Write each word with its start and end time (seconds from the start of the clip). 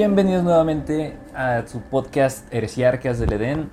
Bienvenidos 0.00 0.44
nuevamente 0.44 1.18
a 1.34 1.66
su 1.66 1.82
podcast 1.82 2.50
Heresiarcas 2.50 3.18
del 3.18 3.34
Edén. 3.34 3.70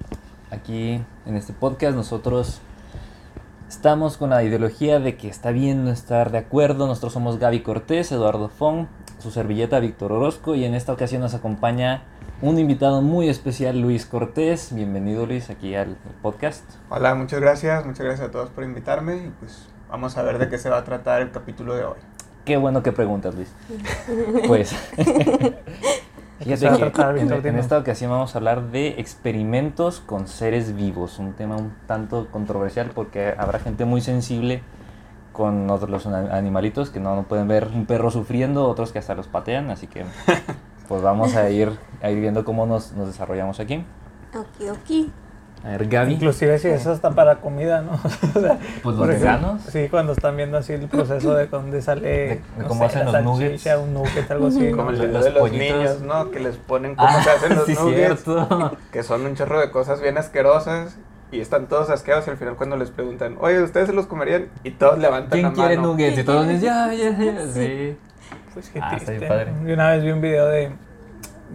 Aquí 0.52 1.02
en 1.26 1.38
este 1.38 1.54
podcast 1.54 1.96
nosotros 1.96 2.60
estamos 3.70 4.18
con 4.18 4.32
la 4.32 4.44
ideología 4.44 5.00
de 5.00 5.16
que 5.16 5.30
está 5.30 5.52
bien 5.52 5.86
no 5.86 5.90
estar 5.90 6.32
de 6.32 6.40
acuerdo. 6.40 6.86
Nosotros 6.86 7.14
somos 7.14 7.40
Gaby 7.40 7.62
Cortés, 7.62 8.12
Eduardo 8.12 8.50
Fong, 8.50 8.88
su 9.20 9.32
servilleta 9.32 9.80
Víctor 9.80 10.12
Orozco 10.12 10.54
y 10.56 10.66
en 10.66 10.74
esta 10.74 10.92
ocasión 10.92 11.22
nos 11.22 11.34
acompaña 11.34 12.04
un 12.42 12.60
invitado 12.60 13.02
muy 13.02 13.30
especial, 13.30 13.80
Luis 13.80 14.06
Cortés. 14.06 14.76
Bienvenido 14.76 15.26
Luis 15.26 15.50
aquí 15.50 15.76
al 15.76 15.96
podcast. 16.22 16.70
Hola, 16.90 17.16
muchas 17.16 17.40
gracias, 17.40 17.86
muchas 17.86 18.06
gracias 18.06 18.28
a 18.28 18.32
todos 18.32 18.50
por 18.50 18.66
invitarme 18.66 19.16
y 19.16 19.32
pues 19.40 19.70
vamos 19.90 20.18
a 20.18 20.24
ver 20.24 20.40
de 20.40 20.50
qué 20.50 20.58
se 20.58 20.70
va 20.70 20.80
a 20.80 20.84
tratar 20.84 21.22
el 21.22 21.32
capítulo 21.32 21.74
de 21.74 21.86
hoy. 21.86 22.00
Qué 22.48 22.56
bueno 22.56 22.82
que 22.82 22.94
preguntas, 22.94 23.36
Luis. 23.36 23.50
Pues, 24.48 24.74
fíjate 26.40 26.70
que 26.70 26.78
tratar, 26.92 27.18
en, 27.18 27.32
en 27.32 27.58
esta 27.58 27.78
ocasión 27.78 28.12
vamos 28.12 28.36
a 28.36 28.38
hablar 28.38 28.72
de 28.72 29.00
experimentos 29.00 30.00
con 30.00 30.28
seres 30.28 30.76
vivos, 30.76 31.20
un 31.20 31.34
tema 31.34 31.58
un 31.58 31.74
tanto 31.88 32.28
controversial 32.32 32.92
porque 32.94 33.34
habrá 33.38 33.60
gente 33.60 33.86
muy 33.86 34.02
sensible 34.02 34.62
con 35.34 35.70
otros 35.70 35.90
los 35.90 36.08
animalitos 36.08 36.90
que 36.90 37.00
no, 37.00 37.16
no 37.16 37.24
pueden 37.24 37.48
ver 37.48 37.68
un 37.74 37.86
perro 37.86 38.10
sufriendo, 38.10 38.68
otros 38.68 38.92
que 38.92 39.00
hasta 39.00 39.14
los 39.14 39.28
patean, 39.28 39.70
así 39.70 39.86
que 39.88 40.04
pues 40.88 41.02
vamos 41.02 41.36
a 41.36 41.50
ir, 41.50 41.72
a 42.02 42.10
ir 42.10 42.20
viendo 42.20 42.44
cómo 42.44 42.66
nos, 42.66 42.94
nos 42.94 43.08
desarrollamos 43.08 43.60
aquí. 43.60 43.86
Ok, 44.34 44.72
ok. 44.72 45.10
A 45.68 45.72
ver, 45.72 45.88
Gaby, 45.90 46.14
Inclusive 46.14 46.58
si 46.60 46.70
eso 46.70 46.94
está 46.94 47.12
para 47.12 47.36
comida, 47.42 47.82
¿no? 47.82 47.92
O 48.36 48.40
sea, 48.40 48.58
pues 48.82 48.96
los 48.96 49.06
veganos. 49.08 49.62
Sí, 49.64 49.90
cuando 49.90 50.14
están 50.14 50.38
viendo 50.38 50.58
así 50.58 50.72
el 50.72 50.88
proceso 50.88 51.34
de 51.34 51.48
dónde 51.48 51.82
sale 51.82 52.08
De- 52.08 52.18
de 52.28 52.42
no 52.58 52.68
cómo 52.70 52.86
hacen 52.86 53.06
la 53.12 53.20
los 53.20 53.24
nuggets. 53.24 53.62
salchicha, 53.64 53.78
un 53.78 53.94
nugget, 53.94 54.32
algo 54.32 54.48
así. 54.48 54.72
Como 54.72 54.92
el 54.92 54.96
video 54.96 55.22
de 55.22 55.30
los 55.32 55.40
pollitos. 55.40 55.78
niños, 55.78 56.02
¿no? 56.02 56.32
Que 56.32 56.40
les 56.40 56.56
ponen 56.56 56.96
cómo 56.96 57.10
Ah, 57.12 57.22
se 57.22 57.30
hacen 57.32 57.56
los 57.58 57.66
sí, 57.66 57.74
nuggets, 57.74 58.24
cierto. 58.24 58.78
que 58.94 59.04
son 59.04 59.26
un 59.26 59.36
chorro 59.36 59.60
de 59.60 59.70
cosas 59.70 60.00
bien 60.02 60.18
asquerosas 60.18 60.98
y 61.34 61.42
están 61.42 61.68
todos 61.68 61.90
asqueados 61.90 62.26
y 62.28 62.30
al 62.30 62.38
final 62.38 62.56
cuando 62.56 62.78
les 62.78 62.90
preguntan, 62.90 63.36
oye, 63.42 63.62
¿ustedes 63.62 63.88
se 63.88 63.94
los 63.94 64.06
comerían? 64.08 64.48
Y 64.64 64.72
todos 64.72 64.98
levantan 64.98 65.32
¿Quién 65.32 65.44
la 65.48 65.52
quiere 65.54 65.76
mano. 65.76 65.90
nuggets? 65.90 66.18
Y 66.18 66.24
todos 66.24 66.48
dicen, 66.48 66.62
ya, 66.62 66.94
ya, 66.94 67.10
ya. 67.18 67.46
Sí. 67.54 67.98
Pues 68.54 68.70
qué 68.70 68.80
Ah, 68.82 68.96
está 68.96 69.12
bien 69.12 69.20
triste. 69.20 69.28
padre. 69.28 69.52
Yo 69.66 69.74
una 69.74 69.90
vez 69.92 70.04
vi 70.04 70.12
un 70.12 70.22
video 70.22 70.48
de, 70.48 70.72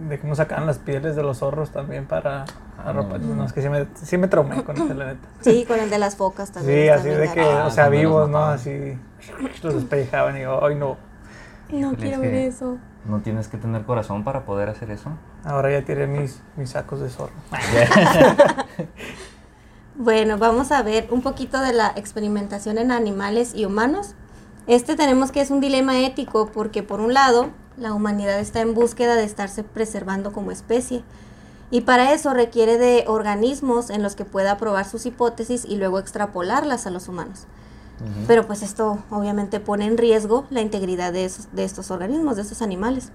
de 0.09 0.19
cómo 0.19 0.35
sacaban 0.35 0.65
las 0.65 0.79
pieles 0.79 1.15
de 1.15 1.23
los 1.23 1.39
zorros 1.39 1.71
también 1.71 2.05
para 2.05 2.45
Ah, 2.83 2.91
ropa. 2.91 3.17
no. 3.17 3.35
No, 3.35 3.45
es 3.45 3.53
que 3.53 3.61
sí 3.61 3.69
me, 3.69 3.87
sí 4.01 4.17
me 4.17 4.27
traumé 4.27 4.63
con 4.63 4.75
eso, 4.75 4.93
la 4.93 5.05
neta. 5.13 5.27
Sí, 5.41 5.63
con 5.65 5.79
el 5.79 5.89
de 5.89 5.99
las 5.99 6.15
focas 6.17 6.51
también. 6.51 6.83
Sí, 6.83 6.89
así 6.89 7.09
de 7.09 7.31
que. 7.31 7.41
Ah, 7.41 7.65
o 7.67 7.71
sea, 7.71 7.85
los 7.85 7.91
vivos, 7.93 8.29
¿no? 8.29 8.43
Así 8.43 8.97
los 9.61 9.75
despellejaban 9.75 10.37
y 10.37 10.41
yo, 10.41 10.63
ay 10.65 10.75
no, 10.75 10.97
No 11.69 11.93
quiero 11.95 12.19
ver 12.19 12.33
eso. 12.33 12.77
No 13.05 13.19
tienes 13.19 13.47
que 13.47 13.57
tener 13.57 13.83
corazón 13.83 14.23
para 14.23 14.45
poder 14.45 14.69
hacer 14.69 14.89
eso. 14.91 15.09
ahora 15.43 15.71
ya 15.71 15.83
tiré 15.85 16.07
mis, 16.07 16.41
mis 16.57 16.69
sacos 16.71 16.99
de 17.01 17.09
zorro. 17.09 17.33
Bueno, 19.95 20.37
vamos 20.39 20.71
a 20.71 20.81
ver 20.81 21.07
un 21.11 21.21
poquito 21.21 21.61
de 21.61 21.71
la 21.71 21.93
experimentación 21.95 22.79
en 22.79 22.91
animales 22.91 23.53
y 23.53 23.65
humanos. 23.65 24.15
Este 24.65 24.95
tenemos 24.95 25.31
que 25.31 25.41
es 25.41 25.51
un 25.51 25.61
dilema 25.61 25.99
ético 25.99 26.47
porque 26.51 26.81
por 26.81 26.99
un 26.99 27.13
lado 27.13 27.49
la 27.77 27.93
humanidad 27.93 28.39
está 28.39 28.61
en 28.61 28.73
búsqueda 28.73 29.15
de 29.15 29.23
estarse 29.23 29.63
preservando 29.63 30.31
como 30.31 30.51
especie 30.51 31.03
y 31.71 31.81
para 31.81 32.13
eso 32.13 32.33
requiere 32.33 32.77
de 32.77 33.05
organismos 33.07 33.89
en 33.89 34.03
los 34.03 34.15
que 34.15 34.25
pueda 34.25 34.57
probar 34.57 34.85
sus 34.85 35.05
hipótesis 35.05 35.65
y 35.65 35.77
luego 35.77 35.99
extrapolarlas 35.99 36.85
a 36.85 36.91
los 36.91 37.07
humanos. 37.07 37.45
Pero 38.27 38.45
pues 38.45 38.63
esto 38.63 38.97
obviamente 39.11 39.59
pone 39.61 39.85
en 39.85 39.97
riesgo 39.97 40.45
la 40.49 40.59
integridad 40.61 41.13
de, 41.13 41.23
esos- 41.25 41.47
de 41.53 41.63
estos 41.63 41.89
organismos, 41.89 42.35
de 42.35 42.41
estos 42.41 42.61
animales. 42.61 43.11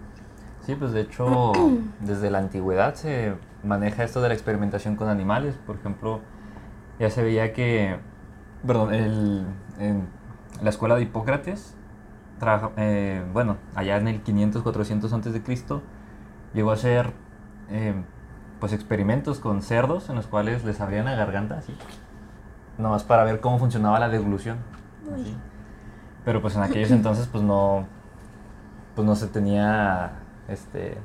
Sí, 0.65 0.75
pues 0.75 0.93
de 0.93 1.03
hecho, 1.03 1.53
desde 2.01 2.31
la 2.31 2.39
antigüedad 2.39 2.95
se 2.95 3.35
maneja 3.63 4.03
esto 4.05 4.23
de 4.23 4.29
la 4.29 4.35
experimentación 4.35 4.97
con 4.97 5.09
animales. 5.09 5.55
Por 5.67 5.77
ejemplo, 5.77 6.21
ya 6.99 7.11
se 7.11 7.23
veía 7.23 7.53
que, 7.53 7.99
perdón, 8.67 8.95
el, 8.95 9.45
en 9.79 10.09
la 10.63 10.71
escuela 10.71 10.95
de 10.97 11.03
Hipócrates, 11.03 11.75
trabaja- 12.39 12.73
eh, 12.77 13.25
bueno, 13.33 13.57
allá 13.75 13.97
en 13.97 14.09
el 14.09 14.23
500, 14.23 14.63
400 14.63 15.13
antes 15.13 15.33
de 15.33 15.43
Cristo, 15.43 15.83
llegó 16.55 16.71
a 16.71 16.75
hacer 16.75 17.13
eh, 17.71 17.95
pues 18.61 18.73
experimentos 18.73 19.39
con 19.39 19.63
cerdos 19.63 20.09
en 20.09 20.17
los 20.17 20.27
cuales 20.27 20.65
les 20.65 20.81
abrían 20.81 21.05
la 21.05 21.15
garganta 21.15 21.59
así, 21.59 21.77
nomás 22.79 23.05
para 23.05 23.25
ver 23.25 23.41
cómo 23.41 23.59
funcionaba 23.59 23.99
la 23.99 24.09
deglución. 24.09 24.59
así. 25.15 25.37
Pero 26.25 26.43
pues 26.43 26.57
en 26.57 26.63
aquellos 26.63 26.91
entonces 26.93 27.27
pues 27.27 27.45
no, 27.45 27.87
pues 28.95 29.07
no 29.07 29.15
se 29.15 29.29
tenía 29.29 30.13
este 30.49 30.99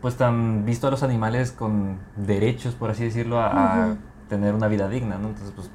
pues 0.00 0.16
tan 0.16 0.64
visto 0.64 0.88
a 0.88 0.90
los 0.90 1.02
animales 1.02 1.52
con 1.52 1.98
derechos 2.16 2.74
por 2.74 2.90
así 2.90 3.04
decirlo 3.04 3.40
a, 3.40 3.96
tener 4.28 4.54
una 4.54 4.66
vida 4.66 4.88
digna 4.88 5.18
¿no? 5.18 5.28
entonces 5.28 5.52
pues 5.54 5.70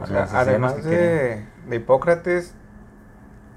O 0.00 0.06
sea, 0.06 0.28
además 0.32 0.84
de, 0.84 1.44
de 1.66 1.76
Hipócrates, 1.76 2.54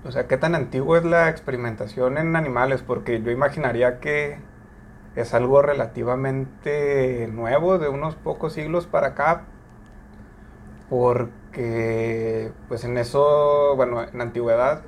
o 0.03 0.11
sea, 0.11 0.27
¿qué 0.27 0.37
tan 0.37 0.55
antiguo 0.55 0.97
es 0.97 1.03
la 1.05 1.29
experimentación 1.29 2.17
en 2.17 2.35
animales? 2.35 2.81
Porque 2.83 3.21
yo 3.21 3.31
imaginaría 3.31 3.99
que 3.99 4.39
es 5.15 5.33
algo 5.33 5.61
relativamente 5.61 7.27
nuevo, 7.31 7.79
de 7.79 7.89
unos 7.89 8.15
pocos 8.15 8.53
siglos 8.53 8.87
para 8.87 9.09
acá, 9.09 9.49
porque 10.89 12.53
pues 12.67 12.83
en 12.83 12.97
eso, 12.97 13.75
bueno, 13.75 14.03
en 14.03 14.17
la 14.17 14.23
antigüedad, 14.25 14.83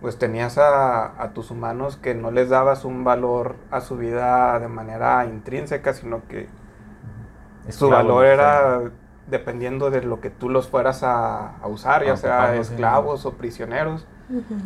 pues 0.00 0.18
tenías 0.18 0.58
a, 0.58 1.22
a 1.22 1.34
tus 1.34 1.50
humanos 1.50 1.96
que 1.98 2.14
no 2.14 2.30
les 2.30 2.50
dabas 2.50 2.84
un 2.84 3.04
valor 3.04 3.56
a 3.70 3.80
su 3.82 3.96
vida 3.98 4.58
de 4.60 4.68
manera 4.68 5.26
intrínseca, 5.26 5.94
sino 5.94 6.26
que 6.28 6.52
su 7.68 7.90
valor 7.90 8.24
era 8.26 8.92
dependiendo 9.26 9.90
de 9.90 10.02
lo 10.02 10.20
que 10.20 10.30
tú 10.30 10.48
los 10.48 10.68
fueras 10.68 11.02
a, 11.02 11.56
a 11.58 11.66
usar, 11.68 12.04
ya 12.04 12.16
A 12.16 12.16
sea 12.16 12.56
sí. 12.56 12.58
esclavos 12.58 13.26
o 13.26 13.36
prisioneros. 13.36 14.06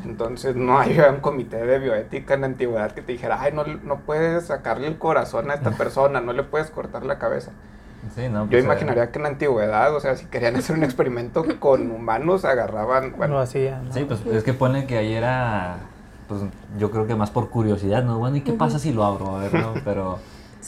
Entonces 0.05 0.57
no 0.57 0.79
había 0.79 1.11
un 1.11 1.21
comité 1.21 1.65
de 1.65 1.79
bioética 1.79 2.35
en 2.35 2.43
la 2.43 2.47
antigüedad 2.49 2.93
que 2.93 3.03
te 3.03 3.13
dijera, 3.13 3.41
ay, 3.41 3.53
no, 3.53 3.65
no 3.65 3.97
puedes 4.01 4.47
sacarle 4.47 4.87
el 4.87 4.99
corazón 4.99 5.51
a 5.51 5.55
esta 5.55 5.71
persona, 5.79 6.21
no 6.21 6.33
le 6.33 6.43
puedes 6.43 6.71
cortar 6.71 7.05
la 7.05 7.19
cabeza. 7.19 7.53
sí, 8.15 8.29
no, 8.29 8.45
Yo 8.45 8.51
pues, 8.51 8.63
eh, 8.63 8.65
imaginaría 8.67 9.11
que 9.11 9.19
en 9.19 9.23
la 9.23 9.29
antigüedad, 9.31 9.95
o 9.95 10.01
sea, 10.01 10.17
si 10.17 10.27
querían 10.27 10.57
hacer 10.57 10.77
un 10.77 10.85
experimento 10.85 11.45
con 11.59 11.91
humanos, 11.91 12.45
agarraban, 12.45 13.13
lo 13.13 13.17
bueno, 13.17 13.39
hacían. 13.39 13.87
¿no? 13.87 13.93
sí 13.93 14.05
pues 14.05 14.25
es 14.27 14.45
que 14.45 14.53
pone 14.53 14.87
que 14.87 14.99
ahí 14.99 15.15
era 15.15 15.77
pues 16.29 16.41
yo 16.79 16.91
creo 16.91 17.07
que 17.07 17.15
más 17.15 17.31
por 17.31 17.51
curiosidad 17.51 18.03
no 18.03 18.19
bueno 18.19 18.37
y 18.39 18.41
qué 18.41 18.55
pasa 18.55 18.79
si 18.79 18.95
lo 18.95 19.05
abro 19.05 19.37
a 19.37 19.41
ver 19.41 19.53
no 19.53 19.75
pero 19.85 20.19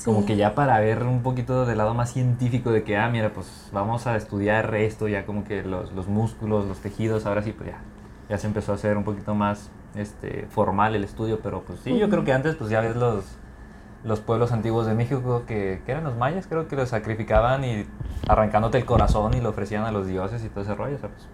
como 0.05 0.21
Sí. 0.21 0.27
que 0.27 0.37
ya 0.37 0.55
para 0.55 0.79
ver 0.81 1.03
un 1.05 1.23
poquito 1.23 1.65
del 1.65 1.79
lado 1.79 1.95
más 1.95 2.13
científico 2.13 2.71
de 2.71 2.83
que, 2.85 2.99
ah, 2.99 3.09
mira, 3.09 3.31
pues 3.31 3.71
vamos 3.73 4.07
a 4.07 4.15
estudiar 4.17 4.75
esto, 4.75 5.09
ya 5.09 5.25
como 5.25 5.43
que 5.45 5.63
los, 5.63 5.91
los 5.93 6.07
músculos, 6.07 6.67
los 6.67 6.81
tejidos, 6.81 7.25
ahora 7.25 7.41
sí, 7.43 7.53
pues 7.53 7.71
ya, 7.71 7.79
ya 8.29 8.39
se 8.39 8.47
empezó 8.47 8.73
a 8.73 8.75
hacer 8.75 8.97
un 8.97 9.05
poquito 9.05 9.35
más 9.35 9.71
este, 9.95 10.47
formal 10.51 10.95
el 10.95 11.05
estudio, 11.05 11.41
pero 11.43 11.63
pues 11.63 11.81
sí, 11.81 11.97
yo 11.99 12.09
creo 12.09 12.25
que 12.25 12.33
antes, 12.33 12.57
pues 12.57 12.71
ya 12.71 12.81
ves 12.81 12.97
los, 12.97 13.25
los 14.05 14.21
pueblos 14.21 14.53
antiguos 14.53 14.87
de 14.87 14.95
México, 14.95 15.45
que, 15.47 15.83
que 15.85 15.93
eran 15.93 16.05
los 16.05 16.17
mayas, 16.17 16.47
creo 16.47 16.69
que 16.69 16.77
los 16.77 16.89
sacrificaban 16.91 17.65
y 17.65 17.87
arrancándote 18.29 18.79
el 18.79 18.85
corazón 18.85 19.35
y 19.35 19.41
lo 19.41 19.51
ofrecían 19.51 19.85
a 19.85 19.93
los 19.93 20.07
dioses 20.07 20.45
y 20.45 20.49
todo 20.49 20.63
ese 20.63 20.75
rollo, 20.75 20.97
o 20.97 20.99
sea, 20.99 21.09
pues 21.09 21.27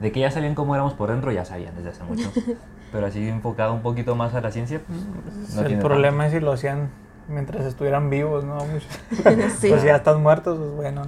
de 0.00 0.12
que 0.12 0.20
ya 0.20 0.30
sabían 0.30 0.54
cómo 0.54 0.74
éramos 0.74 0.94
por 0.94 1.10
dentro, 1.10 1.30
ya 1.30 1.44
sabían 1.44 1.74
desde 1.76 1.90
hace 1.90 2.04
mucho, 2.04 2.30
pero 2.92 3.06
así 3.06 3.28
enfocado 3.28 3.74
un 3.74 3.82
poquito 3.82 4.16
más 4.16 4.34
a 4.34 4.40
la 4.40 4.50
ciencia, 4.50 4.80
pues 4.86 5.54
no 5.54 5.60
el 5.60 5.66
tiene 5.66 5.82
problema 5.82 6.26
es 6.26 6.32
si 6.32 6.40
lo 6.40 6.52
hacían 6.52 6.90
mientras 7.28 7.64
estuvieran 7.64 8.10
vivos, 8.10 8.44
¿no? 8.44 8.58
Sí. 9.58 9.68
Pues 9.68 9.80
si 9.80 9.86
ya 9.86 9.96
están 9.96 10.22
muertos, 10.22 10.58
pues 10.58 10.70
bueno. 10.72 11.02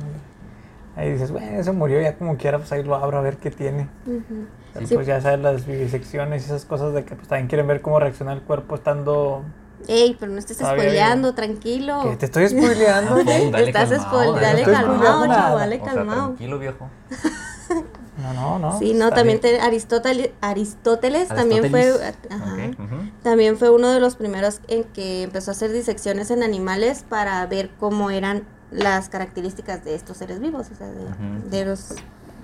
Ahí 0.97 1.12
dices, 1.12 1.31
bueno, 1.31 1.62
se 1.62 1.73
murió, 1.73 2.00
ya 2.00 2.17
como 2.17 2.37
quiera, 2.38 2.56
pues 2.59 2.73
ahí 2.73 2.82
lo 2.82 2.94
abro 2.94 3.19
a 3.19 3.20
ver 3.20 3.37
qué 3.37 3.50
tiene. 3.50 3.88
Ujú. 4.06 4.47
Sí. 4.84 4.94
Pues 4.94 5.06
ya 5.06 5.20
sabes 5.20 5.38
las 5.40 5.64
vivisecciones 5.67 6.43
y 6.43 6.46
esas 6.46 6.64
cosas 6.64 6.93
de 6.93 7.05
que 7.05 7.14
pues 7.14 7.28
también 7.28 7.46
quieren 7.49 7.67
ver 7.67 7.81
cómo 7.81 7.99
reacciona 8.00 8.32
el 8.32 8.43
cuerpo 8.43 8.75
estando... 8.75 9.43
Ey, 9.88 10.17
pero 10.19 10.32
no 10.32 10.38
estés 10.38 10.56
spoileando, 10.58 11.34
tranquilo. 11.34 12.17
Te 12.19 12.26
estoy 12.26 12.49
spoileando. 12.49 13.17
Ah, 13.17 13.23
¿qué? 13.25 13.50
dale 13.50 13.67
Estás 13.67 13.88
calmado, 13.90 14.32
dale 14.34 14.62
calmado, 14.64 15.26
nada. 15.26 15.55
dale 15.56 15.76
O 15.81 15.84
sea, 15.84 15.94
calmado. 15.94 16.23
tranquilo, 16.26 16.58
viejo. 16.58 16.88
No, 18.19 18.32
no, 18.32 18.58
no. 18.58 18.78
Sí, 18.78 18.94
no, 18.94 19.05
está 19.08 19.17
también 19.17 19.40
te- 19.40 19.61
Aristóteles, 19.61 20.31
Aristóteles 20.40 21.28
también 21.28 21.69
fue, 21.70 21.82
Aristóteles. 21.82 22.40
ajá, 22.40 22.56
también 23.23 23.58
fue 23.58 23.69
uno 23.69 23.90
de 23.90 24.00
los 24.00 24.17
primeros 24.17 24.61
en 24.69 24.84
que 24.84 25.25
empezó 25.25 25.50
a 25.50 25.52
hacer 25.52 25.70
disecciones 25.70 26.31
en 26.31 26.43
animales 26.43 27.05
para 27.06 27.44
ver 27.46 27.69
cómo 27.78 28.11
eran 28.11 28.44
las 28.70 29.11
características 29.11 29.84
de 29.84 29.94
estos 29.94 30.17
seres 30.17 30.40
vivos, 30.40 30.69
o 30.73 30.75
sea, 30.75 30.87
de, 30.87 31.05
Ujú. 31.05 31.50
de 31.50 31.64
los 31.67 31.88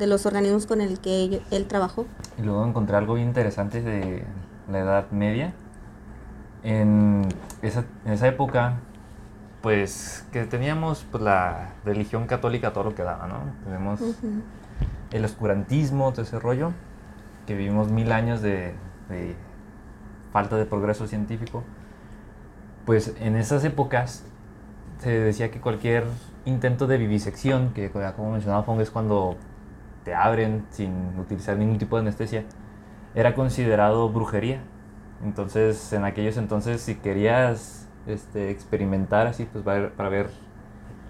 de 0.03 0.09
los 0.09 0.27
organismos 0.27 0.67
con 0.67 0.81
el 0.81 0.99
que 0.99 1.21
ello- 1.23 1.41
él 1.53 1.67
trabajó. 1.67 2.07
Y 2.37 2.43
luego 2.43 2.67
encontré 2.67 2.97
algo 2.97 3.15
bien 3.15 3.29
interesante 3.29 3.81
de 3.81 4.25
la 4.69 4.81
Edad 4.81 5.11
Media. 5.13 5.55
En 6.65 7.23
esa, 7.63 7.85
en 8.05 8.13
esa 8.13 8.27
época, 8.27 8.75
pues 9.63 10.27
que 10.33 10.45
teníamos 10.45 11.07
pues, 11.11 11.23
la 11.23 11.71
religión 11.85 12.27
católica 12.27 12.73
todo 12.73 12.83
lo 12.85 12.95
que 12.97 13.05
daba, 13.05 13.29
¿no? 13.29 13.39
Tenemos 13.65 14.01
Ujú. 14.01 14.43
el 15.13 15.25
oscurantismo, 15.25 16.11
todo 16.11 16.23
ese 16.23 16.41
rollo, 16.41 16.73
que 17.47 17.55
vivimos 17.55 17.89
mil 17.89 18.11
años 18.11 18.43
de, 18.43 18.75
de 19.09 19.37
falta 20.33 20.57
de 20.57 20.65
progreso 20.65 21.07
científico, 21.07 21.63
pues 22.87 23.15
en 23.21 23.37
esas 23.37 23.63
épocas 23.65 24.25
se 24.99 25.11
decía 25.11 25.53
que 25.53 25.61
cualquier 25.61 26.05
intento 26.45 26.89
de 26.89 26.99
vivisección, 26.99 27.73
que 27.73 27.91
como 27.91 28.33
mencionaba 28.33 28.65
Fong 28.65 28.81
es 28.81 28.91
cuando 28.91 29.37
te 30.05 30.15
abren 30.15 30.67
sin 30.71 31.19
utilizar 31.19 31.57
ningún 31.57 31.79
tipo 31.79 31.97
de 31.97 32.03
anestesia, 32.03 32.45
era 33.15 33.35
considerado 33.35 34.09
brujería. 34.09 34.61
Entonces, 35.25 35.93
en 35.93 36.05
aquellos 36.05 36.37
entonces, 36.37 36.81
si 36.81 36.97
querías 36.97 37.89
este, 38.07 38.51
experimentar 38.51 39.27
así, 39.27 39.45
pues 39.45 39.65
para 39.65 40.09
ver 40.09 40.31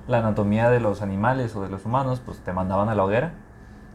la 0.06 0.18
anatomía 0.18 0.68
de 0.68 0.80
los 0.80 1.00
animales 1.02 1.54
o 1.56 1.62
de 1.62 1.68
los 1.68 1.86
humanos, 1.86 2.20
pues 2.24 2.38
te 2.40 2.52
mandaban 2.52 2.88
a 2.88 2.94
la 2.94 3.04
hoguera. 3.04 3.32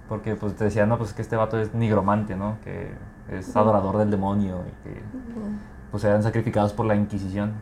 Porque 0.10 0.36
pues 0.36 0.56
te 0.56 0.64
decían, 0.64 0.88
no, 0.90 0.98
pues 0.98 1.14
que 1.14 1.22
este 1.22 1.36
vato 1.36 1.60
es 1.60 1.74
nigromante, 1.74 2.38
¿no? 2.38 2.58
Que 2.64 2.92
es 3.30 3.56
adorador 3.56 3.98
del 3.98 4.10
demonio 4.10 4.64
y 4.66 4.84
que 4.84 5.02
pues 5.92 6.04
eran 6.06 6.24
sacrificados 6.24 6.74
por 6.74 6.86
la 6.86 6.96
Inquisición. 6.96 7.54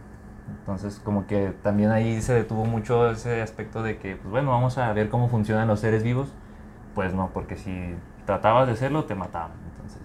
Entonces 0.60 1.02
como 1.04 1.26
que 1.26 1.54
también 1.64 1.90
ahí 1.92 2.22
se 2.22 2.34
detuvo 2.34 2.66
mucho 2.66 3.10
ese 3.10 3.42
aspecto 3.42 3.82
de 3.82 3.98
que, 3.98 4.16
pues 4.16 4.30
bueno, 4.30 4.52
vamos 4.52 4.78
a 4.78 4.94
ver 4.94 5.10
cómo 5.10 5.28
funcionan 5.28 5.68
los 5.68 5.80
seres 5.80 6.04
vivos. 6.04 6.32
Pues 6.96 7.14
no, 7.14 7.30
porque 7.34 7.58
si 7.58 7.94
tratabas 8.26 8.68
de 8.68 8.74
hacerlo, 8.74 9.04
te 9.04 9.14
mataban. 9.14 9.52
Entonces, 9.72 10.02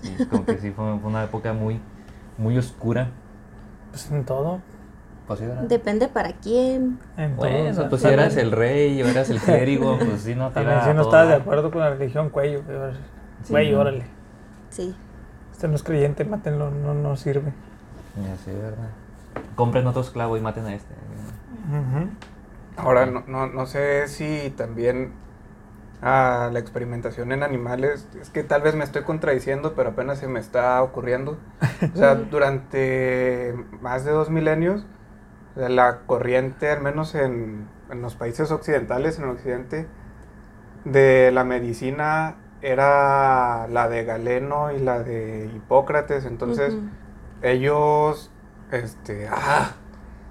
sí, 0.00 0.26
como 0.26 0.46
que 0.46 0.58
sí 0.58 0.70
fue, 0.70 0.84
una 0.94 1.24
época 1.24 1.52
muy, 1.52 1.80
muy 2.38 2.56
oscura. 2.56 3.08
Pues 3.90 4.10
en 4.10 4.24
todo. 4.24 4.60
Pues 5.26 5.40
Depende 5.68 6.08
para 6.08 6.32
quién. 6.32 6.98
En 7.16 7.36
bueno, 7.36 7.88
pues 7.88 8.02
si 8.02 8.08
eras 8.08 8.36
el 8.36 8.50
rey 8.50 9.00
o 9.02 9.06
eras 9.06 9.30
el 9.30 9.38
clérigo, 9.38 9.96
pues 10.04 10.22
sí, 10.22 10.34
no 10.34 10.48
te 10.48 10.54
También 10.54 10.82
si 10.82 10.94
no 10.94 11.02
estabas 11.02 11.28
de 11.28 11.34
acuerdo 11.34 11.70
con 11.70 11.80
la 11.80 11.90
religión, 11.90 12.30
cuello. 12.30 12.62
Güey, 13.48 13.74
órale. 13.74 14.04
Sí. 14.70 14.94
Este 15.52 15.68
no 15.68 15.76
es 15.76 15.82
creyente, 15.82 16.24
mátenlo, 16.24 16.70
no, 16.70 16.94
no 16.94 17.16
sirve. 17.16 17.52
Ya 18.16 18.36
sí, 18.44 18.50
verdad. 18.50 18.88
Compren 19.54 19.86
otro 19.86 20.02
esclavo 20.02 20.36
y 20.36 20.40
maten 20.40 20.66
a 20.66 20.74
este. 20.74 20.94
Ahora, 22.76 23.06
no, 23.06 23.22
no, 23.26 23.46
no 23.46 23.66
sé 23.66 24.08
si 24.08 24.50
también 24.56 25.12
a 26.02 26.48
la 26.52 26.58
experimentación 26.58 27.32
en 27.32 27.42
animales, 27.42 28.08
es 28.20 28.30
que 28.30 28.42
tal 28.42 28.62
vez 28.62 28.74
me 28.74 28.84
estoy 28.84 29.02
contradiciendo, 29.02 29.74
pero 29.74 29.90
apenas 29.90 30.18
se 30.18 30.28
me 30.28 30.40
está 30.40 30.82
ocurriendo. 30.82 31.38
O 31.94 31.96
sea, 31.96 32.14
durante 32.30 33.54
más 33.80 34.04
de 34.04 34.12
dos 34.12 34.30
milenios, 34.30 34.86
la 35.56 36.00
corriente, 36.06 36.70
al 36.70 36.80
menos 36.80 37.14
en, 37.14 37.68
en, 37.90 38.02
los 38.02 38.14
países 38.14 38.50
occidentales, 38.50 39.18
en 39.18 39.24
el 39.24 39.30
occidente, 39.30 39.86
de 40.84 41.30
la 41.32 41.44
medicina 41.44 42.36
era 42.62 43.68
la 43.68 43.88
de 43.88 44.04
Galeno 44.04 44.72
y 44.72 44.78
la 44.78 45.02
de 45.02 45.50
Hipócrates, 45.54 46.24
entonces 46.24 46.74
ellos, 47.42 48.30
este, 48.70 49.28
ah, 49.30 49.72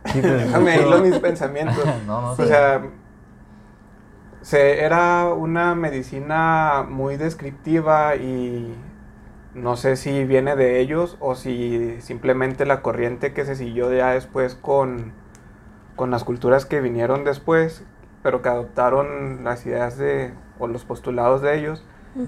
pues, 0.04 0.24
déjame 0.24 0.82
hilo 0.82 1.02
mis 1.02 1.20
pensamientos. 1.20 1.84
O 2.10 2.46
sea, 2.46 2.82
se, 4.42 4.84
era 4.84 5.34
una 5.34 5.76
medicina 5.76 6.86
muy 6.88 7.18
descriptiva 7.18 8.16
y 8.16 8.74
no 9.54 9.76
sé 9.76 9.96
si 9.96 10.26
viene 10.26 10.56
de 10.56 10.80
ellos 10.80 11.18
o 11.20 11.36
si 11.36 12.00
simplemente 12.02 12.66
la 12.66 12.82
corriente 12.82 13.34
que 13.34 13.46
se 13.46 13.56
siguió 13.56 13.92
ya 13.94 14.12
después 14.12 14.56
con, 14.56 15.14
con 15.96 16.12
las 16.12 16.24
culturas 16.24 16.66
que 16.66 16.82
vinieron 16.82 17.24
después, 17.24 17.84
pero 18.24 18.42
que 18.42 18.50
adoptaron 18.50 19.44
las 19.44 19.66
ideas 19.66 19.98
de, 19.98 20.34
o 20.60 20.68
los 20.68 20.86
postulados 20.86 21.42
de 21.42 21.58
ellos, 21.58 21.86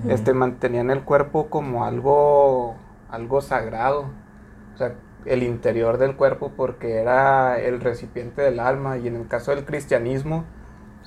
este, 0.08 0.34
mantenían 0.34 0.90
el 0.90 1.04
cuerpo 1.04 1.50
como 1.50 1.86
algo, 1.86 2.76
algo 3.10 3.42
sagrado. 3.42 4.06
O 4.74 4.78
sea, 4.78 4.94
el 5.26 5.44
interior 5.44 5.98
del 5.98 6.16
cuerpo 6.16 6.52
porque 6.56 6.96
era 6.96 7.60
el 7.60 7.82
recipiente 7.82 8.42
del 8.42 8.60
alma 8.60 8.98
y 8.98 9.08
en 9.08 9.16
el 9.16 9.28
caso 9.28 9.52
del 9.52 9.66
cristianismo, 9.66 10.46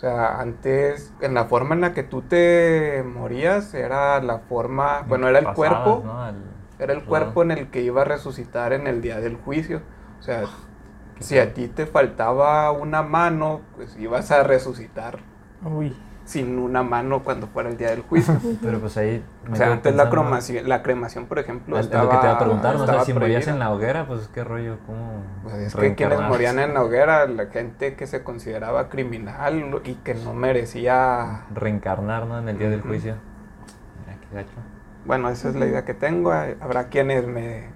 sea, 0.05 0.41
antes, 0.41 1.13
en 1.21 1.35
la 1.35 1.45
forma 1.47 1.75
en 1.75 1.81
la 1.81 1.93
que 1.93 2.03
tú 2.03 2.23
te 2.23 3.03
morías, 3.03 3.75
era 3.75 4.21
la 4.21 4.39
forma, 4.39 5.03
bueno, 5.09 5.29
era 5.29 5.39
el 5.39 5.53
cuerpo, 5.53 6.05
era 6.79 6.93
el 6.93 7.05
cuerpo 7.05 7.43
en 7.43 7.51
el 7.51 7.71
que 7.71 7.83
iba 7.83 8.03
a 8.03 8.05
resucitar 8.05 8.73
en 8.73 8.87
el 8.87 9.01
día 9.01 9.21
del 9.21 9.37
juicio. 9.37 9.83
O 10.21 10.23
sea, 10.23 10.45
si 11.21 11.39
a 11.39 11.55
ti 11.55 11.69
te 11.69 11.87
faltaba 11.87 12.71
una 12.73 13.03
mano, 13.03 13.61
pues 13.77 13.97
ibas 13.99 14.31
a 14.31 14.43
resucitar. 14.43 15.21
Uy 15.63 15.95
sin 16.25 16.59
una 16.59 16.83
mano 16.83 17.23
cuando 17.23 17.47
fuera 17.47 17.69
el 17.69 17.77
día 17.77 17.91
del 17.91 18.03
juicio. 18.03 18.35
Pero 18.63 18.81
pues 18.81 18.97
ahí... 18.97 19.23
o 19.51 19.57
sea, 19.57 19.73
antes 19.73 19.95
la 19.95 20.09
cremación, 20.11 20.69
la 20.69 20.83
cremación, 20.83 21.27
por 21.27 21.39
ejemplo, 21.39 21.79
estaba... 21.79 22.05
Lo 22.05 22.11
que 22.11 22.17
te 22.17 22.27
iba 22.27 22.35
a 22.35 22.39
preguntar, 22.39 22.77
no 22.77 22.87
sé, 22.87 23.05
si 23.05 23.13
morías 23.13 23.47
en 23.47 23.59
la 23.59 23.71
hoguera, 23.73 24.07
pues 24.07 24.29
qué 24.29 24.45
rollo, 24.45 24.79
cómo... 24.87 25.23
Pues 25.43 25.55
es 25.57 25.75
que 25.75 25.95
quienes 25.95 26.21
morían 26.21 26.59
en 26.59 26.75
la 26.75 26.83
hoguera, 26.83 27.27
la 27.27 27.47
gente 27.47 27.95
que 27.95 28.07
se 28.07 28.23
consideraba 28.23 28.89
criminal 28.89 29.81
y 29.85 29.95
que 29.97 30.15
no 30.15 30.35
merecía... 30.35 31.43
Reencarnar, 31.55 32.27
¿no? 32.27 32.39
En 32.39 32.49
el 32.49 32.59
día 32.59 32.71
del 32.71 32.81
juicio. 32.81 33.17
Mira, 34.07 34.19
qué 34.21 34.35
gacho. 34.35 34.57
Bueno, 35.05 35.29
esa 35.29 35.51
es 35.51 35.55
la 35.55 35.67
idea 35.67 35.85
que 35.85 35.93
tengo. 35.93 36.33
Habrá 36.33 36.89
quienes 36.89 37.27
me 37.27 37.74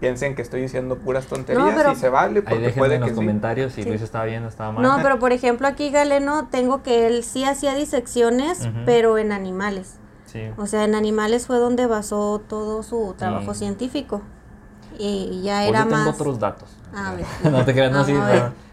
piensen 0.00 0.34
que 0.34 0.42
estoy 0.42 0.62
diciendo 0.62 0.96
puras 0.98 1.26
tonterías 1.26 1.92
y 1.92 1.96
se 1.96 2.08
vale. 2.08 2.42
Porque 2.42 2.66
Ahí 2.66 2.72
puede 2.72 2.96
en 2.96 3.02
los 3.02 3.12
comentarios 3.12 3.74
si 3.74 3.84
Luis 3.84 4.00
estaba 4.00 4.24
bien 4.24 4.44
o 4.44 4.48
estaba 4.48 4.72
mal. 4.72 4.82
No, 4.82 4.98
pero 5.02 5.18
por 5.18 5.32
ejemplo 5.32 5.68
aquí 5.68 5.90
Galeno 5.90 6.48
tengo 6.50 6.82
que 6.82 7.06
él 7.06 7.22
sí 7.22 7.44
hacía 7.44 7.74
disecciones, 7.74 8.68
pero 8.86 9.18
en 9.18 9.32
animales. 9.32 9.98
Sí. 10.26 10.42
O 10.56 10.66
sea, 10.66 10.84
en 10.84 10.94
animales 10.94 11.46
fue 11.46 11.58
donde 11.58 11.86
basó 11.86 12.40
todo 12.48 12.82
su 12.82 13.14
trabajo 13.16 13.54
científico. 13.54 14.22
Y 14.98 15.42
ya 15.42 15.64
era 15.64 15.84
yo 15.84 15.88
tengo 15.88 16.10
otros 16.10 16.38
datos. 16.38 16.76
A 16.94 17.14
ver. 17.14 17.24
no 17.52 17.64
te 17.64 17.72
creas, 17.72 17.92
no, 17.92 18.04
sí, 18.04 18.14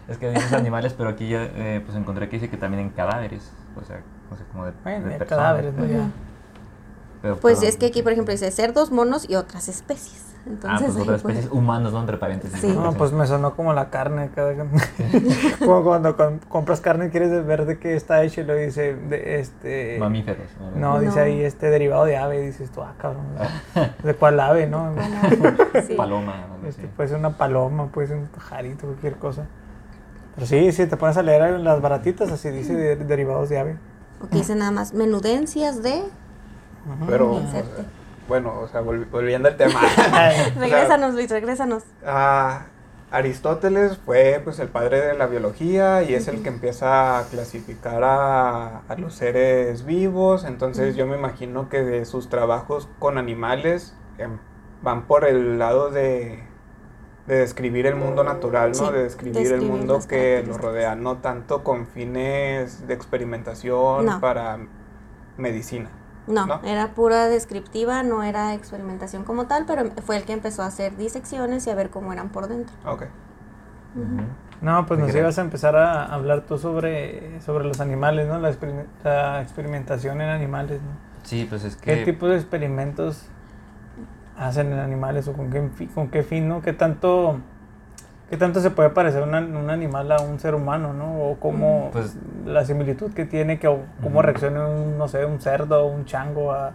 es 0.08 0.18
que 0.18 0.30
dices 0.30 0.52
animales, 0.52 0.94
pero 0.96 1.10
aquí 1.10 1.28
ya 1.28 1.42
eh, 1.42 1.82
pues 1.84 1.96
encontré 1.96 2.28
que 2.28 2.36
dice 2.36 2.48
que 2.48 2.56
también 2.56 2.82
en 2.82 2.90
cadáveres. 2.90 3.50
O 3.80 3.84
sea, 3.84 4.02
no 4.30 4.36
sé, 4.36 4.44
como 4.52 4.66
de, 4.66 4.72
bueno, 4.82 5.08
de 5.08 5.18
cadáveres, 5.26 5.74
¿no? 5.74 6.10
pues 7.40 7.62
es 7.62 7.76
que 7.76 7.86
aquí, 7.86 8.02
por 8.02 8.12
ejemplo, 8.12 8.32
dice 8.32 8.50
cerdos, 8.50 8.90
monos 8.90 9.28
y 9.28 9.34
otras 9.34 9.68
especies. 9.68 10.27
Entonces, 10.48 10.88
ah, 10.88 10.92
pues 10.92 11.02
otras 11.02 11.16
especies 11.18 11.50
humanos, 11.52 11.92
¿no? 11.92 12.00
Entre 12.00 12.16
paréntesis. 12.16 12.64
No, 12.64 12.92
pues 12.94 13.12
me 13.12 13.26
sonó 13.26 13.54
como 13.54 13.74
la 13.74 13.90
carne. 13.90 14.30
Cada... 14.34 14.54
como 15.58 15.84
cuando 15.84 16.16
compras 16.48 16.80
carne 16.80 17.06
y 17.06 17.10
quieres 17.10 17.46
ver 17.46 17.66
de 17.66 17.78
qué 17.78 17.94
está 17.94 18.22
hecho 18.22 18.40
y 18.40 18.44
lo 18.44 18.54
dice 18.54 18.94
de 18.94 19.40
este... 19.40 19.98
Mamíferos. 19.98 20.46
No, 20.74 21.00
dice 21.00 21.20
ahí 21.20 21.42
este 21.42 21.68
derivado 21.68 22.06
de 22.06 22.16
ave 22.16 22.42
y 22.42 22.46
dices 22.46 22.70
tú, 22.70 22.80
ah, 22.80 22.94
cabrón. 22.98 23.26
¿De 24.02 24.14
cuál 24.14 24.40
ave, 24.40 24.66
no? 24.66 24.94
Paloma. 25.96 26.34
Este, 26.68 26.86
puede 26.88 27.08
ser 27.08 27.18
una 27.18 27.30
paloma, 27.30 27.86
puede 27.86 28.08
ser 28.08 28.16
un 28.18 28.26
pajarito, 28.26 28.86
cualquier 28.86 29.16
cosa. 29.16 29.46
Pero 30.34 30.46
sí, 30.46 30.70
si 30.72 30.86
te 30.86 30.96
pones 30.96 31.16
a 31.16 31.22
leer 31.22 31.58
las 31.60 31.80
baratitas, 31.80 32.30
así 32.30 32.50
dice 32.50 32.96
derivados 32.96 33.48
de 33.48 33.58
ave. 33.58 33.76
Ok, 34.22 34.30
dice 34.32 34.54
nada 34.54 34.70
más 34.70 34.92
menudencias 34.92 35.82
de... 35.82 36.02
Pero 37.06 37.40
bueno, 38.28 38.60
o 38.60 38.68
sea, 38.68 38.82
volviendo 38.82 39.48
al 39.48 39.56
tema. 39.56 39.80
regrésanos, 40.56 41.14
Luis, 41.14 41.30
regrésanos. 41.30 41.82
Aristóteles 43.10 43.96
fue 43.96 44.38
pues 44.44 44.58
el 44.58 44.68
padre 44.68 45.00
de 45.00 45.14
la 45.14 45.26
biología 45.26 46.02
y 46.02 46.12
es 46.12 46.28
el 46.28 46.42
que 46.42 46.50
empieza 46.50 47.18
a 47.18 47.24
clasificar 47.24 48.02
a, 48.04 48.82
los 48.98 49.14
seres 49.14 49.86
vivos. 49.86 50.44
Entonces 50.44 50.94
yo 50.94 51.06
me 51.06 51.16
imagino 51.16 51.70
que 51.70 51.82
de 51.82 52.04
sus 52.04 52.28
trabajos 52.28 52.86
con 52.98 53.16
animales 53.16 53.96
em, 54.18 54.38
van 54.82 55.06
por 55.06 55.24
el 55.24 55.58
lado 55.58 55.90
de, 55.90 56.44
describir 57.26 57.86
el 57.86 57.94
mundo 57.94 58.24
natural, 58.24 58.72
¿no? 58.78 58.90
de 58.90 59.04
describir 59.04 59.52
el 59.52 59.62
mundo 59.62 60.00
que 60.06 60.42
lo 60.46 60.56
rodea, 60.56 60.94
no 60.94 61.18
tanto 61.18 61.62
con 61.62 61.86
fines 61.86 62.86
de 62.86 62.94
experimentación 62.94 64.20
para 64.20 64.58
medicina. 65.36 65.90
No, 66.28 66.60
era 66.62 66.88
pura 66.94 67.26
descriptiva, 67.26 68.02
no 68.02 68.22
era 68.22 68.54
experimentación 68.54 69.24
como 69.24 69.46
tal, 69.46 69.64
pero 69.66 69.90
fue 70.04 70.16
el 70.16 70.24
que 70.24 70.34
empezó 70.34 70.62
a 70.62 70.66
hacer 70.66 70.96
disecciones 70.96 71.66
y 71.66 71.70
a 71.70 71.74
ver 71.74 71.90
cómo 71.90 72.12
eran 72.12 72.28
por 72.28 72.48
dentro. 72.48 72.74
Ok. 72.84 73.04
No, 74.60 74.86
pues 74.86 75.00
nos 75.00 75.14
ibas 75.14 75.38
a 75.38 75.42
empezar 75.42 75.76
a 75.76 76.04
hablar 76.04 76.42
tú 76.42 76.58
sobre, 76.58 77.40
sobre 77.40 77.64
los 77.64 77.80
animales, 77.80 78.28
¿no? 78.28 78.38
La, 78.38 78.50
experimentación 79.40 80.20
en 80.20 80.28
animales, 80.28 80.80
¿no? 80.82 80.90
Sí, 81.22 81.46
pues 81.48 81.64
es 81.64 81.76
que... 81.76 81.94
¿Qué 81.94 82.04
tipo 82.04 82.28
de 82.28 82.36
experimentos 82.36 83.26
hacen 84.36 84.72
en 84.72 84.78
animales 84.78 85.28
o 85.28 85.32
con 85.32 85.50
qué, 85.50 85.68
con 85.94 86.08
qué 86.08 86.22
fin, 86.22 86.48
¿no? 86.48 86.60
¿Qué 86.62 86.72
tanto 86.72 87.40
¿Qué 88.30 88.36
tanto 88.36 88.60
se 88.60 88.70
puede 88.70 88.90
parecer 88.90 89.22
un 89.22 89.34
animal 89.34 90.12
a 90.12 90.20
un 90.20 90.38
ser 90.38 90.54
humano, 90.54 90.92
no? 90.92 91.22
O 91.22 91.40
cómo 91.40 91.88
pues, 91.92 92.14
la 92.44 92.62
similitud 92.64 93.12
que 93.14 93.24
tiene, 93.24 93.58
que, 93.58 93.74
cómo 94.02 94.20
reacciona 94.20 94.68
un, 94.68 94.98
no 94.98 95.08
sé, 95.08 95.24
un 95.24 95.40
cerdo 95.40 95.86
o 95.86 95.86
un 95.86 96.04
chango 96.04 96.52
a, 96.52 96.74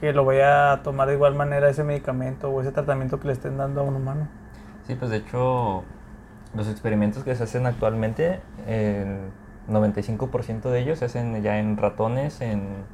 que 0.00 0.12
lo 0.12 0.24
vaya 0.24 0.72
a 0.72 0.82
tomar 0.82 1.08
de 1.08 1.14
igual 1.14 1.34
manera 1.34 1.68
ese 1.68 1.84
medicamento 1.84 2.50
o 2.50 2.60
ese 2.62 2.72
tratamiento 2.72 3.20
que 3.20 3.26
le 3.28 3.32
estén 3.34 3.58
dando 3.58 3.82
a 3.82 3.84
un 3.84 3.96
humano. 3.96 4.28
Sí, 4.86 4.94
pues 4.94 5.10
de 5.10 5.18
hecho, 5.18 5.84
los 6.54 6.68
experimentos 6.68 7.22
que 7.22 7.34
se 7.34 7.44
hacen 7.44 7.66
actualmente, 7.66 8.40
el 8.66 9.18
95% 9.68 10.70
de 10.70 10.80
ellos 10.80 11.00
se 11.00 11.04
hacen 11.06 11.42
ya 11.42 11.58
en 11.58 11.76
ratones, 11.76 12.40
en... 12.40 12.84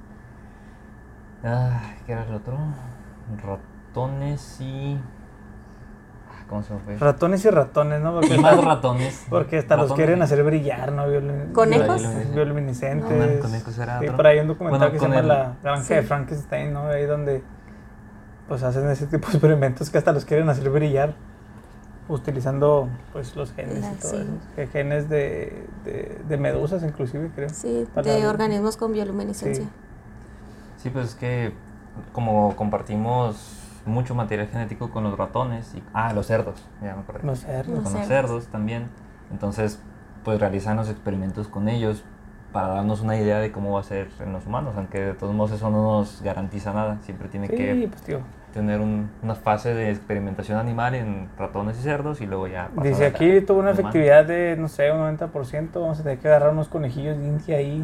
¿Qué 2.07 2.13
era 2.13 2.25
el 2.25 2.35
otro? 2.35 2.57
ratones 3.45 4.61
y... 4.61 4.99
¿Cómo 6.53 6.63
se 6.63 6.75
llama? 6.75 6.99
Ratones 7.01 7.45
y 7.47 7.51
ratones, 7.51 8.03
¿no? 8.03 8.13
Porque 8.13 8.37
más 8.37 8.63
ratones. 8.63 9.27
Porque 9.31 9.57
hasta 9.57 9.75
los 9.75 9.95
quieren 9.95 10.21
hacer 10.21 10.45
brillar, 10.45 10.93
¿no? 10.93 11.05
¿Conejos? 11.55 12.03
Bioluminescentes. 12.35 13.41
conejos 13.41 13.79
era 13.79 14.05
Y 14.05 14.11
por 14.11 14.27
ahí 14.27 14.39
un 14.39 14.49
documental 14.49 14.93
que 14.93 14.99
se 14.99 15.09
llama 15.09 15.23
La 15.23 15.57
Granja 15.63 15.95
de 15.95 16.03
Frankenstein, 16.03 16.75
¿no? 16.75 16.89
Ahí 16.89 17.07
donde 17.07 17.43
pues 18.49 18.63
hacen 18.65 18.87
ese 18.91 19.07
tipo 19.07 19.29
de 19.29 19.33
experimentos 19.33 19.89
que 19.89 19.97
hasta 19.97 20.13
los 20.13 20.27
quieren 20.27 20.51
hacer 20.51 20.69
brillar 20.69 21.15
utilizando 22.07 22.91
pues 23.15 23.35
los 23.35 23.55
genes 23.55 23.79
y 23.79 24.01
todo 24.03 24.21
eso. 24.21 24.71
Genes 24.73 25.09
de, 25.09 25.67
de, 26.29 26.37
medusas 26.37 26.83
inclusive, 26.83 27.31
creo. 27.35 27.49
Sí, 27.49 27.89
de 28.05 28.27
organismos 28.27 28.77
con 28.77 28.93
bioluminiscencia. 28.93 29.65
Sí. 30.77 30.91
pues 30.91 31.07
es 31.07 31.15
que 31.15 31.55
como 32.13 32.55
compartimos 32.57 33.62
mucho 33.87 34.15
material 34.15 34.49
genético 34.49 34.91
con 34.91 35.05
los 35.05 35.17
ratones 35.17 35.75
y 35.75 35.83
ah, 35.93 36.13
los 36.13 36.27
cerdos, 36.27 36.63
ya 36.83 36.95
me 36.95 37.03
Los 37.23 37.41
cerdos. 37.41 37.83
Con 37.83 37.93
los 37.93 38.07
cerdos 38.07 38.47
también. 38.47 38.89
Entonces, 39.31 39.81
pues 40.25 40.39
realizan 40.39 40.77
los 40.77 40.89
experimentos 40.89 41.49
con 41.49 41.69
ellos 41.69 42.05
para 42.53 42.69
darnos 42.69 43.01
una 43.01 43.17
idea 43.17 43.39
de 43.39 43.51
cómo 43.51 43.73
va 43.73 43.81
a 43.81 43.83
ser 43.83 44.09
en 44.21 44.33
los 44.33 44.47
humanos, 44.47 44.75
aunque 44.77 45.01
de 45.01 45.15
todos 45.15 45.35
modos 45.35 45.53
eso 45.53 45.71
no 45.71 45.99
nos 45.99 46.23
garantiza 46.23 46.73
nada, 46.73 46.99
siempre 47.03 47.29
tiene 47.29 47.49
que 47.49 47.89
pues, 47.89 48.23
tener 48.53 48.81
una 48.81 49.35
fase 49.35 49.75
de 49.75 49.91
experimentación 49.91 50.59
animal 50.59 50.95
en 50.95 51.29
ratones 51.39 51.79
y 51.79 51.83
cerdos 51.83 52.21
y 52.21 52.27
luego 52.27 52.47
ya... 52.49 52.69
Dice 52.83 53.07
aquí 53.07 53.41
tuvo 53.41 53.61
una 53.61 53.71
efectividad 53.71 54.27
de, 54.27 54.57
no 54.59 54.69
sé, 54.69 54.93
un 54.93 54.99
90%, 55.17 55.71
vamos 55.75 56.01
a 56.01 56.03
tener 56.03 56.19
que 56.19 56.29
agarrar 56.29 56.51
unos 56.51 56.69
conejillos 56.69 57.17
de 57.17 57.25
India 57.25 57.57
ahí. 57.57 57.83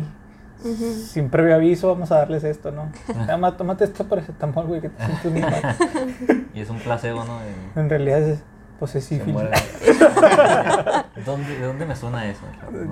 Sin 0.62 1.30
previo 1.30 1.54
aviso, 1.54 1.88
vamos 1.88 2.10
a 2.10 2.16
darles 2.16 2.44
esto, 2.44 2.72
¿no? 2.72 2.90
Llama, 3.26 3.56
tómate 3.56 3.84
esto 3.84 4.04
para 4.04 4.22
tampoco 4.22 4.68
güey, 4.68 4.80
que 4.80 4.88
te 4.88 5.04
sientes 5.04 5.32
muy 5.32 5.40
mal. 5.40 5.76
y 6.54 6.60
es 6.60 6.70
un 6.70 6.78
placebo, 6.78 7.24
¿no? 7.24 7.38
En 7.80 7.88
realidad 7.88 8.22
es 8.22 8.42
posesivo. 8.80 9.24
¿De 9.40 11.66
dónde 11.66 11.86
me 11.86 11.94
suena 11.94 12.28
eso? 12.28 12.42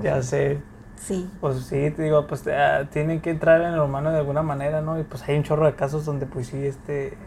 ya 0.03 0.23
sé. 0.23 0.61
Sí. 0.97 1.29
Pues 1.41 1.67
sí, 1.67 1.91
te 1.91 2.03
digo, 2.03 2.27
pues 2.27 2.47
ah, 2.47 2.85
tienen 2.91 3.21
que 3.21 3.31
entrar 3.31 3.61
en 3.61 3.75
el 3.75 3.81
humano 3.81 4.13
de 4.13 4.19
alguna 4.19 4.43
manera, 4.43 4.81
¿no? 4.81 4.99
Y 4.99 5.03
pues 5.03 5.29
hay 5.29 5.37
un 5.37 5.43
chorro 5.43 5.67
de 5.67 5.75
casos 5.75 6.05
donde 6.05 6.27
pues 6.27 6.47
sí, 6.47 6.65
este, 6.65 7.19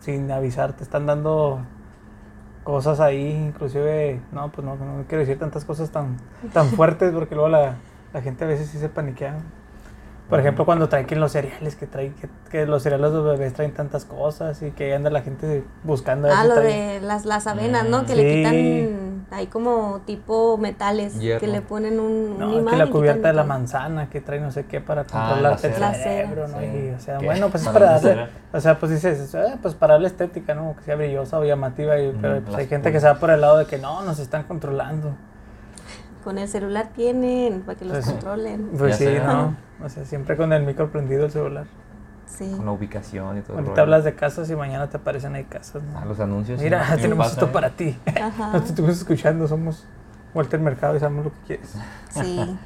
sin, 0.00 0.30
avisar, 0.30 0.72
te 0.72 0.82
están 0.82 1.04
dando 1.04 1.60
cosas 2.64 3.00
ahí, 3.00 3.48
inclusive, 3.48 4.20
no, 4.32 4.50
pues 4.50 4.64
no, 4.64 4.76
no 4.76 5.04
quiero 5.06 5.20
decir 5.20 5.38
tantas 5.38 5.64
cosas 5.64 5.90
tan, 5.90 6.16
tan 6.52 6.68
fuertes 6.68 7.12
porque 7.12 7.34
luego 7.34 7.50
la, 7.50 7.76
la 8.16 8.22
gente 8.22 8.44
a 8.44 8.46
veces 8.46 8.68
sí 8.68 8.78
se 8.78 8.88
paniquea. 8.88 9.34
Por 10.30 10.40
ejemplo, 10.40 10.64
cuando 10.64 10.88
traen 10.88 11.04
que 11.04 11.16
los 11.16 11.32
cereales, 11.32 11.76
que 11.76 11.86
traen 11.86 12.14
que, 12.50 12.64
los 12.64 12.82
cereales 12.82 13.10
de 13.10 13.16
los 13.18 13.26
bebés 13.26 13.52
traen 13.52 13.74
tantas 13.74 14.06
cosas 14.06 14.62
y 14.62 14.70
que 14.70 14.94
anda 14.94 15.10
la 15.10 15.20
gente 15.20 15.62
buscando. 15.84 16.26
Ah, 16.32 16.46
lo 16.46 16.54
de 16.54 16.98
las, 17.02 17.26
las 17.26 17.46
avenas, 17.46 17.86
¿no? 17.86 18.06
Que 18.06 18.16
le 18.16 18.36
quitan 18.36 19.26
ahí 19.30 19.48
como 19.48 20.00
tipo 20.06 20.56
metales, 20.56 21.18
que 21.18 21.46
le 21.46 21.60
ponen 21.60 22.00
un, 22.00 22.38
no, 22.38 22.64
que 22.64 22.76
la 22.76 22.86
cubierta 22.86 23.28
de 23.28 23.34
la 23.34 23.44
manzana, 23.44 24.08
que 24.08 24.22
trae 24.22 24.40
no 24.40 24.50
sé 24.50 24.64
qué 24.64 24.80
para 24.80 25.02
ah, 25.12 25.28
controlar 25.28 25.52
el 25.62 25.94
cerebro, 25.94 26.48
¿no? 26.48 26.62
Y, 26.62 26.94
o 26.96 26.98
sea, 26.98 27.18
bueno, 27.18 27.50
pues 27.50 27.64
es 27.64 27.68
para 27.68 28.00
darle, 28.00 28.28
o 28.50 28.60
sea, 28.60 28.78
pues 28.78 28.92
dices, 28.92 29.34
eh, 29.34 29.58
pues 29.60 29.74
para 29.74 29.94
darle 29.94 30.08
estética, 30.08 30.54
¿no? 30.54 30.74
Que 30.74 30.84
sea 30.84 30.96
brillosa 30.96 31.38
o 31.38 31.44
llamativa, 31.44 32.00
y, 32.00 32.16
pero 32.18 32.40
pues 32.40 32.56
hay 32.56 32.66
gente 32.66 32.90
que 32.90 32.98
se 32.98 33.06
va 33.06 33.16
por 33.16 33.28
el 33.28 33.42
lado 33.42 33.58
de 33.58 33.66
que 33.66 33.76
no, 33.76 34.00
nos 34.02 34.18
están 34.20 34.44
controlando 34.44 35.14
con 36.26 36.38
el 36.38 36.48
celular 36.48 36.88
tienen 36.92 37.60
para 37.60 37.78
que 37.78 37.84
los 37.84 37.98
pues, 37.98 38.06
controlen. 38.06 38.70
Pues 38.76 38.96
sí, 38.96 39.06
¿no? 39.24 39.54
O 39.80 39.88
sea, 39.88 40.04
siempre 40.04 40.36
con 40.36 40.52
el 40.52 40.64
micro 40.64 40.90
prendido 40.90 41.26
el 41.26 41.30
celular. 41.30 41.66
Sí. 42.26 42.50
Con 42.56 42.66
la 42.66 42.72
ubicación 42.72 43.38
y 43.38 43.42
todo. 43.42 43.58
Ahorita 43.58 43.80
hablas 43.80 44.02
de 44.02 44.16
casas 44.16 44.50
y 44.50 44.56
mañana 44.56 44.90
te 44.90 44.96
aparecen 44.96 45.36
ahí 45.36 45.44
casas. 45.44 45.84
¿no? 45.84 45.96
Ah, 45.96 46.04
los 46.04 46.18
anuncios. 46.18 46.60
Mira, 46.60 46.84
tenemos 47.00 47.28
esto 47.30 47.52
para 47.52 47.70
ti. 47.70 47.96
Ajá. 48.20 48.50
No 48.54 48.60
te 48.60 48.70
estuvimos 48.70 48.96
escuchando, 48.96 49.46
somos 49.46 49.84
Walter 50.34 50.58
Mercado 50.58 50.96
y 50.96 50.98
sabemos 50.98 51.26
lo 51.26 51.30
que 51.30 51.38
quieres. 51.46 51.76
Sí. 52.10 52.58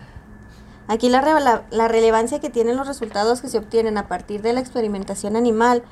Aquí 0.89 1.11
la, 1.11 1.63
la, 1.71 1.89
relevancia 1.89 2.41
que 2.41 2.49
tienen 2.49 2.79
los 2.79 2.89
resultados 2.89 3.43
que 3.43 3.51
se 3.51 3.59
obtienen 3.59 3.99
a 3.99 4.09
partir 4.09 4.41
de 4.41 4.55
la 4.55 4.61
experimentación 4.61 5.37
animal 5.37 5.83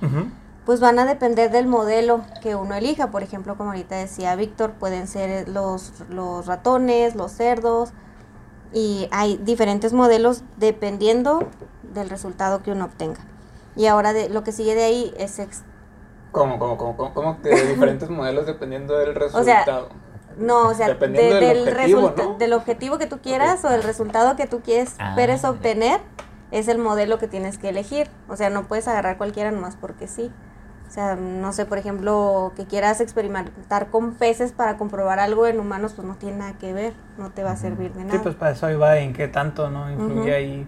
pues 0.69 0.81
van 0.81 0.99
a 0.99 1.07
depender 1.07 1.51
del 1.51 1.67
modelo 1.67 2.21
que 2.43 2.55
uno 2.55 2.75
elija. 2.75 3.11
Por 3.11 3.23
ejemplo, 3.23 3.57
como 3.57 3.71
ahorita 3.71 3.97
decía 3.97 4.37
Víctor, 4.37 4.73
pueden 4.73 5.07
ser 5.07 5.49
los, 5.49 5.95
los 6.11 6.45
ratones, 6.45 7.15
los 7.15 7.33
cerdos, 7.33 7.95
y 8.75 9.09
hay 9.11 9.39
diferentes 9.39 9.95
modelos 9.95 10.43
dependiendo 10.59 11.49
del 11.95 12.11
resultado 12.11 12.63
que 12.63 12.71
uno 12.71 12.85
obtenga. 12.85 13.21
Y 13.77 13.87
ahora 13.87 14.13
de, 14.13 14.29
lo 14.29 14.45
que 14.45 14.53
sigue 14.53 14.75
de 14.75 14.85
ahí 14.85 15.15
es... 15.17 15.41
¿Cómo, 16.33 16.59
cómo, 16.59 16.77
cómo, 16.77 17.15
cómo, 17.15 17.41
que 17.41 17.49
diferentes 17.49 18.11
modelos 18.11 18.45
dependiendo 18.45 18.99
del 18.99 19.15
resultado? 19.15 19.89
no, 20.37 20.69
o 20.69 20.75
sea, 20.75 20.89
del, 20.89 21.67
objetivo, 21.67 22.37
del 22.39 22.53
objetivo 22.53 22.99
que 22.99 23.07
tú 23.07 23.21
quieras 23.21 23.65
o 23.65 23.71
el 23.71 23.83
resultado 23.83 24.37
que 24.37 24.47
tú 24.47 24.61
quieres 24.61 24.97
ah, 24.99 25.17
obtener, 25.45 26.03
es 26.51 26.69
el 26.69 26.77
modelo 26.77 27.19
que 27.19 27.27
tienes 27.27 27.57
que 27.57 27.71
elegir. 27.71 28.11
O 28.29 28.37
sea, 28.37 28.51
no 28.51 28.65
puedes 28.65 28.87
agarrar 28.87 29.17
cualquiera 29.17 29.51
nomás 29.51 29.75
porque 29.75 30.09
sí. 30.09 30.31
O 30.89 30.91
sea, 30.91 31.17
no 31.17 31.53
sé, 31.53 31.67
por 31.67 31.77
ejemplo, 31.77 32.53
que 32.57 32.65
quieras 32.65 33.03
experimentar 33.03 33.89
con 33.89 34.15
peces 34.15 34.53
para 34.53 34.79
comprobar 34.79 35.21
algo 35.21 35.47
en 35.47 35.61
humanos, 35.61 35.93
pues 35.95 36.09
no 36.09 36.15
tiene 36.15 36.39
nada 36.39 36.55
que 36.55 36.73
ver, 36.73 36.95
no 37.19 37.29
te 37.29 37.45
va 37.45 37.51
a 37.51 37.57
servir 37.57 37.93
de 37.93 38.05
nada. 38.05 38.13
Sí, 38.13 38.21
pues 38.23 38.35
para 38.35 38.53
eso 38.53 38.67
ahí 38.67 38.77
va 38.77 38.97
en 38.97 39.13
qué 39.13 39.29
tanto, 39.29 39.69
¿no? 39.69 39.91
Influye 39.93 40.35
ahí 40.35 40.67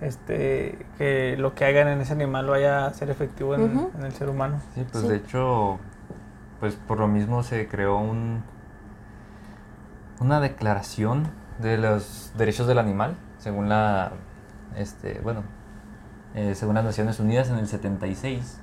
este, 0.00 0.84
que 0.96 1.36
lo 1.38 1.54
que 1.54 1.64
hagan 1.64 1.86
en 1.86 2.00
ese 2.00 2.12
animal 2.12 2.46
vaya 2.46 2.86
a 2.86 2.92
ser 2.92 3.08
efectivo 3.08 3.54
en, 3.54 3.88
el 4.02 4.12
ser 4.12 4.28
humano. 4.28 4.60
Sí, 4.74 4.84
pues 4.90 5.06
de 5.06 5.16
hecho, 5.16 5.78
pues 6.58 6.74
por 6.74 6.98
lo 6.98 7.06
mismo 7.06 7.44
se 7.44 7.68
creó 7.68 7.98
un, 7.98 8.42
una 10.18 10.40
declaración 10.40 11.28
de 11.60 11.78
los 11.78 12.32
derechos 12.36 12.66
del 12.66 12.78
animal, 12.78 13.16
según 13.38 13.68
la, 13.68 14.10
este, 14.76 15.20
bueno, 15.20 15.44
eh, 16.34 16.56
según 16.56 16.74
las 16.74 16.84
Naciones 16.84 17.20
Unidas 17.20 17.48
en 17.48 17.58
el 17.58 17.68
76 17.68 18.60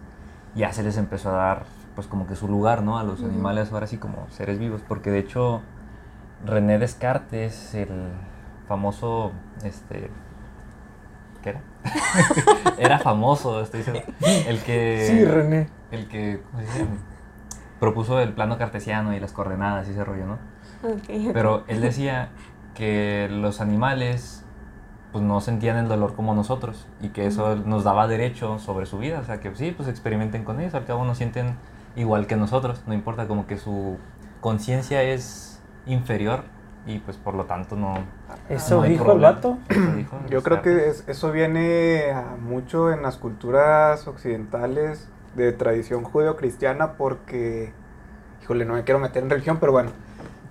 ya 0.56 0.72
se 0.74 0.84
les 0.84 0.98
empezó 0.98 1.30
a 1.30 1.34
dar 1.34 1.64
pues 1.96 2.08
como 2.08 2.28
que 2.28 2.36
su 2.36 2.48
lugar, 2.48 2.84
¿no? 2.84 2.98
A 2.98 3.04
los 3.04 3.24
animales 3.24 3.72
ahora 3.72 3.88
sí 3.88 3.98
como 3.98 4.28
seres 4.30 4.60
vivos, 4.60 4.82
porque 4.86 5.12
de 5.12 5.20
hecho 5.20 5.62
René 6.46 6.78
Descartes, 6.78 7.74
el 7.74 7.90
famoso, 8.68 9.32
este, 9.64 10.10
¿qué 11.42 11.50
era? 11.50 11.62
era 12.78 13.00
famoso, 13.00 13.62
estoy 13.62 13.80
diciendo, 13.80 14.02
el 14.48 14.60
que... 14.62 15.06
Sí, 15.10 15.26
René. 15.26 15.70
El 15.92 16.08
que, 16.08 16.42
¿cómo 16.52 16.60
se 16.60 16.66
dice? 16.66 16.88
Propuso 17.80 18.20
el 18.20 18.34
plano 18.34 18.58
cartesiano 18.58 19.14
y 19.14 19.20
las 19.20 19.32
coordenadas 19.32 19.88
y 19.88 19.92
ese 19.92 20.04
rollo, 20.04 20.26
¿no? 20.26 20.40
Pero 21.34 21.64
él 21.68 21.82
decía 21.82 22.30
que 22.74 23.28
los 23.32 23.62
animales 23.62 24.45
pues 25.16 25.24
no 25.24 25.40
sentían 25.40 25.78
el 25.78 25.88
dolor 25.88 26.14
como 26.14 26.36
nosotros 26.36 26.88
y 27.02 27.08
que 27.08 27.26
eso 27.26 27.56
nos 27.56 27.86
daba 27.86 28.06
derecho 28.06 28.60
sobre 28.60 28.86
su 28.86 28.98
vida, 28.98 29.22
o 29.22 29.24
sea 29.24 29.40
que 29.40 29.56
sí, 29.56 29.72
pues 29.72 29.88
experimenten 29.88 30.44
con 30.44 30.60
ellos, 30.60 30.74
al 30.74 30.84
cabo 30.84 31.06
no 31.06 31.16
sienten 31.16 31.56
igual 31.96 32.28
que 32.28 32.36
nosotros, 32.36 32.84
no 32.86 32.94
importa 32.94 33.26
como 33.26 33.48
que 33.48 33.56
su 33.56 33.98
conciencia 34.42 35.04
es 35.04 35.62
inferior 35.86 36.42
y 36.86 37.00
pues 37.00 37.16
por 37.16 37.34
lo 37.34 37.46
tanto 37.46 37.78
no... 37.78 37.94
¿Eso 38.50 38.82
dijo 38.82 39.14
el 39.14 39.22
vato? 39.22 39.58
Yo 40.30 40.44
creo 40.44 40.62
que 40.62 40.92
eso 41.08 41.32
viene 41.32 42.14
mucho 42.42 42.92
en 42.92 43.02
las 43.02 43.16
culturas 43.16 44.10
occidentales 44.10 45.08
de 45.38 45.54
tradición 45.54 46.04
judeo-cristiana 46.04 46.98
porque, 46.98 47.72
híjole, 48.44 48.66
no 48.66 48.74
me 48.74 48.84
quiero 48.84 49.00
meter 49.00 49.24
en 49.24 49.30
religión, 49.30 49.60
pero 49.62 49.72
bueno. 49.72 49.92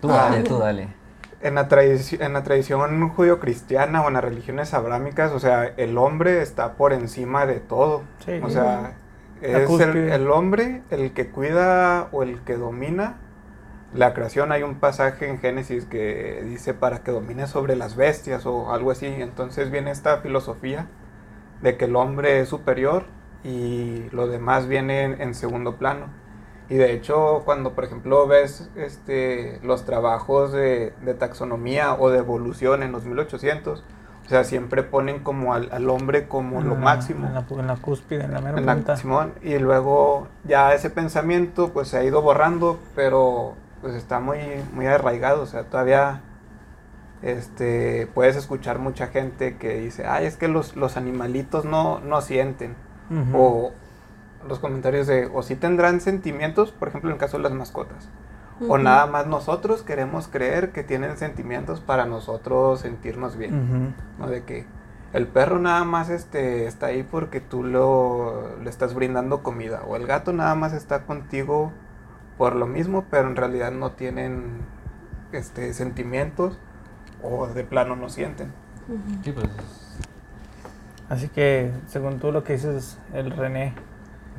Tú 0.00 0.08
dale, 0.08 0.42
tú 0.42 0.56
dale 0.56 1.03
en 1.44 1.54
la, 1.54 1.68
tradición, 1.68 2.22
en 2.22 2.32
la 2.32 2.42
tradición 2.42 3.08
judío-cristiana 3.10 4.02
o 4.02 4.08
en 4.08 4.14
las 4.14 4.24
religiones 4.24 4.72
abrámicas, 4.72 5.30
o 5.32 5.38
sea, 5.38 5.66
el 5.76 5.98
hombre 5.98 6.40
está 6.40 6.72
por 6.72 6.94
encima 6.94 7.44
de 7.44 7.60
todo. 7.60 8.02
O 8.42 8.48
sea, 8.48 8.94
es 9.42 9.68
el, 9.78 10.30
hombre 10.30 10.80
el 10.90 11.12
que 11.12 11.28
cuida 11.28 12.08
o 12.12 12.22
el 12.22 12.40
que 12.40 12.56
domina 12.56 13.16
la 13.92 14.14
creación. 14.14 14.52
Hay 14.52 14.62
un 14.62 14.76
pasaje 14.76 15.28
en 15.28 15.38
Génesis 15.38 15.84
que 15.84 16.42
dice 16.46 16.72
para 16.72 17.00
que 17.00 17.10
domine 17.10 17.46
sobre 17.46 17.76
las 17.76 17.94
bestias 17.94 18.46
o 18.46 18.72
algo 18.72 18.90
así. 18.90 19.06
Entonces 19.06 19.70
viene 19.70 19.90
esta 19.90 20.22
filosofía 20.22 20.86
de 21.60 21.76
que 21.76 21.84
el 21.84 21.94
hombre 21.96 22.40
es 22.40 22.48
superior 22.48 23.04
y 23.44 24.08
lo 24.12 24.28
demás 24.28 24.66
viene 24.66 25.04
en 25.04 25.34
segundo 25.34 25.76
plano. 25.76 26.06
Y 26.68 26.76
de 26.76 26.92
hecho, 26.92 27.42
cuando 27.44 27.74
por 27.74 27.84
ejemplo 27.84 28.26
ves 28.26 28.70
este, 28.76 29.60
los 29.62 29.84
trabajos 29.84 30.52
de, 30.52 30.92
taxonomía 31.18 31.94
o 31.94 32.10
de 32.10 32.18
evolución 32.18 32.82
en 32.82 32.92
los 32.92 33.04
1800, 33.04 33.84
o 34.24 34.28
sea, 34.28 34.44
siempre 34.44 34.82
ponen 34.82 35.20
como 35.20 35.52
al, 35.52 35.90
hombre 35.90 36.26
como 36.26 36.62
lo 36.62 36.76
máximo. 36.76 37.26
En 37.26 37.66
la, 37.66 37.76
cúspide, 37.76 38.24
en 38.24 38.32
la 38.32 38.40
mera 38.40 38.74
punta. 38.74 38.96
Simón, 38.96 39.34
y 39.42 39.58
luego 39.58 40.28
ya 40.44 40.72
ese 40.72 40.88
pensamiento 40.88 41.70
pues 41.74 41.88
se 41.88 41.98
ha 41.98 42.04
ido 42.04 42.22
borrando, 42.22 42.78
pero 42.94 43.54
pues 43.82 43.94
está 43.94 44.20
muy, 44.20 44.38
muy 44.72 44.86
arraigado, 44.86 45.42
o 45.42 45.46
sea, 45.46 45.64
todavía 45.64 46.22
este, 47.20 48.06
puedes 48.14 48.36
escuchar 48.36 48.78
mucha 48.78 49.08
gente 49.08 49.58
que 49.58 49.78
dice, 49.80 50.06
ay, 50.06 50.24
es 50.24 50.38
que 50.38 50.48
los, 50.48 50.76
los 50.76 50.96
animalitos 50.96 51.66
no, 51.66 52.00
no 52.00 52.20
sienten. 52.22 52.76
O 53.34 53.72
los 54.48 54.58
comentarios 54.58 55.06
de, 55.06 55.30
o 55.32 55.42
si 55.42 55.56
tendrán 55.56 56.00
sentimientos, 56.00 56.72
por 56.72 56.88
ejemplo 56.88 57.10
en 57.10 57.14
el 57.14 57.20
caso 57.20 57.36
de 57.36 57.42
las 57.42 57.52
mascotas, 57.52 58.08
o 58.68 58.78
nada 58.78 59.06
más 59.06 59.26
nosotros 59.26 59.82
queremos 59.82 60.28
creer 60.28 60.70
que 60.70 60.84
tienen 60.84 61.16
sentimientos 61.16 61.80
para 61.80 62.06
nosotros 62.06 62.80
sentirnos 62.80 63.36
bien, 63.36 63.94
¿no? 64.18 64.28
De 64.28 64.44
que 64.44 64.64
el 65.12 65.26
perro 65.26 65.58
nada 65.58 65.84
más 65.84 66.08
este, 66.08 66.66
está 66.66 66.86
ahí 66.86 67.02
porque 67.02 67.40
tú 67.40 67.64
lo, 67.64 68.56
le 68.62 68.70
estás 68.70 68.94
brindando 68.94 69.42
comida, 69.42 69.82
o 69.86 69.96
el 69.96 70.06
gato 70.06 70.32
nada 70.32 70.54
más 70.54 70.72
está 70.72 71.04
contigo 71.04 71.72
por 72.38 72.56
lo 72.56 72.66
mismo, 72.66 73.04
pero 73.10 73.28
en 73.28 73.36
realidad 73.36 73.72
no 73.72 73.92
tienen 73.92 74.62
este, 75.32 75.72
sentimientos 75.72 76.58
o 77.22 77.46
de 77.46 77.64
plano 77.64 77.96
no 77.96 78.08
sienten. 78.08 78.52
Pues, 79.22 79.94
Así 81.08 81.28
que, 81.28 81.70
según 81.86 82.18
tú 82.18 82.32
lo 82.32 82.44
que 82.44 82.54
dices, 82.54 82.98
el 83.12 83.30
René, 83.30 83.74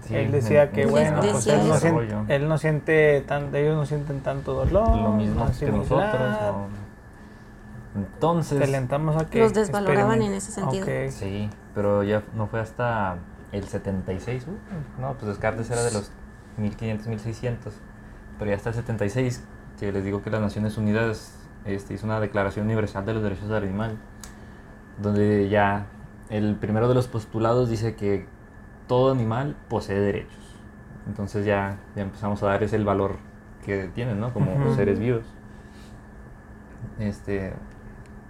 él 0.10 0.32
decía 0.32 0.72
que, 0.72 0.86
bueno, 0.86 1.20
pues 1.20 1.48
él 1.48 1.68
no, 1.68 1.78
siente, 1.78 2.36
él 2.36 2.48
no 2.48 2.58
siente 2.58 3.22
tan, 3.22 3.56
ellos 3.56 3.76
no 3.76 3.86
sienten 3.86 4.22
tanto 4.22 4.54
dolor. 4.54 4.96
Lo 4.96 5.12
mismo 5.14 5.48
que 5.60 5.72
nosotros. 5.72 6.36
Entonces. 7.96 8.58
Te 8.60 8.66
alentamos 8.66 9.22
a 9.22 9.30
que. 9.30 9.40
Los 9.40 9.54
desvaloraban 9.54 10.22
en 10.22 10.34
ese 10.34 10.52
sentido. 10.52 10.86
Sí, 11.10 11.50
pero 11.74 12.04
ya 12.04 12.24
no 12.36 12.48
fue 12.48 12.60
hasta 12.60 13.18
el 13.52 13.68
76. 13.68 14.46
no, 15.00 15.14
pues 15.14 15.28
Descartes 15.28 15.70
era 15.72 15.84
de 15.84 15.92
los 15.92 16.12
1500, 16.58 17.08
1600. 17.08 17.74
Pero 18.38 18.52
ya 18.52 18.58
hasta 18.58 18.70
el 18.70 18.76
76, 18.76 19.44
que 19.80 19.92
les 19.92 20.04
digo 20.04 20.22
que 20.22 20.30
las 20.30 20.42
Naciones 20.42 20.78
Unidas 20.78 21.34
este, 21.66 21.94
hizo 21.94 22.06
una 22.06 22.20
Declaración 22.20 22.66
Universal 22.66 23.06
de 23.06 23.14
los 23.14 23.24
Derechos 23.24 23.48
del 23.48 23.64
Animal, 23.64 23.98
donde 25.02 25.48
ya 25.50 25.86
el 26.30 26.56
primero 26.56 26.88
de 26.90 26.96
los 26.96 27.08
postulados 27.08 27.70
dice 27.70 27.96
que 27.96 28.28
todo 28.88 29.12
animal 29.12 29.56
posee 29.70 30.00
derechos. 30.00 30.56
Entonces 31.08 31.46
ya, 31.46 31.78
ya 31.96 32.04
empezamos 32.04 32.42
a 32.44 32.48
darles 32.48 32.74
el 32.74 32.84
valor 32.84 33.18
que 33.66 33.90
tienen, 33.94 34.20
¿no? 34.20 34.34
Como 34.34 34.76
seres 34.76 35.00
vivos. 35.00 35.24
Este, 37.00 37.54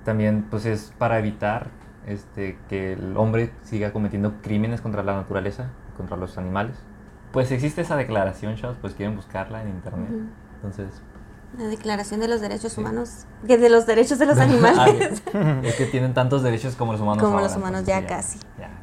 también 0.04 0.46
pues 0.50 0.66
es 0.66 0.94
para 0.98 1.20
evitar 1.20 1.68
este, 2.06 2.58
que 2.70 2.94
el 2.94 3.18
hombre 3.18 3.52
siga 3.64 3.92
cometiendo 3.92 4.36
crímenes 4.42 4.82
contra 4.82 5.04
la 5.04 5.16
naturaleza, 5.16 5.70
contra 5.98 6.18
los 6.18 6.38
animales. 6.38 6.78
Pues 7.32 7.52
existe 7.52 7.82
esa 7.82 7.96
declaración, 7.98 8.56
chavos, 8.56 8.78
pues 8.80 8.94
quieren 8.94 9.16
buscarla 9.16 9.62
en 9.62 9.70
internet. 9.70 10.10
Entonces, 10.56 11.02
la 11.58 11.68
Declaración 11.68 12.20
de 12.20 12.28
los 12.28 12.42
Derechos 12.42 12.78
Humanos, 12.78 13.26
que 13.48 13.58
de 13.58 13.70
los 13.70 13.86
derechos 13.86 14.20
de 14.20 14.26
los 14.26 14.38
animales. 14.40 15.22
es 15.64 15.76
que 15.76 15.86
tienen 15.86 16.14
tantos 16.14 16.44
derechos 16.44 16.76
como 16.76 16.92
los 16.92 17.02
humanos. 17.02 17.24
Como 17.24 17.40
los 17.40 17.56
humanos 17.56 17.84
ya, 17.86 18.06
casi. 18.06 18.40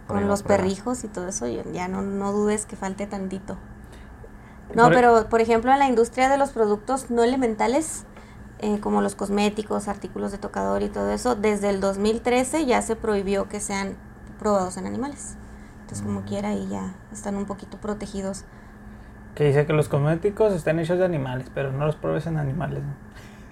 Con 0.07 0.29
los 0.29 0.43
perrijos 0.43 1.05
y 1.05 1.09
todo 1.09 1.29
eso, 1.29 1.47
ya 1.47 1.89
no, 1.89 2.03
no 2.03 2.33
dudes 2.33 2.67
que 2.67 2.77
falte 2.77 3.07
tantito. 3.07 3.57
No, 4.75 4.89
pero 4.89 5.29
por 5.29 5.41
ejemplo 5.41 5.73
en 5.73 5.79
la 5.79 5.87
industria 5.87 6.29
de 6.29 6.39
los 6.39 6.51
productos 6.51 7.11
no 7.11 7.23
elementales, 7.23 8.05
eh, 8.59 8.79
como 8.81 9.03
los 9.03 9.15
cosméticos, 9.15 9.89
artículos 9.89 10.33
de 10.33 10.39
tocador 10.39 10.83
y 10.83 10.89
todo 10.89 11.11
eso, 11.11 11.35
desde 11.35 11.71
el 11.71 11.81
2013 11.81 12.65
ya 12.65 12.81
se 12.81 12.97
prohibió 12.97 13.49
que 13.49 13.61
sean 13.61 13.97
probados 14.39 14.77
en 14.77 14.87
animales. 14.87 15.37
Entonces 15.81 16.03
como 16.07 16.21
mm. 16.21 16.25
quiera 16.25 16.49
ahí 16.51 16.69
ya 16.71 16.95
están 17.13 17.37
un 17.37 17.45
poquito 17.45 17.79
protegidos 17.79 18.45
que 19.35 19.45
dice 19.45 19.67
que 19.67 19.73
los 19.73 19.89
cosméticos 19.89 20.53
están 20.53 20.79
hechos 20.79 20.99
de 20.99 21.05
animales, 21.05 21.51
pero 21.55 21.73
no 21.73 21.87
los 21.87 21.97
pruebes 21.97 22.27
en 22.27 22.37
animales. 22.37 22.83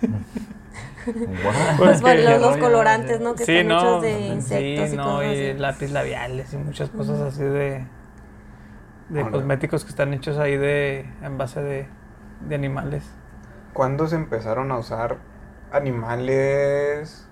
pues 0.01 2.03
los, 2.41 2.57
colorantes, 2.59 3.21
¿no? 3.21 3.35
Que 3.35 3.43
están 3.43 3.71
hechos 3.71 4.03
de 4.03 4.21
insectos 4.21 4.89
sí, 4.89 4.95
y 4.95 4.97
no, 4.97 5.23
y 5.23 5.55
lápiz 5.55 5.91
labiales 5.91 6.53
y 6.53 6.59
muchas 6.59 6.91
cosas 6.91 7.21
así 7.21 7.43
de, 7.43 7.87
de 9.09 9.31
cosméticos 9.31 9.85
que 9.85 9.91
están 9.91 10.13
hechos 10.13 10.39
ahí 10.39 10.57
de 10.57 11.07
en 11.23 11.39
base 11.39 11.63
de, 11.63 11.87
de 12.47 12.55
animales. 12.55 13.05
¿Cuándo 13.73 14.07
se 14.07 14.17
empezaron 14.17 14.71
a 14.73 14.79
usar 14.79 15.19
animales 15.73 17.27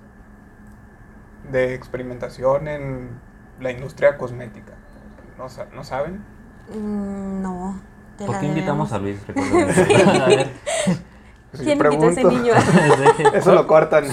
de 1.50 1.74
experimentación 1.74 2.68
en 2.68 3.20
la 3.60 3.72
industria 3.72 4.16
cosmética? 4.16 4.74
¿No, 5.36 5.48
no 5.74 5.84
saben? 5.84 6.24
Mm, 6.74 7.42
no. 7.42 7.97
¿Por 8.26 8.40
qué 8.40 8.46
invitamos 8.46 8.92
a 8.92 8.98
Luis? 8.98 9.18
¿Quién 11.56 11.78
invitó 11.78 12.06
a 12.06 12.10
ese 12.10 12.24
niño? 12.24 12.52
Eso 13.34 13.54
lo 13.54 13.66
cortan. 13.66 14.04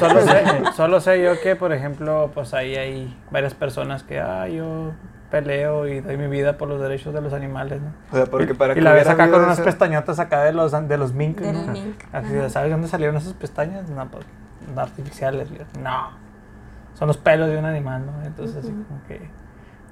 Solo 0.76 1.00
sé, 1.02 1.22
yo 1.22 1.39
que, 1.41 1.56
por 1.56 1.74
ejemplo, 1.74 2.32
pues 2.34 2.54
ahí 2.54 2.76
hay 2.76 3.18
varias 3.32 3.54
personas 3.54 4.04
que, 4.04 4.20
ah, 4.20 4.48
yo 4.48 4.94
peleo 5.30 5.88
y 5.88 6.00
doy 6.00 6.18
mi 6.18 6.28
vida 6.28 6.58
por 6.58 6.70
los 6.70 6.80
derechos 6.80 7.13
de 7.13 7.20
los 7.20 7.34
animales, 7.34 7.82
¿no? 7.82 7.91
O 8.12 8.15
sea, 8.15 8.26
porque 8.28 8.56
para 8.56 8.78
y, 8.78 8.82
la 8.82 8.94
ves 8.94 9.08
acá 9.08 9.30
con 9.30 9.44
unas 9.44 9.60
pestañotas 9.60 10.20
acá 10.20 10.44
de 10.44 10.54
los, 10.54 10.72
de 10.72 10.98
los 10.98 11.13
mink, 11.13 11.41
¿no? 11.41 11.74
Así, 12.13 12.50
¿sabes 12.50 12.72
dónde 12.72 12.88
salieron 12.88 13.18
esas 13.18 13.34
pestañas? 13.34 13.89
No, 13.89 14.08
pues, 14.08 14.26
artificiales. 14.78 15.50
No, 15.82 16.12
son 16.94 17.08
los 17.08 17.18
pelos 17.18 17.50
de 17.50 17.58
un 17.58 17.65
animal, 17.65 18.06
¿no? 18.06 18.24
Entonces, 18.26 18.58
así 18.58 18.70
como 18.70 19.04
que... 19.08 19.30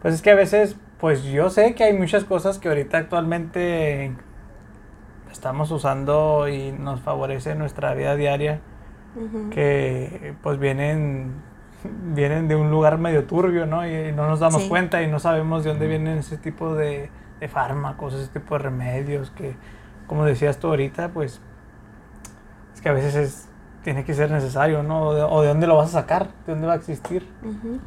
Pues 0.02 0.14
es 0.16 0.22
que 0.22 0.32
a 0.32 0.36
veces 0.36 0.76
pues 1.04 1.26
yo 1.26 1.50
sé 1.50 1.76
que 1.76 1.84
hay 1.84 1.92
muchas 1.92 2.24
cosas 2.24 2.60
que 2.60 2.70
ahorita 2.70 2.98
actualmente 2.98 4.16
estamos 5.30 5.70
usando 5.70 6.48
y 6.48 6.72
nos 6.72 7.02
favorece 7.02 7.56
nuestra 7.56 7.94
vida 7.94 8.16
diaria, 8.16 8.62
que 9.52 10.34
pues 10.42 10.60
vienen, 10.60 11.34
vienen 12.16 12.48
de 12.48 12.56
un 12.56 12.72
lugar 12.72 13.00
medio 13.00 13.26
turbio, 13.26 13.66
¿no? 13.66 13.86
Y 13.86 14.14
no 14.14 14.30
nos 14.30 14.40
damos 14.40 14.64
cuenta 14.70 15.04
y 15.04 15.08
no 15.08 15.20
sabemos 15.20 15.66
de 15.66 15.72
dónde 15.72 15.88
vienen 15.88 16.20
ese 16.20 16.38
tipo 16.38 16.74
de, 16.74 17.10
fármacos, 17.50 18.14
ese 18.14 18.32
tipo 18.32 18.56
de 18.56 18.64
remedios, 18.64 19.30
que 19.32 19.58
como 20.08 20.24
decías 20.24 20.58
tú 20.58 20.68
ahorita, 20.68 21.10
pues 21.10 21.42
es 22.76 22.80
que 22.80 22.88
a 22.88 22.94
veces 22.94 23.16
es, 23.16 23.50
tiene 23.84 24.06
que 24.06 24.14
ser 24.14 24.32
necesario, 24.32 24.84
¿no? 24.84 25.10
O 25.10 25.42
de, 25.42 25.50
dónde 25.50 25.68
lo 25.68 25.76
vas 25.76 25.90
a 25.90 26.00
sacar, 26.00 26.30
de 26.46 26.54
dónde 26.54 26.66
va 26.66 26.72
a 26.72 26.78
existir, 26.78 27.28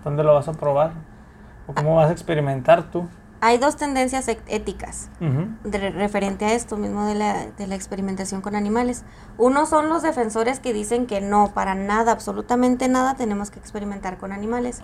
dónde 0.04 0.22
lo 0.22 0.34
vas 0.34 0.48
a 0.48 0.52
probar. 0.52 1.15
¿O 1.66 1.74
cómo 1.74 1.96
vas 1.96 2.08
a 2.08 2.12
experimentar 2.12 2.90
tú? 2.90 3.08
Hay 3.40 3.58
dos 3.58 3.76
tendencias 3.76 4.28
e-, 4.28 4.38
éticas 4.48 5.10
de, 5.20 5.90
referente 5.90 6.46
a 6.46 6.54
esto 6.54 6.76
mismo 6.76 7.04
de 7.04 7.14
la, 7.14 7.46
de 7.46 7.66
la, 7.66 7.74
experimentación 7.74 8.40
con 8.40 8.56
animales. 8.56 9.04
Uno 9.36 9.66
son 9.66 9.88
los 9.88 10.02
defensores 10.02 10.58
que 10.58 10.72
dicen 10.72 11.06
que 11.06 11.20
no, 11.20 11.52
para 11.52 11.74
nada, 11.74 12.12
absolutamente 12.12 12.88
nada 12.88 13.14
tenemos 13.14 13.50
que 13.50 13.58
experimentar 13.58 14.16
con 14.16 14.32
animales. 14.32 14.80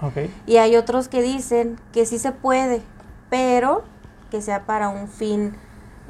Y 0.46 0.58
hay 0.58 0.76
otros 0.76 1.08
que 1.08 1.22
dicen 1.22 1.78
que 1.92 2.04
sí 2.04 2.18
se 2.18 2.32
puede, 2.32 2.82
pero 3.30 3.84
que 4.30 4.42
sea 4.42 4.66
para 4.66 4.90
un 4.90 5.08
fin 5.08 5.56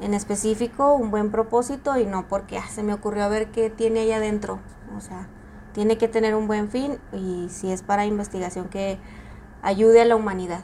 en 0.01 0.13
específico, 0.13 0.95
un 0.95 1.11
buen 1.11 1.31
propósito 1.31 1.97
y 1.97 2.05
no 2.05 2.27
porque 2.27 2.57
ah, 2.57 2.67
se 2.69 2.83
me 2.83 2.93
ocurrió 2.93 3.23
a 3.23 3.29
ver 3.29 3.51
qué 3.51 3.69
tiene 3.69 4.01
ahí 4.01 4.11
adentro. 4.11 4.59
O 4.97 5.01
sea, 5.01 5.27
tiene 5.73 5.97
que 5.97 6.07
tener 6.07 6.35
un 6.35 6.47
buen 6.47 6.69
fin 6.69 6.97
y 7.11 7.47
si 7.49 7.71
es 7.71 7.81
para 7.81 8.05
investigación 8.05 8.69
que 8.69 8.97
ayude 9.63 10.01
a 10.01 10.05
la 10.05 10.15
humanidad, 10.15 10.63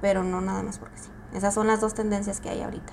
pero 0.00 0.24
no 0.24 0.40
nada 0.40 0.62
más 0.62 0.78
porque 0.78 0.98
sí. 0.98 1.10
Esas 1.34 1.54
son 1.54 1.66
las 1.66 1.80
dos 1.80 1.94
tendencias 1.94 2.40
que 2.40 2.48
hay 2.48 2.62
ahorita. 2.62 2.92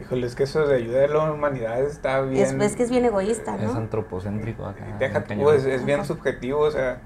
Híjole, 0.00 0.26
es 0.26 0.34
que 0.34 0.44
eso 0.44 0.66
de 0.66 0.76
ayudar 0.76 1.04
a 1.04 1.08
la 1.08 1.32
humanidad 1.32 1.80
está 1.80 2.20
bien. 2.22 2.60
Es, 2.60 2.76
que 2.76 2.82
es 2.82 2.90
bien 2.90 3.04
egoísta, 3.04 3.56
¿no? 3.56 3.70
Es 3.70 3.76
antropocéntrico 3.76 4.66
acá. 4.66 4.84
Deja 4.98 5.24
es, 5.54 5.84
bien 5.84 6.04
subjetivo, 6.04 6.60
o 6.60 6.70
sea, 6.70 7.00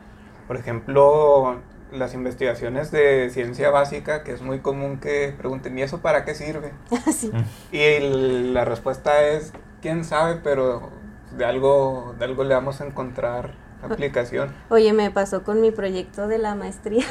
por 0.46 0.56
ejemplo, 0.56 1.60
las 1.92 2.14
investigaciones 2.14 2.90
de 2.90 3.30
ciencia 3.30 3.70
básica, 3.70 4.22
que 4.22 4.32
es 4.32 4.42
muy 4.42 4.60
común 4.60 4.98
que 5.00 5.34
pregunten, 5.36 5.76
¿y 5.78 5.82
eso 5.82 6.00
para 6.00 6.24
qué 6.24 6.34
sirve? 6.34 6.72
sí. 7.12 7.30
Y 7.72 8.52
la 8.52 8.64
respuesta 8.64 9.22
es, 9.22 9.52
quién 9.82 10.04
sabe, 10.04 10.36
pero 10.42 10.90
de 11.36 11.44
algo, 11.44 12.14
de 12.18 12.24
algo 12.24 12.44
le 12.44 12.54
vamos 12.54 12.80
a 12.80 12.86
encontrar 12.86 13.63
aplicación. 13.86 14.52
Oye, 14.68 14.92
me 14.92 15.10
pasó 15.10 15.42
con 15.42 15.60
mi 15.60 15.70
proyecto 15.70 16.28
de 16.28 16.38
la 16.38 16.54
maestría, 16.54 17.04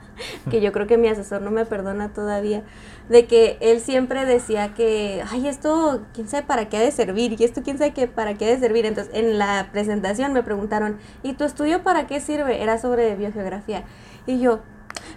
que 0.50 0.60
yo 0.60 0.72
creo 0.72 0.86
que 0.86 0.98
mi 0.98 1.08
asesor 1.08 1.42
no 1.42 1.50
me 1.50 1.64
perdona 1.64 2.12
todavía, 2.12 2.62
de 3.08 3.26
que 3.26 3.58
él 3.60 3.80
siempre 3.80 4.24
decía 4.24 4.74
que, 4.74 5.22
ay, 5.30 5.48
esto, 5.48 6.02
quién 6.14 6.28
sabe 6.28 6.44
para 6.44 6.68
qué 6.68 6.76
ha 6.76 6.80
de 6.80 6.92
servir, 6.92 7.40
y 7.40 7.44
esto, 7.44 7.62
quién 7.62 7.78
sabe 7.78 7.92
qué, 7.92 8.06
para 8.06 8.34
qué 8.34 8.46
ha 8.46 8.48
de 8.48 8.58
servir. 8.58 8.86
Entonces, 8.86 9.12
en 9.14 9.38
la 9.38 9.68
presentación 9.72 10.32
me 10.32 10.42
preguntaron, 10.42 10.98
¿y 11.22 11.34
tu 11.34 11.44
estudio 11.44 11.82
para 11.82 12.06
qué 12.06 12.20
sirve? 12.20 12.62
Era 12.62 12.78
sobre 12.78 13.16
biogeografía. 13.16 13.84
Y 14.26 14.40
yo, 14.40 14.60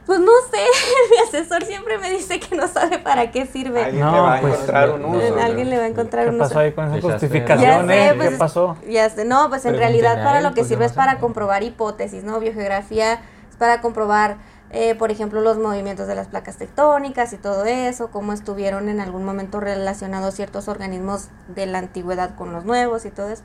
pues 0.06 0.20
no 0.20 0.32
sé, 0.52 0.58
mi 1.12 1.18
asesor 1.28 1.64
siempre 1.64 1.98
me 1.98 2.10
dice 2.10 2.40
que 2.40 2.56
no 2.56 2.68
sabe 2.68 3.00
para 3.00 3.32
qué 3.32 3.46
sirve. 3.46 3.84
Alguien 3.84 4.06
le 4.06 4.20
va 4.20 4.38
a 4.38 4.42
pues, 4.42 4.54
encontrar 4.54 4.92
un 4.92 5.06
uso. 5.06 5.36
Alguien 5.42 5.70
le 5.70 5.78
va 5.78 5.84
a 5.84 5.88
encontrar 5.88 6.30
un 6.30 6.36
uso. 6.36 6.44
¿Qué 6.44 6.50
pasó 6.50 6.60
ahí 6.60 6.72
con 6.72 6.94
esa 6.94 7.02
justificación? 7.02 7.88
¿Qué 7.88 8.14
pues, 8.16 8.38
pasó? 8.38 8.78
Ya 8.88 9.10
sé, 9.10 9.26
no, 9.26 9.50
pues 9.50 9.66
en 9.66 9.78
realidad 9.78 10.24
para 10.24 10.42
lo 10.42 10.50
que 10.50 10.62
pues, 10.62 10.68
sirve 10.68 10.86
es 10.86 10.94
para 10.94 11.20
comprobar 11.20 11.64
hipótesis, 11.64 12.24
¿no? 12.24 12.40
Biogeografía 12.40 13.22
es 13.50 13.56
para 13.58 13.82
comprobar, 13.82 14.38
eh, 14.72 14.96
por 14.96 15.12
ejemplo, 15.12 15.42
los 15.42 15.58
movimientos 15.58 16.08
de 16.08 16.16
las 16.16 16.28
placas 16.28 16.58
tectónicas 16.58 17.34
y 17.34 17.38
todo 17.38 17.66
eso, 17.66 18.10
cómo 18.12 18.34
estuvieron 18.34 18.90
en 18.90 19.00
algún 19.00 19.24
momento 19.24 19.60
relacionados 19.60 20.36
ciertos 20.36 20.68
organismos 20.68 21.30
de 21.48 21.66
la 21.66 21.80
antigüedad 21.80 22.36
con 22.36 22.52
los 22.52 22.66
nuevos 22.66 23.06
y 23.06 23.12
todo 23.12 23.30
eso. 23.30 23.44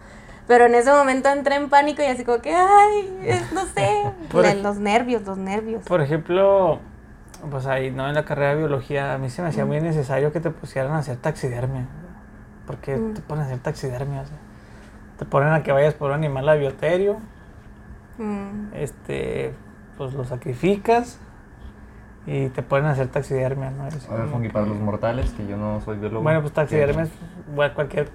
Pero 0.48 0.64
en 0.64 0.74
ese 0.74 0.90
momento 0.90 1.28
entré 1.28 1.56
en 1.56 1.68
pánico 1.68 2.02
y 2.02 2.06
así 2.06 2.24
como 2.24 2.38
que, 2.38 2.54
ay, 2.54 3.20
no 3.54 3.66
sé, 3.66 4.12
los 4.62 4.78
nervios, 4.78 5.22
los 5.26 5.36
nervios. 5.36 5.84
Por 5.84 6.00
ejemplo, 6.00 6.80
pues 7.50 7.66
ahí, 7.66 7.90
¿no? 7.90 8.08
En 8.08 8.14
la 8.14 8.24
carrera 8.24 8.52
de 8.52 8.56
biología, 8.56 9.12
a 9.12 9.18
mí 9.18 9.28
se 9.28 9.42
me 9.42 9.48
hacía 9.48 9.66
muy 9.66 9.78
necesario 9.82 10.32
que 10.32 10.40
te 10.40 10.50
pusieran 10.50 10.92
a 10.92 10.98
hacer 10.98 11.18
taxidermia. 11.18 11.86
Porque 12.66 12.94
qué 12.94 13.00
te 13.14 13.20
ponen 13.20 13.44
a 13.44 13.46
hacer 13.46 13.58
taxidermia. 13.58 14.24
te 15.18 15.26
ponen 15.26 15.52
a 15.52 15.62
que 15.62 15.70
vayas 15.70 15.92
por 15.92 16.10
un 16.10 16.16
animal 16.16 16.48
a 16.48 16.54
bioterio. 16.54 17.18
Este, 18.72 19.54
pues 19.98 20.14
lo 20.14 20.24
sacrificas 20.24 21.20
y 22.26 22.48
te 22.48 22.62
ponen 22.62 22.86
a 22.86 22.92
hacer 22.92 23.08
taxidermia, 23.08 23.70
¿no? 23.70 23.86
Es 23.86 24.08
a 24.08 24.14
ver, 24.14 24.52
para 24.52 24.66
los 24.66 24.78
mortales, 24.78 25.30
que 25.32 25.46
yo 25.46 25.58
no 25.58 25.82
soy 25.82 25.98
biólogo. 25.98 26.22
Bueno, 26.22 26.40
pues 26.40 26.54
taxidermia 26.54 27.04
es 27.04 27.10
cualquier 27.74 28.08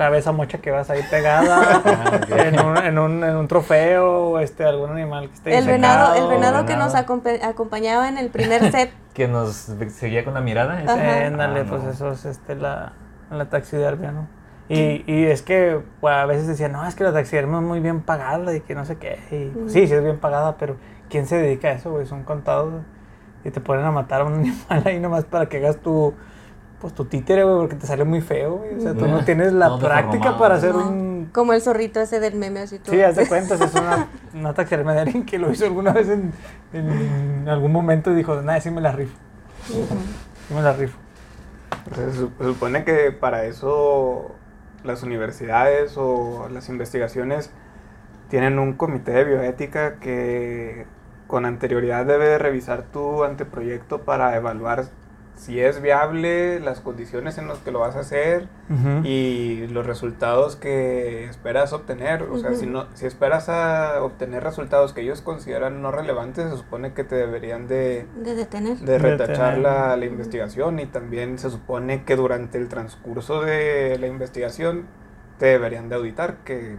cabeza 0.00 0.32
mocha 0.32 0.56
que 0.62 0.70
vas 0.70 0.88
ahí 0.88 1.02
pegada 1.10 1.82
ah, 1.84 2.20
en, 2.30 2.58
un, 2.58 2.78
en, 2.78 2.98
un, 2.98 3.22
en, 3.22 3.36
un, 3.36 3.48
trofeo 3.48 4.30
o 4.30 4.38
este, 4.38 4.64
algún 4.64 4.88
animal 4.92 5.28
que 5.28 5.34
esté 5.34 5.58
el 5.58 5.66
venado 5.66 6.14
El 6.14 6.26
venado 6.26 6.64
que 6.64 6.74
nos 6.74 6.94
acompañaba 6.94 8.08
en 8.08 8.16
el 8.16 8.30
primer 8.30 8.72
set. 8.72 8.94
que 9.12 9.28
nos 9.28 9.70
seguía 9.90 10.24
con 10.24 10.32
la 10.32 10.40
mirada. 10.40 10.78
Ándale, 10.78 11.60
ah, 11.60 11.66
pues 11.68 11.84
eso 11.84 12.12
es 12.12 12.24
este, 12.24 12.54
la, 12.54 12.94
la 13.30 13.50
taxidermia, 13.50 14.10
¿no? 14.10 14.26
Y, 14.70 15.04
y, 15.06 15.26
es 15.26 15.42
que 15.42 15.82
pues, 16.00 16.14
a 16.14 16.24
veces 16.24 16.46
decían, 16.46 16.72
no, 16.72 16.86
es 16.86 16.94
que 16.94 17.04
la 17.04 17.12
taxidermia 17.12 17.58
es 17.58 17.64
muy 17.64 17.80
bien 17.80 18.00
pagada 18.00 18.56
y 18.56 18.60
que 18.62 18.74
no 18.74 18.86
sé 18.86 18.96
qué. 18.96 19.18
Y, 19.30 19.50
pues, 19.50 19.72
sí, 19.74 19.86
sí 19.86 19.92
es 19.92 20.02
bien 20.02 20.18
pagada, 20.18 20.56
pero 20.56 20.76
¿quién 21.10 21.26
se 21.26 21.36
dedica 21.36 21.68
a 21.68 21.72
eso, 21.72 21.90
güey? 21.90 22.06
Son 22.06 22.22
contados 22.22 22.72
y 23.44 23.50
te 23.50 23.60
ponen 23.60 23.84
a 23.84 23.90
matar 23.90 24.22
a 24.22 24.24
un 24.24 24.34
animal 24.40 24.82
ahí 24.86 24.98
nomás 24.98 25.24
para 25.24 25.50
que 25.50 25.58
hagas 25.58 25.76
tu, 25.76 26.14
pues 26.80 26.94
tu 26.94 27.04
títere, 27.04 27.44
güey, 27.44 27.56
porque 27.56 27.76
te 27.76 27.86
sale 27.86 28.04
muy 28.04 28.20
feo, 28.22 28.56
güey. 28.56 28.74
O 28.74 28.80
sea, 28.80 28.94
tú 28.94 29.06
no 29.06 29.24
tienes 29.24 29.52
la 29.52 29.78
práctica 29.78 30.38
para 30.38 30.54
hacer 30.54 30.74
un... 30.74 31.28
Como 31.32 31.52
el 31.52 31.60
zorrito 31.60 32.00
ese 32.00 32.20
del 32.20 32.34
meme, 32.34 32.60
así 32.60 32.78
todo. 32.78 32.94
Sí, 32.94 33.02
haz 33.02 33.16
de 33.16 33.28
cuentas, 33.28 33.60
es 33.60 33.74
una, 33.74 34.08
una 34.34 34.54
taxidermia 34.54 34.94
de 34.94 35.00
alguien 35.00 35.24
que 35.24 35.38
lo 35.38 35.50
hizo 35.52 35.66
alguna 35.66 35.92
vez 35.92 36.08
en, 36.08 36.32
en, 36.72 37.48
algún 37.48 37.70
momento 37.70 38.10
y 38.10 38.14
dijo, 38.14 38.40
nada, 38.40 38.60
sí 38.60 38.70
me 38.70 38.80
la 38.80 38.92
rifo. 38.92 39.16
Sí 39.66 40.54
me 40.54 40.62
la 40.62 40.72
rifo. 40.72 40.98
se 41.94 42.12
supone 42.44 42.84
que 42.84 43.12
para 43.12 43.44
eso 43.44 44.34
las 44.82 45.02
universidades 45.02 45.94
o 45.96 46.48
las 46.50 46.70
investigaciones 46.70 47.50
tienen 48.30 48.58
un 48.58 48.72
comité 48.72 49.12
de 49.12 49.24
bioética 49.24 49.96
que 49.96 50.86
con 51.26 51.44
anterioridad 51.44 52.06
debe 52.06 52.38
revisar 52.38 52.84
tu 52.84 53.22
anteproyecto 53.22 54.00
para 54.02 54.34
evaluar 54.34 54.86
si 55.40 55.58
es 55.58 55.80
viable, 55.80 56.60
las 56.60 56.80
condiciones 56.80 57.38
en 57.38 57.48
las 57.48 57.58
que 57.60 57.70
lo 57.70 57.80
vas 57.80 57.96
a 57.96 58.00
hacer 58.00 58.46
y 59.04 59.66
los 59.68 59.86
resultados 59.86 60.54
que 60.54 61.24
esperas 61.24 61.72
obtener. 61.72 62.24
O 62.24 62.38
sea, 62.38 62.54
si, 62.54 62.66
no, 62.66 62.88
si 62.92 63.06
esperas 63.06 63.48
a 63.48 64.02
obtener 64.02 64.44
resultados 64.44 64.92
que 64.92 65.00
ellos 65.00 65.22
consideran 65.22 65.80
no 65.80 65.92
relevantes, 65.92 66.50
se 66.50 66.58
supone 66.58 66.92
que 66.92 67.04
te 67.04 67.14
deberían 67.14 67.68
de, 67.68 68.06
de 68.22 68.34
detener. 68.34 68.76
De 68.80 68.98
retachar 68.98 69.56
La, 69.56 69.96
la, 69.96 70.04
investigación 70.04 70.78
y 70.78 70.84
también 70.84 71.38
se 71.38 71.48
supone 71.48 72.04
que 72.04 72.16
durante 72.16 72.58
el 72.58 72.68
transcurso 72.68 73.40
de 73.40 73.96
la 73.98 74.08
investigación 74.08 74.84
te 75.38 75.46
deberían 75.46 75.88
de 75.88 75.96
auditar, 75.96 76.36
que 76.44 76.76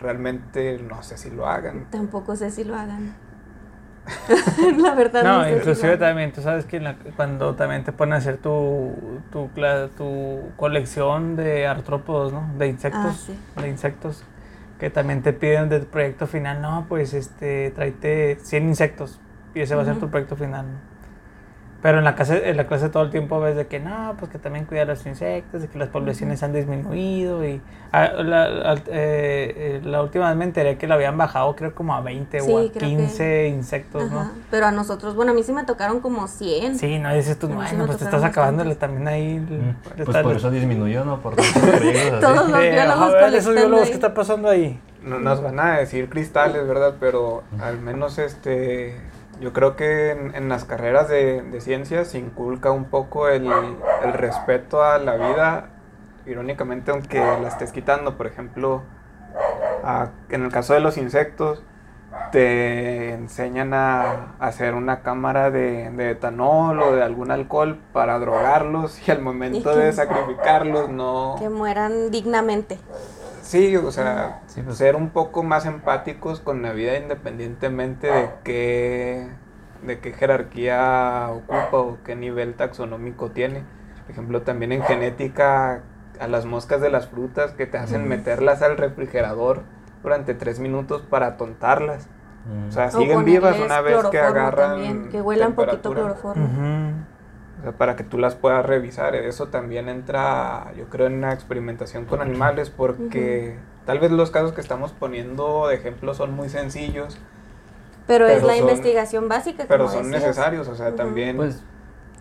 realmente 0.00 0.78
no 0.78 1.02
sé 1.02 1.18
si 1.18 1.28
lo 1.28 1.46
hagan. 1.46 1.90
Tampoco 1.90 2.36
sé 2.36 2.50
si 2.50 2.64
lo 2.64 2.74
hagan. 2.74 3.14
la 4.78 4.94
verdad. 4.94 5.22
No, 5.22 5.48
inclusive 5.48 5.96
también, 5.96 6.32
tú 6.32 6.42
sabes 6.42 6.64
que 6.64 6.80
cuando 7.16 7.54
también 7.54 7.84
te 7.84 7.92
ponen 7.92 8.14
a 8.14 8.16
hacer 8.16 8.38
tu, 8.38 8.94
tu, 9.30 9.50
tu 9.96 10.40
colección 10.56 11.36
de 11.36 11.66
artrópodos, 11.66 12.32
¿no? 12.32 12.48
De 12.58 12.68
insectos, 12.68 13.30
ah, 13.56 13.62
de 13.62 13.68
insectos, 13.68 14.24
que 14.78 14.90
también 14.90 15.22
te 15.22 15.32
piden 15.32 15.68
del 15.68 15.86
proyecto 15.86 16.26
final, 16.26 16.60
no, 16.62 16.86
pues 16.88 17.14
este, 17.14 17.70
tráete 17.70 18.38
100 18.42 18.68
insectos 18.68 19.20
y 19.54 19.60
ese 19.60 19.74
va 19.74 19.82
a 19.82 19.84
ser 19.84 19.96
tu 19.98 20.08
proyecto 20.08 20.36
final. 20.36 20.66
Pero 21.80 21.98
en 21.98 22.04
la 22.04 22.16
clase, 22.16 22.50
en 22.50 22.56
la 22.56 22.66
clase 22.66 22.88
todo 22.88 23.04
el 23.04 23.10
tiempo 23.10 23.38
ves 23.38 23.54
de 23.54 23.68
que 23.68 23.78
no, 23.78 24.16
pues 24.18 24.32
que 24.32 24.38
también 24.38 24.64
cuida 24.64 24.84
los 24.84 25.06
insectos, 25.06 25.62
de 25.62 25.68
que 25.68 25.78
las 25.78 25.88
poblaciones 25.88 26.42
han 26.42 26.52
disminuido 26.52 27.46
y 27.46 27.60
ah, 27.92 28.08
la, 28.14 28.74
eh, 28.74 28.82
eh, 28.88 29.80
la, 29.84 30.02
última 30.02 30.28
vez 30.28 30.36
me 30.36 30.44
enteré 30.44 30.76
que 30.76 30.88
lo 30.88 30.94
habían 30.94 31.16
bajado 31.16 31.54
creo 31.54 31.76
como 31.76 31.94
a 31.94 32.00
20 32.00 32.40
o 32.40 32.58
a 32.58 32.72
15 32.72 33.48
insectos, 33.48 34.10
¿no? 34.10 34.28
Pero 34.50 34.66
a 34.66 34.72
nosotros, 34.72 35.14
bueno, 35.14 35.30
a 35.30 35.34
mí 35.36 35.44
sí 35.44 35.52
me 35.52 35.62
tocaron 35.62 36.00
como 36.00 36.26
100. 36.26 36.80
Sí, 36.80 36.98
no, 36.98 37.14
dices 37.14 37.38
tú, 37.38 37.46
bueno, 37.46 37.86
pues 37.86 37.98
te 37.98 38.04
estás 38.04 38.24
acabándole 38.24 38.74
también 38.74 39.06
ahí. 39.06 39.38
Mm, 39.38 40.04
pues 40.04 40.18
por 40.18 40.34
eso 40.34 40.50
disminuyó, 40.50 41.04
¿no? 41.04 41.20
Por 41.20 41.36
todos 42.20 42.50
los 42.50 42.60
biólogos 42.60 43.14
esos 43.34 43.54
biólogos, 43.54 43.88
¿qué 43.88 43.94
está 43.94 44.14
pasando 44.14 44.48
ahí? 44.48 44.80
No 45.02 45.20
nos 45.20 45.40
van 45.40 45.60
a 45.60 45.78
decir 45.78 46.08
cristales, 46.08 46.66
¿verdad? 46.66 46.96
Pero 46.98 47.44
al 47.60 47.78
menos 47.78 48.18
este 48.18 48.96
yo 49.40 49.52
creo 49.52 49.76
que 49.76 50.10
en, 50.10 50.48
las 50.48 50.64
carreras 50.64 51.08
de, 51.08 51.60
ciencias 51.60 52.08
se 52.08 52.18
inculca 52.18 52.70
un 52.70 52.86
poco 52.86 53.28
el, 53.28 53.48
respeto 54.12 54.82
a 54.82 54.98
la 54.98 55.16
vida, 55.16 55.70
irónicamente 56.26 56.90
aunque 56.90 57.18
la 57.18 57.48
estés 57.48 57.72
quitando, 57.72 58.16
por 58.16 58.26
ejemplo, 58.26 58.82
en 60.30 60.44
el 60.44 60.50
caso 60.50 60.74
de 60.74 60.80
los 60.80 60.96
insectos, 60.96 61.62
te 62.32 63.10
enseñan 63.10 63.74
a, 63.74 64.34
hacer 64.38 64.74
una 64.74 65.02
cámara 65.02 65.50
de, 65.50 66.10
etanol 66.10 66.80
o 66.82 66.92
de 66.92 67.02
algún 67.02 67.30
alcohol 67.30 67.78
para 67.92 68.18
drogarlos 68.18 69.06
y 69.06 69.10
al 69.10 69.22
momento 69.22 69.74
de 69.76 69.92
sacrificarlos 69.92 70.88
no... 70.88 71.36
Que 71.38 71.48
mueran 71.48 72.10
dignamente. 72.10 72.78
Sí, 73.48 73.74
o 73.76 73.90
sea, 73.90 74.42
pues. 74.62 74.76
ser 74.76 74.94
un 74.94 75.08
poco 75.08 75.42
más 75.42 75.64
empáticos 75.64 76.38
con 76.40 76.60
la 76.60 76.74
vida 76.74 76.98
independientemente 76.98 78.06
de 78.06 78.28
qué, 78.44 79.26
de 79.82 80.00
qué 80.00 80.12
jerarquía 80.12 81.30
ocupa 81.30 81.78
o 81.78 81.96
qué 82.04 82.14
nivel 82.14 82.56
taxonómico 82.56 83.30
tiene. 83.30 83.64
Por 84.02 84.10
ejemplo, 84.10 84.42
también 84.42 84.72
en 84.72 84.82
genética, 84.82 85.80
a 86.20 86.28
las 86.28 86.44
moscas 86.44 86.82
de 86.82 86.90
las 86.90 87.08
frutas 87.08 87.52
que 87.52 87.64
te 87.64 87.78
hacen 87.78 88.06
meterlas 88.06 88.60
al 88.60 88.76
refrigerador 88.76 89.62
durante 90.02 90.34
tres 90.34 90.60
minutos 90.60 91.00
para 91.08 91.38
tontarlas. 91.38 92.06
O 92.68 92.70
sea, 92.70 92.90
siguen 92.90 93.24
vivas 93.24 93.58
una 93.58 93.80
vez 93.80 94.04
que 94.10 94.20
agarran. 94.20 95.08
que 95.08 95.22
huelan 95.22 95.54
poquito 95.54 95.94
cloroformo. 95.94 96.48
O 97.58 97.62
sea, 97.62 97.72
para 97.72 97.96
que 97.96 98.04
tú 98.04 98.18
las 98.18 98.34
puedas 98.34 98.64
revisar. 98.64 99.14
Eso 99.14 99.48
también 99.48 99.88
entra, 99.88 100.72
yo 100.76 100.88
creo, 100.88 101.06
en 101.06 101.14
una 101.14 101.32
experimentación 101.32 102.04
con 102.04 102.20
animales 102.20 102.70
porque 102.70 103.56
tal 103.84 103.98
vez 103.98 104.10
los 104.10 104.30
casos 104.30 104.52
que 104.52 104.60
estamos 104.60 104.92
poniendo 104.92 105.68
de 105.68 105.74
ejemplo 105.74 106.14
son 106.14 106.34
muy 106.34 106.48
sencillos. 106.48 107.18
Pero, 108.06 108.26
es 108.26 108.42
la 108.42 108.56
investigación 108.56 109.28
básica. 109.28 109.66
Pero 109.68 109.88
son 109.88 110.10
necesarios, 110.10 110.68
o 110.68 110.74
sea, 110.74 110.94
también... 110.94 111.36
Pues, 111.36 111.62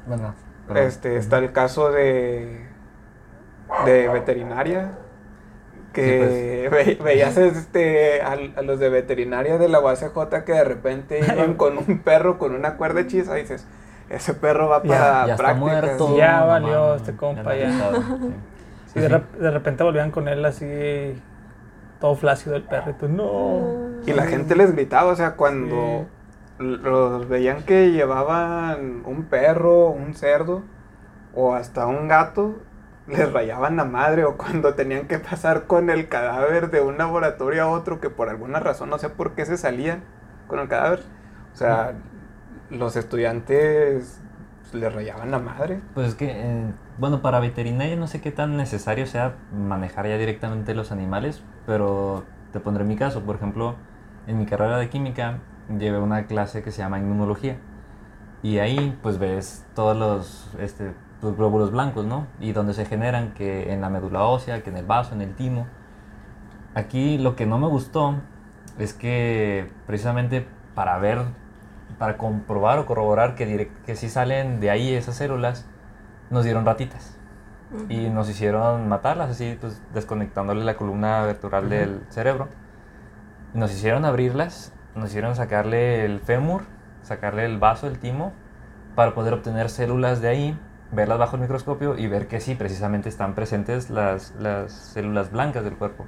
bueno. 0.06 0.36
Este, 0.76 1.16
está 1.16 1.38
el 1.38 1.54
caso 1.54 1.92
de, 1.92 2.68
de 3.86 4.10
veterinaria, 4.10 4.98
que 5.94 6.68
pues. 6.70 7.00
veías 7.04 7.38
este, 7.38 8.22
a, 8.22 8.36
los 8.36 8.80
de 8.80 8.90
veterinaria 8.90 9.58
de 9.58 9.70
la 9.70 9.80
UACJ 9.80 10.44
que 10.46 10.54
de 10.54 10.64
repente 10.64 11.20
iban 11.34 11.56
con 11.56 11.78
un 11.78 12.00
perro 12.00 12.38
con 12.38 12.54
una 12.54 12.76
cuerda 12.76 13.02
hechiza 13.02 13.38
y 13.38 13.44
dices 13.44 13.66
ese 14.10 14.34
perro 14.34 14.70
va 14.70 14.82
para 14.84 15.28
ya, 15.28 15.36
ya 15.36 15.54
muerto. 15.54 16.18
Ya 16.18 16.44
valió 16.44 16.96
este 16.96 17.16
compa 17.16 17.56
ya. 17.56 17.72
Sí. 18.88 19.02
de, 19.02 19.10
de, 19.10 19.52
repente 19.52 19.84
volvían 19.84 20.12
con 20.12 20.30
él 20.30 20.46
así 20.46 21.22
todo 22.00 22.16
flácido 22.16 22.56
el 22.56 22.64
perro 22.64 22.96
y 23.02 23.06
no. 23.08 24.02
Y 24.06 24.14
la 24.14 24.24
gente 24.24 24.56
les 24.56 24.74
gritaba, 24.74 25.12
o 25.12 25.16
sea, 25.16 25.36
cuando 25.36 26.08
los 26.60 27.28
veían 27.28 27.64
que 27.64 27.92
llevaban 27.92 29.04
un 29.06 29.26
perro, 29.26 29.90
un 29.90 30.14
cerdo 30.14 30.64
o 31.36 31.54
hasta 31.54 31.86
un 31.86 32.08
gato, 32.08 32.56
les 33.08 33.32
rayaban 33.32 33.78
la 33.78 33.86
madre 33.86 34.26
o 34.26 34.38
cuando 34.38 34.74
tenían 34.74 35.08
que 35.08 35.20
pasar 35.20 35.66
con 35.66 35.90
el 35.90 36.08
cadáver 36.08 36.72
de 36.72 36.82
un 36.82 36.98
laboratorio 36.98 37.64
a 37.64 37.68
otro 37.68 38.00
que 38.00 38.10
por 38.10 38.30
alguna 38.30 38.60
razón 38.60 38.90
no 38.90 38.98
sé 38.98 39.10
por 39.10 39.34
qué 39.34 39.46
se 39.46 39.58
salían 39.58 40.04
con 40.48 40.60
el 40.60 40.68
cadáver. 40.68 41.02
O 41.54 41.56
sea, 41.56 41.94
los 42.70 42.96
estudiantes 42.96 44.22
les 44.74 44.94
rayaban 44.94 45.32
la 45.32 45.40
madre. 45.40 45.82
Pues 45.94 46.10
es 46.10 46.16
que, 46.16 46.32
eh, 46.32 46.74
bueno, 46.98 47.22
para 47.22 47.40
veterinaria 47.40 47.96
no 47.96 48.08
sé 48.08 48.22
qué 48.22 48.32
tan 48.32 48.58
necesario 48.58 49.06
sea 49.06 49.36
manejar 49.54 50.08
ya 50.08 50.18
directamente 50.18 50.74
los 50.74 50.92
animales, 50.92 51.44
pero 51.66 52.26
te 52.52 52.60
pondré 52.60 52.84
mi 52.84 52.96
caso. 52.96 53.22
Por 53.22 53.36
ejemplo, 53.36 53.76
en 54.28 54.38
mi 54.38 54.46
carrera 54.46 54.78
de 54.78 54.90
química 54.90 55.40
llevé 55.78 56.00
una 56.00 56.28
clase 56.28 56.64
que 56.64 56.72
se 56.72 56.80
llama 56.80 57.00
inmunología. 57.00 57.58
Y 58.44 58.60
ahí 58.60 58.98
pues 59.02 59.18
ves 59.18 59.66
todos 59.74 59.98
los, 59.98 60.56
este, 60.60 60.94
los 61.22 61.36
glóbulos 61.36 61.72
blancos, 61.72 62.06
¿no? 62.06 62.28
Y 62.40 62.52
donde 62.52 62.74
se 62.74 62.86
generan, 62.86 63.34
que 63.34 63.74
en 63.74 63.82
la 63.82 63.90
médula 63.90 64.24
ósea, 64.24 64.62
que 64.64 64.70
en 64.70 64.78
el 64.78 64.86
vaso, 64.86 65.16
en 65.16 65.22
el 65.22 65.34
timo. 65.34 65.68
Aquí 66.76 67.18
lo 67.18 67.36
que 67.36 67.46
no 67.46 67.58
me 67.58 67.68
gustó 67.68 68.16
es 68.78 68.94
que 68.94 69.72
precisamente 69.88 70.46
para 70.76 71.00
ver 71.00 71.24
para 71.98 72.18
comprobar 72.18 72.80
o 72.80 72.86
corroborar 72.86 73.36
que, 73.36 73.72
que 73.86 73.96
sí 73.96 74.10
salen 74.10 74.60
de 74.60 74.70
ahí 74.70 74.94
esas 74.94 75.16
células, 75.16 75.66
nos 76.30 76.44
dieron 76.44 76.66
ratitas. 76.66 77.18
Y 77.90 78.10
nos 78.10 78.30
hicieron 78.30 78.88
matarlas, 78.88 79.30
así, 79.30 79.58
pues 79.60 79.82
desconectándole 79.94 80.64
la 80.64 80.78
columna 80.78 81.24
vertebral 81.24 81.70
del 81.70 82.02
cerebro. 82.10 82.48
Nos 83.54 83.74
hicieron 83.74 84.06
abrirlas, 84.06 84.72
nos 84.96 85.10
hicieron 85.10 85.36
sacarle 85.36 86.06
el 86.06 86.22
fémur, 86.22 86.64
sacarle 87.02 87.44
el 87.44 87.58
vaso, 87.58 87.88
el 87.88 88.00
timo, 88.00 88.32
para 88.96 89.14
poder 89.14 89.34
obtener 89.34 89.70
células 89.70 90.22
de 90.22 90.30
ahí, 90.30 90.60
verlas 90.94 91.20
bajo 91.20 91.36
el 91.36 91.42
microscopio 91.42 91.98
y 91.98 92.08
ver 92.08 92.28
que 92.28 92.40
sí, 92.40 92.56
precisamente 92.56 93.10
están 93.10 93.36
presentes 93.36 93.90
las, 93.90 94.34
las 94.40 94.72
células 94.72 95.32
blancas 95.32 95.66
del 95.66 95.76
cuerpo. 95.76 96.06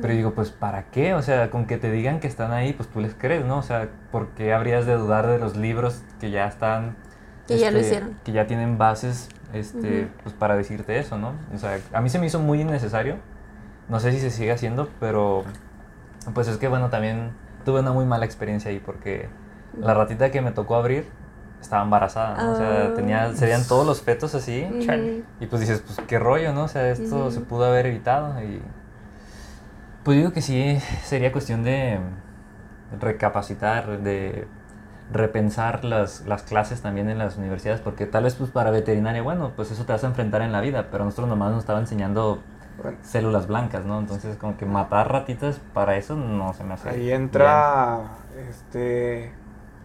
Pero 0.00 0.14
digo, 0.14 0.34
pues 0.34 0.50
¿para 0.50 0.84
qué? 0.90 1.14
O 1.14 1.22
sea, 1.22 1.50
con 1.50 1.66
que 1.66 1.76
te 1.78 1.90
digan 1.90 2.20
que 2.20 2.26
están 2.28 2.52
ahí, 2.52 2.72
pues 2.72 2.88
tú 2.88 3.00
les 3.00 3.14
crees, 3.14 3.44
¿no? 3.44 3.58
O 3.58 3.62
sea, 3.62 3.88
¿por 4.12 4.28
qué 4.28 4.52
habrías 4.52 4.86
de 4.86 4.94
dudar 4.94 5.26
de 5.26 5.38
los 5.38 5.56
libros 5.56 6.02
que 6.20 6.30
ya 6.30 6.46
están... 6.46 6.96
Que 7.46 7.58
ya 7.58 7.70
lo 7.70 7.78
este, 7.78 7.88
hicieron. 7.88 8.16
Que 8.24 8.32
ya 8.32 8.46
tienen 8.46 8.76
bases 8.78 9.28
este, 9.54 10.08
pues 10.22 10.34
para 10.34 10.56
decirte 10.56 10.98
eso, 10.98 11.16
¿no? 11.18 11.32
O 11.54 11.58
sea, 11.58 11.78
a 11.92 12.00
mí 12.00 12.10
se 12.10 12.18
me 12.18 12.26
hizo 12.26 12.38
muy 12.38 12.60
innecesario. 12.60 13.16
No 13.88 13.98
sé 13.98 14.12
si 14.12 14.20
se 14.20 14.30
sigue 14.30 14.52
haciendo, 14.52 14.88
pero 15.00 15.44
pues 16.34 16.46
es 16.48 16.58
que 16.58 16.68
bueno, 16.68 16.90
también 16.90 17.30
tuve 17.64 17.80
una 17.80 17.92
muy 17.92 18.04
mala 18.04 18.26
experiencia 18.26 18.70
ahí 18.70 18.80
porque 18.84 19.28
la 19.80 19.94
ratita 19.94 20.30
que 20.30 20.42
me 20.42 20.50
tocó 20.52 20.76
abrir 20.76 21.06
estaba 21.60 21.82
embarazada, 21.82 22.36
¿no? 22.36 22.52
O 22.52 22.56
sea, 22.56 22.88
Ah. 22.90 22.94
tenía, 22.94 23.34
serían 23.34 23.66
todos 23.66 23.86
los 23.86 24.02
fetos 24.02 24.34
así. 24.34 24.64
Ujú. 24.70 25.24
Y 25.40 25.46
pues 25.46 25.60
dices, 25.60 25.82
pues 25.84 25.98
qué 26.06 26.18
rollo, 26.18 26.52
¿no? 26.52 26.64
O 26.64 26.68
sea, 26.68 26.90
esto 26.90 27.30
se 27.30 27.40
pudo 27.40 27.64
haber 27.64 27.86
evitado 27.86 28.40
y... 28.42 28.60
Pues 30.08 30.16
digo 30.16 30.32
que 30.32 30.40
sí, 30.40 30.78
sería 31.04 31.32
cuestión 31.32 31.62
de 31.64 31.98
recapacitar, 32.98 34.00
de 34.00 34.48
repensar 35.12 35.84
las, 35.84 36.22
las 36.26 36.42
clases 36.44 36.80
también 36.80 37.10
en 37.10 37.18
las 37.18 37.36
universidades, 37.36 37.82
porque 37.82 38.06
tal 38.06 38.24
vez 38.24 38.34
pues 38.34 38.50
para 38.50 38.70
veterinaria, 38.70 39.20
bueno, 39.22 39.52
pues 39.54 39.70
eso 39.70 39.84
te 39.84 39.92
vas 39.92 40.04
a 40.04 40.06
enfrentar 40.06 40.40
en 40.40 40.52
la 40.52 40.62
vida, 40.62 40.88
pero 40.90 41.04
nosotros 41.04 41.28
nomás 41.28 41.50
nos 41.50 41.60
estaba 41.60 41.80
enseñando 41.80 42.42
Bueno, 42.82 42.98
células 43.02 43.48
blancas, 43.48 43.84
¿no? 43.84 43.98
Entonces 44.00 44.36
como 44.38 44.56
que 44.56 44.66
matar 44.66 45.12
ratitas 45.12 45.60
para 45.74 45.96
eso 45.96 46.16
no 46.16 46.54
se 46.54 46.64
me 46.64 46.74
hace 46.74 46.88
ahí 46.88 47.00
bien. 47.00 47.12
entra 47.12 48.04
este 48.50 49.32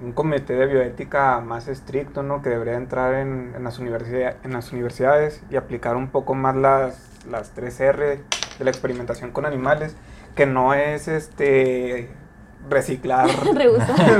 un 0.01 0.11
comité 0.11 0.53
de 0.53 0.65
bioética 0.65 1.39
más 1.39 1.67
estricto, 1.67 2.23
¿no? 2.23 2.41
Que 2.41 2.49
debería 2.49 2.75
entrar 2.75 3.13
en, 3.15 3.53
en 3.55 3.63
las, 3.63 3.79
universidad- 3.79 4.35
en 4.43 4.53
las 4.53 4.71
universidades 4.71 5.41
y 5.49 5.55
aplicar 5.55 5.95
un 5.95 6.09
poco 6.09 6.33
más 6.35 6.55
las, 6.55 7.09
las 7.29 7.51
3 7.51 7.79
R 7.79 8.19
de 8.59 8.63
la 8.65 8.69
experimentación 8.69 9.31
con 9.31 9.45
animales, 9.45 9.95
que 10.35 10.45
no 10.45 10.73
es 10.73 11.07
este 11.07 12.09
reciclar. 12.69 13.27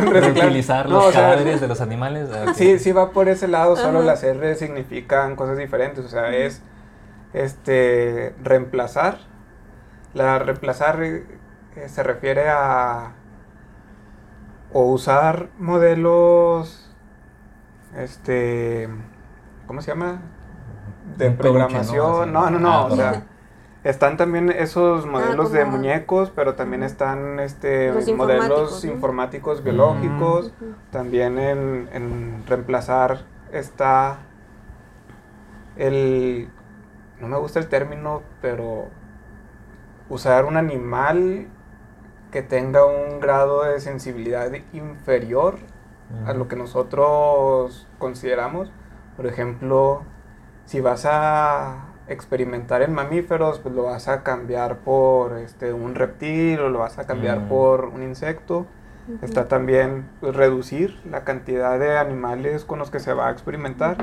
Reutilizar 0.09 0.89
No, 0.89 0.95
los 0.95 1.05
o 1.07 1.11
sea, 1.11 1.21
cadáveres 1.21 1.61
de 1.61 1.67
los 1.67 1.81
animales. 1.81 2.29
ah. 2.33 2.53
Sí, 2.53 2.79
sí 2.79 2.91
va 2.91 3.11
por 3.11 3.29
ese 3.29 3.47
lado, 3.47 3.75
solo 3.75 3.99
Ajá. 3.99 4.07
las 4.07 4.23
R 4.23 4.55
significan 4.55 5.35
cosas 5.35 5.57
diferentes, 5.57 6.03
o 6.05 6.09
sea, 6.09 6.29
es 6.35 6.61
este 7.33 8.35
reemplazar. 8.43 9.19
La 10.13 10.37
reemplazar 10.39 11.01
eh, 11.01 11.25
eh, 11.75 11.89
se 11.89 12.03
refiere 12.03 12.49
a 12.49 13.13
o 14.73 14.85
usar 14.91 15.49
modelos 15.59 16.89
este 17.97 18.89
¿cómo 19.67 19.81
se 19.81 19.91
llama? 19.91 20.21
de 21.17 21.29
Un 21.29 21.37
peluche, 21.37 21.37
¿no? 21.37 21.37
programación. 21.37 22.33
No, 22.33 22.49
no, 22.49 22.59
no, 22.59 22.71
Ah, 22.71 22.85
o 22.85 22.95
sea, 22.95 23.23
están 23.83 24.15
también 24.17 24.49
esos 24.49 25.05
modelos 25.05 25.51
de 25.51 25.65
muñecos, 25.65 26.31
pero 26.33 26.55
también 26.55 26.83
están 26.83 27.39
este 27.39 27.91
Los 27.93 28.07
modelos 28.13 28.83
informáticos, 28.85 28.85
¿no? 28.85 28.93
informáticos 28.93 29.61
Mm. 29.61 29.63
biológicos. 29.63 30.53
También 30.91 31.37
en, 31.37 31.89
en 31.91 32.43
reemplazar 32.47 33.25
está 33.51 34.19
el... 35.75 36.49
No 37.19 37.27
me 37.27 37.37
gusta 37.37 37.59
el 37.59 37.67
término, 37.67 38.21
pero 38.41 38.87
usar 40.09 40.45
un 40.45 40.57
animal 40.57 41.47
que 42.31 42.41
tenga 42.41 42.85
un 42.85 43.19
grado 43.19 43.63
de 43.63 43.79
sensibilidad 43.79 44.51
inferior 44.73 45.57
a 46.25 46.33
lo 46.33 46.47
que 46.47 46.55
nosotros 46.55 47.87
consideramos. 47.97 48.71
Por 49.15 49.25
ejemplo, 49.27 50.03
si 50.65 50.81
vas 50.81 51.05
a 51.05 51.92
experimentar 52.07 52.81
en 52.81 52.93
mamíferos, 52.93 53.59
pues 53.59 53.73
lo 53.73 53.83
vas 53.83 54.07
a 54.07 54.23
cambiar 54.23 54.77
por 54.79 55.37
este, 55.37 55.71
un 55.73 55.95
reptil 55.95 56.59
o 56.59 56.69
lo 56.69 56.79
vas 56.79 56.99
a 56.99 57.05
cambiar 57.05 57.39
Mm. 57.41 57.47
por 57.49 57.85
un 57.85 58.03
insecto. 58.03 58.65
Está 59.21 59.49
también 59.49 60.05
pues, 60.21 60.33
reducir 60.33 60.97
la 61.09 61.25
cantidad 61.25 61.77
de 61.77 61.97
animales 61.97 62.63
con 62.63 62.79
los 62.79 62.89
que 62.89 62.99
se 62.99 63.13
va 63.13 63.27
a 63.27 63.31
experimentar. 63.31 63.97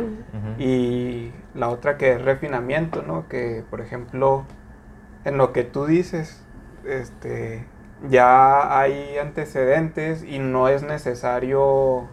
Y 0.59 1.33
la 1.55 1.69
otra 1.71 1.97
que 1.97 2.13
es 2.13 2.23
refinamiento, 2.23 3.03
¿no? 3.03 3.27
Que, 3.29 3.65
por 3.71 3.81
ejemplo, 3.81 4.45
en 5.25 5.39
lo 5.39 5.53
que 5.55 5.65
tú 5.65 5.87
dices, 5.87 6.45
este, 6.85 7.65
ya 8.11 8.79
hay 8.79 9.17
antecedentes 9.19 10.23
y 10.23 10.39
no 10.39 10.69
es 10.69 10.83
necesario 10.83 12.09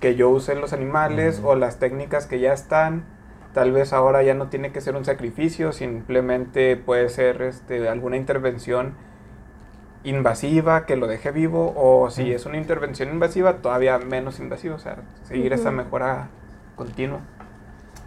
que 0.00 0.16
yo 0.16 0.30
use 0.30 0.54
los 0.56 0.72
animales 0.72 1.40
o 1.44 1.54
las 1.54 1.78
técnicas 1.78 2.26
que 2.26 2.40
ya 2.40 2.52
están. 2.52 3.04
Tal 3.54 3.72
vez 3.72 3.92
ahora 3.92 4.22
ya 4.22 4.34
no 4.34 4.48
tiene 4.48 4.70
que 4.70 4.80
ser 4.80 4.94
un 4.94 5.04
sacrificio, 5.04 5.72
simplemente 5.72 6.76
puede 6.76 7.08
ser 7.08 7.42
este, 7.42 7.88
alguna 7.88 8.16
intervención 8.16 8.94
invasiva 10.04 10.86
que 10.86 10.96
lo 10.96 11.06
deje 11.06 11.30
vivo 11.30 11.74
o 11.76 12.10
si 12.10 12.32
es 12.32 12.46
una 12.46 12.56
intervención 12.56 13.10
invasiva 13.10 13.56
todavía 13.56 13.98
menos 13.98 14.38
invasiva, 14.38 14.76
o 14.76 14.78
sea, 14.78 14.98
seguir 15.24 15.52
esa 15.52 15.68
Ujú. 15.68 15.78
mejora 15.78 16.28
continua. 16.76 17.20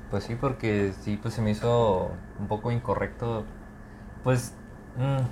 Pues 0.10 0.24
sí, 0.24 0.36
porque 0.36 0.94
sí, 1.02 1.20
pues 1.22 1.34
se 1.34 1.42
me 1.42 1.52
hizo 1.52 2.12
un 2.40 2.48
poco 2.48 2.72
incorrecto. 2.72 3.46
Pues, 4.24 4.54
mm, 4.98 5.24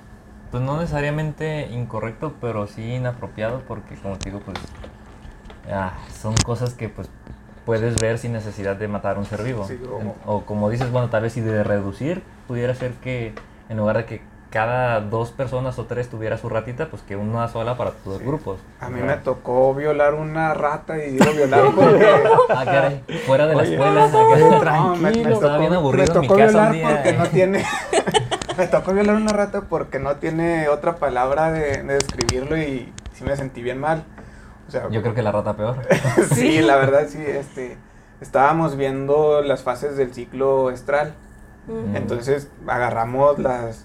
pues 0.50 0.62
no 0.62 0.78
necesariamente 0.78 1.68
incorrecto, 1.70 2.34
pero 2.40 2.66
sí 2.66 2.94
inapropiado, 2.94 3.62
porque 3.66 3.94
como 3.96 4.18
te 4.18 4.30
digo, 4.30 4.42
pues 4.44 4.58
ah, 5.70 5.94
son 6.12 6.34
cosas 6.44 6.74
que 6.74 6.88
pues 6.88 7.08
puedes 7.64 7.98
ver 8.00 8.18
sin 8.18 8.32
necesidad 8.32 8.76
de 8.76 8.88
matar 8.88 9.16
a 9.16 9.18
un 9.18 9.24
ser 9.26 9.42
vivo. 9.42 9.66
Sí, 9.66 9.78
o- 10.26 10.42
como 10.42 10.68
dices, 10.70 10.90
bueno, 10.90 11.08
tal 11.10 11.22
vez 11.22 11.32
si 11.32 11.40
de 11.40 11.62
reducir 11.64 12.22
pudiera 12.48 12.74
ser 12.74 12.92
que 12.94 13.32
en 13.68 13.76
lugar 13.76 13.96
de 13.98 14.04
que 14.04 14.20
cada 14.50 15.00
dos 15.00 15.30
personas 15.30 15.78
o 15.78 15.86
tres 15.86 16.10
tuviera 16.10 16.36
su 16.36 16.50
ratita, 16.50 16.88
pues 16.90 17.00
que 17.02 17.16
una 17.16 17.48
sola 17.48 17.78
para 17.78 17.92
todos 17.92 18.18
los 18.18 18.26
grupos. 18.26 18.58
A 18.80 18.90
mí 18.90 19.00
me 19.00 19.16
tocó 19.16 19.74
violar 19.74 20.12
una 20.12 20.52
rata 20.52 21.02
y 21.02 21.12
digo 21.12 21.32
violar 21.32 21.64
porque... 21.74 22.06
Ah, 22.50 22.62
caray, 22.66 23.02
fuera 23.26 23.46
de 23.46 23.54
la 23.56 23.62
escuela. 23.62 24.08
No, 24.08 24.96
me, 24.96 25.10
bien 25.12 25.30
tocó, 25.30 25.46
aburrido 25.48 26.12
me 26.12 26.14
en 26.14 26.20
mi 26.20 26.26
tocó 26.28 26.38
casa 26.38 26.48
un 26.48 26.52
violar 26.52 26.72
día. 26.72 26.88
porque 26.90 27.12
no 27.14 27.26
tiene... 27.28 27.64
me 28.58 28.66
tocó 28.66 28.92
violar 28.92 29.16
una 29.16 29.32
rata 29.32 29.62
porque 29.62 29.98
no 29.98 30.16
tiene 30.16 30.68
otra 30.68 30.96
palabra 30.96 31.50
de, 31.50 31.82
de 31.82 31.94
describirlo 31.94 32.58
y 32.58 32.92
sí 33.14 33.24
me 33.24 33.34
sentí 33.36 33.62
bien 33.62 33.80
mal. 33.80 34.04
O 34.68 34.70
sea, 34.70 34.88
Yo 34.90 35.02
creo 35.02 35.14
que 35.14 35.22
la 35.22 35.32
rata 35.32 35.56
peor. 35.56 35.76
sí, 36.34 36.60
la 36.60 36.76
verdad 36.76 37.06
sí, 37.08 37.18
este... 37.26 37.76
Estábamos 38.20 38.76
viendo 38.76 39.42
las 39.42 39.62
fases 39.64 39.96
del 39.96 40.14
ciclo 40.14 40.70
estral. 40.70 41.14
Entonces 41.94 42.48
agarramos 42.68 43.38
las, 43.40 43.84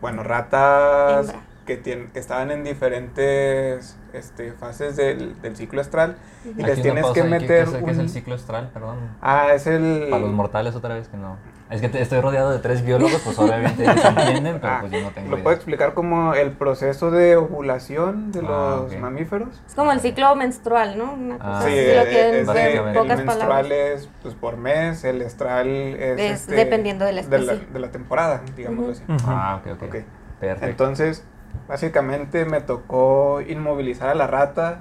bueno, 0.00 0.24
ratas 0.24 1.28
Hembra. 1.28 1.42
que, 1.64 1.82
tien- 1.82 2.10
que 2.12 2.18
estaban 2.18 2.50
en 2.50 2.64
diferentes 2.64 3.96
este, 4.14 4.52
fases 4.52 4.96
del, 4.96 5.40
del 5.42 5.56
ciclo 5.56 5.80
astral 5.80 6.16
y 6.44 6.50
Aquí 6.50 6.62
les 6.62 6.74
una 6.74 6.82
tienes 6.82 7.02
pausa, 7.02 7.14
que 7.14 7.20
¿y 7.20 7.22
qué- 7.24 7.28
meter 7.30 7.64
¿Qué, 7.64 7.76
es, 7.78 7.84
qué 7.84 7.90
es 7.90 7.96
un- 7.96 8.02
el 8.04 8.08
ciclo 8.10 8.34
astral? 8.34 8.70
Perdón. 8.72 8.96
Ah, 9.20 9.48
es 9.54 9.66
el... 9.66 10.06
Para 10.10 10.22
los 10.22 10.32
mortales 10.32 10.74
otra 10.74 10.94
vez 10.94 11.08
que 11.08 11.16
no. 11.16 11.36
Es 11.70 11.80
que 11.80 11.88
te- 11.88 12.00
estoy 12.02 12.20
rodeado 12.20 12.52
de 12.52 12.58
tres 12.58 12.84
biólogos, 12.84 13.20
pues 13.24 13.38
obviamente 13.38 13.82
ellos 13.82 14.04
entienden, 14.04 14.58
pero 14.60 14.72
Ah, 14.74 14.78
pues 14.80 14.92
yo 14.92 15.00
no 15.00 15.08
tengo 15.10 15.28
¿Lo 15.30 15.36
idea. 15.36 15.42
puedo 15.44 15.56
explicar 15.56 15.94
como 15.94 16.34
el 16.34 16.52
proceso 16.52 17.10
de 17.10 17.36
ovulación 17.36 18.32
de 18.32 18.40
Ah, 18.40 18.76
los 18.82 18.92
ok. 18.92 18.98
mamíferos? 19.00 19.48
Es 19.66 19.74
como 19.74 19.90
el 19.90 20.00
ciclo 20.00 20.36
menstrual, 20.36 20.98
¿no? 20.98 21.14
Una 21.14 21.38
cosa 21.38 21.58
Ah, 21.58 21.62
sí, 21.62 21.70
si 21.70 21.76
lo 21.94 22.02
eh, 22.02 22.06
quieren 22.10 22.34
es 22.34 22.46
ver 22.46 22.54
de- 22.54 22.76
en 22.76 22.84
básicamente. 22.84 23.00
el 23.00 23.06
menstrual 23.26 23.38
palabras. 23.48 23.70
es 23.70 24.08
pues, 24.22 24.34
por 24.34 24.56
mes, 24.58 25.04
el 25.04 25.22
estral 25.22 25.66
es... 25.68 26.20
Es 26.20 26.40
este, 26.42 26.54
dependiendo 26.54 27.04
de 27.06 27.12
la 27.14 27.22
de 27.22 27.38
la, 27.38 27.52
especie. 27.54 27.72
de 27.72 27.78
la 27.80 27.88
temporada, 27.90 28.42
digámoslo 28.54 28.92
Ujú. 28.92 28.92
así. 28.92 29.12
Ujú. 29.12 29.26
Ah, 29.30 29.60
ok, 29.64 29.72
ok. 29.72 29.82
Ok. 29.88 29.96
Perfecto. 30.40 30.66
Entonces, 30.66 31.24
básicamente 31.68 32.44
me 32.44 32.60
tocó 32.60 33.40
inmovilizar 33.46 34.08
a 34.10 34.14
la 34.14 34.26
rata 34.26 34.80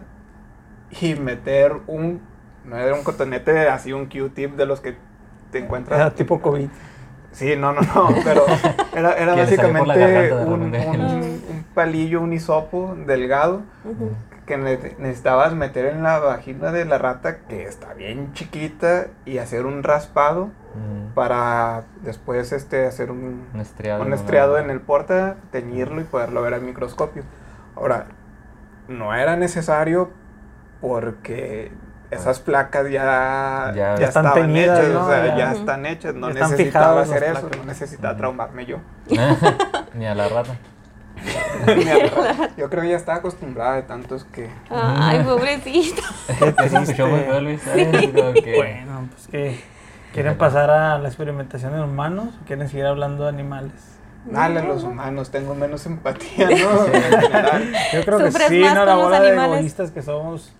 y 1.01 1.15
meter 1.15 1.73
un, 1.87 2.21
no 2.65 2.77
era 2.77 2.93
un 2.93 3.03
cotonete, 3.03 3.67
así 3.69 3.93
un 3.93 4.05
Q-tip 4.05 4.55
de 4.55 4.65
los 4.65 4.79
que 4.81 4.95
te 5.51 5.59
encuentras. 5.59 5.99
Era 5.99 6.11
tipo 6.11 6.41
COVID. 6.41 6.67
Sí, 7.31 7.55
no, 7.57 7.73
no, 7.73 7.81
no, 7.81 8.09
pero 8.23 8.45
era, 8.95 9.13
era 9.13 9.33
básicamente 9.41 9.93
un, 10.53 10.71
un- 10.89 11.43
un 11.49 11.65
palillo, 11.73 12.21
un 12.21 12.31
hisopo 12.33 12.95
delgado. 13.07 13.63
Que 14.45 14.57
ne- 14.57 14.95
necesitabas 14.97 15.53
meter 15.53 15.85
en 15.85 16.03
la 16.03 16.19
vagina 16.19 16.71
de 16.71 16.85
la 16.85 16.97
rata, 16.97 17.39
que 17.47 17.63
está 17.63 17.93
bien 17.93 18.33
chiquita, 18.33 19.07
y 19.25 19.37
hacer 19.37 19.65
un 19.65 19.83
raspado 19.83 20.49
Mm, 20.75 21.13
para 21.13 21.83
después 22.01 22.51
este, 22.51 22.87
hacer 22.87 23.11
un, 23.11 23.45
un 23.53 23.59
estriado. 23.61 24.01
un 24.01 24.09
¿no? 24.09 24.15
estriado 24.15 24.57
en 24.57 24.71
el 24.71 24.81
porta, 24.81 25.35
teñirlo 25.51 26.01
y 26.01 26.03
poderlo 26.03 26.41
ver 26.41 26.55
al 26.55 26.61
microscopio. 26.61 27.21
Ahora, 27.75 28.07
no 28.87 29.13
era 29.13 29.35
necesario 29.37 30.09
porque 30.81 31.71
esas 32.11 32.39
placas 32.39 32.89
ya, 32.89 33.71
Ya- 33.75 33.93
están 33.95 34.25
estaban 34.25 34.33
teñidas, 34.33 34.79
hechas, 34.79 34.93
¿no? 34.93 35.05
o 35.05 35.09
sea, 35.09 35.37
Ya. 35.37 35.51
están 35.53 35.85
hechas, 35.85 36.15
no 36.15 36.29
necesitaba 36.31 37.01
hacer 37.01 37.21
las 37.21 37.31
eso, 37.37 37.41
placas. 37.41 37.59
no 37.59 37.65
necesitaba 37.65 38.17
traumarme 38.17 38.65
yo. 38.65 38.77
Ni 39.93 40.05
a 40.07 40.15
la 40.15 40.27
rata. 40.27 40.55
Yo 42.57 42.69
creo 42.69 42.83
que 42.83 42.89
ya 42.89 42.97
estaba 42.97 43.19
acostumbrada 43.19 43.75
de 43.75 43.83
tantos 43.83 44.25
que. 44.25 44.49
Ay, 44.69 45.23
pobrecito. 45.23 46.01
Bueno, 48.55 49.09
pues 49.11 49.27
que. 49.27 49.73
¿Quieren 50.13 50.37
pasar 50.37 50.69
a 50.69 50.99
la 50.99 51.07
experimentación 51.07 51.73
en 51.73 51.81
humanos 51.81 52.35
o 52.39 52.45
quieren 52.45 52.69
seguir 52.69 52.85
hablando 52.85 53.23
de 53.23 53.29
animales? 53.29 53.73
Dale, 54.25 54.61
los 54.61 54.83
humanos, 54.83 55.31
tengo 55.31 55.55
menos 55.55 55.85
empatía, 55.87 56.49
¿no? 56.49 56.53
Yo 57.93 58.05
creo 58.05 58.19
que 58.19 58.31
sí, 58.31 58.61
no 58.61 58.85
la 58.85 58.95
bola 58.95 59.19
de 59.19 59.35
egoístas 59.35 59.91
que 59.91 60.01
somos 60.03 60.53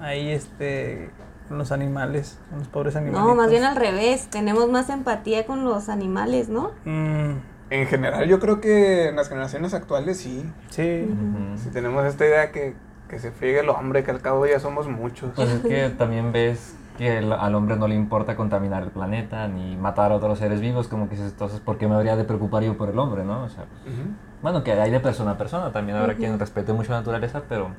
ahí, 0.00 0.30
este, 0.30 1.10
con 1.48 1.58
los 1.58 1.70
animales, 1.70 2.38
con 2.50 2.60
los 2.60 2.68
pobres 2.68 2.96
animales. 2.96 3.26
No, 3.26 3.34
más 3.34 3.50
bien 3.50 3.64
al 3.64 3.76
revés, 3.76 4.28
tenemos 4.30 4.68
más 4.70 4.88
empatía 4.88 5.46
con 5.46 5.64
los 5.64 5.88
animales, 5.88 6.48
¿no? 6.48 6.72
Mm. 6.84 7.34
En 7.70 7.86
general, 7.86 8.28
yo 8.28 8.40
creo 8.40 8.60
que 8.60 9.08
en 9.08 9.16
las 9.16 9.28
generaciones 9.28 9.74
actuales 9.74 10.18
sí. 10.18 10.44
Sí. 10.70 11.08
Si 11.56 11.70
tenemos 11.70 12.04
esta 12.04 12.26
idea 12.26 12.52
que, 12.52 12.74
que 13.08 13.18
se 13.18 13.30
friegue 13.30 13.60
el 13.60 13.70
hombre, 13.70 14.04
que 14.04 14.10
al 14.10 14.20
cabo 14.20 14.46
ya 14.46 14.60
somos 14.60 14.88
muchos. 14.88 15.32
Pues 15.34 15.48
es 15.48 15.62
que 15.62 15.90
también 15.90 16.32
ves 16.32 16.76
que 16.96 17.18
al 17.18 17.54
hombre 17.54 17.76
no 17.76 17.88
le 17.88 17.94
importa 17.94 18.36
contaminar 18.36 18.82
el 18.82 18.90
planeta 18.90 19.48
ni 19.48 19.76
matar 19.76 20.12
a 20.12 20.16
otros 20.16 20.38
seres 20.38 20.60
vivos, 20.60 20.88
como 20.88 21.08
que 21.08 21.16
entonces, 21.16 21.60
¿por 21.60 21.76
qué 21.76 21.88
me 21.88 21.94
habría 21.94 22.16
de 22.16 22.24
preocupar 22.24 22.62
yo 22.62 22.76
por 22.76 22.88
el 22.88 22.98
hombre, 22.98 23.24
no? 23.24 23.42
O 23.44 23.48
sea, 23.48 23.64
pues, 23.82 23.96
bueno, 24.42 24.62
que 24.62 24.72
hay 24.72 24.90
de 24.90 25.00
persona 25.00 25.32
a 25.32 25.38
persona, 25.38 25.72
también 25.72 25.98
habrá 25.98 26.14
quien 26.14 26.38
respete 26.38 26.72
mucho 26.72 26.92
la 26.92 26.98
naturaleza, 26.98 27.42
pero 27.48 27.70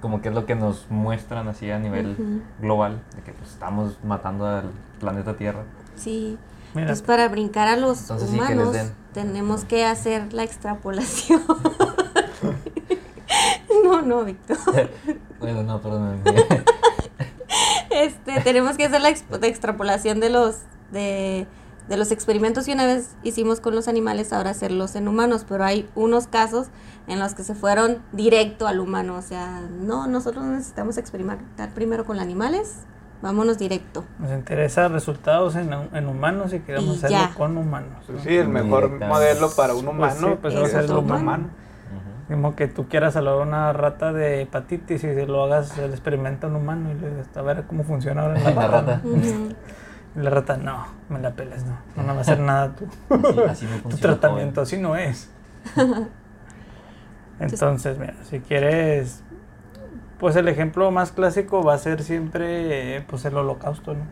como 0.00 0.22
que 0.22 0.28
es 0.28 0.34
lo 0.34 0.46
que 0.46 0.54
nos 0.54 0.86
muestran 0.90 1.48
así 1.48 1.70
a 1.70 1.78
nivel 1.78 2.42
global, 2.60 3.00
de 3.16 3.22
que 3.22 3.32
pues, 3.32 3.50
estamos 3.50 3.98
matando 4.02 4.46
al 4.46 4.70
planeta 4.98 5.36
Tierra. 5.36 5.64
Sí. 5.96 6.38
Entonces, 6.74 7.02
para 7.02 7.28
brincar 7.28 7.68
a 7.68 7.76
los 7.76 8.10
humanos, 8.10 8.76
tenemos 9.14 9.64
que 9.64 9.86
hacer 9.86 10.34
la 10.34 10.42
extrapolación. 10.42 11.42
no, 13.84 14.02
no, 14.02 14.24
Víctor. 14.24 14.58
bueno, 15.38 15.62
no, 15.62 15.80
perdón. 15.80 16.20
este, 17.90 18.40
tenemos 18.42 18.76
que 18.76 18.84
hacer 18.84 19.00
la, 19.00 19.08
extrapolación 19.08 20.20
de 20.20 20.30
los, 20.30 20.56
de, 20.90 21.46
de 21.88 21.96
los 21.96 22.10
experimentos 22.10 22.66
que 22.66 22.72
una 22.72 22.86
vez 22.86 23.14
hicimos 23.22 23.60
con 23.60 23.76
los 23.76 23.86
animales, 23.86 24.32
ahora 24.32 24.50
hacerlos 24.50 24.96
en 24.96 25.06
humanos, 25.06 25.46
pero 25.48 25.64
hay 25.64 25.88
unos 25.94 26.26
casos 26.26 26.66
en 27.06 27.20
los 27.20 27.34
que 27.34 27.44
se 27.44 27.54
fueron 27.54 28.02
directo 28.12 28.66
al 28.66 28.80
humano, 28.80 29.16
o 29.16 29.22
sea, 29.22 29.60
no, 29.60 30.08
nosotros 30.08 30.44
necesitamos 30.44 30.98
experimentar 30.98 31.72
primero 31.72 32.04
con 32.04 32.16
los 32.16 32.24
animales, 32.24 32.78
vámonos 33.24 33.58
directo. 33.58 34.04
Nos 34.18 34.30
interesa 34.32 34.88
resultados 34.88 35.56
en, 35.56 35.72
en 35.72 36.06
humanos 36.06 36.52
y 36.52 36.60
queremos 36.60 37.02
hacerlo 37.02 37.34
con 37.36 37.56
humanos. 37.56 38.04
Sí, 38.22 38.36
el 38.36 38.48
mejor 38.48 39.00
modelo 39.00 39.50
para 39.56 39.74
un 39.74 39.88
humano 39.88 40.36
pues, 40.42 40.54
es, 40.54 40.74
el 40.74 40.92
humano. 40.92 41.48
Como 42.28 42.54
que 42.54 42.68
tú 42.68 42.86
quieras 42.86 43.14
salvar 43.14 43.36
una 43.36 43.72
rata 43.72 44.12
de 44.12 44.42
hepatitis 44.42 45.04
y 45.04 45.26
lo 45.26 45.42
hagas 45.44 45.76
el 45.78 45.90
experimento 45.90 46.48
en 46.48 46.56
humano 46.56 46.90
y 46.92 47.00
le 47.00 47.08
a 47.34 47.42
ver 47.42 47.64
cómo 47.66 47.82
funciona 47.84 48.22
ahora 48.22 48.38
en 48.38 48.56
la, 48.56 48.66
rata. 48.68 49.00
Y 50.16 50.20
la 50.20 50.30
rata, 50.30 50.56
no, 50.58 50.86
me 51.08 51.18
la 51.18 51.30
pelas, 51.32 51.64
no, 51.64 52.02
no, 52.02 52.12
va 52.12 52.18
a 52.18 52.20
hacer 52.20 52.38
nada 52.40 52.74
tú. 52.76 52.86
Así, 53.48 53.66
no 53.66 53.88
tu 53.88 53.96
tratamiento, 53.96 54.60
así 54.60 54.76
no 54.76 54.96
es. 54.96 55.30
Entonces, 57.40 57.98
mira, 57.98 58.14
si 58.22 58.40
quieres, 58.40 59.23
pues 60.18 60.36
el 60.36 60.48
ejemplo 60.48 60.90
más 60.90 61.12
clásico 61.12 61.62
va 61.62 61.74
a 61.74 61.78
ser 61.78 62.02
siempre 62.02 63.04
pues 63.08 63.24
el 63.24 63.36
holocausto, 63.36 63.94
¿no? 63.94 64.04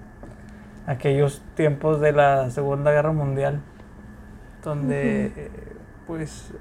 Aquellos 0.86 1.42
tiempos 1.54 2.00
de 2.00 2.12
la 2.12 2.50
Segunda 2.50 2.90
Guerra 2.90 3.12
Mundial, 3.12 3.60
donde 4.64 5.50
pues 6.06 6.52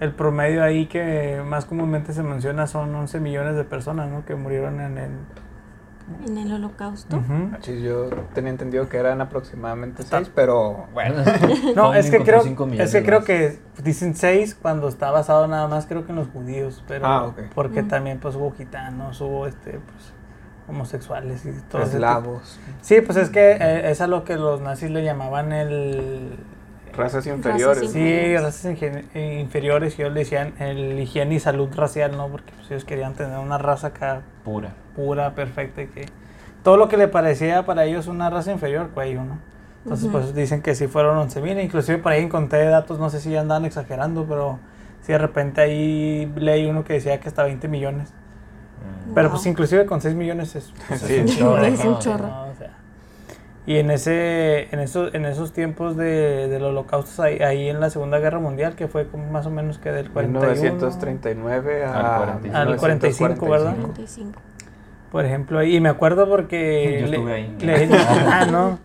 el 0.00 0.12
promedio 0.12 0.62
ahí 0.62 0.86
que 0.86 1.42
más 1.46 1.66
comúnmente 1.66 2.12
se 2.12 2.22
menciona 2.22 2.66
son 2.66 2.94
11 2.94 3.20
millones 3.20 3.56
de 3.56 3.64
personas, 3.64 4.08
¿no? 4.08 4.24
Que 4.24 4.34
murieron 4.34 4.80
en 4.80 4.98
el 4.98 5.10
en 6.26 6.38
el 6.38 6.52
holocausto. 6.52 7.22
yo 7.82 8.10
tenía 8.34 8.50
entendido 8.50 8.88
que 8.88 8.98
eran 8.98 9.20
aproximadamente 9.20 10.02
seis, 10.02 10.30
pero 10.34 10.86
bueno. 10.92 11.22
no, 11.76 11.94
es 11.94 12.10
que, 12.10 12.22
creo, 12.22 12.42
es 12.78 12.92
que 12.92 13.04
creo 13.04 13.24
que 13.24 13.58
dicen 13.82 14.14
seis 14.14 14.54
cuando 14.54 14.88
está 14.88 15.10
basado 15.10 15.46
nada 15.46 15.66
más 15.66 15.86
creo 15.86 16.04
que 16.04 16.12
en 16.12 16.16
los 16.16 16.28
judíos, 16.28 16.84
pero 16.86 17.06
ah, 17.06 17.34
porque 17.54 17.82
también 17.82 18.18
pues 18.18 18.36
hubo 18.36 18.52
gitanos, 18.52 19.20
hubo 19.20 19.46
este 19.46 19.72
pues 19.72 20.12
homosexuales 20.68 21.44
y 21.46 21.52
todo 21.70 21.82
Eslavos. 21.82 22.58
Sí, 22.80 23.00
pues 23.00 23.18
es 23.18 23.30
que 23.30 23.52
eh, 23.52 23.90
es 23.90 24.00
a 24.00 24.06
lo 24.06 24.24
que 24.24 24.36
los 24.36 24.60
nazis 24.60 24.90
le 24.90 25.04
llamaban 25.04 25.52
el 25.52 26.38
razas 26.96 27.26
inferiores. 27.26 27.90
Sí, 27.90 28.36
razas 28.36 28.76
inferiores, 29.14 29.98
y 29.98 30.02
ellos 30.02 30.14
le 30.14 30.20
decían 30.20 30.54
el 30.58 30.98
higiene 30.98 31.36
y 31.36 31.40
salud 31.40 31.68
racial, 31.74 32.16
¿no? 32.16 32.28
Porque 32.28 32.52
pues, 32.56 32.70
ellos 32.70 32.84
querían 32.84 33.14
tener 33.14 33.38
una 33.38 33.58
raza 33.58 33.88
acá 33.88 34.22
pura. 34.44 34.74
Pura, 34.96 35.34
perfecta, 35.34 35.82
y 35.82 35.86
que 35.86 36.06
todo 36.62 36.76
lo 36.76 36.88
que 36.88 36.96
le 36.96 37.08
parecía 37.08 37.64
para 37.66 37.84
ellos 37.84 38.06
una 38.06 38.30
raza 38.30 38.52
inferior, 38.52 38.90
cuello, 38.90 39.24
¿no? 39.24 39.38
Entonces, 39.84 40.08
pues 40.10 40.34
dicen 40.34 40.62
que 40.62 40.74
sí 40.74 40.86
fueron 40.86 41.18
11.000, 41.28 41.62
inclusive 41.62 41.98
por 41.98 42.12
ahí 42.12 42.22
encontré 42.22 42.64
datos, 42.64 42.98
no 42.98 43.10
sé 43.10 43.20
si 43.20 43.30
ya 43.30 43.42
andaban 43.42 43.66
exagerando, 43.66 44.24
pero 44.24 44.58
si 45.02 45.12
de 45.12 45.18
repente 45.18 45.60
ahí 45.60 46.32
leí 46.36 46.64
uno 46.64 46.84
que 46.84 46.94
decía 46.94 47.20
que 47.20 47.28
hasta 47.28 47.44
20 47.44 47.68
millones. 47.68 48.08
Mm. 48.10 49.14
Pero 49.14 49.30
pues 49.30 49.44
inclusive 49.44 49.84
con 49.84 50.00
6 50.00 50.14
millones 50.14 50.56
es, 50.56 50.72
un 50.90 51.26
chorro. 51.26 51.64
Es 51.64 51.84
un 51.84 51.98
chorro. 51.98 52.43
Y 53.66 53.78
en 53.78 53.90
ese, 53.90 54.68
en 54.74 54.80
esos, 54.80 55.14
en 55.14 55.24
esos 55.24 55.52
tiempos 55.52 55.96
de, 55.96 56.48
del 56.48 56.64
holocausto, 56.64 57.22
ahí, 57.22 57.38
ahí, 57.38 57.68
en 57.68 57.80
la 57.80 57.88
Segunda 57.88 58.18
Guerra 58.18 58.38
Mundial, 58.38 58.74
que 58.74 58.88
fue 58.88 59.06
como 59.06 59.30
más 59.30 59.46
o 59.46 59.50
menos 59.50 59.78
que 59.78 59.90
del 59.90 60.10
41... 60.10 60.38
1939 60.38 61.84
a, 61.84 62.38
al 62.52 62.76
45, 62.76 63.48
¿verdad? 63.48 63.74
45. 63.80 64.40
Por 65.10 65.24
ejemplo, 65.24 65.62
y 65.62 65.80
me 65.80 65.88
acuerdo 65.88 66.28
porque... 66.28 66.98
Yo 67.00 67.06
estuve 67.06 67.32
ahí. 67.32 67.56
ah, 68.26 68.46
no. 68.50 68.78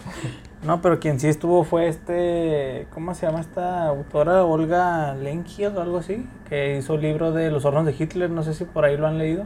No, 0.64 0.82
pero 0.82 1.00
quien 1.00 1.20
sí 1.20 1.28
estuvo 1.28 1.64
fue 1.64 1.88
este, 1.88 2.88
¿cómo 2.94 3.14
se 3.14 3.26
llama 3.26 3.40
esta 3.40 3.86
autora? 3.86 4.44
Olga 4.44 5.14
Lenkiel 5.16 5.76
o 5.78 5.82
algo 5.82 5.98
así, 5.98 6.28
que 6.50 6.78
hizo 6.78 6.96
el 6.96 7.02
libro 7.02 7.32
de 7.32 7.50
los 7.50 7.64
hornos 7.64 7.86
de 7.86 7.96
Hitler, 7.98 8.30
no 8.30 8.44
sé 8.44 8.54
si 8.54 8.66
por 8.66 8.84
ahí 8.84 8.98
lo 8.98 9.08
han 9.08 9.18
leído. 9.18 9.46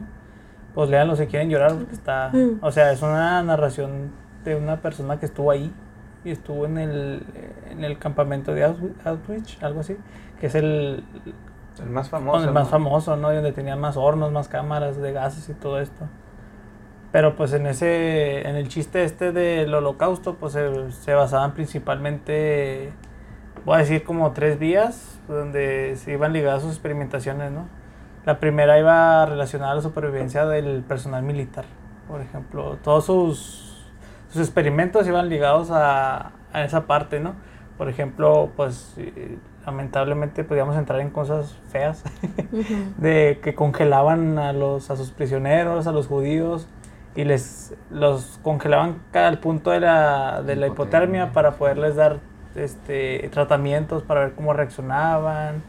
Pues 0.73 0.89
leanlo 0.89 1.15
si 1.15 1.27
quieren 1.27 1.51
llorar, 1.51 1.75
porque 1.75 1.93
está, 1.93 2.31
mm. 2.33 2.57
o 2.61 2.71
sea, 2.71 2.91
es 2.91 3.03
una 3.03 3.43
narración 3.43 4.11
de 4.43 4.55
una 4.55 4.81
persona 4.81 5.19
que 5.19 5.25
estuvo 5.25 5.51
ahí 5.51 5.73
y 6.23 6.31
estuvo 6.31 6.65
en 6.65 6.77
el, 6.77 7.23
en 7.69 7.83
el 7.83 7.97
campamento 7.97 8.53
de 8.53 8.63
Auschwitz, 8.63 9.61
algo 9.61 9.81
así, 9.81 9.97
que 10.39 10.47
es 10.47 10.55
el, 10.55 11.03
el 11.81 11.89
más 11.89 12.09
famoso. 12.09 12.45
El 12.45 12.51
más 12.53 12.69
famoso, 12.69 13.15
¿no? 13.15 13.33
Donde 13.33 13.51
tenía 13.51 13.75
más 13.75 13.97
hornos, 13.97 14.31
más 14.31 14.47
cámaras 14.47 14.97
de 14.97 15.11
gases 15.11 15.49
y 15.49 15.53
todo 15.53 15.79
esto. 15.79 16.07
Pero 17.11 17.35
pues 17.35 17.53
en 17.53 17.67
ese, 17.67 18.47
en 18.47 18.55
el 18.55 18.69
chiste 18.69 19.03
este 19.03 19.31
del 19.31 19.73
holocausto, 19.73 20.35
pues 20.35 20.53
se, 20.53 20.91
se 20.91 21.13
basaban 21.13 21.53
principalmente, 21.53 22.91
voy 23.65 23.75
a 23.75 23.77
decir 23.79 24.03
como 24.03 24.31
tres 24.31 24.57
vías, 24.57 25.19
donde 25.27 25.95
se 25.97 26.13
iban 26.13 26.33
ligadas 26.33 26.63
sus 26.63 26.71
experimentaciones, 26.71 27.51
¿no? 27.51 27.67
La 28.25 28.39
primera 28.39 28.79
iba 28.79 29.25
relacionada 29.25 29.73
a 29.73 29.75
la 29.75 29.81
supervivencia 29.81 30.45
del 30.45 30.81
personal 30.81 31.23
militar, 31.23 31.65
por 32.07 32.21
ejemplo, 32.21 32.77
todos 32.81 33.05
sus 33.05 33.72
sus 34.33 34.41
experimentos 34.41 35.07
iban 35.07 35.29
ligados 35.29 35.69
a, 35.71 36.31
a 36.51 36.63
esa 36.63 36.87
parte, 36.87 37.19
¿no? 37.19 37.35
Por 37.77 37.87
ejemplo, 37.87 38.51
pues 38.55 38.95
eh, 38.97 39.37
lamentablemente 39.65 40.43
podíamos 40.43 40.75
entrar 40.75 40.99
en 40.99 41.11
cosas 41.11 41.55
feas, 41.69 42.03
de 42.97 43.39
que 43.43 43.53
congelaban 43.53 44.39
a, 44.39 44.53
los, 44.53 44.89
a 44.89 44.95
sus 44.95 45.11
prisioneros, 45.11 45.85
a 45.85 45.91
los 45.91 46.07
judíos, 46.07 46.67
y 47.15 47.25
les 47.25 47.75
los 47.91 48.39
congelaban 48.41 48.97
al 49.13 49.39
punto 49.39 49.69
de 49.69 49.79
la, 49.79 50.41
de 50.41 50.55
la 50.55 50.67
hipotermia 50.67 51.31
para 51.31 51.51
poderles 51.51 51.95
dar 51.95 52.17
este, 52.55 53.29
tratamientos 53.31 54.01
para 54.01 54.21
ver 54.21 54.33
cómo 54.33 54.53
reaccionaban 54.53 55.61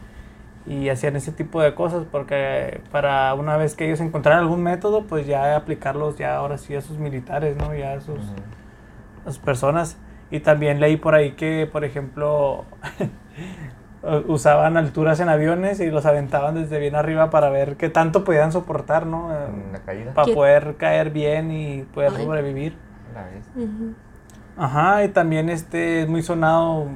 y 0.67 0.89
hacían 0.89 1.15
ese 1.15 1.31
tipo 1.31 1.61
de 1.61 1.75
cosas 1.75 2.05
porque 2.11 2.81
para 2.91 3.33
una 3.35 3.55
vez 3.57 3.75
que 3.75 3.85
ellos 3.85 3.99
encontraran 3.99 4.41
algún 4.41 4.63
método 4.63 5.03
pues 5.03 5.27
ya 5.27 5.55
aplicarlos 5.55 6.17
ya 6.17 6.35
ahora 6.35 6.57
sí 6.57 6.75
a 6.75 6.81
sus 6.81 6.97
militares 6.97 7.55
no 7.57 7.75
ya 7.75 7.93
a 7.93 8.01
sus, 8.01 8.19
personas. 9.39 9.97
Y 10.31 10.39
también 10.39 10.79
leí 10.79 10.97
por 10.97 11.13
ahí 11.13 11.33
que 11.33 11.69
por 11.71 11.83
ejemplo 11.85 12.65
usaban 14.27 14.77
alturas 14.77 15.19
en 15.19 15.29
aviones 15.29 15.79
y 15.79 15.89
los 15.89 16.05
aventaban 16.05 16.55
desde 16.55 16.79
bien 16.79 16.95
arriba 16.95 17.29
para 17.29 17.49
ver 17.49 17.75
qué 17.75 17.89
tanto 17.89 18.23
podían 18.23 18.51
soportar 18.51 19.05
no 19.05 19.29
para 20.13 20.33
poder 20.33 20.75
caer 20.77 21.11
bien 21.11 21.51
y 21.51 21.83
poder 21.83 22.11
sobrevivir 22.11 22.75
Ajá, 24.57 25.03
y 25.03 25.09
también 25.09 25.49
este 25.49 26.03
es 26.03 26.07
muy 26.07 26.21
sonado, 26.21 26.87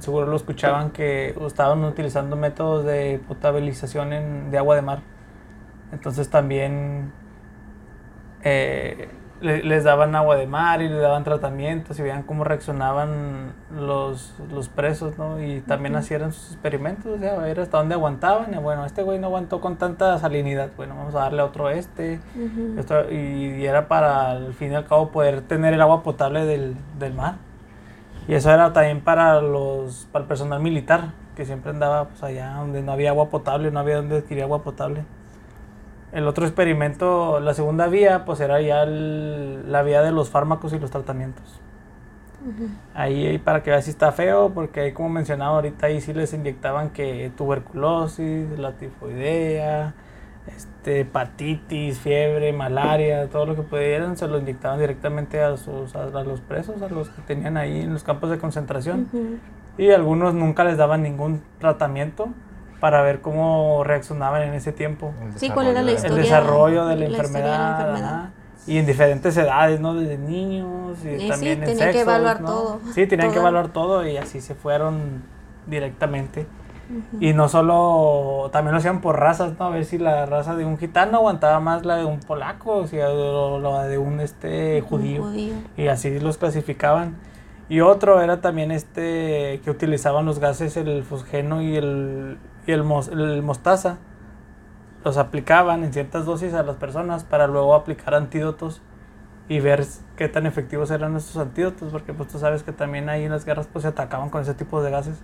seguro 0.00 0.26
lo 0.26 0.36
escuchaban 0.36 0.90
que 0.90 1.34
estaban 1.46 1.82
utilizando 1.84 2.36
métodos 2.36 2.84
de 2.84 3.18
potabilización 3.26 4.50
de 4.50 4.58
agua 4.58 4.76
de 4.76 4.82
mar. 4.82 5.00
Entonces 5.90 6.28
también 6.28 7.12
eh, 8.42 9.08
les 9.42 9.84
daban 9.84 10.14
agua 10.14 10.36
de 10.36 10.46
mar 10.46 10.82
y 10.82 10.88
les 10.88 11.00
daban 11.00 11.24
tratamientos 11.24 11.98
y 11.98 12.02
veían 12.02 12.22
cómo 12.22 12.44
reaccionaban 12.44 13.52
los, 13.74 14.34
los 14.52 14.68
presos, 14.68 15.18
¿no? 15.18 15.42
Y 15.42 15.60
también 15.60 15.96
hacían 15.96 16.32
sus 16.32 16.52
experimentos, 16.52 17.06
o 17.06 17.18
sea, 17.18 17.34
a 17.34 17.38
ver 17.38 17.58
hasta 17.60 17.78
dónde 17.78 17.94
aguantaban. 17.94 18.54
Y 18.54 18.58
bueno, 18.58 18.86
este 18.86 19.02
güey 19.02 19.18
no 19.18 19.26
aguantó 19.26 19.60
con 19.60 19.76
tanta 19.76 20.18
salinidad, 20.18 20.70
bueno, 20.76 20.94
vamos 20.96 21.14
a 21.14 21.20
darle 21.20 21.42
otro 21.42 21.70
este. 21.70 22.20
Esto, 22.78 23.10
y, 23.10 23.66
era 23.66 23.88
para, 23.88 24.30
al 24.30 24.54
fin 24.54 24.72
y 24.72 24.74
al 24.74 24.86
cabo, 24.86 25.10
poder 25.10 25.42
tener 25.42 25.74
el 25.74 25.80
agua 25.80 26.02
potable 26.02 26.44
del, 26.44 26.76
del 26.98 27.12
mar. 27.12 27.34
Y 28.28 28.34
eso 28.34 28.50
era 28.50 28.72
también 28.72 29.00
para, 29.00 29.40
los, 29.40 30.06
para 30.12 30.22
el 30.22 30.28
personal 30.28 30.60
militar, 30.60 31.12
que 31.34 31.44
siempre 31.44 31.70
andaba 31.70 32.08
pues, 32.08 32.22
allá 32.22 32.54
donde 32.54 32.82
no 32.82 32.92
había 32.92 33.10
agua 33.10 33.28
potable, 33.28 33.70
no 33.70 33.80
había 33.80 33.96
donde 33.96 34.18
adquirir 34.18 34.44
agua 34.44 34.62
potable. 34.62 35.04
El 36.12 36.28
otro 36.28 36.44
experimento, 36.44 37.40
la 37.40 37.54
segunda 37.54 37.88
vía, 37.88 38.26
pues 38.26 38.40
era 38.40 38.60
ya 38.60 38.84
la 38.84 39.82
vía 39.82 40.02
de 40.02 40.12
los 40.12 40.28
fármacos 40.28 40.72
y 40.74 40.78
los 40.78 40.90
tratamientos. 40.90 41.60
ahí, 42.94 43.38
para 43.38 43.62
que 43.62 43.70
veas 43.70 43.84
si 43.84 43.90
está 43.90 44.12
feo, 44.12 44.50
porque 44.52 44.80
ahí 44.80 44.92
como 44.92 45.08
mencionaba 45.08 45.56
ahorita, 45.56 45.86
ahí 45.86 46.00
sí 46.00 46.12
les 46.12 46.34
inyectaban 46.34 46.90
que 46.90 47.32
tuberculosis, 47.36 48.58
la 48.58 48.72
tifoidea, 48.72 49.94
este, 50.46 51.00
hepatitis, 51.00 51.98
fiebre, 51.98 52.52
malaria, 52.52 53.28
todo 53.30 53.46
lo 53.46 53.56
que 53.56 53.62
pudieran, 53.62 54.18
se 54.18 54.26
lo 54.28 54.38
inyectaban 54.38 54.78
directamente 54.78 55.40
a, 55.40 55.56
sus, 55.56 55.94
a, 55.96 56.08
los 56.24 56.40
presos, 56.42 56.82
a 56.82 56.88
los 56.88 57.08
que 57.08 57.22
tenían 57.22 57.56
ahí 57.56 57.80
en 57.80 57.92
los 57.94 58.02
campos 58.02 58.28
de 58.28 58.38
concentración. 58.38 59.08
Y 59.78 59.90
algunos 59.90 60.34
nunca 60.34 60.64
les 60.64 60.76
daban 60.76 61.02
ningún 61.02 61.42
tratamiento 61.58 62.28
para 62.82 63.00
ver 63.00 63.20
cómo 63.20 63.84
reaccionaban 63.84 64.42
en 64.42 64.54
ese 64.54 64.72
tiempo. 64.72 65.14
Sí, 65.36 65.50
cuál 65.50 65.68
era 65.68 65.82
la 65.82 65.92
historia. 65.92 66.16
El 66.16 66.22
desarrollo 66.24 66.86
de 66.86 66.96
la, 66.96 67.06
enfermedad. 67.06 68.30
Y 68.66 68.76
en 68.78 68.86
diferentes 68.86 69.36
edades, 69.36 69.78
¿no? 69.78 69.94
Desde 69.94 70.18
niños 70.18 70.98
y, 71.04 71.28
también 71.28 71.58
sí, 71.64 71.70
en 71.70 71.78
tenían 71.78 71.92
que 71.92 72.00
evaluar 72.00 72.40
todo. 72.40 72.80
Sí, 72.92 73.06
tenían 73.06 73.30
que 73.30 73.38
evaluar 73.38 73.68
todo 73.68 74.04
y 74.04 74.16
así 74.16 74.40
se 74.40 74.56
fueron 74.56 75.22
directamente. 75.68 76.44
Y 77.20 77.34
no 77.34 77.48
solo, 77.48 78.50
también 78.50 78.72
lo 78.72 78.78
hacían 78.78 79.00
por 79.00 79.16
razas, 79.16 79.56
¿no? 79.60 79.66
A 79.66 79.70
ver 79.70 79.84
si 79.84 79.98
la 79.98 80.26
raza 80.26 80.56
de 80.56 80.64
un 80.64 80.76
gitano 80.76 81.18
aguantaba 81.18 81.60
más 81.60 81.86
la 81.86 81.94
de 81.98 82.04
un 82.04 82.18
polaco, 82.18 82.78
o, 82.78 82.86
sea, 82.88 83.08
la 83.10 83.84
de 83.84 83.98
un 83.98 84.18
este, 84.18 84.80
judío. 84.80 85.22
judío. 85.22 85.54
Y 85.76 85.86
así 85.86 86.18
los 86.18 86.36
clasificaban. 86.36 87.14
Y 87.68 87.80
otro 87.80 88.20
era 88.20 88.40
también 88.40 88.72
este 88.72 89.60
que 89.62 89.70
utilizaban 89.70 90.26
los 90.26 90.40
gases, 90.40 90.76
el 90.76 91.04
fosgeno 91.04 91.62
y 91.62 91.76
el 91.76 92.38
y 92.66 92.72
el, 92.72 92.82
mostaza 92.84 93.98
los 95.04 95.16
aplicaban 95.16 95.84
en 95.84 95.92
ciertas 95.92 96.24
dosis 96.24 96.54
a 96.54 96.62
las 96.62 96.76
personas 96.76 97.24
para 97.24 97.46
luego 97.46 97.74
aplicar 97.74 98.14
antídotos 98.14 98.82
y 99.48 99.60
ver 99.60 99.84
qué 100.16 100.28
tan 100.28 100.46
efectivos 100.46 100.90
eran 100.90 101.16
estos 101.16 101.36
antídotos, 101.36 101.90
porque 101.90 102.12
pues 102.12 102.28
tú 102.28 102.38
sabes 102.38 102.62
que 102.62 102.72
también 102.72 103.08
ahí 103.08 103.24
en 103.24 103.32
las 103.32 103.44
guerras 103.44 103.68
pues 103.72 103.82
se 103.82 103.88
atacaban 103.88 104.30
con 104.30 104.42
ese 104.42 104.54
tipo 104.54 104.82
de 104.82 104.90
gases. 104.90 105.20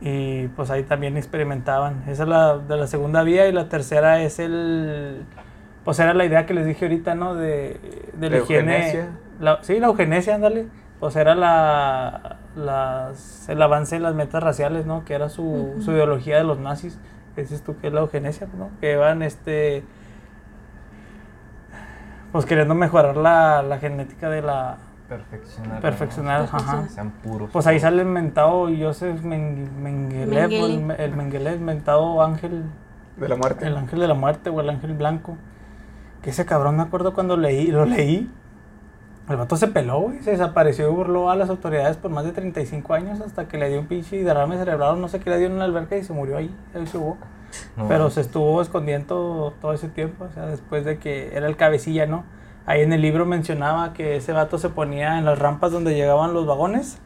Y 0.00 0.48
pues 0.48 0.70
ahí 0.70 0.82
también 0.82 1.16
experimentaban. 1.16 2.02
Esa 2.08 2.24
es 2.24 2.28
la 2.28 2.58
de 2.58 2.76
la 2.76 2.86
segunda 2.86 3.22
vía 3.22 3.48
y 3.48 3.52
la 3.52 3.68
tercera 3.68 4.22
es 4.22 4.38
el 4.38 5.24
pues 5.84 5.98
era 5.98 6.14
la 6.14 6.24
idea 6.24 6.46
que 6.46 6.54
les 6.54 6.66
dije 6.66 6.86
ahorita, 6.86 7.14
¿no? 7.14 7.34
De, 7.34 7.78
de 8.14 8.30
la 8.30 8.38
higiene. 8.38 9.06
La, 9.38 9.62
sí, 9.62 9.78
la 9.78 9.88
eugenesia, 9.88 10.34
ándale. 10.34 10.66
Pues 10.98 11.14
era 11.16 11.34
la, 11.34 12.33
las, 12.56 13.48
el 13.48 13.60
avance 13.62 13.96
de 13.96 14.00
las 14.00 14.14
metas 14.14 14.42
raciales, 14.42 14.86
¿no? 14.86 15.04
Que 15.04 15.14
era 15.14 15.28
su, 15.28 15.74
su 15.80 15.92
ideología 15.92 16.36
de 16.36 16.44
los 16.44 16.58
nazis. 16.58 16.98
Que 17.34 17.42
dices 17.42 17.62
tú 17.62 17.76
que 17.78 17.88
es 17.88 17.92
la 17.92 18.00
eugenesia, 18.00 18.46
¿no? 18.56 18.70
Que 18.80 18.96
van, 18.96 19.22
este... 19.22 19.84
Pues 22.30 22.46
queriendo 22.46 22.74
mejorar 22.74 23.16
la, 23.16 23.62
la 23.62 23.78
genética 23.78 24.28
de 24.28 24.42
la... 24.42 24.76
Perfeccionar. 25.08 25.80
Perfeccionar, 25.80 26.40
ajá. 26.42 26.88
Sean 26.88 27.10
puros. 27.10 27.50
Pues 27.52 27.66
ahí 27.66 27.78
sale 27.78 28.02
inventado 28.02 28.68
Joseph 28.76 29.22
Mengele, 29.22 30.44
el, 30.44 30.90
el 30.98 31.16
Mengele, 31.16 31.54
inventado 31.54 32.22
ángel... 32.22 32.64
De 33.16 33.28
la 33.28 33.36
muerte. 33.36 33.66
El 33.66 33.76
ángel 33.76 34.00
de 34.00 34.08
la 34.08 34.14
muerte 34.14 34.50
o 34.50 34.60
el 34.60 34.70
ángel 34.70 34.94
blanco. 34.94 35.36
Que 36.22 36.30
ese 36.30 36.46
cabrón 36.46 36.76
me 36.76 36.82
acuerdo 36.82 37.14
cuando 37.14 37.36
leí, 37.36 37.66
lo 37.66 37.84
leí 37.84 38.30
el 39.28 39.36
vato 39.36 39.56
se 39.56 39.68
peló, 39.68 40.00
güey, 40.00 40.22
se 40.22 40.32
desapareció 40.32 40.90
y 40.90 40.92
burló 40.92 41.30
a 41.30 41.36
las 41.36 41.48
autoridades 41.48 41.96
por 41.96 42.10
más 42.10 42.24
de 42.24 42.32
35 42.32 42.92
años 42.92 43.20
hasta 43.20 43.48
que 43.48 43.56
le 43.56 43.70
dio 43.70 43.80
un 43.80 43.86
pinche 43.86 44.22
derrame 44.22 44.58
cerebral, 44.58 45.00
no 45.00 45.08
sé 45.08 45.20
qué 45.20 45.30
le 45.30 45.38
dio 45.38 45.46
en 45.46 45.54
una 45.54 45.64
alberca 45.64 45.96
y 45.96 46.04
se 46.04 46.12
murió 46.12 46.36
ahí, 46.36 46.54
ahí 46.74 46.86
se 46.86 46.98
hubo. 46.98 47.16
Pero 47.88 48.10
se 48.10 48.20
estuvo 48.20 48.60
escondiendo 48.60 49.54
todo 49.60 49.72
ese 49.72 49.88
tiempo, 49.88 50.24
o 50.24 50.30
sea, 50.30 50.46
después 50.46 50.84
de 50.84 50.98
que 50.98 51.36
era 51.36 51.46
el 51.46 51.56
cabecilla, 51.56 52.04
¿no? 52.06 52.24
Ahí 52.66 52.82
en 52.82 52.92
el 52.92 53.00
libro 53.00 53.26
mencionaba 53.26 53.92
que 53.92 54.16
ese 54.16 54.32
vato 54.32 54.58
se 54.58 54.70
ponía 54.70 55.18
en 55.18 55.24
las 55.24 55.38
rampas 55.38 55.70
donde 55.70 55.94
llegaban 55.94 56.34
los 56.34 56.46
vagones 56.46 56.98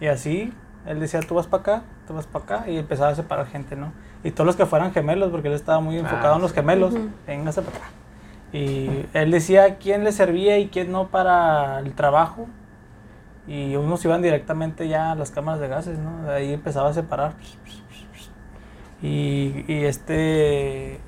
y 0.00 0.06
así, 0.06 0.52
él 0.86 1.00
decía, 1.00 1.20
tú 1.20 1.34
vas 1.34 1.46
para 1.46 1.62
acá, 1.62 1.82
tú 2.06 2.14
vas 2.14 2.26
para 2.26 2.44
acá 2.44 2.70
y 2.70 2.76
empezaba 2.76 3.10
a 3.10 3.14
separar 3.14 3.46
gente, 3.46 3.74
¿no? 3.74 3.92
Y 4.22 4.32
todos 4.32 4.46
los 4.46 4.56
que 4.56 4.66
fueran 4.66 4.92
gemelos, 4.92 5.30
porque 5.30 5.48
él 5.48 5.54
estaba 5.54 5.80
muy 5.80 5.98
enfocado 5.98 6.34
ah, 6.34 6.36
en 6.36 6.42
los 6.42 6.52
gemelos, 6.52 6.94
uh 6.94 7.10
para 7.26 7.50
acá. 7.50 7.90
Y 8.52 9.06
él 9.14 9.30
decía 9.30 9.76
quién 9.76 10.04
le 10.04 10.12
servía 10.12 10.58
y 10.58 10.68
quién 10.68 10.90
no 10.90 11.08
para 11.08 11.78
el 11.80 11.94
trabajo. 11.94 12.46
Y 13.46 13.76
unos 13.76 14.04
iban 14.04 14.22
directamente 14.22 14.88
ya 14.88 15.12
a 15.12 15.14
las 15.14 15.30
cámaras 15.30 15.60
de 15.60 15.68
gases, 15.68 15.98
¿no? 15.98 16.30
Ahí 16.30 16.52
empezaba 16.52 16.90
a 16.90 16.92
separar. 16.92 17.34
Y, 19.02 19.64
y 19.66 19.84
este. 19.84 21.00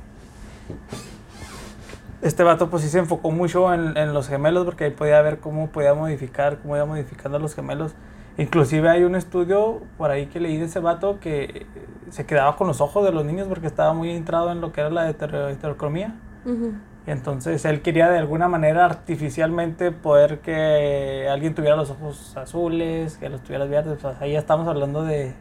Este 2.23 2.45
vato, 2.45 2.71
pues 2.71 2.85
sí 2.85 2.89
se 2.89 3.01
enfocó 3.01 3.33
mucho 3.33 3.75
en, 3.75 3.97
en, 3.97 4.15
los 4.15 4.29
gemelos 4.29 4.65
porque 4.65 4.85
ahí 4.85 4.91
podía 4.93 5.21
ver 5.23 5.41
cómo 5.41 5.71
podía 5.71 5.93
modificar, 5.93 6.59
cómo 6.59 6.77
iba 6.77 6.87
modificando 6.87 7.41
los 7.41 7.55
gemelos. 7.57 7.95
Inclusive 8.39 8.89
hay 8.89 9.03
un 9.03 9.17
estudio 9.17 9.83
por 9.99 10.13
ahí 10.13 10.27
que 10.27 10.39
leí 10.39 10.57
de 10.57 10.67
ese 10.67 10.79
vato 10.79 11.19
que 11.19 11.67
se 12.11 12.25
quedaba 12.25 12.57
con 12.57 12.69
los 12.69 12.81
ojos 12.81 13.05
de 13.05 13.11
los 13.11 13.25
niños 13.25 13.49
porque 13.49 13.67
estaba 13.67 13.93
muy 13.93 14.11
entrado 14.11 14.53
en 14.53 14.61
lo 14.61 14.73
que 14.73 14.81
era 14.83 14.91
la 14.91 15.11
heterocromía. 15.11 16.15
Y 16.47 16.92
entonces 17.07 17.65
él 17.65 17.83
quería 17.83 18.09
de 18.11 18.19
alguna 18.19 18.49
manera 18.49 18.85
artificialmente 18.85 19.91
poder 19.91 20.39
que 20.41 21.29
alguien 21.29 21.55
tuviera 21.55 21.75
los 21.75 21.91
ojos 21.91 22.37
azules, 22.37 23.17
que 23.17 23.29
los 23.29 23.43
tuviera 23.43 23.65
verdes. 23.65 23.99
Pues 24.01 24.21
ahí 24.21 24.33
ya 24.33 24.39
estamos 24.39 24.69
hablando 24.69 25.05
de, 25.05 25.35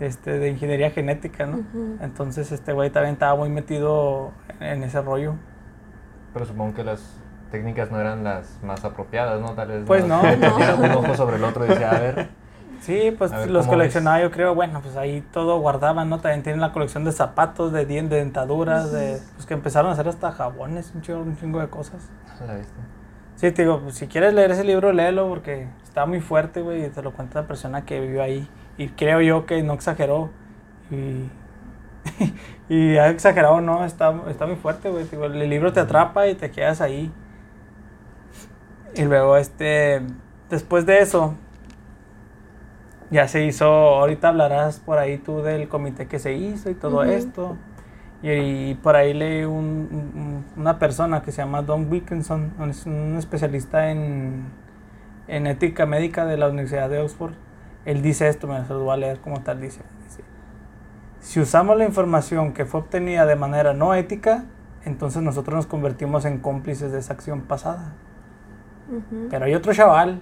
este, 0.00 0.38
de 0.38 0.48
ingeniería 0.48 0.90
genética, 0.90 1.46
¿no? 1.46 1.64
Entonces 2.00 2.50
este 2.50 2.72
güey 2.72 2.90
también 2.90 3.14
estaba 3.14 3.36
muy 3.36 3.50
metido 3.50 4.32
en 4.58 4.82
ese 4.82 5.00
rollo. 5.00 5.36
Pero 6.32 6.44
supongo 6.44 6.74
que 6.74 6.82
las 6.82 7.20
técnicas 7.52 7.92
no 7.92 8.00
eran 8.00 8.24
las 8.24 8.58
más 8.64 8.84
apropiadas, 8.84 9.40
¿no? 9.40 9.52
Tal 9.54 9.68
vez 9.68 9.84
pues 9.86 10.04
no, 10.04 10.22
no. 10.22 10.76
un 10.76 10.90
ojo 11.04 11.14
sobre 11.14 11.36
el 11.36 11.44
otro 11.44 11.64
y 11.64 11.68
decía, 11.68 11.90
a 11.90 12.00
ver, 12.00 12.28
Sí, 12.84 13.14
pues 13.16 13.32
los 13.48 13.66
coleccionaba 13.66 14.20
yo 14.20 14.30
creo, 14.30 14.54
bueno, 14.54 14.82
pues 14.82 14.94
ahí 14.96 15.22
todo 15.32 15.58
guardaban, 15.58 16.10
¿no? 16.10 16.20
También 16.20 16.42
tienen 16.42 16.60
la 16.60 16.70
colección 16.70 17.02
de 17.04 17.12
zapatos, 17.12 17.72
de 17.72 17.86
dientes, 17.86 18.10
de 18.10 18.16
dentaduras, 18.18 18.92
de, 18.92 19.22
pues 19.36 19.46
que 19.46 19.54
empezaron 19.54 19.88
a 19.88 19.94
hacer 19.94 20.06
hasta 20.06 20.32
jabones, 20.32 20.92
un 20.94 21.00
chingo, 21.00 21.20
un 21.20 21.34
chingo 21.38 21.60
de 21.60 21.68
cosas. 21.68 22.10
¿La 22.46 22.56
viste? 22.56 22.74
Sí, 23.36 23.50
te 23.52 23.62
digo, 23.62 23.80
pues, 23.80 23.94
si 23.94 24.06
quieres 24.06 24.34
leer 24.34 24.50
ese 24.50 24.64
libro, 24.64 24.92
léelo 24.92 25.26
porque 25.30 25.66
está 25.82 26.04
muy 26.04 26.20
fuerte, 26.20 26.60
güey, 26.60 26.84
y 26.84 26.88
te 26.90 27.00
lo 27.00 27.12
cuenta 27.12 27.40
la 27.40 27.46
persona 27.46 27.86
que 27.86 28.00
vivió 28.00 28.22
ahí. 28.22 28.46
Y 28.76 28.88
creo 28.88 29.22
yo 29.22 29.46
que 29.46 29.62
no 29.62 29.72
exageró. 29.72 30.28
Y, 30.90 31.30
y 32.68 32.98
ha 32.98 33.08
exagerado, 33.08 33.62
no, 33.62 33.86
está, 33.86 34.14
está 34.28 34.46
muy 34.46 34.56
fuerte, 34.56 34.90
güey. 34.90 35.06
El 35.10 35.48
libro 35.48 35.72
te 35.72 35.80
atrapa 35.80 36.28
y 36.28 36.34
te 36.34 36.50
quedas 36.50 36.82
ahí. 36.82 37.10
Y 38.94 39.04
luego, 39.04 39.38
este, 39.38 40.02
después 40.50 40.84
de 40.84 41.00
eso, 41.00 41.34
ya 43.14 43.28
se 43.28 43.44
hizo, 43.44 43.64
ahorita 43.66 44.30
hablarás 44.30 44.80
por 44.80 44.98
ahí 44.98 45.18
tú 45.18 45.40
del 45.40 45.68
comité 45.68 46.08
que 46.08 46.18
se 46.18 46.34
hizo 46.34 46.68
y 46.68 46.74
todo 46.74 47.04
esto. 47.04 47.56
Y, 48.22 48.74
por 48.76 48.96
ahí 48.96 49.14
leí 49.14 49.44
un, 49.44 50.44
una 50.56 50.80
persona 50.80 51.22
que 51.22 51.30
se 51.30 51.42
llama 51.42 51.62
Don 51.62 51.88
Wilkinson, 51.88 52.52
es 52.68 52.86
un 52.86 53.16
especialista 53.16 53.92
en, 53.92 54.46
en, 55.28 55.46
ética 55.46 55.86
médica 55.86 56.26
de 56.26 56.36
la 56.36 56.48
Universidad 56.48 56.90
de 56.90 56.98
Oxford. 56.98 57.34
Él 57.84 58.02
dice 58.02 58.28
esto, 58.28 58.48
me 58.48 58.58
lo 58.68 58.80
voy 58.80 58.94
a 58.94 58.96
leer 58.96 59.20
como 59.20 59.42
tal, 59.42 59.60
dice, 59.60 59.82
si 61.20 61.38
usamos 61.38 61.76
la 61.76 61.84
información 61.84 62.52
que 62.52 62.64
fue 62.64 62.80
obtenida 62.80 63.26
de 63.26 63.36
manera 63.36 63.74
no 63.74 63.94
ética, 63.94 64.46
entonces 64.84 65.22
nosotros 65.22 65.54
nos 65.54 65.66
convertimos 65.66 66.24
en 66.24 66.38
cómplices 66.38 66.90
de 66.90 66.98
esa 66.98 67.12
acción 67.12 67.42
pasada. 67.42 67.92
Pero 69.30 69.44
hay 69.44 69.54
otro 69.54 69.72
chaval, 69.72 70.20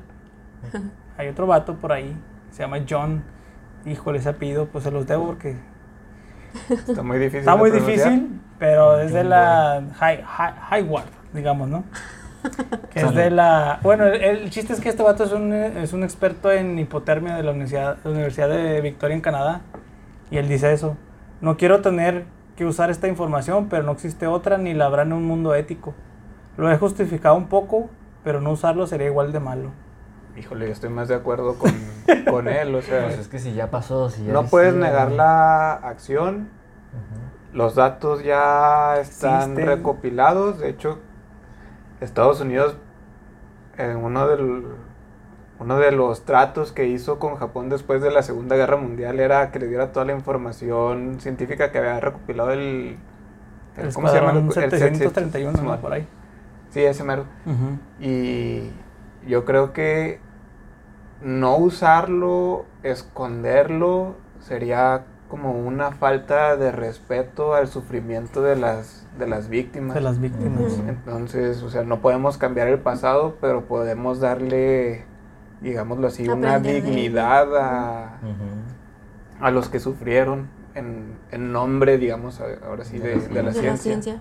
hay 1.17 1.29
otro 1.29 1.47
vato 1.47 1.77
por 1.77 1.93
ahí 1.93 2.15
se 2.53 2.63
llama 2.63 2.79
John. 2.89 3.25
Híjole, 3.85 4.19
ese 4.19 4.29
apellido, 4.29 4.67
pues 4.67 4.85
se 4.85 4.91
los 4.91 5.07
debo 5.07 5.27
porque. 5.27 5.57
Está 6.71 7.03
muy 7.03 7.19
difícil. 7.19 7.41
Está 7.41 7.57
muy 7.57 7.71
difícil, 7.71 8.41
pero 8.59 9.01
es 9.01 9.13
de 9.13 9.25
la 9.25 9.83
High, 9.99 10.87
digamos, 11.33 11.69
¿no? 11.69 11.85
que 12.91 13.01
es 13.01 13.15
de 13.15 13.31
la. 13.31 13.81
Bueno, 13.83 14.07
el, 14.07 14.51
chiste 14.51 14.73
es 14.73 14.81
que 14.81 14.89
este 14.89 15.03
vato 15.03 15.25
es 15.25 15.33
un, 15.33 15.53
es 15.53 15.93
un 15.93 16.05
experto 16.05 16.53
en 16.53 16.79
hipotermia 16.79 17.37
de 17.37 17.43
la 17.43 17.51
Universidad, 17.51 17.97
la 18.05 18.11
Universidad 18.11 18.49
de 18.49 18.81
Victoria 18.81 19.17
en 19.17 19.23
Canadá. 19.23 19.63
Y 20.31 20.39
él 20.39 20.49
dice 20.49 20.73
eso. 20.73 20.97
No 21.41 21.57
quiero 21.57 21.81
tener 21.81 22.25
que 22.57 22.65
usar 22.65 22.91
esta 22.91 23.09
información, 23.09 23.69
pero 23.69 23.83
no 23.83 23.93
existe 23.93 24.27
otra 24.27 24.59
ni 24.59 24.75
la 24.75 24.87
habrá 24.87 25.03
en 25.03 25.13
un 25.13 25.25
mundo 25.25 25.55
ético. 25.55 25.95
lo 26.57 26.71
he 26.71 26.77
justificado 26.77 27.35
un 27.35 27.49
poco, 27.49 27.91
pero 28.23 28.41
no 28.41 28.53
usarlo 28.53 28.87
sería 28.87 29.07
igual 29.07 29.33
de 29.33 29.41
malo. 29.41 29.71
Híjole, 30.37 30.67
yo 30.67 30.73
estoy 30.73 30.91
más 30.91 31.09
de 31.09 31.15
acuerdo 31.15 31.57
con, 31.59 31.73
con 32.31 32.49
él, 32.49 32.75
o 32.75 32.83
sea... 32.83 33.05
Pues 33.05 33.19
es 33.19 33.29
que 33.29 33.39
si 33.39 33.53
ya 33.53 33.71
pasó, 33.71 34.09
si 34.11 34.25
ya 34.25 34.33
No 34.33 34.47
puedes 34.47 34.75
negar 34.75 35.13
la 35.13 35.75
acción, 35.75 36.49
los 37.53 37.75
datos 37.75 38.25
ya 38.25 38.99
están 38.99 39.57
recopilados, 39.57 40.59
de 40.59 40.71
hecho, 40.71 40.99
Estados 42.01 42.41
Unidos, 42.41 42.77
en 43.77 43.97
uno 43.97 44.27
del 44.27 44.65
uno 45.63 45.79
de 45.79 45.93
los 45.93 46.25
tratos 46.25 46.73
que 46.73 46.89
hizo 46.89 47.21
con 47.21 47.37
Japón 47.37 47.69
después 47.69 48.03
de 48.03 48.11
la 48.11 48.23
Segunda 48.23 48.57
Guerra 48.57 48.77
Mundial 48.77 49.21
era 49.21 49.53
que 49.53 49.61
le 49.61 49.69
diera 49.69 49.93
toda 49.93 50.05
la 50.05 50.13
información 50.13 51.21
científica 51.21 51.71
que 51.71 51.79
había 51.79 52.01
recopilado 52.01 52.51
el... 52.51 52.97
el 53.77 53.95
¿Cómo 53.95 54.09
se 54.09 54.17
llama? 54.17 54.33
El 54.33 54.53
731, 54.53 55.81
por 55.81 55.93
ahí. 55.93 56.07
Sí, 56.71 56.81
ese 56.81 57.05
mero. 57.05 57.27
Y 58.01 58.71
yo 59.27 59.45
creo 59.45 59.73
que 59.73 60.21
no 61.23 61.57
usarlo, 61.57 62.65
esconderlo, 62.83 64.17
sería 64.41 65.05
como 65.29 65.53
una 65.53 65.93
falta 65.93 66.57
de 66.57 66.73
respeto 66.73 67.55
al 67.55 67.69
sufrimiento 67.69 68.43
de 68.43 68.57
las, 68.57 69.07
de 69.19 69.27
las 69.27 69.49
víctimas. 69.49 69.95
De 69.95 70.01
las 70.01 70.21
víctimas. 70.21 70.79
Entonces, 70.87 71.63
o 71.63 71.71
sea, 71.71 71.85
no 71.85 72.01
podemos 72.01 72.37
cambiar 72.37 72.69
el 72.69 72.81
pasado, 72.81 73.37
pero 73.41 73.65
podemos 73.65 74.21
darle 74.21 75.07
digámoslo 75.63 76.09
así, 76.09 76.29
una 76.29 76.59
dignidad 76.59 77.57
a, 77.57 78.19
a, 79.41 79.51
los 79.51 79.69
que 79.69 79.81
sufrieron 79.81 80.49
en, 80.75 81.15
en 81.31 81.53
nombre, 81.53 81.99
digamos, 81.99 82.41
ahora 82.41 82.85
sí, 82.85 82.99
de, 82.99 83.43
la, 83.43 83.53
ciencia. 83.53 84.21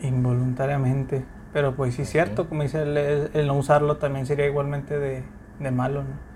Involuntariamente. 0.00 1.24
Pero 1.52 1.74
pues 1.74 1.94
sí 1.94 2.02
es 2.02 2.10
cierto, 2.10 2.48
como 2.48 2.62
dice, 2.62 2.82
el, 2.82 3.46
no 3.46 3.54
usarlo 3.54 3.96
también 3.96 4.26
sería 4.26 4.46
igualmente 4.46 4.98
de, 4.98 5.24
de 5.58 5.70
malo, 5.70 6.02
¿no? 6.02 6.28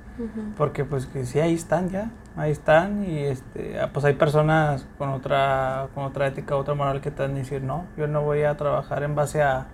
Porque 0.56 0.84
pues 0.84 1.06
que 1.06 1.24
sí, 1.24 1.40
ahí 1.40 1.54
están 1.54 1.88
ya, 1.88 2.10
ahí 2.36 2.50
están 2.50 3.04
y 3.04 3.18
este, 3.18 3.80
ah, 3.80 3.90
pues 3.92 4.04
hay 4.04 4.14
personas 4.14 4.86
con 4.98 5.08
otra, 5.08 5.88
con 5.94 6.04
otra 6.04 6.26
ética, 6.26 6.54
otra 6.54 6.74
moral 6.74 7.00
que 7.00 7.08
a 7.08 7.28
decir, 7.28 7.62
no, 7.62 7.86
yo 7.96 8.06
no 8.06 8.22
voy 8.22 8.42
a 8.42 8.56
trabajar 8.56 9.02
en 9.02 9.14
base 9.14 9.42
a, 9.42 9.68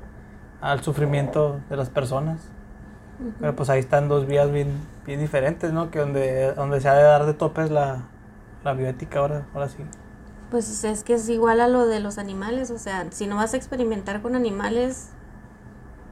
al 0.61 0.83
sufrimiento 0.83 1.61
de 1.69 1.77
las 1.77 1.91
personas. 1.91 2.41
Pero 3.41 3.57
pues 3.57 3.69
ahí 3.69 3.81
están 3.81 4.07
dos 4.07 4.29
vías 4.29 4.53
bien, 4.53 4.69
bien 5.05 5.19
diferentes, 5.19 5.73
¿no? 5.73 5.91
Que 5.91 5.99
donde, 5.99 6.53
donde 6.55 6.81
se 6.81 6.89
ha 6.89 6.95
de 6.95 7.03
dar 7.03 7.27
de 7.27 7.35
topes 7.35 7.69
la, 7.69 8.05
la 8.63 8.75
bioética 8.75 9.19
ahora, 9.19 9.43
ahora 9.55 9.69
sí. 9.69 9.85
Pues 10.53 10.85
es 10.85 11.03
que 11.03 11.15
es 11.15 11.29
igual 11.29 11.61
a 11.61 11.67
lo 11.67 11.87
de 11.89 11.99
los 11.99 12.17
animales, 12.17 12.71
o 12.71 12.79
sea, 12.79 13.07
si 13.11 13.27
no 13.27 13.35
vas 13.35 13.55
a 13.55 13.57
experimentar 13.57 14.23
con 14.23 14.37
animales, 14.37 15.11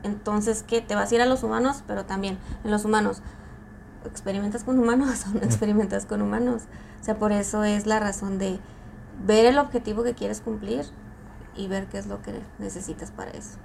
entonces, 0.06 0.62
¿qué? 0.66 0.80
Te 0.80 0.94
vas 0.94 1.12
a 1.12 1.14
ir 1.14 1.20
a 1.20 1.26
los 1.26 1.42
humanos, 1.42 1.84
pero 1.86 2.04
también 2.04 2.38
en 2.64 2.70
los 2.70 2.84
humanos, 2.84 3.20
¿experimentas 4.06 4.64
con 4.64 4.78
humanos 4.78 5.26
o 5.30 5.38
no 5.38 5.42
experimentas 5.42 6.06
con 6.06 6.22
humanos? 6.22 6.62
O 7.00 7.04
sea, 7.04 7.16
por 7.16 7.32
eso 7.32 7.64
es 7.64 7.86
la 7.86 8.00
razón 8.00 8.38
de 8.38 8.58
ver 9.24 9.44
el 9.46 9.58
objetivo 9.58 10.02
que 10.02 10.14
quieres 10.14 10.40
cumplir 10.40 10.84
y 11.54 11.68
ver 11.68 11.86
qué 11.86 11.98
es 11.98 12.06
lo 12.06 12.22
que 12.22 12.40
necesitas 12.58 13.10
para 13.10 13.30
eso 13.32 13.58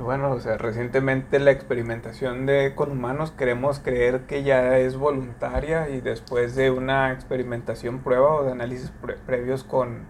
bueno, 0.00 0.32
o 0.32 0.40
sea, 0.40 0.56
recientemente 0.56 1.38
la 1.38 1.50
experimentación 1.50 2.46
de 2.46 2.74
con 2.74 2.90
humanos 2.90 3.32
queremos 3.32 3.80
creer 3.80 4.22
que 4.22 4.42
ya 4.42 4.78
es 4.78 4.96
voluntaria 4.96 5.88
y 5.88 6.00
después 6.00 6.56
de 6.56 6.70
una 6.70 7.12
experimentación 7.12 8.00
prueba 8.00 8.34
o 8.34 8.44
de 8.44 8.52
análisis 8.52 8.92
previos 9.26 9.64
con, 9.64 10.00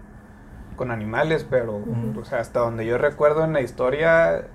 con, 0.75 0.91
animales, 0.91 1.45
pero 1.49 1.81
o 2.15 2.25
sea, 2.25 2.39
hasta 2.39 2.59
donde 2.61 2.85
yo 2.85 2.97
recuerdo 2.97 3.43
en 3.43 3.53
la 3.53 3.61
historia 3.61 4.47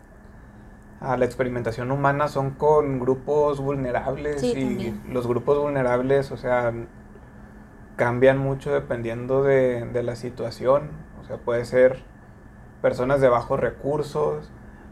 a 1.13 1.17
la 1.17 1.25
experimentación 1.25 1.91
humana 1.91 2.29
son 2.29 2.51
con 2.51 2.99
grupos 2.99 3.61
vulnerables 3.61 4.43
y 4.43 4.95
los 5.09 5.27
grupos 5.27 5.59
vulnerables, 5.59 6.31
o 6.33 6.37
sea, 6.37 6.73
cambian 7.97 8.39
mucho 8.39 8.73
dependiendo 8.73 9.43
de, 9.43 9.87
de 9.87 10.03
la 10.03 10.17
situación, 10.17 10.91
o 11.23 11.25
sea, 11.27 11.39
puede 11.39 11.65
ser 11.65 12.03
personas 12.83 13.21
de 13.21 13.29
bajos 13.29 13.59
recursos, 13.59 14.51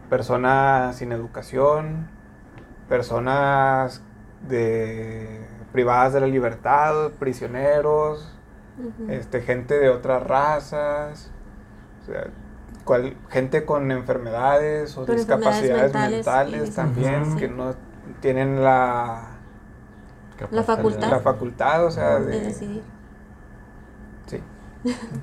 personas 0.08 0.96
sin 0.96 1.12
educación, 1.12 2.08
personas 2.88 4.02
de, 4.48 5.46
privadas 5.72 6.12
de 6.12 6.20
la 6.20 6.26
libertad, 6.26 7.10
prisioneros, 7.18 8.30
este, 9.08 9.40
gente 9.40 9.78
de 9.78 9.88
otras 9.88 10.22
razas, 10.22 11.30
gente 13.30 13.64
con 13.64 13.90
enfermedades 13.90 14.96
o 14.96 15.06
discapacidades 15.06 15.94
mentales, 15.94 16.74
también, 16.74 17.36
que 17.36 17.48
no 17.48 17.74
tienen 18.20 18.62
la, 18.62 19.28
la 20.50 20.62
facultad, 20.62 21.10
la 21.10 21.20
facultad 21.20 21.86
o 21.86 21.90
sea, 21.90 22.18
de 22.18 22.40
decidir. 22.40 22.82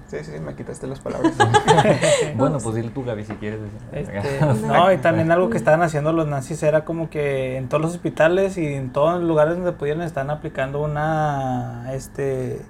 Sí, 0.07 0.17
sí, 0.23 0.39
me 0.39 0.55
quitaste 0.55 0.87
las 0.87 0.99
palabras. 0.99 1.33
bueno, 2.35 2.57
pues 2.57 2.75
dile 2.75 2.89
tú, 2.89 3.03
Gaby, 3.03 3.25
si 3.25 3.33
quieres. 3.33 3.59
Este, 3.91 4.39
no, 4.67 4.91
y 4.91 4.97
también 4.97 5.31
algo 5.31 5.49
que 5.49 5.57
estaban 5.57 5.83
haciendo 5.83 6.11
los 6.13 6.27
nazis 6.27 6.63
era 6.63 6.83
como 6.83 7.09
que 7.09 7.57
en 7.57 7.69
todos 7.69 7.81
los 7.81 7.91
hospitales 7.91 8.57
y 8.57 8.65
en 8.65 8.91
todos 8.91 9.19
los 9.19 9.23
lugares 9.23 9.55
donde 9.55 9.71
pudieran 9.73 10.01
están 10.01 10.31
aplicando 10.31 10.81
una, 10.81 11.93
este, 11.93 12.61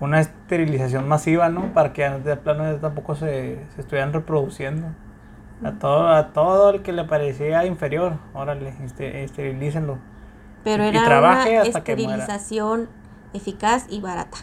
una 0.00 0.20
esterilización 0.20 1.08
masiva, 1.08 1.48
¿no? 1.48 1.72
Para 1.72 1.92
que 1.92 2.08
de 2.08 2.36
plano 2.36 2.76
tampoco 2.76 3.14
se, 3.14 3.64
se 3.74 3.80
estuvieran 3.80 4.12
reproduciendo. 4.12 4.88
A 5.64 5.72
todo, 5.72 6.08
a 6.08 6.32
todo 6.34 6.70
el 6.70 6.82
que 6.82 6.92
le 6.92 7.04
parecía 7.04 7.64
inferior, 7.64 8.18
órale, 8.34 8.74
este, 8.84 9.24
esterilícenlo. 9.24 9.98
Pero 10.64 10.84
era 10.84 11.18
una 11.18 11.62
esterilización 11.62 12.90
eficaz 13.32 13.86
y 13.88 14.00
barata. 14.00 14.36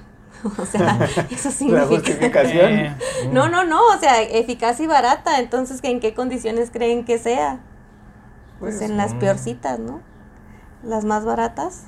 o 0.58 0.66
sea, 0.66 0.98
eso 1.30 1.52
significa... 1.52 1.82
La 1.82 1.88
justificación. 1.88 2.96
no, 3.32 3.48
no, 3.48 3.64
no, 3.64 3.80
o 3.88 3.98
sea, 4.00 4.24
eficaz 4.24 4.80
y 4.80 4.88
barata, 4.88 5.40
entonces, 5.40 5.80
¿en 5.84 6.00
qué 6.00 6.16
condiciones 6.16 6.72
creen 6.72 7.06
que 7.06 7.20
sea? 7.20 7.60
Pues, 8.60 8.78
pues 8.78 8.90
en 8.90 8.98
las 8.98 9.14
mm. 9.14 9.20
peorcitas, 9.20 9.80
¿no? 9.80 10.02
Las 10.82 11.06
más 11.06 11.26
baratas. 11.26 11.86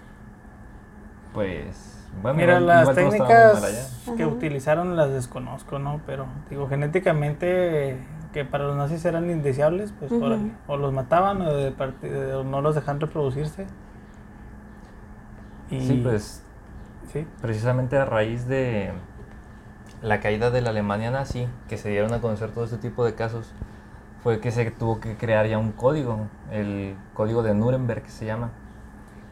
Pues... 1.34 1.95
Bueno, 2.22 2.38
Mira, 2.38 2.60
las 2.60 2.94
técnicas 2.96 4.02
que 4.18 4.26
utilizaron 4.26 4.96
las 4.96 5.12
desconozco, 5.12 5.80
¿no? 5.80 6.02
Pero, 6.06 6.26
digo, 6.50 6.68
genéticamente 6.68 7.98
que 8.34 8.46
para 8.46 8.66
los 8.66 8.76
nazis 8.76 9.04
eran 9.06 9.30
indeseables, 9.30 9.94
pues 9.98 10.12
o 10.68 10.78
los 10.78 10.94
mataban 10.94 11.42
o, 11.42 11.54
de 11.54 11.74
o 12.36 12.44
no 12.44 12.62
los 12.62 12.76
dejan 12.76 13.00
reproducirse. 13.00 13.66
Y 15.70 15.82
sí, 15.82 16.02
pues 16.04 16.46
Precisamente 17.42 17.98
a 17.98 18.06
raíz 18.06 18.48
de 18.48 18.92
la 20.02 20.20
caída 20.20 20.52
de 20.52 20.62
la 20.62 20.72
Alemania 20.72 21.12
nazi, 21.12 21.48
que 21.70 21.78
se 21.78 21.90
dieron 21.90 22.14
a 22.14 22.20
conocer 22.20 22.52
todo 22.52 22.66
este 22.66 22.78
tipo 22.78 23.06
de 23.06 23.16
casos, 23.16 23.54
fue 24.22 24.40
que 24.40 24.52
se 24.52 24.70
tuvo 24.72 25.00
que 25.00 25.16
crear 25.16 25.48
ya 25.48 25.58
un 25.58 25.72
código, 25.72 26.28
el 26.52 26.96
código 27.14 27.44
de 27.44 27.54
Nuremberg 27.54 28.04
que 28.04 28.10
se 28.10 28.26
llama, 28.26 28.50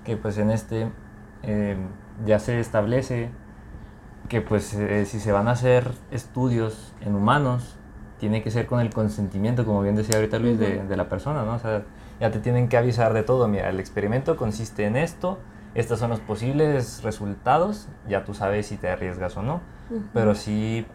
que 0.05 0.15
pues 0.15 0.37
en 0.37 0.51
este 0.51 0.87
eh, 1.43 1.75
ya 2.25 2.39
se 2.39 2.59
establece 2.59 3.29
que 4.29 4.41
pues 4.41 4.73
eh, 4.73 5.05
si 5.05 5.19
se 5.19 5.31
van 5.31 5.47
a 5.47 5.51
hacer 5.51 5.91
estudios 6.11 6.93
en 7.01 7.15
humanos, 7.15 7.77
tiene 8.19 8.41
que 8.41 8.51
ser 8.51 8.67
con 8.67 8.79
el 8.79 8.89
consentimiento, 8.89 9.65
como 9.65 9.81
bien 9.81 9.95
decía 9.95 10.15
ahorita 10.15 10.39
Luis, 10.39 10.57
de, 10.57 10.83
de, 10.83 10.97
la 10.97 11.09
persona, 11.09 11.43
¿no? 11.43 11.55
O 11.55 11.59
sea, 11.59 11.83
ya 12.19 12.31
te 12.31 12.39
tienen 12.39 12.69
que 12.69 12.77
avisar 12.77 13.13
de 13.13 13.23
todo, 13.23 13.47
mira, 13.47 13.69
el 13.69 13.79
experimento 13.79 14.37
consiste 14.37 14.85
en 14.85 14.95
esto, 14.95 15.39
estos 15.75 15.99
son 15.99 16.11
los 16.11 16.21
posibles 16.21 17.03
resultados, 17.03 17.89
ya 18.07 18.23
tú 18.23 18.33
sabes 18.33 18.67
si 18.67 18.77
te 18.77 18.89
arriesgas 18.89 19.35
o 19.35 19.41
no, 19.41 19.61
pero 20.13 20.35
sí, 20.35 20.85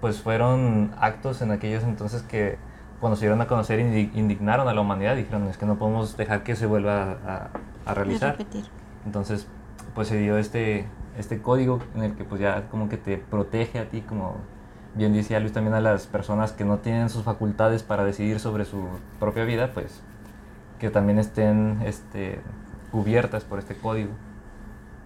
pues 0.00 0.20
fueron 0.20 0.94
actos 0.98 1.42
en 1.42 1.50
aquellos 1.50 1.82
entonces 1.82 2.22
que 2.22 2.58
cuando 3.00 3.16
se 3.16 3.22
dieron 3.22 3.40
a 3.40 3.46
conocer 3.46 3.80
indignaron 3.80 4.68
a 4.68 4.74
la 4.74 4.80
humanidad, 4.80 5.16
dijeron, 5.16 5.46
es 5.48 5.58
que 5.58 5.66
no 5.66 5.78
podemos 5.78 6.16
dejar 6.16 6.42
que 6.42 6.56
se 6.56 6.66
vuelva 6.66 7.50
a, 7.84 7.94
realizar. 7.94 8.36
Entonces, 9.04 9.46
pues 9.96 10.08
se 10.08 10.18
dio 10.18 10.36
este, 10.36 10.84
este 11.18 11.40
código 11.40 11.80
en 11.96 12.02
el 12.02 12.14
que 12.14 12.22
pues 12.22 12.40
ya 12.40 12.68
como 12.70 12.88
que 12.88 12.98
te 12.98 13.16
protege 13.16 13.78
a 13.80 13.88
ti, 13.88 14.02
como 14.02 14.36
bien 14.94 15.14
decía 15.14 15.40
Luis 15.40 15.52
también 15.52 15.74
a 15.74 15.80
las 15.80 16.06
personas 16.06 16.52
que 16.52 16.64
no 16.64 16.78
tienen 16.78 17.08
sus 17.08 17.24
facultades 17.24 17.82
para 17.82 18.04
decidir 18.04 18.38
sobre 18.38 18.66
su 18.66 18.84
propia 19.18 19.44
vida, 19.44 19.70
pues 19.72 20.02
que 20.78 20.90
también 20.90 21.18
estén 21.18 21.80
este, 21.84 22.40
cubiertas 22.92 23.44
por 23.44 23.58
este 23.58 23.74
código. 23.74 24.10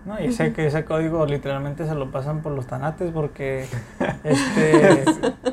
No, 0.04 0.18
y 0.18 0.32
sé 0.32 0.52
que 0.52 0.66
ese 0.66 0.84
código 0.84 1.24
literalmente 1.24 1.86
se 1.86 1.94
lo 1.94 2.10
pasan 2.10 2.40
por 2.40 2.52
los 2.52 2.66
tanates 2.66 3.12
porque, 3.12 3.66
este, 4.24 5.04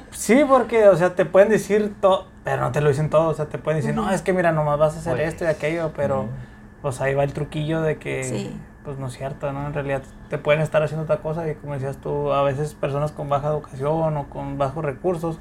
sí, 0.10 0.42
porque, 0.48 0.88
o 0.88 0.96
sea, 0.96 1.16
te 1.16 1.26
pueden 1.26 1.50
decir 1.50 1.94
todo, 2.02 2.28
pero 2.44 2.62
no 2.62 2.72
te 2.72 2.82
lo 2.82 2.90
dicen 2.90 3.12
todo, 3.12 3.28
o 3.28 3.34
sea, 3.36 3.46
te 3.46 3.60
pueden 3.60 3.82
decir, 3.82 3.94
no, 3.94 4.10
es 4.10 4.24
que 4.24 4.34
mira, 4.34 4.52
nomás 4.52 4.80
vas 4.80 4.96
a 4.96 5.00
hacer 5.00 5.20
esto 5.20 5.44
y 5.44 5.48
aquello, 5.48 5.92
pero, 5.96 6.28
pues 6.82 7.02
ahí 7.02 7.14
va 7.14 7.24
el 7.24 7.34
truquillo 7.34 7.82
de 7.82 7.98
que, 7.98 8.52
pues 8.88 8.98
no 9.00 9.08
es 9.08 9.18
cierto, 9.18 9.52
¿no? 9.52 9.68
En 9.68 9.74
realidad 9.74 10.02
te 10.30 10.38
pueden 10.38 10.62
estar 10.62 10.82
haciendo 10.82 11.04
otra 11.04 11.18
cosa 11.18 11.46
y 11.52 11.56
como 11.56 11.74
decías 11.74 11.98
tú, 11.98 12.32
a 12.32 12.42
veces 12.42 12.74
personas 12.74 13.12
con 13.12 13.28
baja 13.28 13.50
educación 13.50 14.16
o 14.16 14.30
con 14.30 14.58
bajos 14.58 14.86
recursos 14.86 15.40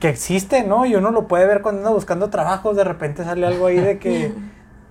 que 0.00 0.08
existe, 0.08 0.62
¿no? 0.64 0.86
Y 0.86 0.94
uno 0.94 1.10
lo 1.10 1.28
puede 1.28 1.46
ver 1.46 1.60
cuando 1.60 1.80
anda 1.80 1.90
buscando 1.90 2.30
trabajos, 2.30 2.76
de 2.78 2.84
repente 2.84 3.24
sale 3.24 3.46
algo 3.46 3.66
ahí 3.66 3.76
de 3.76 3.98
que 3.98 4.32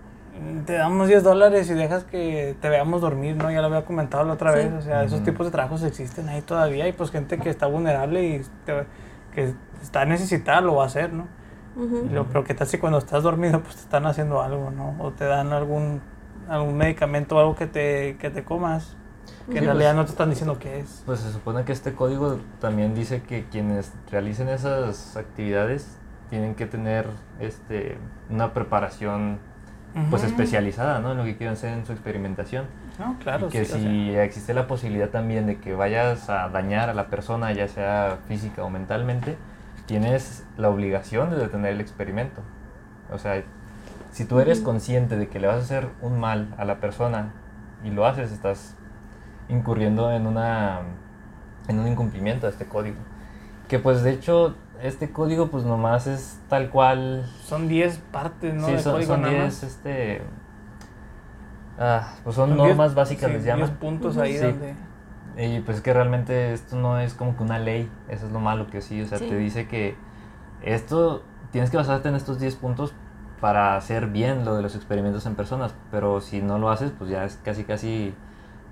te 0.68 0.74
damos 0.74 1.08
10 1.08 1.24
dólares 1.24 1.68
y 1.72 1.74
dejas 1.74 2.04
que 2.04 2.56
te 2.62 2.70
veamos 2.70 3.02
dormir, 3.02 3.36
¿no? 3.36 3.50
Ya 3.50 3.62
lo 3.62 3.66
había 3.66 3.84
comentado 3.84 4.24
la 4.26 4.34
otra 4.34 4.52
vez, 4.52 4.72
o 4.72 4.84
sea, 4.84 5.04
esos 5.04 5.24
tipos 5.24 5.48
de 5.48 5.52
trabajos 5.52 5.82
existen 5.82 6.30
ahí 6.30 6.44
todavía 6.44 6.88
y 6.88 6.94
pues 6.94 7.10
gente 7.10 7.40
que 7.40 7.50
está 7.50 7.66
vulnerable 7.66 8.24
y 8.24 8.42
que 9.34 9.56
está 9.82 10.06
necesitada 10.06 10.62
lo 10.62 10.76
va 10.76 10.84
a 10.84 10.86
hacer, 10.86 11.12
¿no? 11.12 11.26
pero 12.28 12.44
qué 12.44 12.54
tal 12.54 12.68
si 12.68 12.78
cuando 12.78 13.00
estás 13.00 13.24
dormido 13.24 13.60
pues 13.62 13.74
te 13.74 13.82
están 13.82 14.06
haciendo 14.06 14.40
algo, 14.44 14.70
¿no? 14.70 14.96
O 15.00 15.10
te 15.14 15.26
dan 15.26 15.52
algún, 15.52 16.02
algún 16.50 16.76
medicamento 16.76 17.36
o 17.36 17.40
algo 17.40 17.56
que 17.56 17.68
te, 17.68 18.18
que 18.20 18.30
te 18.30 18.44
comas 18.44 18.96
que 19.52 19.58
en 19.58 19.66
realidad 19.66 19.90
pues 19.90 19.96
no 19.96 20.06
te 20.06 20.12
están 20.12 20.30
diciendo 20.30 20.58
qué 20.58 20.80
es. 20.80 21.04
Pues 21.06 21.20
se 21.20 21.32
supone 21.32 21.64
que 21.66 21.74
este 21.74 21.94
código 21.94 22.40
también 22.60 22.96
dice 22.96 23.22
que 23.22 23.46
quienes 23.46 23.92
realicen 24.10 24.48
esas 24.48 25.18
actividades 25.18 25.98
tienen 26.30 26.56
que 26.56 26.66
tener 26.66 27.08
este, 27.40 27.98
una 28.30 28.54
preparación 28.54 29.40
pues 30.10 30.24
especializada 30.24 30.98
¿no? 31.00 31.12
en 31.12 31.20
lo 31.20 31.24
que 31.24 31.38
quieren 31.38 31.54
hacer 31.54 31.72
en 31.74 31.86
su 31.86 31.92
experimentación. 31.92 32.66
No, 32.98 33.18
claro. 33.20 33.48
Y 33.48 33.50
que 33.50 33.66
si 33.66 34.16
existe 34.16 34.54
la 34.54 34.66
posibilidad 34.66 35.10
también 35.10 35.46
de 35.46 35.60
que 35.60 35.76
vayas 35.76 36.30
a 36.30 36.50
dañar 36.50 36.90
a 36.90 36.96
la 36.96 37.08
persona, 37.08 37.52
ya 37.52 37.68
sea 37.68 38.18
física 38.28 38.64
o 38.64 38.70
mentalmente, 38.72 39.38
tienes 39.86 40.48
la 40.58 40.70
obligación 40.70 41.30
de 41.30 41.36
detener 41.36 41.74
el 41.74 41.82
experimento. 41.82 42.42
O 43.12 43.20
sea, 43.20 43.44
si 44.14 44.26
tú 44.26 44.40
eres 44.40 44.62
consciente 44.62 45.18
de 45.18 45.28
que 45.28 45.40
le 45.40 45.48
vas 45.48 45.58
a 45.58 45.60
hacer 45.60 45.90
un 46.02 46.20
mal 46.20 46.54
a 46.58 46.66
la 46.66 46.80
persona 46.80 47.34
y 47.84 47.90
lo 47.90 48.06
haces, 48.06 48.32
estás 48.32 48.76
incurriendo 49.50 50.12
en 50.12 50.28
una 50.28 50.82
en 51.68 51.80
un 51.80 51.88
incumplimiento 51.88 52.46
de 52.46 52.52
este 52.52 52.66
código. 52.66 52.98
Que 53.68 53.80
pues 53.80 54.04
de 54.04 54.12
hecho 54.12 54.56
este 54.84 55.12
código 55.12 55.48
pues 55.48 55.66
nomás 55.66 56.06
es 56.06 56.40
tal 56.48 56.70
cual 56.70 57.26
son 57.44 57.68
10 57.68 57.98
partes, 58.12 58.54
¿no? 58.54 58.68
Sí, 58.68 58.78
son 58.78 59.24
10 59.24 59.64
este 59.64 60.22
ah, 61.80 62.14
pues 62.24 62.36
son, 62.36 62.56
normas 62.56 62.94
básicas 62.94 63.32
les 63.32 63.44
llaman. 63.44 63.68
10 63.68 63.80
puntos 63.80 64.18
ahí 64.18 64.38
donde 64.38 64.76
y 65.38 65.60
pues 65.62 65.82
que 65.82 65.92
realmente 65.92 66.54
esto 66.54 66.76
no 66.76 67.00
es 67.00 67.16
como 67.16 67.36
que 67.36 67.42
una 67.42 67.58
ley, 67.58 67.90
eso 68.10 68.28
es 68.28 68.32
lo 68.32 68.40
malo 68.40 68.68
que 68.68 68.82
sí, 68.82 69.02
o 69.02 69.08
sea, 69.08 69.18
te 69.18 69.36
dice 69.36 69.68
que 69.68 69.96
esto 70.62 71.24
tienes 71.52 71.72
que 71.72 71.78
basarte 71.78 72.10
en 72.10 72.16
estos 72.16 72.40
10 72.40 72.56
puntos 72.58 72.94
para 73.44 73.76
hacer 73.76 74.08
bien 74.08 74.46
lo 74.46 74.56
de 74.56 74.62
los 74.62 74.74
experimentos 74.74 75.26
en 75.26 75.36
personas, 75.36 75.76
pero 75.92 76.22
si 76.22 76.42
no 76.42 76.60
lo 76.60 76.70
haces, 76.70 76.94
pues 76.98 77.10
ya 77.10 77.26
es 77.26 77.38
casi 77.44 77.66
casi 77.66 78.14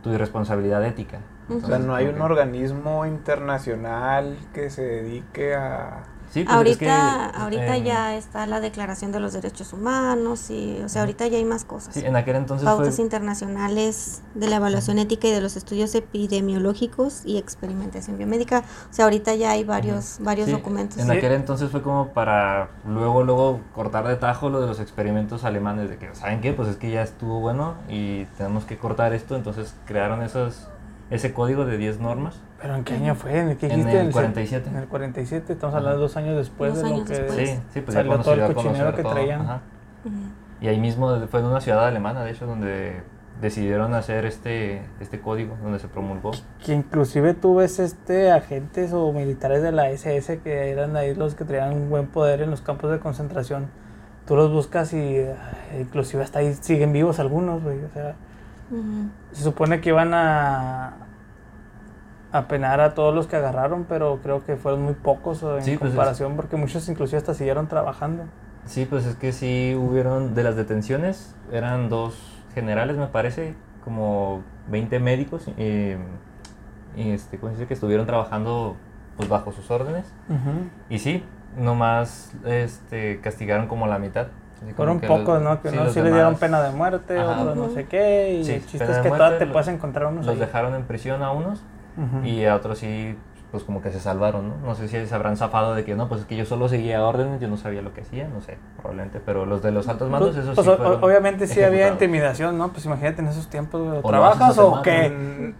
tu 0.01 0.13
irresponsabilidad 0.13 0.81
ética. 0.85 1.19
o 1.49 1.59
sea, 1.59 1.77
no 1.77 1.93
hay 1.93 2.07
un 2.07 2.21
organismo 2.21 3.05
internacional 3.05 4.37
que 4.53 4.69
se 4.69 4.81
dedique 4.83 5.55
a... 5.55 6.03
Sí, 6.31 6.45
pues 6.45 6.55
ahorita 6.55 7.25
ahorita 7.25 7.77
ya 7.79 8.15
está 8.15 8.45
la 8.45 8.61
Declaración 8.61 9.11
de 9.11 9.19
los 9.19 9.33
Derechos 9.33 9.73
Humanos 9.73 10.49
y, 10.49 10.81
o 10.81 10.87
sea, 10.87 11.01
ahorita 11.01 11.27
ya 11.27 11.37
hay 11.37 11.43
más 11.43 11.65
cosas. 11.65 11.93
Sí, 11.93 12.05
en 12.05 12.15
aquel 12.15 12.37
entonces 12.37 12.65
Pautas 12.65 12.99
internacionales 12.99 14.21
de 14.33 14.47
la 14.47 14.55
evaluación 14.55 14.97
ética 14.97 15.27
y 15.27 15.31
de 15.31 15.41
los 15.41 15.57
estudios 15.57 15.93
epidemiológicos 15.93 17.23
y 17.25 17.37
experimentación 17.37 18.17
biomédica. 18.17 18.63
O 18.89 18.93
sea, 18.93 19.05
ahorita 19.05 19.35
ya 19.35 19.51
hay 19.51 19.65
varios 19.65 20.19
varios 20.21 20.49
documentos. 20.49 20.99
En 20.99 21.11
aquel 21.11 21.33
entonces 21.33 21.69
fue 21.69 21.81
como 21.81 22.13
para 22.13 22.69
luego 22.87 23.23
luego 23.23 23.59
cortar 23.75 24.07
de 24.07 24.15
tajo 24.15 24.49
lo 24.49 24.61
de 24.61 24.67
los 24.67 24.79
experimentos 24.79 25.43
alemanes 25.43 25.89
de 25.89 25.97
que, 25.97 26.15
¿saben 26.15 26.39
qué? 26.39 26.53
Pues 26.53 26.69
es 26.69 26.77
que 26.77 26.91
ya 26.91 27.01
estuvo 27.01 27.41
bueno 27.41 27.75
y 27.89 28.23
tenemos 28.37 28.63
que 28.63 28.77
cortar 28.77 29.13
esto, 29.13 29.35
entonces 29.35 29.73
crearon 29.85 30.21
esos 30.23 30.67
ese 31.09 31.33
código 31.33 31.65
de 31.65 31.77
10 31.77 31.99
normas. 31.99 32.39
¿Pero 32.61 32.75
en 32.75 32.83
qué 32.83 32.93
año 32.93 33.15
fue? 33.15 33.37
¿En, 33.37 33.57
qué 33.57 33.67
en 33.67 33.87
el 33.87 34.11
47. 34.11 34.69
En 34.69 34.75
el 34.75 34.87
47, 34.87 35.53
estamos 35.53 35.75
hablando 35.75 36.01
dos 36.01 36.15
años 36.15 36.37
después 36.37 36.81
de 36.81 36.89
lo 36.89 37.03
que 37.03 37.29
Sí, 37.29 37.59
sí, 37.73 37.81
pues 37.81 37.95
salió 37.95 38.19
todo 38.19 38.33
el 38.33 38.53
cochinero 38.53 38.95
que 38.95 39.03
traían. 39.03 39.61
Y 40.61 40.67
ahí 40.67 40.79
mismo 40.79 41.19
fue 41.27 41.39
en 41.39 41.47
una 41.47 41.59
ciudad 41.59 41.87
alemana, 41.87 42.23
de 42.23 42.31
hecho, 42.31 42.45
donde 42.45 43.01
decidieron 43.41 43.95
hacer 43.95 44.25
este, 44.25 44.83
este 44.99 45.19
código, 45.19 45.57
donde 45.63 45.79
se 45.79 45.87
promulgó. 45.87 46.31
Que 46.63 46.73
inclusive 46.73 47.33
tú 47.33 47.55
ves 47.55 47.79
este, 47.79 48.31
agentes 48.31 48.93
o 48.93 49.11
militares 49.11 49.63
de 49.63 49.71
la 49.71 49.89
SS 49.89 50.39
que 50.41 50.69
eran 50.69 50.95
ahí 50.95 51.15
los 51.15 51.33
que 51.33 51.43
traían 51.45 51.73
un 51.73 51.89
buen 51.89 52.05
poder 52.05 52.41
en 52.43 52.51
los 52.51 52.61
campos 52.61 52.91
de 52.91 52.99
concentración. 52.99 53.67
Tú 54.27 54.35
los 54.35 54.51
buscas 54.51 54.93
y 54.93 55.25
inclusive 55.79 56.21
hasta 56.21 56.39
ahí 56.39 56.53
siguen 56.53 56.93
vivos 56.93 57.19
algunos, 57.19 57.63
güey. 57.63 57.83
O 57.83 57.89
sea, 57.89 58.13
se 59.31 59.43
supone 59.43 59.81
que 59.81 59.89
iban 59.89 60.13
a, 60.13 61.00
a 62.31 62.47
penar 62.47 62.79
a 62.79 62.93
todos 62.93 63.13
los 63.13 63.27
que 63.27 63.35
agarraron, 63.35 63.85
pero 63.87 64.19
creo 64.23 64.43
que 64.45 64.55
fueron 64.55 64.83
muy 64.83 64.93
pocos 64.93 65.43
en 65.43 65.49
pues 65.49 65.77
comparación, 65.77 66.35
porque 66.35 66.55
muchos 66.55 66.87
inclusive 66.87 67.17
hasta 67.17 67.33
siguieron 67.33 67.67
trabajando. 67.67 68.23
Sí, 68.65 68.85
pues 68.85 69.05
es 69.05 69.15
que 69.15 69.31
sí 69.31 69.75
hubieron, 69.75 70.33
de 70.33 70.43
las 70.43 70.55
detenciones, 70.55 71.35
eran 71.51 71.89
dos 71.89 72.15
generales, 72.53 72.95
me 72.95 73.07
parece, 73.07 73.55
como 73.83 74.43
20 74.69 74.99
médicos, 74.99 75.47
y, 75.57 75.95
este, 76.95 77.39
que 77.67 77.73
estuvieron 77.73 78.05
trabajando 78.05 78.75
pues 79.17 79.27
bajo 79.27 79.51
sus 79.51 79.69
órdenes. 79.69 80.05
Y 80.89 80.99
sí, 80.99 81.23
nomás 81.57 82.33
este, 82.45 83.19
castigaron 83.19 83.67
como 83.67 83.87
la 83.87 83.99
mitad. 83.99 84.27
Fueron 84.75 84.99
pocos, 84.99 85.41
¿no? 85.41 85.59
Que 85.61 85.71
sí, 85.71 85.77
unos 85.77 85.91
sí 85.91 86.01
les 86.01 86.13
dieron 86.13 86.35
pena 86.35 86.61
de 86.61 86.71
muerte, 86.71 87.17
otros 87.17 87.57
no 87.57 87.69
sé 87.69 87.85
qué, 87.85 88.33
y 88.35 88.49
el 88.49 88.65
chiste 88.65 88.89
es 88.89 88.99
que 88.99 89.09
todavía 89.09 89.39
te 89.39 89.47
puedes 89.47 89.67
encontrar 89.67 90.05
unos 90.05 90.25
Los 90.25 90.39
dejaron 90.39 90.75
en 90.75 90.83
prisión 90.83 91.23
a 91.23 91.31
unos, 91.31 91.63
y 92.23 92.45
a 92.45 92.55
otros 92.55 92.79
sí, 92.79 93.15
pues 93.51 93.63
como 93.63 93.81
que 93.81 93.91
se 93.91 93.99
salvaron, 93.99 94.47
¿no? 94.47 94.55
No 94.65 94.75
sé 94.75 94.87
si 94.87 95.05
se 95.05 95.13
habrán 95.13 95.35
zafado 95.35 95.75
de 95.75 95.83
que 95.83 95.93
no, 95.93 96.07
pues 96.07 96.21
es 96.21 96.27
que 96.27 96.37
yo 96.37 96.45
solo 96.45 96.69
seguía 96.69 97.03
órdenes, 97.05 97.41
yo 97.41 97.49
no 97.49 97.57
sabía 97.57 97.81
lo 97.81 97.93
que 97.93 98.01
hacía, 98.01 98.27
no 98.29 98.39
sé, 98.41 98.57
probablemente, 98.77 99.19
pero 99.23 99.45
los 99.45 99.61
de 99.61 99.71
los 99.71 99.87
altos 99.89 100.09
pues, 100.09 100.11
mandos, 100.11 100.37
esos 100.37 100.55
pues, 100.55 100.65
sí 100.65 100.83
Obviamente 101.01 101.47
sí 101.47 101.61
había 101.61 101.89
intimidación, 101.89 102.57
¿no? 102.57 102.69
Pues 102.69 102.85
imagínate 102.85 103.21
en 103.21 103.27
esos 103.27 103.47
tiempos, 103.49 103.99
¿o 104.01 104.07
¿trabajas 104.07 104.57
o 104.57 104.81
qué? 104.81 105.53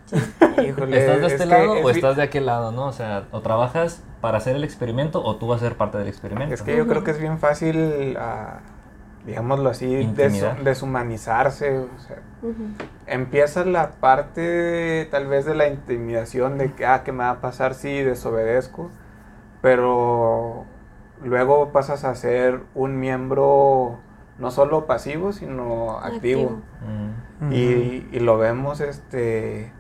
Híjole, 0.66 0.98
¿Estás 0.98 1.20
de 1.20 1.28
este 1.28 1.46
lado 1.46 1.74
o 1.74 1.90
estás 1.90 2.16
de 2.16 2.24
aquel 2.24 2.46
lado, 2.46 2.72
no? 2.72 2.88
O 2.88 2.94
sea, 2.94 3.26
o 3.32 3.42
trabajas 3.42 4.04
para 4.22 4.38
hacer 4.38 4.56
el 4.56 4.64
experimento 4.64 5.22
o 5.24 5.36
tú 5.36 5.48
vas 5.48 5.62
a 5.62 5.66
ser 5.66 5.76
parte 5.76 5.98
del 5.98 6.08
experimento. 6.08 6.54
Es 6.54 6.62
que 6.62 6.78
yo 6.78 6.88
creo 6.88 7.04
que 7.04 7.12
es 7.12 7.20
bien 7.20 7.40
fácil... 7.40 8.16
Uh, 8.18 8.81
digámoslo 9.26 9.70
así, 9.70 10.12
deshumanizarse. 10.64 11.80
O 11.80 12.00
sea, 12.00 12.18
Empieza 13.06 13.66
la 13.66 13.92
parte 13.92 15.08
tal 15.12 15.28
vez 15.28 15.46
de 15.46 15.56
la 15.56 15.68
intimidación 15.68 16.58
de 16.58 16.72
que, 16.74 16.86
ah, 16.86 17.04
¿qué 17.04 17.12
me 17.12 17.20
va 17.20 17.32
a 17.32 17.42
pasar 17.42 17.74
si 17.74 18.02
desobedezco? 18.02 18.90
Pero 19.62 20.66
luego 21.24 21.72
pasas 21.72 22.04
a 22.04 22.16
ser 22.16 22.62
un 22.74 23.00
miembro 23.00 24.00
no 24.40 24.50
solo 24.50 24.88
pasivo, 24.88 25.34
sino 25.34 26.00
activo. 26.00 26.62
y, 27.52 28.08
y, 28.12 28.20
lo 28.20 28.38
vemos, 28.38 28.82
este, 28.82 29.72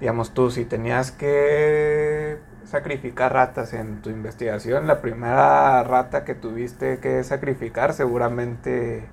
digamos 0.00 0.32
tú, 0.32 0.50
si 0.50 0.64
tenías 0.64 1.12
que 1.12 2.38
sacrificar 2.64 3.32
ratas 3.32 3.72
en 3.74 4.02
tu 4.02 4.10
investigación. 4.10 4.86
La 4.86 5.00
primera 5.00 5.82
rata 5.84 6.24
que 6.24 6.34
tuviste 6.34 6.98
que 6.98 7.22
sacrificar 7.24 7.92
seguramente... 7.92 9.08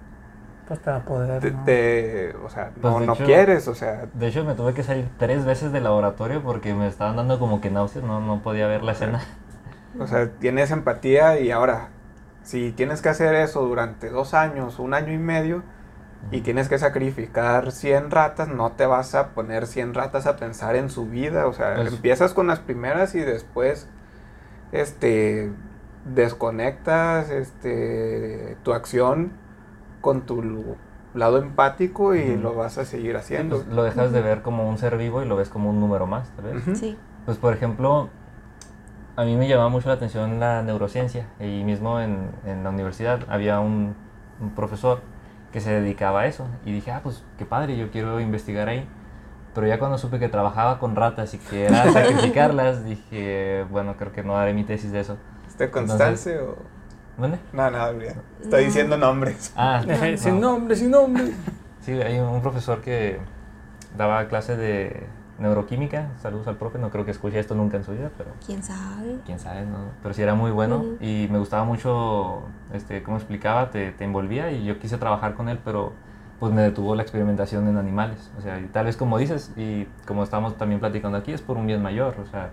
Pues 0.67 0.79
te 0.81 0.91
va 0.91 0.97
a 0.97 1.03
poder, 1.03 1.51
¿no? 1.51 2.45
o 2.45 2.49
sea, 2.49 2.71
pues 2.79 3.07
no, 3.07 3.15
quieres, 3.15 3.67
o 3.67 3.73
sea... 3.73 4.05
De 4.13 4.27
hecho, 4.27 4.45
me 4.45 4.53
tuve 4.53 4.75
que 4.75 4.83
salir 4.83 5.09
tres 5.17 5.43
veces 5.43 5.71
del 5.71 5.83
laboratorio 5.83 6.43
porque 6.43 6.75
me 6.75 6.87
estaban 6.87 7.15
dando 7.15 7.39
como 7.39 7.59
que 7.59 7.71
náuseas, 7.71 8.05
no, 8.05 8.19
no 8.19 8.41
podía 8.43 8.67
ver 8.67 8.83
la 8.83 8.91
escena. 8.91 9.21
O 9.99 10.05
sea, 10.05 10.29
tienes 10.29 10.69
empatía 10.69 11.39
y 11.39 11.49
ahora, 11.49 11.87
si 12.43 12.71
tienes 12.71 13.01
que 13.01 13.09
hacer 13.09 13.33
eso 13.33 13.61
durante 13.65 14.09
dos 14.09 14.35
años, 14.35 14.77
un 14.77 14.93
año 14.93 15.11
y 15.11 15.17
medio, 15.17 15.63
y 16.31 16.41
tienes 16.41 16.69
que 16.69 16.77
sacrificar 16.77 17.71
100 17.71 18.11
ratas, 18.11 18.47
no 18.49 18.73
te 18.73 18.85
vas 18.85 19.15
a 19.15 19.29
poner 19.29 19.65
100 19.65 19.93
ratas 19.93 20.27
a 20.27 20.35
pensar 20.35 20.75
en 20.75 20.89
su 20.89 21.07
vida, 21.07 21.47
o 21.47 21.53
sea, 21.53 21.81
empiezas 21.81 22.33
con 22.33 22.47
las 22.47 22.59
primeras 22.59 23.15
y 23.15 23.19
después 23.19 23.87
este 24.71 25.51
desconectas 26.05 27.29
este 27.29 28.57
tu 28.63 28.73
acción 28.73 29.31
con 30.01 30.21
tu 30.21 30.77
lado 31.13 31.39
empático 31.39 32.15
y 32.15 32.37
lo 32.37 32.53
vas 32.53 32.77
a 32.77 32.85
seguir 32.85 33.17
haciendo. 33.17 33.57
Pues, 33.57 33.67
lo 33.67 33.83
dejas 33.83 34.11
de 34.11 34.21
ver 34.21 34.41
como 34.41 34.69
un 34.69 34.77
ser 34.77 34.97
vivo 34.97 35.23
y 35.23 35.25
lo 35.25 35.35
ves 35.35 35.49
como 35.49 35.69
un 35.69 35.79
número 35.79 36.05
más, 36.05 36.29
tal 36.35 36.75
Sí. 36.75 36.97
Pues 37.25 37.37
por 37.37 37.53
ejemplo, 37.53 38.09
a 39.15 39.23
mí 39.23 39.35
me 39.35 39.47
llamaba 39.47 39.69
mucho 39.69 39.89
la 39.89 39.95
atención 39.95 40.39
la 40.39 40.61
neurociencia 40.61 41.27
y 41.39 41.63
mismo 41.63 41.99
en, 41.99 42.29
en 42.45 42.63
la 42.63 42.69
universidad 42.69 43.21
había 43.29 43.59
un, 43.59 43.95
un 44.39 44.51
profesor 44.51 45.01
que 45.51 45.61
se 45.61 45.71
dedicaba 45.71 46.21
a 46.21 46.25
eso. 46.27 46.47
Y 46.65 46.71
dije, 46.71 46.91
ah, 46.91 47.01
pues 47.03 47.23
qué 47.37 47.45
padre, 47.45 47.77
yo 47.77 47.91
quiero 47.91 48.19
investigar 48.19 48.69
ahí. 48.69 48.87
Pero 49.55 49.67
ya 49.67 49.79
cuando 49.79 49.97
supe 49.97 50.19
que 50.19 50.29
trabajaba 50.29 50.79
con 50.79 50.95
ratas 50.95 51.33
y 51.33 51.37
que 51.37 51.65
era 51.65 51.91
sacrificarlas, 51.91 52.85
dije, 52.85 53.65
bueno, 53.69 53.95
creo 53.97 54.11
que 54.11 54.23
no 54.23 54.37
haré 54.37 54.53
mi 54.53 54.63
tesis 54.63 54.91
de 54.91 55.01
eso. 55.01 55.17
¿Este 55.47 55.71
Constance 55.71 56.39
o...? 56.39 56.57
¿Dónde? 57.17 57.37
No, 57.51 57.69
no, 57.69 57.93
bien. 57.95 58.13
Está 58.41 58.57
diciendo 58.57 58.95
nombres. 58.95 59.51
Ah, 59.55 59.83
sin 60.17 60.39
nombre, 60.39 60.75
sin 60.75 60.91
nombre. 60.91 61.33
Sí, 61.81 61.91
hay 61.91 62.19
un 62.19 62.41
profesor 62.41 62.81
que 62.81 63.19
daba 63.97 64.27
clase 64.27 64.55
de 64.55 65.05
neuroquímica. 65.39 66.09
Saludos 66.21 66.47
al 66.47 66.57
profe, 66.57 66.77
no 66.77 66.89
creo 66.89 67.05
que 67.05 67.11
escuche 67.11 67.39
esto 67.39 67.55
nunca 67.55 67.77
en 67.77 67.83
su 67.83 67.91
vida, 67.91 68.11
pero... 68.17 68.31
¿Quién 68.45 68.61
sabe? 68.63 69.17
¿Quién 69.25 69.39
sabe? 69.39 69.65
No? 69.65 69.77
Pero 70.01 70.13
sí 70.13 70.21
era 70.21 70.35
muy 70.35 70.51
bueno 70.51 70.83
y 70.99 71.27
me 71.31 71.39
gustaba 71.39 71.63
mucho, 71.63 72.43
este, 72.73 73.03
como 73.03 73.17
explicaba, 73.17 73.69
te, 73.69 73.91
te 73.91 74.03
envolvía 74.03 74.51
y 74.51 74.65
yo 74.65 74.79
quise 74.79 74.97
trabajar 74.97 75.33
con 75.33 75.49
él, 75.49 75.59
pero 75.63 75.93
pues 76.39 76.53
me 76.53 76.61
detuvo 76.61 76.95
la 76.95 77.03
experimentación 77.03 77.67
en 77.67 77.77
animales. 77.77 78.31
O 78.37 78.41
sea, 78.41 78.59
y 78.59 78.65
tal 78.65 78.85
vez 78.85 78.95
como 78.95 79.17
dices, 79.17 79.51
y 79.57 79.85
como 80.05 80.23
estamos 80.23 80.57
también 80.57 80.79
platicando 80.79 81.17
aquí, 81.17 81.33
es 81.33 81.41
por 81.41 81.57
un 81.57 81.67
bien 81.67 81.81
mayor. 81.81 82.15
O 82.21 82.25
sea, 82.25 82.51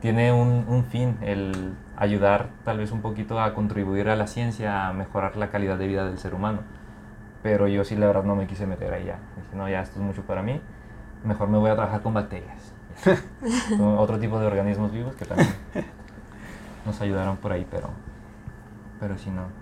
tiene 0.00 0.32
un, 0.32 0.66
un, 0.68 0.84
fin, 0.84 1.16
el 1.22 1.74
ayudar 1.96 2.50
tal 2.64 2.78
vez 2.78 2.92
un 2.92 3.00
poquito 3.00 3.40
a 3.40 3.54
contribuir 3.54 4.10
a 4.10 4.16
la 4.16 4.26
ciencia, 4.26 4.88
a 4.88 4.92
mejorar 4.92 5.36
la 5.36 5.48
calidad 5.48 5.78
de 5.78 5.86
vida 5.86 6.04
del 6.04 6.18
ser 6.18 6.34
humano. 6.34 6.60
Pero 7.42 7.68
yo 7.68 7.84
sí, 7.84 7.96
la 7.96 8.06
verdad, 8.06 8.24
no 8.24 8.36
me 8.36 8.46
quise 8.46 8.66
meter 8.66 8.92
ahí 8.92 9.06
ya. 9.06 9.18
Dije, 9.36 9.56
no, 9.56 9.68
ya 9.68 9.80
esto 9.80 9.98
es 9.98 10.04
mucho 10.04 10.22
para 10.22 10.42
mí. 10.42 10.60
Mejor 11.24 11.48
me 11.48 11.58
voy 11.58 11.70
a 11.70 11.74
trabajar 11.74 12.02
con 12.02 12.14
bacterias. 12.14 12.72
otro 13.98 14.18
tipo 14.18 14.38
de 14.38 14.46
organismos 14.46 14.92
vivos 14.92 15.14
que 15.16 15.24
también 15.24 15.54
nos 16.86 17.00
ayudaron 17.00 17.36
por 17.36 17.52
ahí, 17.52 17.66
pero, 17.70 17.90
pero 19.00 19.16
si 19.18 19.30
no. 19.30 19.61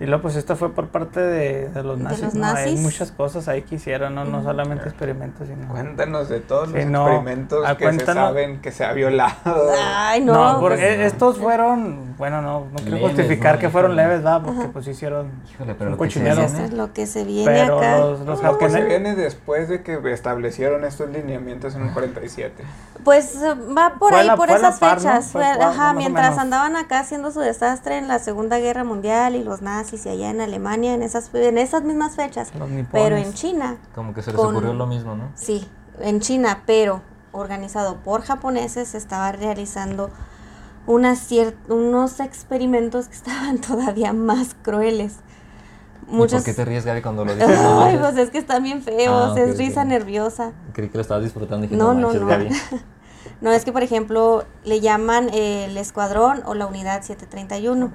Y 0.00 0.06
luego, 0.06 0.22
pues 0.22 0.34
esto 0.34 0.56
fue 0.56 0.72
por 0.72 0.88
parte 0.88 1.20
de, 1.20 1.68
de 1.68 1.82
los 1.84 1.98
nazis. 1.98 2.34
¿no? 2.34 2.46
Hay 2.46 2.74
muchas 2.76 3.12
cosas 3.12 3.46
ahí 3.46 3.62
que 3.62 3.76
hicieron, 3.76 4.12
no, 4.16 4.24
no 4.24 4.42
solamente 4.42 4.88
experimentos. 4.88 5.46
Sino... 5.46 5.68
Cuéntanos 5.68 6.28
de 6.28 6.40
todos 6.40 6.70
los 6.70 6.80
experimentos 6.80 7.64
ah, 7.64 7.76
que 7.76 7.92
se 7.92 8.04
saben 8.04 8.60
que 8.60 8.72
se 8.72 8.84
ha 8.84 8.92
violado. 8.92 9.70
Ay, 9.80 10.20
no. 10.20 10.54
no 10.54 10.60
porque 10.60 10.94
pues, 10.96 11.12
estos 11.12 11.38
fueron, 11.38 12.16
bueno, 12.18 12.42
no, 12.42 12.66
no 12.72 12.78
quiero 12.82 12.98
justificar 12.98 13.60
que 13.60 13.70
fueron 13.70 13.94
leves, 13.94 14.24
¿verdad? 14.24 14.42
Porque 14.44 14.68
pues 14.72 14.88
hicieron 14.88 15.30
Híjole, 15.52 15.76
pero 15.76 15.92
un 15.92 15.96
cochinero. 15.96 16.42
Es 16.42 16.72
lo 16.72 16.92
que 16.92 17.06
se 17.06 17.22
viene 17.22 17.52
pero 17.52 17.78
acá. 17.78 17.98
Los, 17.98 18.20
los 18.20 18.42
lo 18.42 18.58
que 18.58 18.70
se 18.70 18.82
viene 18.82 19.14
después 19.14 19.68
de 19.68 19.84
que 19.84 20.00
establecieron 20.12 20.84
estos 20.84 21.08
lineamientos 21.08 21.76
en 21.76 21.86
el 21.86 21.92
47. 21.92 22.64
Pues 23.04 23.38
va 23.76 23.94
por 24.00 24.12
ahí, 24.12 24.28
por 24.36 24.50
esas 24.50 24.80
fechas. 24.80 25.30
Fue, 25.30 25.44
ajá, 25.44 25.92
mientras 25.92 26.36
andaban 26.36 26.74
acá 26.74 27.00
haciendo 27.00 27.30
su 27.30 27.38
desastre 27.38 27.98
en 27.98 28.08
la 28.08 28.18
Segunda 28.18 28.58
Guerra 28.58 28.82
Mundial 28.82 29.36
y 29.36 29.44
los 29.44 29.62
nazis 29.62 29.83
y 29.92 30.08
allá 30.08 30.30
en 30.30 30.40
Alemania 30.40 30.94
en 30.94 31.02
esas 31.02 31.32
en 31.34 31.58
esas 31.58 31.82
mismas 31.82 32.16
fechas, 32.16 32.52
pero 32.90 33.16
en 33.16 33.32
China. 33.34 33.76
Como 33.94 34.14
que 34.14 34.22
se 34.22 34.32
les 34.32 34.40
ocurrió 34.40 34.74
lo 34.74 34.86
mismo, 34.86 35.14
¿no? 35.14 35.30
Sí, 35.34 35.68
en 36.00 36.20
China, 36.20 36.62
pero 36.66 37.02
organizado 37.32 37.96
por 37.96 38.22
japoneses 38.22 38.88
se 38.88 38.98
estaba 38.98 39.32
realizando 39.32 40.10
unas 40.86 41.28
unos 41.68 42.20
experimentos 42.20 43.08
que 43.08 43.14
estaban 43.16 43.58
todavía 43.58 44.12
más 44.12 44.54
crueles. 44.62 45.16
Muchos... 46.06 46.42
¿Por 46.42 46.44
qué 46.44 46.54
te 46.54 46.64
ríes, 46.66 46.84
Gaby, 46.84 47.00
cuando 47.00 47.24
lo 47.24 47.34
dices? 47.34 47.58
Ay, 47.58 47.96
pues 47.98 48.16
es 48.18 48.30
que 48.30 48.38
están 48.38 48.62
bien 48.62 48.82
feos, 48.82 49.34
ah, 49.36 49.40
es 49.40 49.56
risa 49.56 49.84
nerviosa. 49.84 50.52
Creí 50.74 50.88
que 50.88 50.98
lo 50.98 51.02
estabas 51.02 51.24
disfrutando. 51.24 51.66
no, 51.70 51.94
no, 51.94 52.12
no. 52.12 52.28
No, 53.40 53.52
es 53.52 53.64
que, 53.64 53.72
por 53.72 53.82
ejemplo, 53.82 54.44
le 54.64 54.80
llaman 54.80 55.28
el 55.32 55.76
escuadrón 55.76 56.42
o 56.46 56.54
la 56.54 56.66
unidad 56.66 57.02
731. 57.02 57.86
Mm. 57.86 57.90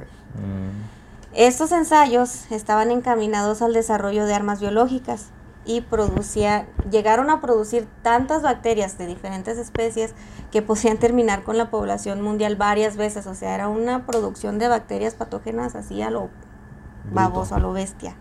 Estos 1.33 1.71
ensayos 1.71 2.51
estaban 2.51 2.89
encaminados 2.89 3.61
al 3.61 3.73
desarrollo 3.73 4.25
de 4.25 4.33
armas 4.33 4.59
biológicas 4.59 5.27
y 5.63 5.81
producía, 5.81 6.67
llegaron 6.89 7.29
a 7.29 7.41
producir 7.41 7.87
tantas 8.01 8.41
bacterias 8.41 8.97
de 8.97 9.05
diferentes 9.05 9.59
especies 9.59 10.15
que 10.51 10.63
podían 10.63 10.97
terminar 10.97 11.43
con 11.43 11.57
la 11.57 11.69
población 11.69 12.21
mundial 12.21 12.55
varias 12.55 12.97
veces. 12.97 13.27
O 13.27 13.35
sea, 13.35 13.53
era 13.53 13.67
una 13.67 14.07
producción 14.07 14.57
de 14.57 14.67
bacterias 14.67 15.13
patógenas 15.13 15.75
así 15.75 16.01
a 16.01 16.09
lo 16.09 16.29
baboso, 17.11 17.53
a 17.53 17.59
lo 17.59 17.73
bestia. 17.73 18.15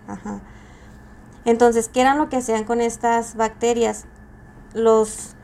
Entonces, 1.47 1.89
¿qué 1.89 2.03
eran 2.03 2.19
lo 2.19 2.29
que 2.29 2.37
hacían 2.37 2.65
con 2.65 2.83
estas 2.83 3.37
bacterias? 3.37 4.05
Los 4.75 5.35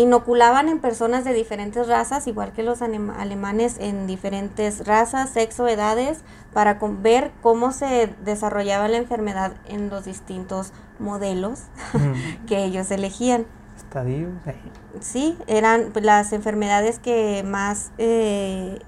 inoculaban 0.00 0.68
en 0.68 0.80
personas 0.80 1.24
de 1.24 1.32
diferentes 1.32 1.86
razas, 1.86 2.26
igual 2.26 2.52
que 2.52 2.62
los 2.62 2.80
alemanes 2.82 3.76
en 3.78 4.06
diferentes 4.06 4.86
razas, 4.86 5.30
sexo, 5.30 5.66
edades, 5.68 6.22
para 6.52 6.78
ver 6.80 7.32
cómo 7.42 7.72
se 7.72 8.14
desarrollaba 8.24 8.88
la 8.88 8.96
enfermedad 8.96 9.52
en 9.66 9.90
los 9.90 10.04
distintos 10.04 10.72
modelos 10.98 11.64
que 12.46 12.64
ellos 12.64 12.90
elegían. 12.90 13.46
Estadios. 13.76 14.32
Sí, 15.00 15.36
eran 15.46 15.92
las 16.00 16.32
enfermedades 16.32 16.98
que 16.98 17.42
más 17.44 17.90
eh, 17.98 18.78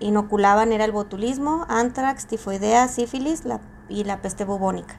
inoculaban 0.00 0.72
era 0.72 0.84
el 0.84 0.92
botulismo, 0.92 1.66
antrax, 1.68 2.26
tifoidea, 2.26 2.88
sífilis 2.88 3.44
y 3.88 4.04
la 4.04 4.20
peste 4.20 4.44
bubónica. 4.44 4.98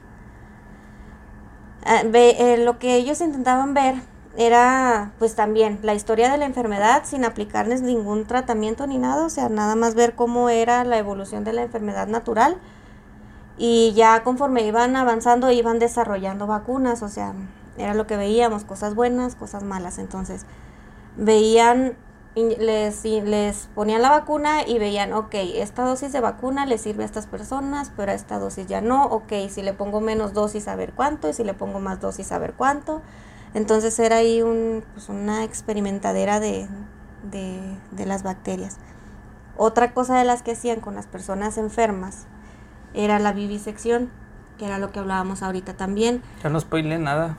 Ah, 1.84 2.03
eh, 2.14 2.57
lo 2.64 2.78
que 2.78 2.95
ellos 2.95 3.22
intentaban 3.22 3.74
ver 3.74 3.95
era 4.38 5.11
pues 5.19 5.36
también 5.36 5.79
la 5.82 5.93
historia 5.93 6.32
de 6.32 6.38
la 6.38 6.45
enfermedad 6.45 7.03
sin 7.05 7.25
aplicarles 7.25 7.82
ningún 7.82 8.25
tratamiento 8.25 8.88
ni 8.88 8.97
nada, 8.97 9.25
o 9.25 9.29
sea, 9.29 9.49
nada 9.49 9.75
más 9.75 9.93
ver 9.95 10.15
cómo 10.15 10.49
era 10.49 10.84
la 10.84 10.97
evolución 10.97 11.43
de 11.43 11.53
la 11.53 11.63
enfermedad 11.63 12.07
natural. 12.07 12.57
Y 13.57 13.91
ya 13.93 14.23
conforme 14.23 14.65
iban 14.65 14.95
avanzando 14.95 15.51
iban 15.51 15.79
desarrollando 15.79 16.47
vacunas, 16.47 17.03
o 17.03 17.09
sea, 17.09 17.34
era 17.77 17.93
lo 17.93 18.07
que 18.07 18.17
veíamos, 18.17 18.63
cosas 18.63 18.95
buenas, 18.95 19.36
cosas 19.36 19.63
malas, 19.63 19.99
entonces 19.99 20.45
veían, 21.17 21.97
les, 22.36 23.03
les 23.03 23.69
ponían 23.75 24.01
la 24.01 24.09
vacuna 24.09 24.65
y 24.65 24.79
veían, 24.79 25.11
ok, 25.11 25.36
esta 25.55 25.84
dosis 25.84 26.13
de 26.13 26.21
vacuna 26.21 26.65
le 26.65 26.77
sirve 26.77 27.03
a 27.03 27.05
estas 27.05 27.27
personas, 27.27 27.91
pero 27.97 28.13
a 28.13 28.15
esta 28.15 28.39
dosis 28.39 28.65
ya 28.67 28.79
no, 28.79 29.05
ok, 29.07 29.34
si 29.49 29.61
le 29.61 29.73
pongo 29.73 29.99
menos 29.99 30.34
dosis 30.34 30.69
a 30.69 30.75
ver 30.77 30.93
cuánto 30.93 31.27
y 31.29 31.34
si 31.34 31.43
le 31.43 31.53
pongo 31.53 31.82
más 31.82 31.99
dosis 31.99 32.32
a 32.32 32.39
ver 32.39 32.53
cuánto 32.53 33.01
entonces 33.54 33.97
era 33.99 34.18
ahí 34.18 34.41
un, 34.41 34.84
pues 34.93 35.10
una 35.10 35.43
experimentadera 35.43 36.39
de, 36.39 36.68
de, 37.24 38.06
las 38.06 38.24
bacterias. 38.24 38.78
Otra 39.58 39.93
cosa 39.93 40.18
de 40.18 40.26
las 40.26 40.41
que 40.41 40.52
hacían 40.52 40.80
con 40.80 40.95
las 40.95 41.06
personas 41.06 41.58
enfermas 41.58 42.26
era 42.93 43.20
la 43.20 43.34
vivisección, 43.34 44.10
que 44.58 44.66
era 44.66 44.78
lo 44.78 44.91
que 44.91 44.99
hablábamos 44.99 45.43
ahorita 45.43 45.74
también. 45.76 46.22
Ya 46.43 46.49
no 46.49 46.60
spoilé 46.60 46.97
nada. 46.97 47.38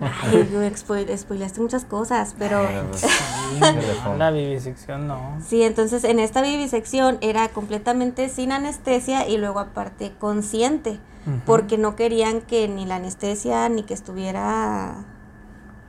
Ay, 0.00 0.72
spoileaste 0.76 1.60
muchas 1.60 1.84
cosas, 1.84 2.34
pero... 2.36 2.60
la 4.18 4.30
vivisección 4.32 5.06
no. 5.06 5.38
Sí, 5.46 5.62
entonces 5.62 6.02
en 6.02 6.18
esta 6.18 6.42
vivisección 6.42 7.18
era 7.20 7.48
completamente 7.48 8.28
sin 8.28 8.50
anestesia 8.50 9.28
y 9.28 9.38
luego 9.38 9.60
aparte 9.60 10.12
consciente, 10.18 10.98
porque 11.46 11.78
no 11.78 11.94
querían 11.94 12.40
que 12.40 12.68
ni 12.68 12.84
la 12.84 12.96
anestesia 12.96 13.68
ni 13.68 13.84
que 13.84 13.94
estuviera 13.94 15.04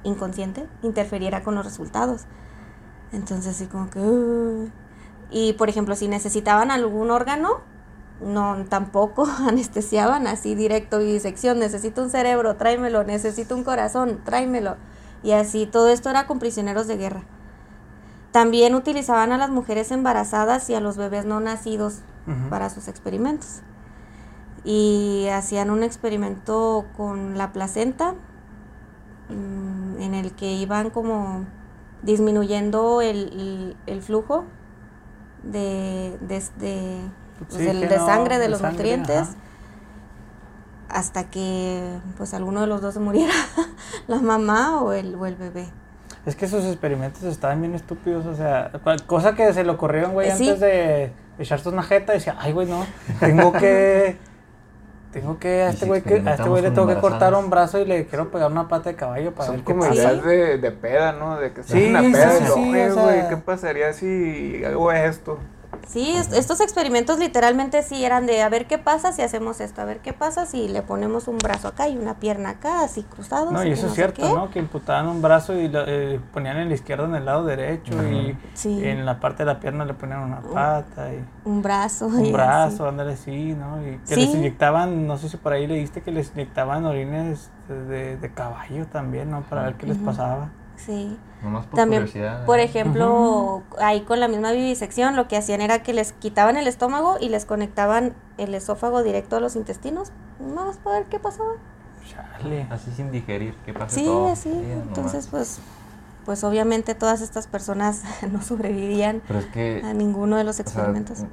inconsciente 0.03 0.67
interferiera 0.81 1.43
con 1.43 1.55
los 1.55 1.65
resultados. 1.65 2.25
Entonces, 3.11 3.55
así 3.55 3.67
como 3.67 3.89
que... 3.89 4.69
y 5.31 5.53
por 5.53 5.69
ejemplo, 5.69 5.95
si 5.95 6.07
necesitaban 6.07 6.71
algún 6.71 7.11
órgano, 7.11 7.61
no 8.21 8.65
tampoco 8.69 9.27
anestesiaban 9.47 10.27
así 10.27 10.55
directo 10.55 11.01
y 11.01 11.11
disección. 11.11 11.59
Necesito 11.59 12.01
un 12.01 12.09
cerebro, 12.09 12.55
tráemelo. 12.55 13.03
Necesito 13.03 13.55
un 13.55 13.63
corazón, 13.63 14.21
tráemelo. 14.23 14.77
Y 15.23 15.31
así, 15.31 15.65
todo 15.65 15.89
esto 15.89 16.09
era 16.09 16.27
con 16.27 16.39
prisioneros 16.39 16.87
de 16.87 16.97
guerra. 16.97 17.23
También 18.31 18.73
utilizaban 18.73 19.31
a 19.31 19.37
las 19.37 19.51
mujeres 19.51 19.91
embarazadas 19.91 20.69
y 20.69 20.73
a 20.73 20.79
los 20.79 20.97
bebés 20.97 21.25
no 21.25 21.39
nacidos 21.39 21.99
para 22.49 22.69
sus 22.69 22.87
experimentos. 22.87 23.61
Y 24.63 25.27
hacían 25.31 25.69
un 25.69 25.83
experimento 25.83 26.85
con 26.95 27.37
la 27.37 27.51
placenta, 27.51 28.15
Mm, 29.29 30.01
en 30.01 30.13
el 30.13 30.33
que 30.33 30.51
iban 30.53 30.89
como 30.89 31.45
disminuyendo 32.01 33.01
el, 33.01 33.75
flujo 34.01 34.43
de, 35.43 36.17
de, 36.19 36.99
pues, 37.49 38.01
sangre 38.05 38.37
de 38.37 38.49
los 38.49 38.61
nutrientes 38.61 39.29
hasta 40.89 41.29
que 41.29 41.97
pues 42.17 42.33
alguno 42.33 42.61
de 42.61 42.67
los 42.67 42.81
dos 42.81 42.93
se 42.93 42.99
muriera, 42.99 43.33
la 44.07 44.19
mamá 44.19 44.81
o 44.81 44.93
el, 44.93 45.15
o 45.15 45.25
el 45.25 45.35
bebé. 45.35 45.67
Es 46.25 46.35
que 46.35 46.45
esos 46.45 46.65
experimentos 46.65 47.23
estaban 47.23 47.61
bien 47.61 47.73
estúpidos, 47.75 48.25
o 48.25 48.35
sea, 48.35 48.71
cosa 49.07 49.35
que 49.35 49.51
se 49.53 49.63
le 49.63 49.71
ocurrieron, 49.71 50.13
güey, 50.13 50.29
eh, 50.29 50.31
antes 50.31 50.59
de 50.59 51.13
echarse 51.39 51.67
una 51.69 51.83
jeta, 51.83 52.13
decía, 52.13 52.35
ay, 52.39 52.53
güey, 52.53 52.67
no, 52.67 52.85
tengo 53.19 53.51
que 53.53 54.17
tengo 55.13 55.37
que 55.37 55.61
a 55.61 55.69
este 55.69 55.85
güey 55.85 56.01
que 56.01 56.15
a 56.25 56.33
este 56.33 56.49
güey 56.49 56.63
le 56.63 56.71
tengo 56.71 56.87
que 56.87 56.95
cortar 56.95 57.35
un 57.35 57.49
brazo 57.49 57.79
y 57.79 57.85
le 57.85 58.05
quiero 58.07 58.31
pegar 58.31 58.51
una 58.51 58.67
pata 58.67 58.89
de 58.89 58.95
caballo 58.95 59.31
para 59.31 59.47
Son 59.47 59.57
ver 59.57 59.63
como 59.63 59.85
ideas 59.85 60.23
de, 60.23 60.57
de 60.57 60.71
peda, 60.71 61.13
¿no? 61.13 61.39
De 61.39 61.53
que 61.53 61.61
estás 61.61 61.77
sí, 61.77 61.85
en 61.85 61.95
una 61.95 62.01
peda 62.01 62.31
sí, 62.31 62.45
sí, 62.53 62.89
güey, 62.99 63.29
¿qué 63.29 63.37
pasaría 63.37 63.93
si 63.93 64.65
hago 64.65 64.91
esto? 64.91 65.37
Sí, 65.87 66.15
estos 66.15 66.61
experimentos 66.61 67.19
literalmente 67.19 67.83
sí 67.83 68.03
eran 68.03 68.25
de 68.25 68.41
a 68.41 68.49
ver 68.49 68.67
qué 68.67 68.77
pasa 68.77 69.11
si 69.11 69.21
hacemos 69.21 69.59
esto, 69.59 69.81
a 69.81 69.85
ver 69.85 69.99
qué 69.99 70.13
pasa 70.13 70.45
si 70.45 70.67
le 70.67 70.81
ponemos 70.81 71.27
un 71.27 71.37
brazo 71.37 71.67
acá 71.67 71.87
y 71.87 71.97
una 71.97 72.15
pierna 72.15 72.51
acá, 72.51 72.83
así 72.83 73.03
cruzados. 73.03 73.51
No, 73.51 73.63
y 73.63 73.71
eso 73.71 73.87
es 73.87 73.93
cierto, 73.93 74.33
¿no? 74.33 74.49
Que 74.49 74.59
imputaban 74.59 75.07
un 75.07 75.21
brazo 75.21 75.57
y 75.57 75.67
lo, 75.67 75.83
eh, 75.85 76.19
ponían 76.33 76.57
en 76.57 76.69
la 76.69 76.75
izquierda 76.75 77.05
en 77.05 77.15
el 77.15 77.25
lado 77.25 77.43
derecho 77.45 77.93
y 78.03 78.37
en 78.65 79.05
la 79.05 79.19
parte 79.19 79.43
de 79.43 79.47
la 79.47 79.59
pierna 79.59 79.85
le 79.85 79.93
ponían 79.93 80.19
una 80.19 80.41
pata. 80.41 81.13
Y 81.13 81.23
un 81.45 81.61
brazo. 81.61 82.07
Un 82.07 82.31
brazo, 82.31 82.87
ándale, 82.87 83.17
sí, 83.17 83.53
¿no? 83.53 83.85
Y 83.85 83.97
que 84.07 84.15
les 84.15 84.33
inyectaban, 84.33 85.05
no 85.05 85.17
sé 85.17 85.29
si 85.29 85.37
por 85.37 85.53
ahí 85.53 85.67
leíste 85.67 86.01
que 86.01 86.11
les 86.11 86.31
inyectaban 86.33 86.85
orines 86.85 87.49
de, 87.67 88.17
de 88.17 88.33
caballo 88.33 88.85
también, 88.87 89.31
¿no? 89.31 89.41
Para 89.41 89.63
ver 89.63 89.75
qué 89.75 89.87
les 89.87 89.97
pasaba. 89.97 90.49
Sí. 90.75 91.17
Nomás 91.43 91.65
por 91.65 91.75
También, 91.75 92.03
curiosidad. 92.03 92.45
por 92.45 92.59
¿eh? 92.59 92.63
ejemplo, 92.63 93.63
ahí 93.79 94.01
con 94.01 94.19
la 94.19 94.27
misma 94.27 94.51
vivisección, 94.53 95.15
lo 95.15 95.27
que 95.27 95.35
hacían 95.37 95.59
era 95.61 95.83
que 95.83 95.93
les 95.93 96.13
quitaban 96.13 96.55
el 96.57 96.67
estómago 96.67 97.17
y 97.19 97.29
les 97.29 97.45
conectaban 97.45 98.13
el 98.37 98.55
esófago 98.55 99.03
directo 99.03 99.35
a 99.35 99.39
los 99.41 99.55
intestinos. 99.55 100.11
Vamos 100.39 100.79
a 100.85 100.89
ver 100.89 101.05
qué 101.05 101.19
pasaba. 101.19 101.51
Chale. 102.09 102.67
Así 102.69 102.91
sin 102.91 103.11
digerir, 103.11 103.55
¿qué 103.65 103.73
pasa? 103.73 103.89
Sí, 103.95 104.05
todo. 104.05 104.31
así. 104.31 104.51
Sí. 104.51 104.71
Entonces, 104.71 105.27
pues, 105.29 105.59
pues 106.25 106.43
obviamente 106.45 106.95
todas 106.95 107.21
estas 107.21 107.47
personas 107.47 108.03
no 108.31 108.41
sobrevivirían 108.41 109.21
Pero 109.27 109.39
es 109.39 109.45
que. 109.47 109.81
a 109.83 109.93
ninguno 109.93 110.37
de 110.37 110.43
los 110.45 110.55
o 110.59 110.63
sea, 110.63 110.63
experimentos. 110.63 111.25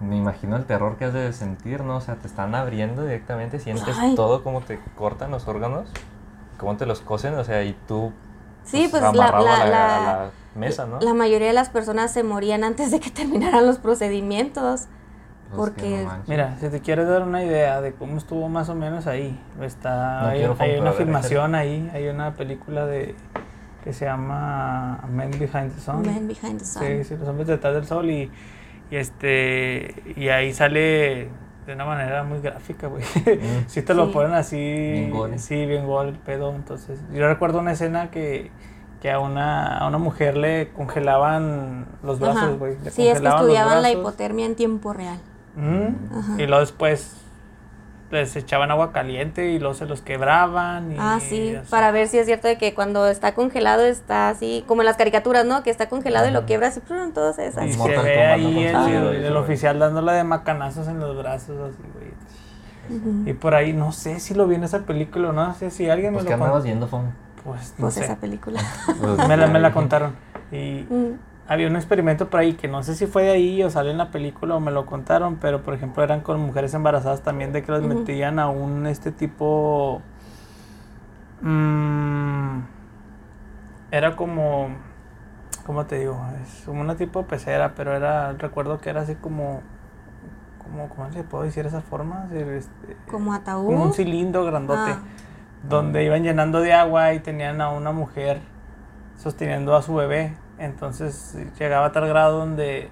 me 0.00 0.16
imagino 0.16 0.56
el 0.56 0.64
terror 0.64 0.96
que 0.96 1.06
has 1.06 1.12
de 1.14 1.32
sentir, 1.34 1.82
¿no? 1.82 1.96
O 1.96 2.00
sea, 2.00 2.16
te 2.16 2.26
están 2.26 2.54
abriendo 2.54 3.02
directamente, 3.02 3.58
sientes 3.58 3.96
Ay. 3.98 4.14
todo 4.14 4.42
como 4.42 4.60
te 4.62 4.78
cortan 4.96 5.30
los 5.30 5.46
órganos, 5.48 5.90
cómo 6.58 6.76
te 6.76 6.86
los 6.86 7.00
cosen, 7.00 7.34
o 7.34 7.44
sea, 7.44 7.62
y 7.64 7.74
tú. 7.86 8.12
Sí, 8.66 8.88
pues 8.90 9.02
la, 9.02 9.12
la, 9.12 9.30
la, 9.30 9.40
la- 9.40 9.66
la 9.66 10.30
mesa, 10.54 10.86
¿no? 10.86 11.00
la 11.00 11.14
mayoría 11.14 11.48
de 11.48 11.52
las 11.52 11.68
personas 11.70 12.12
se 12.12 12.22
morían 12.22 12.64
antes 12.64 12.90
de 12.90 13.00
que 13.00 13.10
terminaran 13.20 13.64
los 13.66 13.78
procedimientos. 13.78 14.86
Pues 15.54 15.70
que 15.70 15.80
porque- 15.82 16.04
no. 16.04 16.12
Mira, 16.26 16.56
si 16.60 16.68
te 16.68 16.80
quieres 16.80 17.06
dar 17.06 17.22
una 17.22 17.44
idea 17.44 17.80
de 17.80 17.92
cómo 17.92 18.18
estuvo 18.18 18.48
más 18.48 18.68
o 18.68 18.74
menos 18.74 19.06
ahí, 19.06 19.38
está, 19.62 20.22
No 20.22 20.28
hay, 20.58 20.76
una 20.80 20.92
filmación 20.92 21.54
ahí, 21.54 21.88
hay 21.94 22.08
una 22.08 22.34
película 22.34 22.84
de 22.86 23.14
que 23.84 23.92
se 23.92 24.06
llama 24.06 25.04
Men 25.08 25.30
Behind 25.30 25.72
the 25.72 25.80
Sun. 25.80 26.02
Man 26.04 26.26
behind 26.26 26.58
the 26.58 26.64
sun. 26.64 26.82
Sí, 26.82 27.04
sí, 27.04 27.16
los 27.16 27.28
hombres 27.28 27.46
detrás 27.46 27.74
del 27.74 27.86
sol 27.86 28.10
y, 28.10 28.28
y 28.90 28.96
este 28.96 29.94
y 30.16 30.28
ahí 30.30 30.52
sale 30.52 31.28
de 31.66 31.72
una 31.74 31.84
manera 31.84 32.22
muy 32.24 32.40
gráfica, 32.40 32.86
güey. 32.86 33.02
Mm. 33.02 33.64
sí 33.66 33.82
te 33.82 33.92
lo 33.94 34.06
Sí. 34.06 34.12
ponen 34.12 34.32
así, 34.34 34.56
Bien 34.56 35.10
gore. 35.10 35.38
sí, 35.38 35.66
bien 35.66 35.86
gol 35.86 36.08
el 36.08 36.14
pedo. 36.14 36.54
Entonces, 36.54 37.00
yo 37.12 37.26
recuerdo 37.26 37.58
una 37.58 37.72
escena 37.72 38.10
que, 38.10 38.50
que 39.02 39.10
a 39.10 39.18
una 39.18 39.78
a 39.78 39.88
una 39.88 39.98
mujer 39.98 40.36
le 40.36 40.68
congelaban 40.72 41.86
los 42.02 42.20
brazos, 42.20 42.58
güey. 42.58 42.76
Sí, 42.90 43.08
es 43.08 43.20
que 43.20 43.28
estudiaban 43.28 43.82
la 43.82 43.90
hipotermia 43.90 44.46
en 44.46 44.54
tiempo 44.54 44.92
real. 44.92 45.18
Ajá. 45.58 46.34
Y 46.38 46.46
luego 46.46 46.60
después 46.60 47.16
les 48.10 48.36
echaban 48.36 48.70
agua 48.70 48.92
caliente 48.92 49.50
y 49.50 49.58
luego 49.58 49.74
se 49.74 49.84
los 49.86 50.00
quebraban. 50.02 50.92
Y, 50.92 50.96
Ah, 50.98 51.18
sí, 51.20 51.56
para 51.70 51.90
ver 51.90 52.06
si 52.08 52.18
es 52.18 52.26
cierto 52.26 52.46
de 52.48 52.56
que 52.58 52.72
cuando 52.74 53.06
está 53.08 53.34
congelado 53.34 53.82
está 53.84 54.28
así, 54.28 54.62
como 54.66 54.82
en 54.82 54.86
las 54.86 54.96
caricaturas, 54.96 55.44
¿no? 55.44 55.62
Que 55.62 55.70
está 55.70 55.88
congelado 55.88 56.28
y 56.28 56.30
lo 56.30 56.46
quiebras 56.46 56.76
y 56.76 56.80
¡prum! 56.80 57.12
todo 57.12 57.32
se 57.32 57.42
Y 57.42 57.44
deshace. 57.46 57.72
se 57.72 57.78
Mortal 57.78 58.04
ve 58.04 58.22
ahí 58.26 58.64
el, 58.64 58.76
el- 59.24 59.32
y 59.32 59.36
oficial 59.36 59.78
dándole 59.78 60.12
de 60.12 60.24
macanazos 60.24 60.86
en 60.88 61.00
los 61.00 61.16
brazos, 61.16 61.56
así, 61.70 61.82
güey. 61.94 63.26
Y 63.28 63.32
por 63.32 63.54
ahí, 63.56 63.72
no 63.72 63.90
sé 63.90 64.20
si 64.20 64.34
lo 64.34 64.46
vi 64.46 64.54
en 64.54 64.62
esa 64.64 64.80
película 64.84 65.30
o 65.30 65.32
no, 65.32 65.48
no 65.48 65.54
sé 65.54 65.70
si 65.72 65.90
alguien 65.90 66.12
Pues 66.12 66.24
me 66.24 66.30
que 66.30 66.36
lo 66.36 66.44
andabas 66.44 66.62
contó. 66.62 66.64
viendo, 66.64 66.86
Fon. 66.86 67.12
Pues 67.42 67.70
no 67.78 67.86
Pues 67.86 67.94
sé. 67.94 68.04
esa 68.04 68.16
película. 68.16 68.60
Pues, 69.00 69.18
Me 69.28 69.36
la, 69.36 69.48
me 69.48 69.58
la 69.58 69.68
ahí. 69.68 69.74
contaron. 69.74 70.14
Y 70.52 70.86
Mm. 70.88 71.18
Había 71.48 71.68
un 71.68 71.76
experimento 71.76 72.28
por 72.28 72.40
ahí 72.40 72.54
que 72.54 72.66
no 72.68 72.82
sé 72.82 72.94
si 72.94 73.06
fue 73.06 73.22
de 73.24 73.30
ahí 73.30 73.62
o 73.62 73.70
sale 73.70 73.90
en 73.92 73.98
la 73.98 74.10
película 74.10 74.56
o 74.56 74.60
me 74.60 74.72
lo 74.72 74.84
contaron, 74.86 75.36
pero 75.36 75.62
por 75.62 75.74
ejemplo 75.74 76.02
eran 76.02 76.20
con 76.20 76.40
mujeres 76.40 76.74
embarazadas 76.74 77.22
también 77.22 77.52
de 77.52 77.62
que 77.62 77.70
las 77.72 77.82
metían 77.82 78.38
a 78.38 78.48
un 78.48 78.86
este 78.86 79.12
tipo 79.12 80.02
mm, 81.42 82.58
era 83.90 84.16
como 84.16 84.68
¿cómo 85.64 85.86
te 85.86 85.98
digo? 86.00 86.20
Es 86.42 86.62
como 86.66 86.80
una 86.80 86.96
tipo 86.96 87.26
pecera, 87.26 87.74
pero 87.74 87.94
era 87.94 88.32
recuerdo 88.32 88.78
que 88.78 88.90
era 88.90 89.02
así 89.02 89.14
como 89.16 89.62
como 90.62 90.88
¿cómo 90.88 91.08
le 91.10 91.22
puedo 91.22 91.44
decir 91.44 91.64
esa 91.66 91.80
forma? 91.80 92.26
Este, 92.32 92.96
Como 93.08 93.32
ataúd. 93.32 93.66
como 93.66 93.84
un 93.84 93.92
cilindro 93.92 94.44
grandote 94.44 94.92
Ah. 94.92 94.98
donde 95.68 96.04
iban 96.04 96.22
llenando 96.24 96.60
de 96.60 96.72
agua 96.72 97.14
y 97.14 97.20
tenían 97.20 97.60
a 97.60 97.70
una 97.70 97.92
mujer 97.92 98.40
sosteniendo 99.16 99.74
a 99.76 99.82
su 99.82 99.94
bebé. 99.94 100.34
Entonces 100.58 101.36
llegaba 101.58 101.86
a 101.86 101.92
tal 101.92 102.08
grado 102.08 102.38
donde 102.38 102.88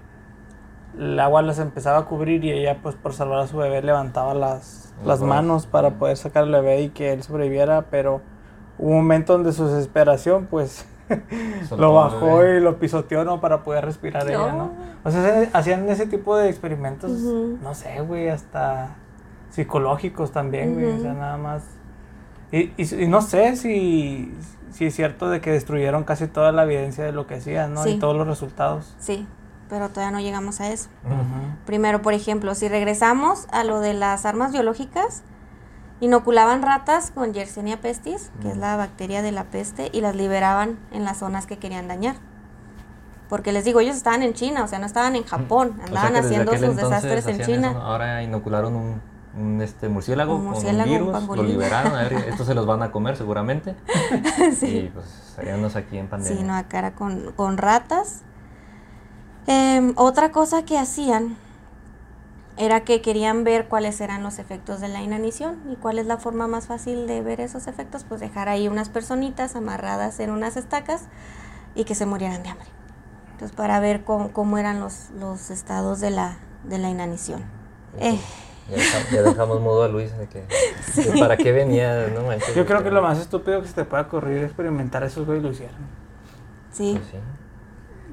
el 0.99 1.19
agua 1.19 1.43
las 1.43 1.59
empezaba 1.59 1.99
a 1.99 2.05
cubrir 2.05 2.45
y 2.45 2.53
ella 2.53 2.79
pues 2.83 2.95
por 2.95 3.13
salvar 3.15 3.41
a 3.41 3.47
su 3.47 3.57
bebé 3.57 3.83
levantaba 3.83 4.35
las, 4.35 4.95
las 5.05 5.19
manos 5.29 5.67
para 5.67 5.91
poder 5.99 6.17
sacar 6.17 6.45
al 6.45 6.53
bebé 6.53 6.83
y 6.83 6.89
que 6.91 7.13
él 7.13 7.23
sobreviviera, 7.23 7.87
pero 7.91 8.21
hubo 8.79 8.91
un 8.91 8.97
momento 8.99 9.33
donde 9.33 9.53
su 9.53 9.67
desesperación 9.67 10.47
pues 10.47 10.87
lo 11.77 11.95
bajó 11.95 12.45
y 12.47 12.61
lo 12.61 12.79
pisoteó 12.79 13.25
¿no? 13.25 13.41
para 13.41 13.63
poder 13.65 13.85
respirar 13.85 14.29
ella, 14.29 14.53
¿no? 14.53 14.71
O 15.05 15.11
sea, 15.11 15.23
se- 15.23 15.51
hacían 15.53 15.89
ese 15.89 16.07
tipo 16.07 16.37
de 16.37 16.49
experimentos, 16.49 17.11
no 17.63 17.75
sé, 17.75 18.01
güey, 18.03 18.29
hasta 18.29 18.97
psicológicos 19.51 20.33
también, 20.33 20.75
güey, 20.75 20.87
o 20.87 21.01
sea, 21.01 21.13
nada 21.15 21.37
más. 21.37 21.63
Y, 22.57 22.73
y- 22.77 23.03
y 23.05 23.09
no 23.09 23.21
sé 23.23 23.57
si, 23.57 24.33
si 24.73 24.87
es 24.87 24.95
cierto 24.95 25.29
de 25.31 25.41
que 25.41 25.51
destruyeron 25.51 26.05
casi 26.05 26.27
toda 26.29 26.53
la 26.53 26.63
evidencia 26.65 27.03
de 27.05 27.13
lo 27.13 27.27
que 27.27 27.35
hacían, 27.37 27.75
¿no? 27.75 27.83
Sí. 27.83 27.91
Y 27.91 27.99
todos 27.99 28.17
los 28.17 28.27
resultados. 28.27 28.95
Sí, 28.99 29.27
pero 29.69 29.89
todavía 29.89 30.13
no 30.13 30.21
llegamos 30.21 30.61
a 30.61 30.69
eso. 30.71 30.89
Primero, 31.67 32.03
por 32.03 32.13
ejemplo, 32.15 32.55
si 32.55 32.69
regresamos 32.69 33.47
a 33.51 33.65
lo 33.65 33.81
de 33.81 33.95
las 33.95 34.25
armas 34.25 34.53
biológicas, 34.53 35.23
inoculaban 36.01 36.63
ratas 36.63 37.11
con 37.11 37.33
Yersinia 37.33 37.81
pestis, 37.81 38.31
que 38.43 38.51
es 38.51 38.57
la 38.57 38.77
bacteria 38.77 39.23
de 39.23 39.33
la 39.33 39.45
peste, 39.45 39.89
y 39.93 40.01
las 40.01 40.15
liberaban 40.15 40.79
en 40.93 41.05
las 41.05 41.19
zonas 41.19 41.47
que 41.47 41.59
querían 41.59 41.89
dañar. 41.89 42.17
Porque 43.29 43.53
les 43.53 43.65
digo, 43.65 43.81
ellos 43.81 43.97
estaban 43.97 44.23
en 44.23 44.35
China, 44.35 44.65
o 44.65 44.69
sea, 44.69 44.79
no 44.79 44.87
estaban 44.87 45.17
en 45.17 45.25
Japón, 45.25 45.73
O 45.73 45.77
sea 45.77 45.87
andaban 45.87 46.17
haciendo 46.17 46.53
sus 46.57 46.77
desastres 46.77 47.27
en 47.27 47.41
China. 47.41 47.71
eso, 47.71 47.79
¿no? 47.81 47.85
Ahora 47.87 48.23
inocularon 48.23 48.77
un, 48.77 49.01
un, 49.37 49.61
este, 49.63 49.89
murciélago, 49.89 50.37
Un 50.37 50.43
con 50.43 50.47
murciélago, 50.53 50.85
un 50.85 50.89
un 50.89 50.93
virus, 50.93 51.07
lo 51.07 51.13
pangolín. 51.13 51.47
liberaron, 51.49 51.95
a 51.95 52.03
ver, 52.03 52.13
estos 52.29 52.47
se 52.47 52.55
los 52.55 52.67
van 52.67 52.83
a 52.83 52.91
comer 52.91 53.17
seguramente. 53.17 53.75
Sí. 54.59 54.67
Y 54.67 54.89
pues 54.91 55.07
estaríamos 55.29 55.77
aquí 55.77 55.99
en 55.99 56.09
pandemia. 56.09 56.39
Sí, 56.39 56.45
no, 56.45 56.55
acá 56.55 56.79
era 56.79 56.95
con, 56.95 57.33
con 57.33 57.57
ratas. 57.59 58.23
Em, 59.47 59.93
otra 59.97 60.31
cosa 60.31 60.65
que 60.65 60.79
hacían 60.79 61.37
era 62.57 62.81
que 62.85 63.03
querían 63.03 63.43
ver 63.43 63.67
cuáles 63.69 64.01
eran 64.01 64.23
los 64.23 64.39
efectos 64.39 64.81
de 64.81 64.89
la 64.89 65.03
inanición 65.03 65.61
y 65.71 65.77
cuál 65.77 65.99
es 65.99 66.07
la 66.07 66.19
forma 66.19 66.47
más 66.47 66.69
fácil 66.69 67.07
de 67.09 67.21
ver 67.21 67.41
esos 67.41 67.67
efectos, 67.67 68.05
pues 68.09 68.21
dejar 68.21 68.49
ahí 68.49 68.69
unas 68.69 68.89
personitas 68.89 69.57
amarradas 69.57 70.21
en 70.21 70.31
unas 70.31 70.57
estacas 70.57 71.03
y 71.75 71.85
que 71.85 71.95
se 71.97 72.07
murieran 72.07 72.43
de 72.45 72.51
hambre. 72.51 72.69
Entonces, 73.33 73.57
para 73.57 73.81
ver 73.81 74.05
cómo, 74.05 74.31
cómo 74.33 74.57
eran 74.59 74.79
los, 74.79 75.11
los 75.19 75.51
estados 75.51 75.99
de 75.99 76.11
la, 76.11 76.37
de 76.63 76.79
la 76.79 76.89
inanición. 76.89 77.43
Eh, 77.99 78.21
Ya, 78.71 78.77
dejamos, 78.77 79.11
ya 79.11 79.23
dejamos 79.23 79.61
mudo 79.61 79.83
a 79.85 79.89
Luis 79.89 80.17
de 80.17 80.27
que, 80.27 80.43
de 81.13 81.19
para 81.21 81.37
qué 81.37 81.53
venía, 81.53 82.09
no 82.15 82.23
manches. 82.23 82.55
Yo 82.55 82.65
creo 82.65 82.83
que 82.83 82.91
lo 82.91 83.03
más 83.03 83.19
estúpido 83.19 83.61
que 83.61 83.69
se 83.69 83.75
te 83.75 83.85
puede 83.85 84.05
ocurrir 84.05 84.39
es 84.39 84.45
experimentar 84.45 85.03
esos 85.05 85.27
güey 85.27 85.41
lo 85.41 85.51
hicieron. 85.51 85.77
sí, 86.73 86.95
Pues 86.99 87.09
sí. 87.11 87.19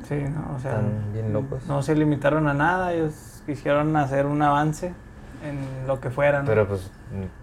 Sí, 0.09 0.15
¿no? 0.29 0.55
O 0.55 0.59
sea, 0.59 0.71
Están 0.71 1.13
bien 1.13 1.31
locos. 1.31 1.65
no 1.67 1.81
se 1.83 1.95
limitaron 1.95 2.47
a 2.47 2.53
nada, 2.53 2.91
ellos 2.93 3.41
quisieron 3.45 3.95
hacer 3.95 4.25
un 4.25 4.41
avance 4.41 4.93
en 5.43 5.87
lo 5.87 6.01
que 6.01 6.09
fuera, 6.09 6.41
¿no? 6.41 6.47
Pero 6.47 6.67
pues 6.67 6.91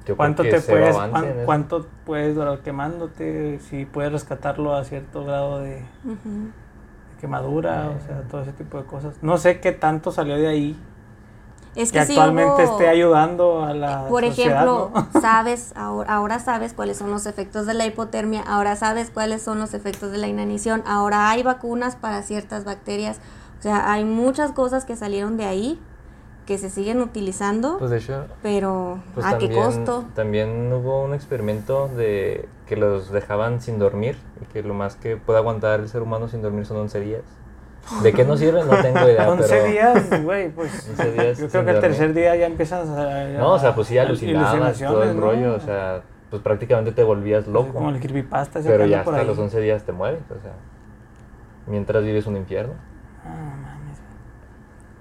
yo 0.07 0.17
¿Cuánto 0.17 0.43
creo 0.43 0.55
que 0.57 0.61
te 0.61 0.73
puedes, 0.73 0.95
avance 0.95 1.13
cuán- 1.33 1.45
cuánto 1.47 1.87
puedes 2.05 2.35
durar 2.35 2.59
quemándote? 2.59 3.59
Si 3.61 3.87
puedes 3.87 4.13
rescatarlo 4.13 4.75
a 4.75 4.85
cierto 4.85 5.25
grado 5.25 5.61
de, 5.61 5.83
quemadura, 7.21 7.91
o 7.91 8.07
sea, 8.07 8.23
todo 8.31 8.43
ese 8.43 8.53
tipo 8.53 8.79
de 8.79 8.85
cosas. 8.85 9.15
No 9.23 9.39
sé 9.39 9.61
qué 9.61 9.73
tanto 9.73 10.13
salió 10.13 10.37
de 10.37 10.47
ahí 10.49 10.77
es 11.83 11.93
que 11.93 12.01
actualmente 12.01 12.65
hubo- 12.65 12.73
esté 12.73 12.89
ayudando 12.89 13.63
a 13.65 13.73
la 13.75 14.07
Por 14.09 14.25
sociedad, 14.25 14.63
ejemplo, 14.63 14.91
¿no? 14.95 15.09
sabes, 15.21 15.73
ahora, 15.77 16.15
ahora 16.15 16.39
sabes 16.39 16.73
cuáles 16.75 16.97
son 16.99 17.11
los 17.11 17.27
efectos 17.27 17.67
de 17.67 17.75
la 17.75 17.87
hipotermia, 17.87 18.43
ahora 18.43 18.77
sabes 18.77 19.11
cuáles 19.11 19.43
son 19.43 19.59
los 19.59 19.75
efectos 19.75 20.11
de 20.13 20.19
la 20.19 20.27
inanición, 20.29 20.83
ahora 20.87 21.31
hay 21.31 21.43
vacunas 21.43 21.97
para 21.97 22.23
ciertas 22.23 22.65
bacterias, 22.65 23.19
o 23.59 23.63
sea, 23.63 23.93
hay 23.93 24.05
muchas 24.05 24.53
cosas 24.53 24.85
que 24.85 24.97
salieron 24.97 25.37
de 25.37 25.45
ahí 25.45 25.81
que 26.47 26.57
se 26.57 26.71
siguen 26.71 27.03
utilizando, 27.03 27.77
Pues 27.79 27.91
de 27.91 27.99
hecho, 27.99 28.25
pero 28.43 29.01
pues 29.15 29.27
¿a 29.27 29.31
también, 29.33 29.51
qué 29.53 29.57
costo? 29.59 30.05
también 30.15 30.73
hubo 30.73 31.03
un 31.05 31.13
experimento 31.13 31.89
de 31.89 32.49
que 32.67 32.77
los 32.77 33.11
dejaban 33.11 33.61
sin 33.61 33.79
dormir 33.79 34.17
y 34.41 34.47
que 34.47 34.63
lo 34.63 34.73
más 34.73 34.97
que 34.97 35.19
puede 35.19 35.39
aguantar 35.39 35.81
el 35.81 35.89
ser 35.91 36.01
humano 36.01 36.27
sin 36.29 36.41
dormir 36.41 36.65
son 36.65 36.79
11 36.79 37.01
días. 37.01 37.21
¿De 38.03 38.13
qué 38.13 38.25
nos 38.25 38.39
sirve? 38.39 38.63
No 38.65 38.77
tengo 38.83 39.01
idea, 39.09 39.29
11 39.31 39.49
pero... 39.49 39.65
días, 39.67 40.23
güey, 40.23 40.51
pues 40.51 40.89
11 40.91 41.13
días 41.13 41.39
yo 41.39 41.49
creo 41.49 41.65
que 41.65 41.71
el 41.71 41.77
dormir. 41.77 41.81
tercer 41.81 42.15
día 42.15 42.37
ya 42.37 42.47
empiezas 42.47 42.89
a... 42.89 43.25
No, 43.39 43.55
o 43.55 43.59
sea, 43.59 43.75
pues 43.75 43.89
sí 43.89 43.97
alucinabas, 43.99 44.79
todo 44.79 45.03
el 45.05 45.17
rollo, 45.17 45.55
o 45.55 45.61
sea, 45.61 46.03
pues 46.31 46.43
prácticamente 46.43 46.93
te 46.93 47.03
volvías 47.03 47.47
loco. 47.47 47.73
Como 47.73 47.89
el 47.91 47.99
creepypasta 47.99 48.59
ese 48.59 48.69
Pero 48.69 48.85
ya 48.87 49.05
por 49.05 49.15
hasta 49.15 49.23
ahí. 49.23 49.29
los 49.29 49.39
11 49.39 49.61
días 49.61 49.85
te 49.85 49.93
mueres, 49.93 50.21
o 50.31 50.39
sea, 50.43 50.53
mientras 51.67 52.05
vives 52.05 52.27
un 52.27 52.37
infierno. 52.37 52.75
Ah, 53.25 53.55
no 53.57 53.57
mames. 53.63 53.99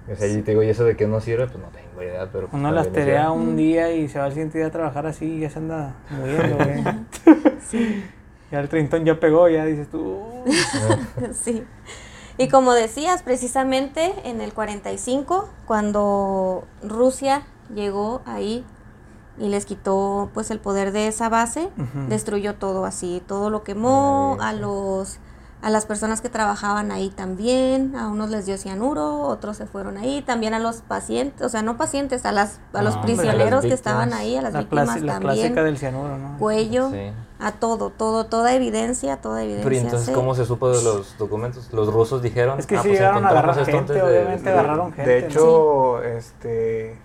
O 0.10 0.16
sea, 0.16 0.28
y 0.30 0.42
te 0.42 0.52
digo, 0.52 0.64
y 0.64 0.70
eso 0.70 0.86
de 0.86 0.96
que 0.96 1.08
no 1.08 1.20
sirve, 1.20 1.48
pues 1.48 1.60
no 1.60 1.68
tengo 1.70 2.02
idea, 2.02 2.30
pero... 2.32 2.48
pues, 2.48 2.54
Uno 2.54 2.72
las 2.72 2.88
cierto. 2.90 3.34
un 3.34 3.58
día 3.58 3.92
y 3.92 4.08
se 4.08 4.18
va 4.20 4.26
al 4.26 4.32
siguiente 4.32 4.58
día 4.60 4.68
a 4.68 4.72
trabajar 4.72 5.06
así 5.08 5.26
y 5.26 5.40
ya 5.42 5.50
se 5.50 5.60
anda 5.60 5.96
muriendo, 6.10 6.56
güey. 6.64 6.84
Ya 8.50 8.62
el 8.62 8.70
treintón 8.70 9.04
ya 9.04 9.20
pegó, 9.20 9.50
ya 9.50 9.66
dices 9.66 9.90
tú... 9.90 10.24
Sí. 11.34 11.66
Y 12.38 12.50
como 12.50 12.74
decías, 12.74 13.24
precisamente 13.24 14.14
en 14.24 14.42
el 14.42 14.54
45, 14.54 15.50
cuando 15.66 16.66
Rusia 16.84 17.48
llegó 17.74 18.22
ahí 18.26 18.64
y 19.40 19.50
les 19.50 19.66
quitó 19.66 20.30
pues 20.34 20.52
el 20.52 20.60
poder 20.60 20.92
de 20.92 21.08
esa 21.08 21.30
base, 21.30 21.70
destruyó 22.10 22.56
todo 22.56 22.86
así, 22.86 23.24
todo 23.28 23.50
lo 23.50 23.64
quemó, 23.64 24.38
a 24.40 24.54
los 24.54 25.20
a 25.62 25.70
las 25.72 25.86
personas 25.86 26.22
que 26.22 26.30
trabajaban 26.30 26.92
ahí 26.92 27.10
también, 27.10 27.96
a 27.96 28.08
unos 28.10 28.30
les 28.30 28.46
dio 28.46 28.58
cianuro, 28.58 29.22
otros 29.22 29.58
se 29.58 29.66
fueron 29.66 29.98
ahí, 29.98 30.22
también 30.22 30.54
a 30.54 30.60
los 30.60 30.78
pacientes, 30.78 31.42
o 31.42 31.50
sea, 31.50 31.64
no 31.64 31.78
pacientes, 31.78 32.26
a 32.26 32.32
las 32.32 32.60
a 32.74 32.84
los 32.84 32.98
prisioneros 32.98 33.64
que 33.64 33.74
estaban 33.74 34.14
ahí, 34.14 34.36
a 34.36 34.44
las 34.44 34.54
víctimas 34.54 34.88
también. 34.88 35.08
La 35.08 35.20
clásica 35.20 35.64
del 35.64 35.78
cianuro, 35.78 36.18
¿no? 36.18 36.38
Cuello, 36.38 36.92
a 37.40 37.52
todo, 37.54 37.90
todo, 37.90 38.26
toda 38.26 38.54
evidencia, 38.54 39.18
toda 39.18 39.44
evidencia. 39.44 39.70
Pero 39.70 39.82
entonces, 39.82 40.16
¿cómo 40.16 40.36
se 40.36 40.46
supo 40.46 40.70
de 40.70 40.84
los 40.84 41.18
documentos? 41.18 41.74
Los 41.74 41.92
rusos 41.92 42.22
dijeron, 42.22 42.60
es 42.60 42.68
que 42.68 42.78
ah, 42.78 42.84
sí 42.84 42.90
pues 42.90 43.00
llegaron 43.00 43.26
a 43.26 43.30
agarrar 43.30 43.66
gente, 43.66 44.02
obviamente 44.02 44.50
agarraron 44.50 44.94
gente. 44.94 45.10
De 45.10 45.20
hecho, 45.20 46.04
este 46.04 47.00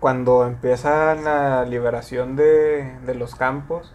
cuando 0.00 0.46
empieza 0.46 1.14
la 1.14 1.64
liberación 1.64 2.36
de, 2.36 2.98
de 3.04 3.14
los 3.14 3.34
campos, 3.34 3.94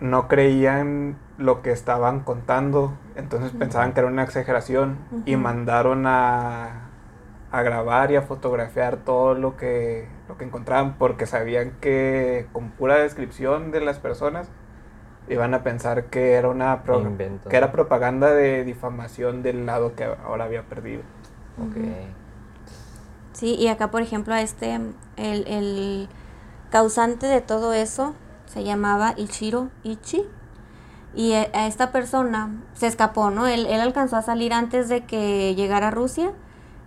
no 0.00 0.28
creían 0.28 1.18
lo 1.42 1.62
que 1.62 1.72
estaban 1.72 2.20
contando, 2.20 2.92
entonces 3.16 3.52
pensaban 3.52 3.92
que 3.92 4.00
era 4.00 4.08
una 4.08 4.22
exageración 4.22 4.96
y 5.26 5.36
mandaron 5.36 6.06
a, 6.06 6.88
a, 7.50 7.62
grabar 7.62 8.10
y 8.10 8.16
a 8.16 8.22
fotografiar 8.22 8.98
todo 8.98 9.34
lo 9.34 9.56
que, 9.56 10.08
lo 10.28 10.38
que 10.38 10.44
encontraban 10.44 10.94
porque 10.98 11.26
sabían 11.26 11.72
que 11.80 12.46
con 12.52 12.70
pura 12.70 12.96
descripción 12.96 13.70
de 13.72 13.80
las 13.80 13.98
personas 13.98 14.48
iban 15.28 15.54
a 15.54 15.62
pensar 15.62 16.04
que 16.06 16.32
era 16.32 16.48
una 16.48 16.82
que 17.48 17.56
era 17.56 17.72
propaganda 17.72 18.32
de 18.32 18.64
difamación 18.64 19.42
del 19.42 19.66
lado 19.66 19.94
que 19.94 20.04
ahora 20.04 20.44
había 20.44 20.62
perdido. 20.62 21.02
Sí, 23.32 23.54
y 23.54 23.68
acá 23.68 23.90
por 23.90 24.02
ejemplo 24.02 24.34
a 24.34 24.40
este, 24.40 24.74
el, 25.16 25.46
el 25.46 26.08
causante 26.70 27.26
de 27.26 27.40
todo 27.40 27.72
eso 27.72 28.14
se 28.46 28.64
llamaba 28.64 29.14
Ichiro 29.16 29.70
Ichi. 29.82 30.26
Y 31.14 31.32
e, 31.32 31.50
a 31.52 31.66
esta 31.66 31.92
persona 31.92 32.50
se 32.74 32.86
escapó, 32.86 33.30
¿no? 33.30 33.46
Él, 33.46 33.66
él 33.66 33.80
alcanzó 33.80 34.16
a 34.16 34.22
salir 34.22 34.52
antes 34.52 34.88
de 34.88 35.04
que 35.04 35.54
llegara 35.54 35.88
a 35.88 35.90
Rusia 35.90 36.32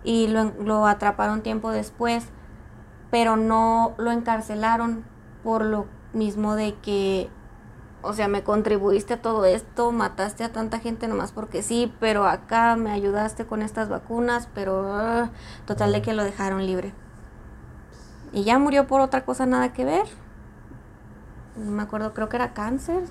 y 0.04 0.28
lo, 0.28 0.52
lo 0.60 0.86
atraparon 0.86 1.42
tiempo 1.42 1.70
después, 1.70 2.26
pero 3.10 3.36
no 3.36 3.94
lo 3.98 4.10
encarcelaron 4.10 5.04
por 5.42 5.64
lo 5.64 5.86
mismo 6.12 6.56
de 6.56 6.74
que 6.74 7.30
o 8.06 8.12
sea, 8.12 8.28
me 8.28 8.44
contribuiste 8.44 9.14
a 9.14 9.22
todo 9.22 9.44
esto, 9.44 9.90
mataste 9.90 10.44
a 10.44 10.52
tanta 10.52 10.78
gente 10.78 11.08
nomás 11.08 11.32
porque 11.32 11.62
sí, 11.62 11.92
pero 11.98 12.26
acá 12.26 12.76
me 12.76 12.92
ayudaste 12.92 13.46
con 13.46 13.62
estas 13.62 13.88
vacunas, 13.88 14.48
pero 14.54 14.92
ah, 14.94 15.30
total 15.66 15.92
de 15.92 16.02
que 16.02 16.14
lo 16.14 16.22
dejaron 16.22 16.64
libre. 16.64 16.94
Y 18.32 18.44
ya 18.44 18.58
murió 18.58 18.86
por 18.86 19.00
otra 19.00 19.24
cosa 19.24 19.44
nada 19.46 19.72
que 19.72 19.84
ver. 19.84 20.06
No 21.56 21.70
me 21.72 21.82
acuerdo, 21.82 22.12
creo 22.14 22.28
que 22.28 22.36
era 22.36 22.54
cáncer. 22.54 23.02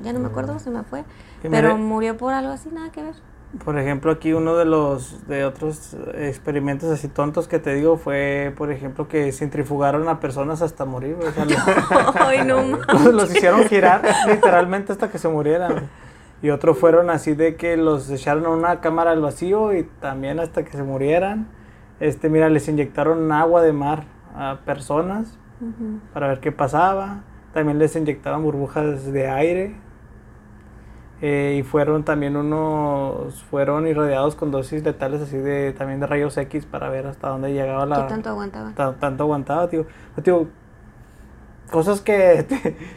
Ya 0.00 0.12
no 0.12 0.20
me 0.20 0.26
acuerdo, 0.26 0.58
se 0.58 0.70
me 0.70 0.82
fue. 0.82 1.04
Pero 1.42 1.76
murió 1.76 2.16
por 2.16 2.34
algo 2.34 2.52
así, 2.52 2.68
nada 2.70 2.90
que 2.90 3.02
ver. 3.02 3.14
Por 3.62 3.78
ejemplo, 3.78 4.10
aquí 4.10 4.32
uno 4.32 4.56
de 4.56 4.64
los 4.64 5.28
de 5.28 5.44
otros 5.44 5.96
experimentos 6.14 6.90
así 6.90 7.06
tontos 7.06 7.46
que 7.46 7.60
te 7.60 7.74
digo 7.74 7.96
fue, 7.96 8.52
por 8.56 8.72
ejemplo, 8.72 9.06
que 9.06 9.30
centrifugaron 9.30 10.08
a 10.08 10.18
personas 10.18 10.60
hasta 10.60 10.84
morir. 10.84 11.16
Ay, 12.14 12.44
no 12.44 12.62
los, 13.12 13.30
hicieron 13.30 13.64
girar 13.64 14.02
literalmente 14.26 14.92
hasta 14.92 15.08
que 15.08 15.18
se 15.18 15.28
murieran. 15.28 15.88
Y 16.42 16.50
otros 16.50 16.76
fueron 16.78 17.10
así 17.10 17.34
de 17.34 17.56
que 17.56 17.76
los 17.76 18.10
echaron 18.10 18.44
a 18.46 18.50
una 18.50 18.80
cámara 18.80 19.12
al 19.12 19.20
vacío 19.20 19.72
y 19.72 19.84
también 20.00 20.40
hasta 20.40 20.64
que 20.64 20.72
se 20.72 20.82
murieran. 20.82 21.46
Este, 22.00 22.28
mira, 22.28 22.50
les 22.50 22.68
inyectaron 22.68 23.30
agua 23.30 23.62
de 23.62 23.72
mar 23.72 24.04
a 24.36 24.58
personas 24.64 25.38
para 26.12 26.28
ver 26.28 26.40
qué 26.40 26.50
pasaba. 26.50 27.22
También 27.54 27.78
les 27.78 27.96
inyectaban 27.96 28.42
burbujas 28.42 29.12
de 29.12 29.28
aire 29.28 29.76
eh, 31.22 31.56
y 31.58 31.62
fueron 31.62 32.04
también 32.04 32.36
unos, 32.36 33.42
fueron 33.44 33.86
irradiados 33.86 34.34
con 34.34 34.50
dosis 34.50 34.82
letales 34.82 35.22
así 35.22 35.38
de, 35.38 35.72
también 35.72 36.00
de 36.00 36.06
rayos 36.06 36.36
X 36.36 36.66
para 36.66 36.90
ver 36.90 37.06
hasta 37.06 37.28
dónde 37.28 37.52
llegaba 37.52 37.86
la... 37.86 38.02
¿Qué 38.02 38.08
tanto 38.08 38.28
aguantaba? 38.30 38.72
tanto 38.98 39.22
aguantaba, 39.22 39.68
tío. 39.68 39.86
tío 40.22 40.48
cosas 41.70 42.00
que 42.00 42.44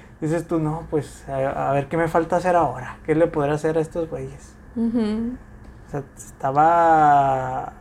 dices 0.21 0.47
tú, 0.47 0.59
no, 0.59 0.87
pues 0.89 1.27
a, 1.29 1.71
ver 1.71 1.87
qué 1.87 1.97
me 1.97 2.07
falta 2.07 2.37
hacer 2.37 2.55
ahora, 2.55 2.97
qué 3.05 3.15
le 3.15 3.27
podré 3.27 3.51
hacer 3.51 3.77
a 3.77 3.81
estos 3.81 4.09
güeyes. 4.09 4.55
O 4.75 5.89
sea, 5.89 6.03
estaba, 6.17 7.73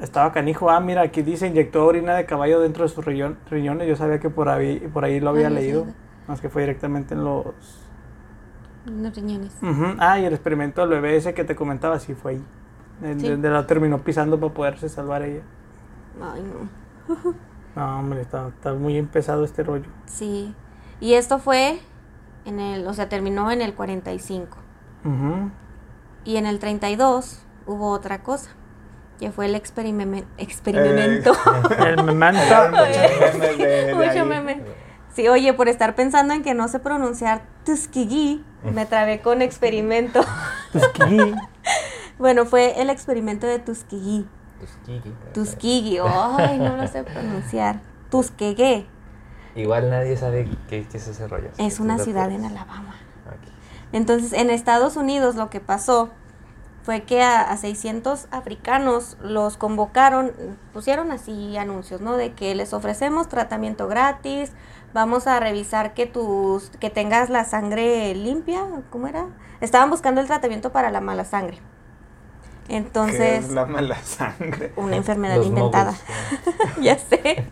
estaba 0.00 0.32
canijo, 0.32 0.70
ah, 0.70 0.80
mira, 0.80 1.02
aquí 1.02 1.22
dice 1.22 1.46
inyectó 1.48 1.84
orina 1.84 2.14
de 2.14 2.24
caballo 2.24 2.60
dentro 2.60 2.84
de 2.84 2.88
sus 2.88 3.04
riñones, 3.04 3.88
yo 3.88 3.96
sabía 3.96 4.20
que 4.20 4.30
por 4.30 4.48
ahí, 4.48 4.78
por 4.92 5.04
ahí 5.04 5.20
lo 5.20 5.30
había 5.30 5.50
leído, 5.50 5.86
más 6.28 6.40
que 6.40 6.48
fue 6.48 6.62
directamente 6.62 7.14
en 7.14 7.24
los 7.24 7.46
los 8.86 9.14
riñones. 9.14 9.54
Ah, 9.98 10.18
y 10.18 10.24
el 10.24 10.32
experimento 10.32 10.80
del 10.80 10.90
bebé 10.90 11.16
ese 11.16 11.34
que 11.34 11.44
te 11.44 11.54
comentaba, 11.54 11.98
sí 11.98 12.14
fue 12.14 12.32
ahí. 12.32 12.44
De, 13.00 13.36
la 13.36 13.66
terminó 13.66 14.02
pisando 14.02 14.40
para 14.40 14.52
poderse 14.52 14.88
salvar 14.88 15.22
ella. 15.22 15.42
Ay, 16.20 16.42
no. 16.42 17.34
no, 17.76 17.98
hombre, 18.00 18.22
está, 18.22 18.50
muy 18.74 18.96
empezado 18.96 19.44
este 19.44 19.62
rollo. 19.62 19.88
Sí. 20.06 20.54
Y 21.00 21.14
esto 21.14 21.38
fue 21.38 21.78
en 22.44 22.58
el, 22.58 22.86
o 22.86 22.94
sea, 22.94 23.08
terminó 23.08 23.50
en 23.50 23.62
el 23.62 23.74
45. 23.74 24.58
Y 26.24 26.36
en 26.36 26.46
el 26.46 26.58
32 26.58 27.42
hubo 27.66 27.90
otra 27.90 28.22
cosa, 28.22 28.50
que 29.18 29.30
fue 29.30 29.46
el 29.46 29.54
experimento. 29.54 30.26
experimento. 30.36 31.32
Eh, 31.78 31.94
el 31.96 32.04
memento. 32.04 32.40
Mucho 33.96 34.26
meme. 34.26 34.87
Sí, 35.18 35.26
oye, 35.26 35.52
por 35.52 35.66
estar 35.66 35.96
pensando 35.96 36.32
en 36.32 36.44
que 36.44 36.54
no 36.54 36.68
sé 36.68 36.78
pronunciar 36.78 37.42
Tuskegee, 37.64 38.40
me 38.62 38.86
trabé 38.86 39.20
con 39.20 39.42
experimento. 39.42 40.20
Tuskegee. 40.72 41.34
bueno, 42.20 42.46
fue 42.46 42.80
el 42.80 42.88
experimento 42.88 43.44
de 43.44 43.58
Tuskegee. 43.58 44.26
Tuskegee. 44.60 45.12
Tuskegee, 45.34 46.00
ay, 46.38 46.58
no 46.58 46.76
lo 46.76 46.86
sé 46.86 47.02
pronunciar. 47.02 47.80
Tuskegee. 48.12 48.86
Igual 49.56 49.90
nadie 49.90 50.16
sabe 50.16 50.48
qué, 50.68 50.86
es 50.88 51.08
ese 51.08 51.26
rollo. 51.26 51.48
Es 51.58 51.80
una 51.80 51.98
ciudad 51.98 52.30
en 52.30 52.44
Alabama. 52.44 52.94
Entonces, 53.90 54.32
en 54.32 54.50
Estados 54.50 54.94
Unidos 54.94 55.34
lo 55.34 55.50
que 55.50 55.58
pasó 55.58 56.10
fue 56.84 57.02
que 57.02 57.22
a, 57.22 57.40
a, 57.50 57.56
600 57.56 58.28
africanos 58.30 59.18
los 59.20 59.56
convocaron, 59.56 60.32
pusieron 60.72 61.10
así 61.10 61.56
anuncios, 61.56 62.00
¿no? 62.00 62.16
De 62.16 62.34
que 62.34 62.54
les 62.54 62.72
ofrecemos 62.72 63.28
tratamiento 63.28 63.88
gratis, 63.88 64.52
vamos 64.92 65.26
a 65.26 65.40
revisar 65.40 65.94
que 65.94 66.06
tus, 66.06 66.70
que 66.70 66.90
tengas 66.90 67.30
la 67.30 67.44
sangre 67.44 68.14
limpia, 68.14 68.64
¿cómo 68.90 69.06
era? 69.06 69.26
Estaban 69.60 69.90
buscando 69.90 70.20
el 70.20 70.26
tratamiento 70.26 70.72
para 70.72 70.90
la 70.90 71.00
mala 71.00 71.24
sangre. 71.24 71.58
Entonces. 72.68 73.18
¿Qué 73.18 73.36
es 73.36 73.50
la 73.50 73.66
mala 73.66 73.96
sangre? 73.96 74.72
Una 74.76 74.96
enfermedad 74.96 75.40
inventada. 75.42 75.94
ya 76.80 76.98
sé. 76.98 77.46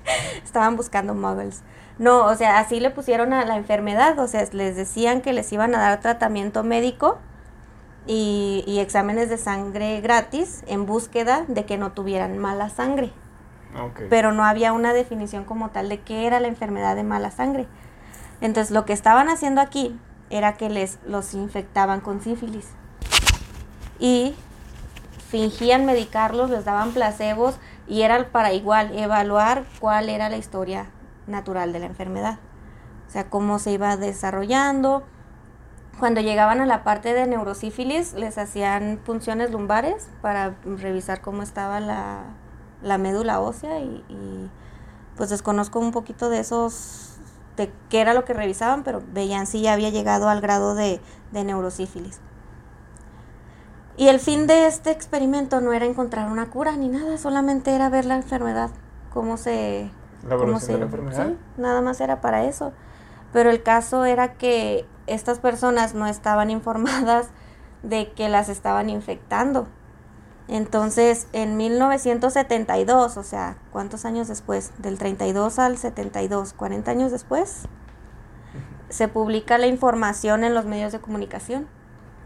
Estaban 0.45 0.77
buscando 0.77 1.15
muggles. 1.15 1.63
No, 1.99 2.27
o 2.27 2.35
sea, 2.35 2.59
así 2.59 2.81
le 2.81 2.91
pusieron 2.91 3.33
a 3.33 3.45
la 3.47 3.57
enfermedad. 3.57 4.19
O 4.19 4.29
sea, 4.29 4.47
les 4.53 4.77
decían 4.77 5.23
que 5.23 5.33
les 5.33 5.51
iban 5.53 5.75
a 5.75 5.79
dar 5.79 6.01
tratamiento 6.01 6.63
médico 6.63 7.19
y, 8.07 8.63
y 8.67 8.81
exámenes 8.81 9.31
de 9.31 9.39
sangre 9.39 10.01
gratis 10.03 10.63
en 10.67 10.85
búsqueda 10.85 11.45
de 11.49 11.65
que 11.65 11.79
no 11.79 11.93
tuvieran 11.93 12.39
mala 12.39 12.69
sangre. 12.69 13.13
Pero 14.09 14.33
no 14.33 14.45
había 14.45 14.73
una 14.73 14.93
definición 14.93 15.45
como 15.45 15.71
tal 15.71 15.89
de 15.89 16.01
qué 16.01 16.27
era 16.27 16.41
la 16.41 16.49
enfermedad 16.49 16.97
de 16.97 17.03
mala 17.03 17.31
sangre. 17.31 17.67
Entonces 18.41 18.71
lo 18.71 18.85
que 18.85 18.93
estaban 18.93 19.29
haciendo 19.29 19.61
aquí 19.61 19.99
era 20.31 20.55
que 20.55 20.69
les 20.69 20.99
los 21.07 21.35
infectaban 21.35 22.01
con 22.01 22.21
sífilis. 22.21 22.69
Y 23.99 24.35
fingían 25.29 25.87
medicarlos, 25.87 26.51
les 26.51 26.65
daban 26.65 26.93
placebos 26.93 27.57
y 27.89 28.03
era 28.03 28.29
para 28.29 28.53
igual 28.53 28.97
evaluar 28.99 29.65
cuál 29.81 30.09
era 30.09 30.29
la 30.29 30.37
historia 30.37 30.87
natural 31.27 31.73
de 31.73 31.81
la 31.81 31.87
enfermedad. 31.87 32.39
O 33.09 33.11
sea, 33.11 33.29
cómo 33.31 33.59
se 33.59 33.73
iba 33.73 33.97
desarrollando. 33.97 35.05
Cuando 35.99 36.21
llegaban 36.21 36.61
a 36.61 36.67
la 36.67 36.85
parte 36.85 37.15
de 37.15 37.27
neurosífilis, 37.27 38.13
les 38.13 38.37
hacían 38.37 38.99
punciones 38.99 39.51
lumbares 39.51 40.09
para 40.21 40.55
revisar 40.65 41.23
cómo 41.23 41.43
estaba 41.43 41.81
la, 41.81 42.25
la 42.83 42.99
médula 42.99 43.41
ósea 43.41 43.81
y, 43.81 44.51
pues 45.17 45.31
desconozco 45.31 45.79
un 45.81 45.93
poquito 45.93 46.29
de 46.29 46.41
esos, 46.41 47.17
de 47.57 47.73
qué 47.89 48.01
era 48.01 48.13
lo 48.13 48.25
que 48.25 48.35
revisaban, 48.35 48.83
pero 48.85 49.03
veían 49.13 49.47
si 49.47 49.63
ya 49.63 49.73
había 49.73 49.91
llegado 49.91 50.29
al 50.29 50.41
grado 50.41 50.75
de, 50.75 51.01
de 51.33 51.45
neurosífilis. 51.45 52.21
Y 53.97 54.09
el 54.09 54.21
fin 54.21 54.47
de 54.47 54.67
este 54.67 54.91
experimento 54.91 55.63
no 55.63 55.73
era 55.73 55.87
encontrar 55.87 56.31
una 56.31 56.51
cura 56.51 56.77
ni 56.77 56.89
nada, 56.89 57.17
solamente 57.17 57.75
era 57.75 57.89
ver 57.89 58.05
la 58.05 58.17
enfermedad, 58.17 58.71
cómo 59.13 59.39
se... 59.39 59.91
¿La 60.29 60.37
cómo 60.37 60.61
se, 60.61 60.73
de 60.73 60.79
la 60.79 60.85
enfermedad? 60.85 61.29
Sí, 61.29 61.37
nada 61.57 61.81
más 61.81 62.01
era 62.01 62.21
para 62.21 62.45
eso. 62.45 62.73
Pero 63.33 63.49
el 63.49 63.63
caso 63.63 64.05
era 64.05 64.35
que 64.35 64.87
estas 65.07 65.39
personas 65.39 65.95
no 65.95 66.07
estaban 66.07 66.51
informadas 66.51 67.29
de 67.83 68.13
que 68.13 68.29
las 68.29 68.49
estaban 68.49 68.91
infectando. 68.91 69.69
Entonces, 70.49 71.27
en 71.33 71.57
1972, 71.57 73.17
o 73.17 73.23
sea, 73.23 73.57
¿cuántos 73.73 74.05
años 74.05 74.29
después? 74.29 74.73
Del 74.79 74.99
32 74.99 75.59
al 75.59 75.77
72, 75.77 76.53
40 76.53 76.91
años 76.91 77.11
después, 77.11 77.63
se 78.89 79.09
publica 79.09 79.59
la 79.59 79.67
información 79.67 80.45
en 80.45 80.55
los 80.55 80.65
medios 80.65 80.93
de 80.93 81.01
comunicación. 81.01 81.67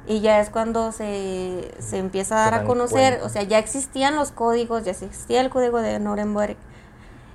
Y 0.07 0.21
ya 0.21 0.41
es 0.41 0.51
cuando 0.51 0.93
se, 0.93 1.71
se 1.79 1.99
empieza 1.99 2.37
a 2.37 2.51
dar 2.51 2.62
a 2.62 2.64
conocer, 2.64 3.21
o 3.23 3.29
sea, 3.29 3.43
ya 3.43 3.59
existían 3.59 4.16
los 4.16 4.33
códigos, 4.33 4.85
ya 4.85 4.91
existía 4.91 5.41
el 5.41 5.51
código 5.51 5.81
de 5.81 5.99
Nuremberg. 5.99 6.57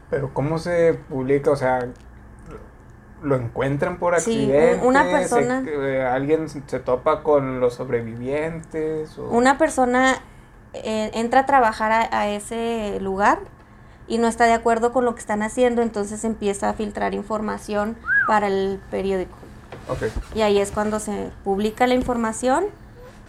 Pero 0.09 0.33
¿cómo 0.33 0.59
se 0.59 0.93
publica? 1.09 1.51
O 1.51 1.55
sea, 1.55 1.87
lo 3.23 3.35
encuentran 3.35 3.97
por 3.97 4.13
accidente. 4.13 4.79
Sí, 4.79 4.85
una 4.85 5.03
persona. 5.03 5.63
Eh, 5.67 6.03
alguien 6.03 6.47
se 6.49 6.79
topa 6.79 7.23
con 7.23 7.59
los 7.59 7.75
sobrevivientes. 7.75 9.17
Una 9.17 9.57
persona 9.57 10.21
eh, 10.83 11.11
entra 11.13 11.41
a 11.41 11.45
trabajar 11.45 11.91
a, 12.11 12.27
ese 12.29 12.99
lugar 13.01 13.39
y 14.07 14.17
no 14.17 14.27
está 14.27 14.45
de 14.45 14.53
acuerdo 14.53 14.91
con 14.91 15.05
lo 15.05 15.15
que 15.15 15.21
están 15.21 15.41
haciendo, 15.41 15.81
entonces 15.81 16.23
empieza 16.23 16.69
a 16.69 16.73
filtrar 16.73 17.13
información 17.13 17.97
para 18.27 18.47
el 18.47 18.79
periódico. 18.91 19.35
Y 20.33 20.41
ahí 20.41 20.59
es 20.59 20.71
cuando 20.71 20.99
se 20.99 21.31
publica 21.43 21.87
la 21.87 21.93
información 21.93 22.65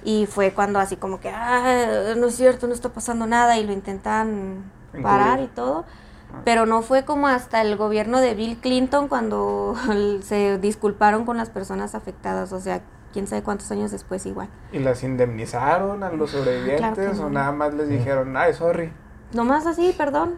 y 0.05 0.27
fue 0.27 0.53
cuando 0.53 0.79
así 0.79 0.97
como 0.97 1.21
que, 1.21 1.31
ah, 1.31 2.15
no 2.17 2.27
es 2.27 2.37
cierto, 2.37 2.67
no 2.67 2.75
está 2.75 2.91
pasando 2.91 3.27
nada 3.27 3.59
y 3.59 3.65
lo 3.65 3.73
intentan 3.73 4.71
parar 5.03 5.41
y 5.41 5.47
todo. 5.49 5.85
Ah. 6.33 6.43
Pero 6.45 6.67
no 6.67 6.83
fue 6.83 7.05
como 7.05 7.29
hasta 7.29 7.61
el 7.61 7.77
gobierno 7.77 8.21
de 8.21 8.35
Bill 8.35 8.59
Clinton 8.59 9.09
cuando 9.09 9.75
se 10.23 10.59
disculparon 10.59 11.25
con 11.25 11.37
las 11.37 11.51
personas 11.51 11.95
afectadas, 11.95 12.53
o 12.53 12.61
sea, 12.61 12.83
quién 13.13 13.27
sabe 13.27 13.43
cuántos 13.43 13.71
años 13.71 13.91
después 13.91 14.27
igual. 14.27 14.49
¿Y 14.73 14.79
las 14.79 15.03
indemnizaron 15.03 16.03
a 16.03 16.11
los 16.11 16.31
sobrevivientes 16.31 17.19
o 17.19 17.31
nada 17.31 17.53
más 17.53 17.75
les 17.75 17.89
dijeron, 17.89 18.37
ay, 18.37 18.55
sorry? 18.55 18.93
Nomás 19.33 19.67
así, 19.67 19.95
perdón. 19.97 20.37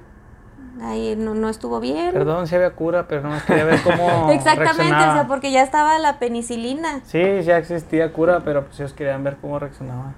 Ahí 0.81 1.17
no, 1.17 1.35
no 1.35 1.49
estuvo 1.49 1.81
bien. 1.81 2.13
Perdón, 2.13 2.47
si 2.47 2.55
había 2.55 2.71
cura, 2.71 3.09
pero 3.09 3.23
no 3.23 3.37
quería 3.47 3.65
ver 3.65 3.81
cómo. 3.83 4.31
Exactamente, 4.33 4.95
o 4.95 5.13
sea, 5.13 5.27
porque 5.27 5.51
ya 5.51 5.63
estaba 5.63 5.99
la 5.99 6.19
penicilina. 6.19 7.01
Sí, 7.05 7.43
ya 7.43 7.59
existía 7.59 8.13
cura, 8.13 8.43
pero 8.45 8.65
pues 8.65 8.79
ellos 8.79 8.93
querían 8.93 9.25
ver 9.25 9.37
cómo 9.41 9.59
reaccionaba. 9.59 10.15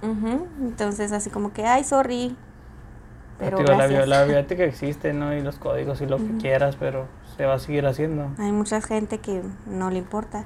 Entonces, 0.61 1.13
así 1.13 1.31
como 1.31 1.53
que, 1.53 1.67
ay, 1.67 1.85
sorry. 1.85 2.37
Pero 3.39 3.63
la, 3.63 3.87
la, 4.07 4.25
bioética 4.25 4.65
existe, 4.65 5.15
¿no? 5.15 5.35
Y 5.35 5.41
los 5.41 5.59
códigos 5.59 6.03
y 6.03 6.07
lo 6.07 6.19
que 6.19 6.37
quieras, 6.39 6.77
pero 6.79 7.07
se 7.37 7.47
va 7.47 7.55
a 7.55 7.59
seguir 7.59 7.87
haciendo. 7.87 8.31
Hay 8.39 8.53
mucha 8.53 8.81
gente 8.81 9.19
que 9.19 9.43
no 9.67 9.91
le 9.91 9.99
importa. 9.99 10.45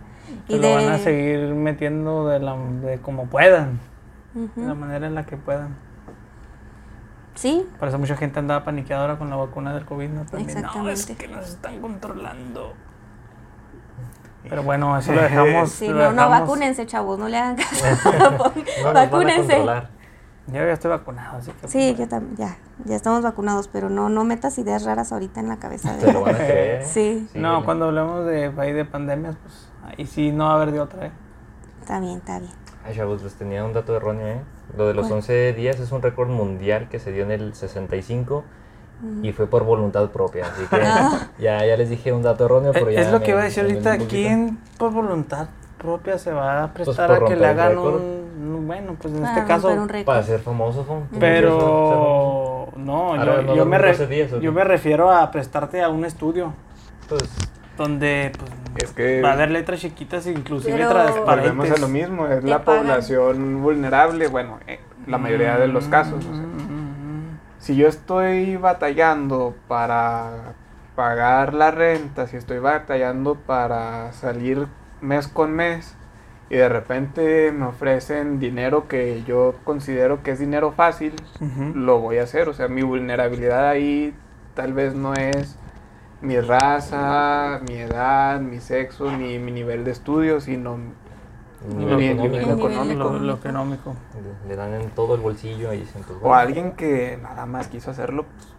y 0.49 0.59
lo 0.59 0.75
van 0.75 0.89
a 0.89 0.99
seguir 0.99 1.55
metiendo 1.55 2.29
de, 2.29 2.41
la, 2.41 2.57
de 2.57 2.99
como 2.99 3.27
puedan, 3.27 3.81
de 4.35 4.67
la 4.67 4.75
manera 4.75 5.07
en 5.07 5.15
la 5.15 5.25
que 5.27 5.37
puedan. 5.37 5.77
Sí. 7.35 7.67
Por 7.79 7.89
eso 7.89 7.99
mucha 7.99 8.17
gente 8.17 8.39
andaba 8.39 8.65
paniqueadora 8.65 9.19
con 9.19 9.29
la 9.29 9.37
vacuna 9.37 9.75
del 9.75 9.85
COVID, 9.85 10.09
¿no? 10.09 10.25
no, 10.33 10.89
es 10.89 11.07
que 11.07 11.29
nos 11.29 11.49
están 11.49 11.81
controlando. 11.81 12.75
Pero 14.49 14.63
bueno, 14.63 14.97
eso 14.99 15.13
lo 15.13 15.23
dejamos. 15.23 15.71
Sí, 15.71 15.89
no, 15.89 16.13
no, 16.13 16.29
vacúnense, 16.29 16.87
chavos, 16.87 17.19
no 17.19 17.29
le 17.29 17.39
hagan 17.39 17.57
caso. 17.57 17.87
vacúnense. 18.95 19.65
Yo 20.47 20.55
ya 20.55 20.73
estoy 20.73 20.91
vacunado, 20.91 21.39
así 21.39 21.51
que. 21.53 21.69
Sí, 21.69 21.95
yo 21.99 22.07
también, 22.07 22.37
ya, 22.37 22.59
ya 22.85 22.97
estamos 22.97 23.23
vacunados, 23.23 23.69
pero 23.69 23.89
no, 23.89 24.11
no 24.11 24.25
metas 24.25 24.59
ideas 24.59 24.85
raras 24.85 25.11
ahorita 25.13 25.41
en 25.41 25.49
la 25.49 25.59
cabeza 25.59 25.97
de. 25.97 26.13
van 26.13 26.35
a 26.35 26.39
creer. 26.39 26.85
Sí. 26.87 27.29
No, 27.35 27.65
cuando 27.65 27.87
hablemos 27.87 28.27
de 28.27 28.51
de 28.51 28.85
pandemias, 28.85 29.37
pues 29.43 29.69
ahí 29.83 30.07
sí 30.07 30.33
no 30.33 30.45
va 30.45 30.53
a 30.53 30.55
haber 30.57 30.73
de 30.73 30.81
otra, 30.81 31.07
¿eh? 31.07 31.13
Está 31.81 31.99
bien, 32.01 32.19
está 32.19 32.39
bien. 32.39 32.53
Ay, 32.85 32.95
chavos, 32.95 33.23
les 33.23 33.35
tenía 33.35 33.65
un 33.65 33.73
dato 33.73 33.97
erróneo, 33.97 34.27
¿eh? 34.27 34.41
Lo 34.77 34.87
de 34.87 34.95
los 34.95 35.11
11 35.11 35.55
días 35.55 35.81
es 35.81 35.93
un 35.93 36.03
récord 36.03 36.29
mundial 36.29 36.89
que 36.91 36.99
se 36.99 37.13
dio 37.13 37.25
en 37.25 37.31
el 37.31 37.55
65 37.55 38.45
y 39.23 39.33
fue 39.33 39.47
por 39.47 39.65
voluntad 39.65 40.11
propia. 40.11 40.47
Así 40.47 40.65
que 40.67 40.83
ah. 40.83 41.31
ya, 41.39 41.65
ya 41.65 41.77
les 41.77 41.91
dije 41.91 42.13
un 42.13 42.23
dato 42.23 42.45
erróneo, 42.45 42.73
pero 42.73 42.91
ya. 42.91 43.01
Es 43.01 43.11
lo 43.11 43.21
que 43.23 43.31
iba 43.31 43.41
a 43.41 43.45
decir 43.45 43.65
ahorita. 43.65 43.99
¿Quién 43.99 44.59
por 44.79 44.93
voluntad 44.93 45.49
propia 45.79 46.19
se 46.19 46.33
va 46.33 46.65
a 46.65 46.73
pues 46.73 46.87
prestar 46.87 47.13
a 47.13 47.25
que 47.27 47.37
le 47.37 47.47
hagan 47.47 47.77
un, 47.77 48.24
bueno 48.61 48.97
pues 49.01 49.15
en 49.15 49.25
este 49.25 49.45
caso 49.45 49.69
para 50.05 50.23
ser 50.23 50.41
famoso 50.41 51.07
pero 51.19 52.69
no 52.77 53.55
yo, 53.55 53.65
me 53.67 53.79
yo 54.41 54.53
me 54.53 54.65
refiero 54.65 55.11
a 55.11 55.31
prestarte 55.31 55.83
a 55.83 55.89
un 55.89 56.05
estudio 56.05 56.53
pues 57.09 57.23
donde 57.77 58.33
pues, 58.39 58.51
es 58.85 58.91
que 58.93 59.23
va 59.23 59.31
a 59.31 59.33
haber 59.33 59.51
letras 59.51 59.81
chiquitas 59.81 60.27
inclusive 60.27 60.77
transparentes 60.77 61.55
volvemos 61.55 61.71
a 61.71 61.81
lo 61.81 61.89
mismo 61.89 62.27
es 62.27 62.45
la 62.45 62.63
población 62.63 63.63
vulnerable 63.63 64.29
bueno 64.29 64.61
eh, 64.67 64.81
la 65.07 65.19
mayoría 65.19 65.59
de 65.59 65.69
los 65.69 65.87
casos 65.87 66.25
si 67.59 67.77
yo 67.77 67.89
estoy 67.89 68.57
batallando 68.57 69.55
para 69.69 70.55
pagar 70.95 71.55
la 71.55 71.71
renta 71.71 72.27
si 72.27 72.37
estoy 72.37 72.59
batallando 72.59 73.35
para 73.35 74.13
salir 74.13 74.67
mes 75.01 75.29
con 75.29 75.53
mes 75.53 75.97
y 76.51 76.57
de 76.57 76.69
repente 76.69 77.53
me 77.53 77.67
ofrecen 77.67 78.39
dinero 78.39 78.87
que 78.87 79.23
yo 79.25 79.55
considero 79.65 80.23
que 80.23 80.33
es 80.33 80.39
dinero 80.39 80.73
fácil, 80.73 81.15
lo 81.75 82.01
voy 82.01 82.19
a 82.19 82.25
hacer. 82.25 82.49
O 82.49 82.55
sea, 82.55 82.69
mi 82.69 82.83
vulnerabilidad 82.83 83.69
ahí 83.69 84.15
tal 84.55 84.73
vez 84.73 84.95
no 84.95 85.15
es 85.15 85.57
mi 86.21 86.41
raza, 86.41 87.61
mi 87.67 87.77
edad, 87.77 88.41
mi 88.41 88.61
sexo, 88.61 89.11
ni 89.11 89.39
mi 89.39 89.53
nivel 89.53 89.85
de 89.85 89.91
estudio, 89.91 90.41
sino 90.41 90.79
mi 91.67 91.85
nivel 91.87 92.51
económico. 92.51 93.11
Lo, 93.19 93.35
económico. 93.35 93.95
Le, 94.47 94.57
dan 94.57 94.75
en 94.75 94.91
todo 94.91 95.15
el 95.15 95.23
bolsillo 95.23 95.73
y 95.73 95.79
dicen, 95.79 96.03
pues, 96.07 96.19
O 96.23 96.35
alguien 96.35 96.73
que 96.73 97.19
nada 97.23 97.47
más 97.47 97.69
quiso 97.69 97.91
hacerlo, 97.91 98.25
pues, 98.25 98.55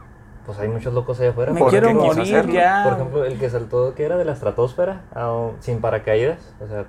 pues 0.46 0.60
hay 0.60 0.70
muchos 0.70 0.94
locos 0.94 1.20
allá 1.20 1.30
afuera. 1.30 1.54
Me 1.54 1.64
quiero 1.66 1.94
morir 1.94 2.48
ya. 2.48 2.84
Por 2.84 2.94
ejemplo, 2.94 3.26
el 3.26 3.38
que 3.40 3.50
saltó, 3.50 3.94
que 3.94 4.06
era 4.06 4.18
de 4.18 4.26
la 4.26 4.34
estratosfera, 4.34 5.02
sin 5.60 5.82
paracaídas, 5.82 6.40
o 6.60 6.68
sea, 6.68 6.86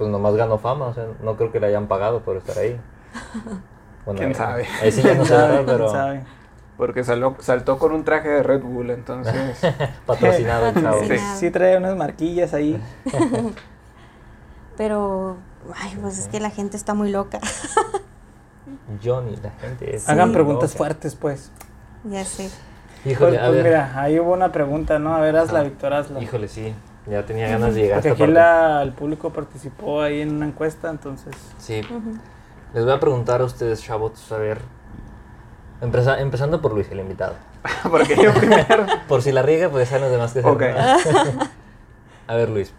pues 0.00 0.10
nomás 0.10 0.34
ganó 0.34 0.56
fama, 0.56 0.86
o 0.86 0.94
sea, 0.94 1.08
no 1.22 1.36
creo 1.36 1.52
que 1.52 1.60
le 1.60 1.66
hayan 1.66 1.86
pagado 1.86 2.20
por 2.20 2.38
estar 2.38 2.56
ahí. 2.56 2.80
¿Quién 4.16 4.34
sabe? 4.34 4.66
Ahí 4.80 4.90
sí 4.90 5.02
ya 5.02 5.14
no 5.14 5.24
sabe, 5.26 5.62
pero... 5.66 5.90
Sabe? 5.90 6.24
Porque 6.78 7.04
saltó 7.04 7.78
con 7.78 7.92
un 7.92 8.02
traje 8.02 8.30
de 8.30 8.42
Red 8.42 8.62
Bull, 8.62 8.88
entonces... 8.92 9.60
Patrocinado 10.06 10.68
el 10.68 10.82
chavo. 10.82 11.00
Sí, 11.06 11.18
sí 11.36 11.50
trae 11.50 11.76
unas 11.76 11.94
marquillas 11.96 12.54
ahí. 12.54 12.82
pero, 14.78 15.36
ay, 15.76 15.98
pues 16.00 16.18
es 16.18 16.28
que 16.28 16.40
la 16.40 16.48
gente 16.48 16.78
está 16.78 16.94
muy 16.94 17.10
loca. 17.10 17.38
Johnny, 19.04 19.36
la 19.36 19.50
gente 19.50 19.96
es... 19.96 20.08
Hagan 20.08 20.32
preguntas 20.32 20.74
fuertes, 20.74 21.14
pues. 21.14 21.52
Ya 22.04 22.24
sé. 22.24 22.48
Híjole, 23.04 23.38
pues, 23.38 23.50
pues 23.50 23.64
mira, 23.64 24.00
ahí 24.00 24.18
hubo 24.18 24.32
una 24.32 24.50
pregunta, 24.50 24.98
¿no? 24.98 25.14
A 25.14 25.20
ver, 25.20 25.36
hazla, 25.36 25.62
Víctor, 25.62 25.92
hazla. 25.92 26.22
Híjole, 26.22 26.48
sí. 26.48 26.74
Ya 27.06 27.24
tenía 27.24 27.48
ganas 27.48 27.74
de 27.74 27.82
llegar 27.82 28.02
Porque 28.02 28.10
aquí 28.24 28.32
la, 28.32 28.82
el 28.82 28.92
público 28.92 29.30
participó 29.30 30.02
ahí 30.02 30.20
en 30.20 30.36
una 30.36 30.46
encuesta, 30.46 30.90
entonces... 30.90 31.34
Sí. 31.58 31.82
Les 32.74 32.84
voy 32.84 32.92
a 32.92 33.00
preguntar 33.00 33.40
a 33.40 33.44
ustedes, 33.44 33.82
chavos, 33.82 34.30
a 34.32 34.36
ver... 34.36 34.58
empezando 35.80 36.60
por 36.60 36.74
Luis, 36.74 36.90
el 36.90 37.00
invitado. 37.00 37.34
Porque 37.90 38.16
yo 38.16 38.32
primero. 38.34 38.86
por 39.08 39.22
si 39.22 39.32
la 39.32 39.42
riega, 39.42 39.68
pues 39.68 39.90
ya 39.90 39.98
los 39.98 40.10
demás 40.10 40.32
que 40.32 40.40
okay. 40.40 40.74
A 42.26 42.34
ver, 42.34 42.48
Luis. 42.48 42.72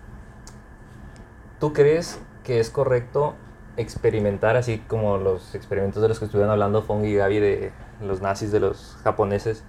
¿Tú 1.60 1.74
crees 1.74 2.20
que 2.44 2.60
es 2.60 2.70
correcto 2.70 3.36
experimentar, 3.78 4.56
así 4.56 4.80
como 4.88 5.18
los 5.18 5.56
experimentos 5.56 6.02
de 6.02 6.08
los 6.08 6.20
que 6.20 6.26
estuvieron 6.26 6.52
hablando 6.52 6.82
Fong 6.82 7.06
y 7.06 7.16
Gaby 7.16 7.40
de 7.40 7.72
los 8.02 8.22
nazis, 8.22 8.52
de 8.52 8.60
los 8.60 8.98
japoneses, 9.04 9.64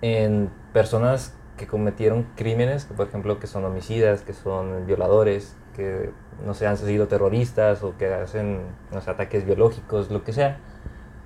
en 0.00 0.50
personas 0.72 1.34
que 1.56 1.66
cometieron 1.66 2.26
crímenes, 2.34 2.84
por 2.84 3.06
ejemplo, 3.06 3.38
que 3.38 3.46
son 3.46 3.64
homicidas, 3.64 4.22
que 4.22 4.32
son 4.32 4.86
violadores, 4.86 5.56
que 5.74 6.10
no 6.44 6.54
se 6.54 6.66
han 6.66 6.76
sido 6.76 7.06
terroristas 7.06 7.82
o 7.82 7.96
que 7.96 8.12
hacen 8.12 8.60
no 8.92 8.98
ataques 8.98 9.44
biológicos, 9.44 10.10
lo 10.10 10.24
que 10.24 10.32
sea, 10.32 10.58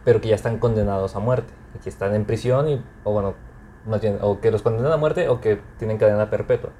pero 0.04 0.20
que 0.20 0.28
ya 0.28 0.34
están 0.34 0.58
condenados 0.58 1.16
a 1.16 1.20
muerte, 1.20 1.52
y 1.74 1.78
que 1.78 1.88
están 1.88 2.14
en 2.14 2.24
prisión 2.24 2.68
y, 2.68 2.82
o 3.04 3.12
bueno, 3.12 3.34
más 3.86 4.00
bien, 4.00 4.18
o 4.20 4.40
que 4.40 4.50
los 4.50 4.62
condenan 4.62 4.92
a 4.92 4.96
muerte 4.96 5.28
o 5.28 5.40
que 5.40 5.60
tienen 5.78 5.98
cadena 5.98 6.30
perpetua. 6.30 6.70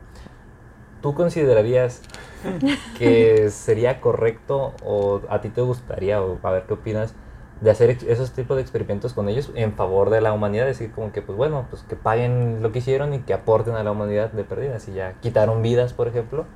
¿Tú 1.01 1.15
considerarías 1.15 2.03
que 2.99 3.51
sería 3.51 4.01
correcto 4.01 4.75
o 4.85 5.23
a 5.29 5.41
ti 5.41 5.49
te 5.49 5.61
gustaría, 5.61 6.21
o 6.23 6.39
a 6.43 6.51
ver 6.51 6.65
qué 6.65 6.75
opinas, 6.75 7.15
de 7.61 7.71
hacer 7.71 7.91
esos 8.07 8.33
tipos 8.33 8.57
de 8.57 8.63
experimentos 8.63 9.15
con 9.15 9.29
ellos 9.29 9.51
en 9.55 9.73
favor 9.73 10.11
de 10.11 10.21
la 10.21 10.33
humanidad, 10.33 10.67
decir 10.67 10.93
como 10.93 11.13
que 11.13 11.23
pues 11.23 11.37
bueno, 11.37 11.67
pues 11.71 11.83
que 11.83 11.97
paguen 11.97 12.63
lo 12.63 12.71
que 12.71 12.79
hicieron 12.79 13.15
y 13.15 13.21
que 13.21 13.35
aporten 13.35 13.75
a 13.75 13.83
la 13.83 13.91
humanidad 13.91 14.31
de 14.31 14.45
pérdidas 14.45 14.87
y 14.89 14.95
ya 14.95 15.15
quitaron 15.21 15.63
vidas, 15.63 15.93
por 15.93 16.09
ejemplo. 16.09 16.47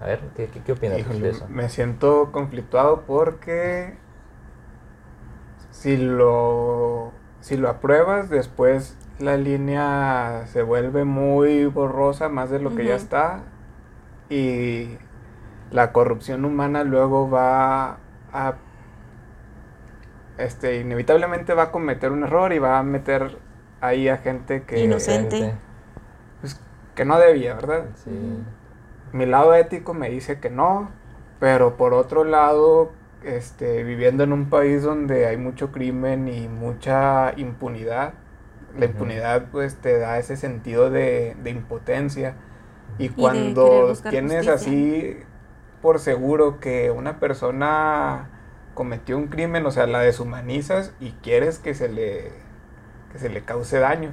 A 0.00 0.06
ver, 0.06 0.20
¿qué, 0.36 0.48
qué, 0.48 0.72
opinas 0.72 1.08
de 1.20 1.30
eso? 1.30 1.46
Me 1.48 1.68
siento 1.68 2.30
conflictuado 2.30 3.02
porque 3.04 3.96
si 5.70 5.96
lo, 5.96 7.12
si 7.40 7.56
lo 7.56 7.68
apruebas, 7.68 8.30
después 8.30 8.96
la 9.18 9.36
línea 9.36 10.44
se 10.46 10.62
vuelve 10.62 11.04
muy 11.04 11.66
borrosa, 11.66 12.28
más 12.28 12.50
de 12.50 12.60
lo 12.60 12.76
que 12.76 12.84
ya 12.84 12.94
está, 12.94 13.42
y 14.30 14.98
la 15.72 15.92
corrupción 15.92 16.44
humana 16.44 16.84
luego 16.84 17.28
va 17.28 17.98
a 18.32 18.54
este, 20.38 20.80
inevitablemente 20.80 21.52
va 21.54 21.64
a 21.64 21.70
cometer 21.70 22.12
un 22.12 22.22
error 22.24 22.52
y 22.52 22.58
va 22.58 22.78
a 22.78 22.82
meter 22.82 23.38
ahí 23.80 24.08
a 24.08 24.18
gente 24.18 24.62
que... 24.62 24.80
Inocente. 24.80 25.54
Pues, 26.40 26.60
que 26.94 27.04
no 27.04 27.18
debía, 27.18 27.54
¿verdad? 27.54 27.86
Sí. 27.96 28.10
Mi 29.12 29.26
lado 29.26 29.54
ético 29.54 29.94
me 29.94 30.10
dice 30.10 30.38
que 30.38 30.50
no, 30.50 30.90
pero 31.40 31.76
por 31.76 31.94
otro 31.94 32.24
lado, 32.24 32.92
este, 33.22 33.82
viviendo 33.84 34.24
en 34.24 34.32
un 34.32 34.48
país 34.48 34.82
donde 34.82 35.26
hay 35.26 35.36
mucho 35.36 35.72
crimen 35.72 36.28
y 36.28 36.48
mucha 36.48 37.32
impunidad, 37.36 38.14
la 38.78 38.84
impunidad 38.84 39.46
pues 39.50 39.76
te 39.76 39.98
da 39.98 40.18
ese 40.18 40.36
sentido 40.36 40.90
de, 40.90 41.36
impotencia. 41.46 42.34
Y 42.98 43.08
cuando 43.10 43.92
tienes 44.10 44.48
así 44.48 45.18
por 45.82 46.00
seguro 46.00 46.58
que 46.60 46.90
una 46.90 47.20
persona 47.20 48.28
cometió 48.78 49.18
un 49.18 49.26
crimen, 49.26 49.66
o 49.66 49.72
sea, 49.72 49.88
la 49.88 49.98
deshumanizas 49.98 50.92
y 51.00 51.10
quieres 51.10 51.58
que 51.58 51.74
se 51.74 51.88
le, 51.88 52.30
que 53.10 53.18
se 53.18 53.28
le 53.28 53.42
cause 53.42 53.80
daño. 53.80 54.12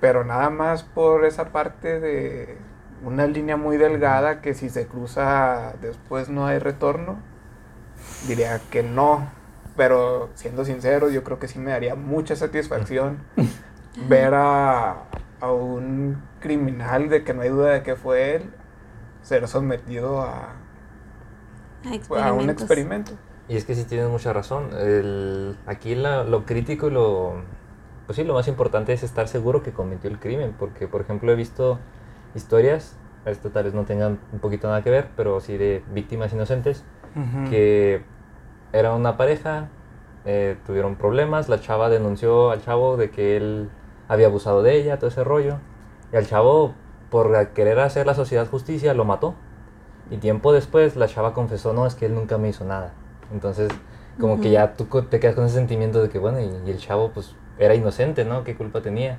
Pero 0.00 0.24
nada 0.24 0.48
más 0.48 0.82
por 0.82 1.26
esa 1.26 1.52
parte 1.52 2.00
de 2.00 2.56
una 3.04 3.26
línea 3.26 3.58
muy 3.58 3.76
delgada 3.76 4.40
que 4.40 4.54
si 4.54 4.70
se 4.70 4.86
cruza 4.86 5.74
después 5.82 6.30
no 6.30 6.46
hay 6.46 6.58
retorno, 6.58 7.18
diría 8.26 8.58
que 8.70 8.82
no. 8.82 9.28
Pero 9.76 10.30
siendo 10.36 10.64
sincero, 10.64 11.10
yo 11.10 11.22
creo 11.22 11.38
que 11.38 11.46
sí 11.46 11.58
me 11.58 11.72
daría 11.72 11.94
mucha 11.94 12.36
satisfacción 12.36 13.18
ver 14.08 14.32
a, 14.32 15.04
a 15.38 15.52
un 15.52 16.16
criminal 16.40 17.10
de 17.10 17.24
que 17.24 17.34
no 17.34 17.42
hay 17.42 17.50
duda 17.50 17.72
de 17.72 17.82
que 17.82 17.94
fue 17.94 18.36
él 18.36 18.50
ser 19.22 19.46
sometido 19.48 20.22
a, 20.22 20.54
a, 22.18 22.32
un 22.32 22.48
experimento. 22.48 23.12
Y 23.50 23.56
es 23.56 23.64
que 23.64 23.74
sí 23.74 23.82
tienes 23.84 24.08
mucha 24.08 24.32
razón. 24.32 24.70
El, 24.78 25.56
aquí 25.66 25.96
lo 25.96 26.46
crítico 26.46 26.86
y 26.86 26.92
lo, 26.92 27.32
pues 28.06 28.14
sí, 28.14 28.22
lo 28.22 28.34
más 28.34 28.46
importante 28.46 28.92
es 28.92 29.02
estar 29.02 29.26
seguro 29.26 29.60
que 29.60 29.72
cometió 29.72 30.08
el 30.08 30.20
crimen. 30.20 30.54
Porque, 30.56 30.86
por 30.86 31.00
ejemplo, 31.00 31.32
he 31.32 31.34
visto 31.34 31.80
historias, 32.36 32.96
esto 33.24 33.50
tal 33.50 33.64
vez 33.64 33.74
no 33.74 33.84
tengan 33.86 34.20
un 34.32 34.38
poquito 34.38 34.68
nada 34.68 34.84
que 34.84 34.90
ver, 34.90 35.08
pero 35.16 35.40
sí 35.40 35.56
de 35.56 35.82
víctimas 35.92 36.32
inocentes, 36.32 36.84
que 37.48 38.04
era 38.72 38.94
una 38.94 39.16
pareja, 39.16 39.68
eh, 40.26 40.56
tuvieron 40.64 40.94
problemas, 40.94 41.48
la 41.48 41.60
chava 41.60 41.88
denunció 41.88 42.52
al 42.52 42.62
chavo 42.62 42.96
de 42.96 43.10
que 43.10 43.36
él 43.36 43.68
había 44.06 44.28
abusado 44.28 44.62
de 44.62 44.76
ella, 44.76 45.00
todo 45.00 45.10
ese 45.10 45.24
rollo. 45.24 45.56
Y 46.12 46.16
al 46.16 46.26
chavo, 46.28 46.74
por 47.10 47.48
querer 47.48 47.80
hacer 47.80 48.06
la 48.06 48.14
sociedad 48.14 48.46
justicia, 48.46 48.94
lo 48.94 49.04
mató. 49.04 49.34
Y 50.08 50.18
tiempo 50.18 50.52
después 50.52 50.94
la 50.94 51.08
chava 51.08 51.34
confesó, 51.34 51.72
no, 51.72 51.84
es 51.84 51.96
que 51.96 52.06
él 52.06 52.14
nunca 52.14 52.38
me 52.38 52.48
hizo 52.48 52.64
nada. 52.64 52.92
Entonces, 53.32 53.70
como 54.18 54.40
que 54.40 54.50
ya 54.50 54.74
tú 54.74 54.86
te 55.02 55.20
quedas 55.20 55.34
con 55.34 55.44
ese 55.46 55.54
sentimiento 55.54 56.02
de 56.02 56.08
que, 56.08 56.18
bueno, 56.18 56.40
y, 56.40 56.70
el 56.70 56.78
chavo 56.78 57.10
pues 57.12 57.34
era 57.58 57.74
inocente, 57.74 58.24
¿no? 58.24 58.44
¿Qué 58.44 58.56
culpa 58.56 58.80
tenía? 58.82 59.18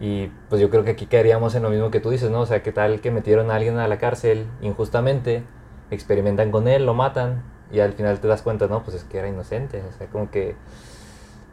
Y 0.00 0.28
pues 0.48 0.60
yo 0.60 0.68
creo 0.70 0.84
que 0.84 0.90
aquí 0.90 1.06
caeríamos 1.06 1.54
en 1.54 1.62
lo 1.62 1.70
mismo 1.70 1.90
que 1.90 2.00
tú 2.00 2.10
dices, 2.10 2.30
¿no? 2.30 2.40
O 2.40 2.46
sea, 2.46 2.62
¿qué 2.62 2.72
tal 2.72 3.00
que 3.00 3.10
metieron 3.10 3.50
a 3.50 3.56
alguien 3.56 3.78
a 3.78 3.88
la 3.88 3.98
cárcel 3.98 4.46
injustamente, 4.60 5.44
experimentan 5.90 6.50
con 6.50 6.68
él, 6.68 6.84
lo 6.86 6.94
matan 6.94 7.42
y 7.72 7.80
al 7.80 7.92
final 7.92 8.20
te 8.20 8.28
das 8.28 8.42
cuenta, 8.42 8.66
no, 8.66 8.82
pues 8.82 8.96
es 8.96 9.04
que 9.04 9.18
era 9.18 9.28
inocente. 9.28 9.82
O 9.88 9.92
sea, 9.96 10.06
como 10.08 10.30
que 10.30 10.54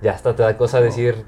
ya 0.02 0.12
hasta 0.12 0.36
te 0.36 0.44
da 0.44 0.58
cosa 0.58 0.82
decir, 0.82 1.26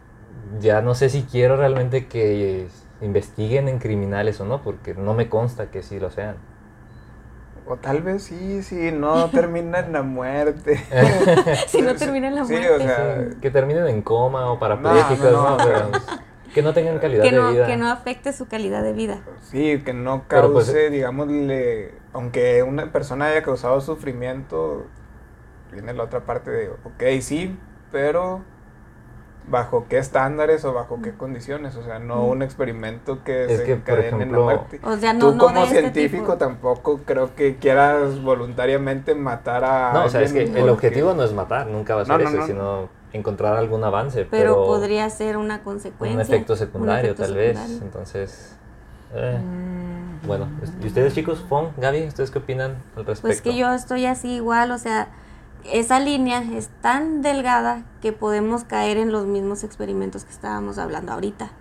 ya 0.60 0.82
no 0.82 0.96
sé 0.96 1.10
si 1.10 1.24
quiero 1.24 1.58
realmente 1.58 2.08
que 2.08 2.68
investiguen 3.02 3.68
en 3.68 3.80
criminales 3.80 4.40
o 4.42 4.46
no, 4.46 4.62
porque 4.62 4.94
no 4.94 5.14
me 5.14 5.30
consta 5.30 5.72
que 5.72 5.84
sí 5.84 6.00
lo 6.00 6.12
sean. 6.12 6.36
O 7.68 7.78
tal 7.78 8.02
vez 8.04 8.24
sí, 8.24 8.62
sí, 8.62 8.92
no 8.92 9.30
termina 9.32 9.80
en 9.80 9.94
la 9.94 10.04
muerte. 10.04 10.84
si 11.68 11.82
no 11.82 11.96
termina 11.96 12.28
en 12.28 12.36
la 12.36 12.44
muerte. 12.44 12.70
o 12.70 12.80
sea, 12.80 13.28
que 13.42 13.50
terminen 13.50 13.88
en 13.88 14.02
coma 14.02 14.52
o 14.52 14.60
parapléjicos, 14.60 15.32
no, 15.32 15.58
que 16.54 16.62
no 16.62 16.74
tengan 16.74 17.00
calidad 17.00 17.24
de 17.24 17.32
vida. 17.32 17.68
Que 17.68 17.78
no 17.78 17.90
afecte 17.90 18.32
su 18.34 18.48
calidad 18.48 18.84
de 18.84 18.94
vida. 18.94 19.20
Sí, 19.42 19.82
que 19.84 19.94
no 19.94 20.24
pues, 20.28 20.42
cause, 20.42 20.90
digamos, 20.90 21.28
aunque 22.14 22.64
una 22.64 22.92
persona 22.92 23.26
haya 23.26 23.44
causado 23.44 23.82
sufrimiento, 23.82 24.86
viene 25.72 25.94
la 25.94 26.04
otra 26.04 26.22
parte 26.22 26.52
de, 26.52 26.70
ok, 26.70 27.22
sí, 27.22 27.58
pero 27.92 28.42
bajo 29.48 29.86
qué 29.90 29.98
estándares 29.98 30.66
o 30.66 30.74
bajo 30.74 31.02
qué 31.02 31.14
condiciones, 31.14 31.76
o 31.76 31.84
sea, 31.84 32.00
no 32.00 32.26
un 32.26 32.42
experimento 32.42 33.24
que 33.24 33.48
se 33.48 33.72
encadene 33.72 34.24
en 34.24 34.32
la 34.32 34.40
muerte. 34.40 34.80
O 34.84 34.98
sea, 34.98 35.14
no, 35.14 35.32
Tú 35.32 35.38
como 35.38 35.64
este 35.64 35.80
científico 35.80 36.38
tampoco 36.38 37.02
creo 37.06 37.36
que 37.36 37.58
quieras 37.58 38.22
voluntariamente 38.22 39.16
matar 39.16 39.64
a 39.64 39.94
No, 39.94 40.06
o 40.06 40.10
sea, 40.10 40.22
es 40.22 40.34
que 40.34 40.44
el 40.44 40.70
objetivo 40.70 41.14
no 41.14 41.24
es 41.24 41.34
matar, 41.34 41.68
nunca 41.68 41.96
va 41.96 42.02
a 42.02 42.06
ser 42.06 42.22
eso, 42.22 42.46
sino 42.46 42.90
encontrar 43.14 43.56
algún 43.56 43.84
avance, 43.84 44.28
pero, 44.30 44.66
podría 44.66 45.10
ser 45.10 45.38
una 45.38 45.64
consecuencia. 45.64 46.16
Un 46.16 46.22
efecto 46.22 46.56
secundario 46.56 47.16
tal 47.16 47.34
vez, 47.34 47.58
entonces 47.82 48.56
eh, 49.14 49.40
mm. 49.40 50.28
bueno, 50.28 50.50
¿y 50.82 50.88
ustedes 50.88 51.14
chicos, 51.14 51.44
Fon, 51.48 51.70
Gaby, 51.78 52.08
ustedes 52.08 52.32
qué 52.32 52.40
opinan 52.40 52.84
al 52.96 53.06
respecto? 53.06 53.22
Pues 53.22 53.42
que 53.42 53.56
yo 53.56 53.74
estoy 53.74 54.06
así 54.06 54.36
igual, 54.36 54.72
o 54.72 54.78
sea, 54.78 55.08
esa 55.72 56.00
línea 56.00 56.44
es 56.44 56.70
tan 56.82 57.22
delgada 57.22 57.86
que 58.02 58.14
podemos 58.14 58.64
caer 58.64 58.98
en 58.98 59.12
los 59.12 59.26
mismos 59.26 59.64
experimentos 59.64 60.26
que 60.26 60.32
estábamos 60.32 60.78
hablando 60.78 61.14
ahorita. 61.14 61.52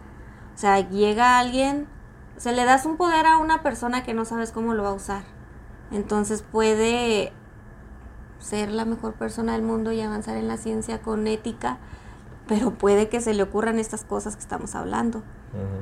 O 0.55 0.59
sea, 0.59 0.89
llega 0.89 1.39
alguien, 1.39 1.89
se 2.37 2.53
le 2.53 2.65
das 2.65 2.87
un 2.87 2.97
poder 2.97 3.27
a 3.27 3.39
una 3.39 3.63
persona 3.63 4.05
que 4.05 4.15
no 4.15 4.25
sabes 4.25 4.53
cómo 4.53 4.75
lo 4.75 4.83
va 4.83 4.91
a 4.91 4.95
usar. 4.95 5.23
Entonces 5.91 6.43
puede 6.43 7.33
ser 8.39 8.71
la 8.71 8.85
mejor 8.85 9.15
persona 9.15 9.53
del 9.53 9.63
mundo 9.63 9.93
y 9.93 10.01
avanzar 10.01 10.37
en 10.37 10.49
la 10.49 10.57
ciencia 10.57 11.01
con 11.01 11.27
ética, 11.27 11.79
pero 12.47 12.73
puede 12.73 13.09
que 13.09 13.21
se 13.21 13.33
le 13.35 13.43
ocurran 13.43 13.79
estas 13.79 14.05
cosas 14.05 14.37
que 14.37 14.43
estamos 14.43 14.75
hablando. 14.75 15.23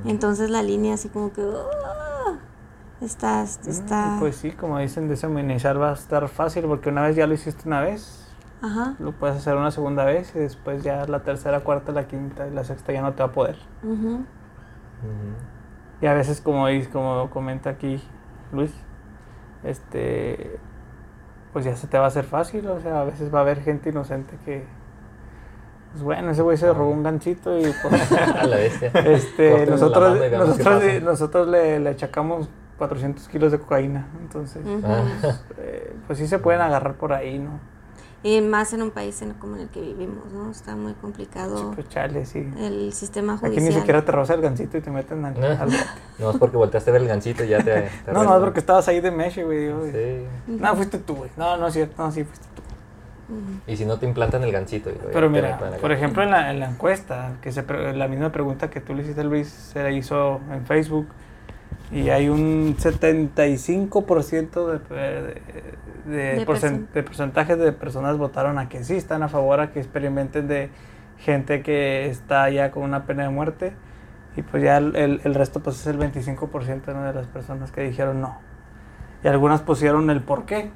Entonces 0.05 0.51
la 0.51 0.63
línea 0.63 0.95
así 0.95 1.09
como 1.09 1.33
que... 1.33 1.43
Está, 3.03 3.43
mm, 3.43 3.69
está... 3.69 4.17
Pues 4.21 4.37
sí, 4.37 4.53
como 4.53 4.79
dicen, 4.79 5.09
deshumanizar 5.09 5.81
va 5.81 5.91
a 5.91 5.95
estar 5.95 6.29
fácil 6.29 6.65
porque 6.67 6.89
una 6.89 7.03
vez 7.03 7.17
ya 7.17 7.27
lo 7.27 7.35
hiciste 7.35 7.67
una 7.67 7.81
vez, 7.81 8.33
Ajá. 8.63 8.95
lo 9.01 9.13
puedes 9.13 9.37
hacer 9.37 9.57
una 9.57 9.73
segunda 9.73 10.05
vez 10.05 10.33
y 10.37 10.39
después 10.39 10.85
ya 10.85 11.05
la 11.07 11.23
tercera, 11.25 11.61
cuarta, 11.61 11.91
la 11.93 12.07
quinta 12.07 12.47
y 12.47 12.53
la 12.53 12.63
sexta 12.63 12.93
ya 12.93 13.03
no 13.03 13.13
te 13.13 13.23
va 13.23 13.31
a 13.31 13.33
poder. 13.33 13.57
Y 16.01 16.07
a 16.07 16.15
veces, 16.15 16.41
como, 16.41 16.67
como 16.93 17.29
comenta 17.31 17.71
aquí 17.71 18.01
Luis, 18.53 18.73
este, 19.65 20.61
pues 21.53 21.65
ya 21.65 21.75
se 21.75 21.89
te 21.89 21.99
va 21.99 22.05
a 22.05 22.09
hacer 22.09 22.25
fácil, 22.25 22.69
o 22.69 22.81
sea, 22.81 23.01
a 23.01 23.05
veces 23.05 23.35
va 23.35 23.39
a 23.39 23.43
haber 23.43 23.63
gente 23.63 23.91
inocente 23.91 24.37
que, 24.45 24.65
pues 25.91 26.05
bueno, 26.05 26.31
ese 26.31 26.43
güey 26.43 26.57
se 26.57 26.73
robó 26.73 26.91
un 26.91 27.03
ganchito 27.03 27.59
y 27.59 27.63
pues, 27.83 28.13
este, 29.05 29.67
nosotros, 29.67 30.19
nosotros, 30.31 31.03
nosotros 31.03 31.49
le, 31.49 31.81
le 31.81 31.91
achacamos 31.91 32.49
400 32.83 33.29
kilos 33.29 33.53
de 33.53 33.61
cocaína. 33.61 34.09
Entonces, 34.21 34.61
eh, 35.59 35.95
pues 36.09 36.19
sí 36.19 36.27
se 36.27 36.41
pueden 36.41 36.61
agarrar 36.61 36.95
por 36.95 37.13
ahí, 37.13 37.39
¿no? 37.39 37.61
Y 38.25 38.41
más 38.41 38.73
en 38.73 38.83
un 38.83 38.91
país 38.91 39.23
como 39.39 39.55
en 39.55 39.63
el 39.63 39.69
que 39.69 39.81
vivimos, 39.81 40.33
¿no? 40.33 40.51
Está 40.51 40.75
muy 40.75 40.95
complicado. 40.95 41.71
pues 41.77 41.89
chale, 41.89 42.27
sí. 42.27 42.45
El 42.59 42.93
sistema 42.93 43.37
judicial. 43.37 43.53
Aquí 43.53 43.73
ni 43.73 43.73
siquiera 43.73 44.05
te 44.05 44.11
roza 44.11 44.35
el 44.35 44.41
gancito 44.41 44.79
y 44.79 44.81
te 44.81 44.91
meten 44.91 45.25
al, 45.25 45.41
al 45.45 45.69
No, 46.19 46.33
es 46.33 46.37
porque 46.39 46.57
volteaste 46.57 46.91
a 46.91 46.93
ver 46.93 47.03
el 47.03 47.09
gancito 47.09 47.45
y 47.45 47.49
ya 47.51 47.63
te... 47.63 47.89
no, 48.13 48.25
no, 48.25 48.35
es 48.35 48.41
porque 48.41 48.59
estabas 48.59 48.89
ahí 48.89 49.01
de 49.01 49.13
meche, 49.13 49.45
güey. 49.45 49.71
Sí. 49.93 50.27
No, 50.49 50.75
fuiste 50.75 50.99
tú, 50.99 51.15
güey. 51.15 51.31
No, 51.37 51.57
no 51.57 51.69
es 51.69 51.75
cierto. 51.75 52.03
No, 52.03 52.11
sí, 52.11 52.25
fuiste 52.25 52.49
tú. 52.57 52.63
Y 53.69 53.77
si 53.77 53.85
no 53.85 53.97
te 54.01 54.07
implantan 54.07 54.43
el 54.43 54.51
gancito. 54.51 54.91
Pero 55.13 55.31
mira, 55.31 55.57
por 55.81 55.93
ejemplo, 55.93 56.25
en 56.25 56.33
la, 56.33 56.51
en 56.51 56.59
la 56.59 56.69
encuesta, 56.69 57.37
que 57.41 57.53
se, 57.53 57.65
la 57.95 58.09
misma 58.09 58.33
pregunta 58.33 58.71
que 58.71 58.81
tú 58.81 58.93
le 58.93 59.03
hiciste 59.03 59.21
a 59.21 59.25
Luis, 59.25 59.49
se 59.49 59.83
la 59.85 59.93
hizo 59.93 60.41
en 60.51 60.67
Facebook 60.67 61.07
y 61.91 62.11
hay 62.11 62.29
un 62.29 62.77
75% 62.77 64.67
de, 64.67 65.41
de, 66.07 66.45
de, 66.45 67.03
porcentaje 67.03 67.57
de 67.57 67.73
personas 67.73 68.17
votaron 68.19 68.59
a 68.59 68.69
que 68.69 68.83
sí, 68.85 68.95
están 68.95 69.23
a 69.23 69.29
favor 69.29 69.61
a 69.61 69.73
que 69.73 69.81
experimenten 69.81 70.49
de 70.49 70.71
gente 71.19 71.63
que 71.63 72.07
está 72.07 72.51
ya 72.51 72.71
con 72.71 72.83
una 72.83 73.07
pena 73.07 73.25
de 73.25 73.29
muerte. 73.29 73.75
Y 74.37 74.43
pues 74.43 74.63
ya 74.63 74.79
el, 74.79 75.21
el, 75.23 75.35
resto 75.35 75.61
pues 75.61 75.81
es 75.81 75.87
el 75.87 75.99
25% 75.99 76.85
de 76.85 77.13
las 77.13 77.27
personas 77.27 77.71
que 77.71 77.83
dijeron 77.83 78.21
no. 78.21 78.39
Y 79.23 79.29
algunas 79.29 79.61
pusieron 79.61 80.09
el 80.11 80.23
por 80.23 80.47
qué. 80.47 80.71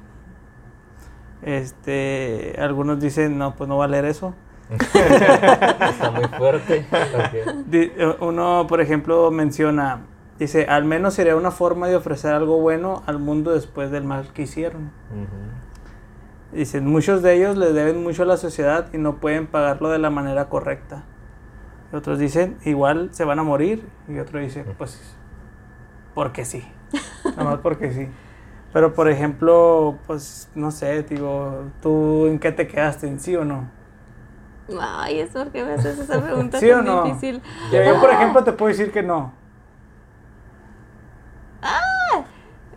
Este, 1.41 2.55
algunos 2.59 2.99
dicen, 2.99 3.37
no, 3.37 3.55
pues 3.55 3.67
no 3.67 3.77
va 3.77 3.85
a 3.85 3.87
leer 3.87 4.05
eso. 4.05 4.35
Está 4.69 6.11
muy 6.11 6.27
fuerte. 6.37 6.85
Uno, 8.19 8.65
por 8.67 8.81
ejemplo, 8.81 9.31
menciona, 9.31 10.01
Dice, 10.39 10.65
al 10.65 10.85
menos 10.85 11.15
sería 11.15 11.35
una 11.35 11.51
forma 11.51 11.87
de 11.87 11.95
ofrecer 11.95 12.33
algo 12.33 12.59
bueno 12.59 13.01
al 13.07 13.17
mundo 13.17 13.53
después 13.53 13.89
del 13.89 14.03
mal 14.03 14.27
que 14.33 14.43
hicieron. 14.43 14.91
Dicen, 16.51 16.85
muchos 16.85 17.21
de 17.23 17.35
ellos 17.35 17.57
le 17.57 17.73
deben 17.73 18.03
mucho 18.03 18.23
a 18.23 18.25
la 18.25 18.37
sociedad 18.37 18.87
y 18.93 18.97
no 18.97 19.15
pueden 19.17 19.47
pagarlo 19.47 19.89
de 19.89 19.97
la 19.99 20.09
manera 20.09 20.47
correcta. 20.47 21.03
otros 21.91 22.19
dicen, 22.19 22.57
igual 22.65 23.09
se 23.11 23.25
van 23.25 23.39
a 23.39 23.43
morir. 23.43 23.87
Y 24.07 24.19
otro 24.19 24.39
dice, 24.39 24.63
pues, 24.77 25.01
porque 26.13 26.45
sí. 26.45 26.63
Nada 27.25 27.43
más 27.43 27.59
porque 27.59 27.91
sí. 27.91 28.07
Pero, 28.73 28.93
por 28.93 29.09
ejemplo, 29.09 29.97
pues, 30.05 30.49
no 30.53 30.71
sé, 30.71 31.01
digo, 31.03 31.63
¿tú 31.81 32.27
en 32.27 32.37
qué 32.37 32.51
te 32.51 32.67
quedaste? 32.67 33.07
¿En 33.07 33.19
sí 33.19 33.35
o 33.35 33.43
no? 33.43 33.69
Ay, 34.79 35.19
es 35.21 35.29
porque 35.31 35.63
me 35.63 35.73
haces 35.73 35.97
esa 35.97 36.21
pregunta 36.21 36.59
¿Sí 36.59 36.69
o 36.69 36.75
tan 36.77 36.85
no? 36.85 37.03
difícil. 37.03 37.41
Yo, 37.71 37.99
por 37.99 38.09
ejemplo, 38.11 38.43
te 38.43 38.53
puedo 38.53 38.69
decir 38.69 38.91
que 38.91 39.01
no. 39.03 39.33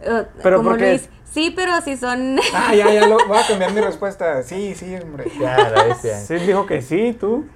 Eh, 0.02 0.24
Pero 0.42 0.56
como 0.58 0.70
¿por 0.70 0.78
qué? 0.78 0.90
Luis, 0.90 1.08
sí, 1.30 1.52
pero 1.54 1.80
si 1.82 1.96
son... 1.96 2.38
Ah, 2.54 2.74
ya, 2.74 2.90
ya, 2.90 3.06
lo, 3.06 3.18
voy 3.26 3.38
a 3.38 3.46
cambiar 3.46 3.72
mi 3.72 3.80
respuesta. 3.80 4.42
Sí, 4.42 4.74
sí, 4.74 4.94
hombre. 4.96 5.30
Ya, 5.38 5.56
la 5.70 5.84
bestia. 5.84 6.16
Sí, 6.18 6.34
dijo 6.36 6.66
que 6.66 6.80
sí, 6.82 7.16
tú. 7.18 7.46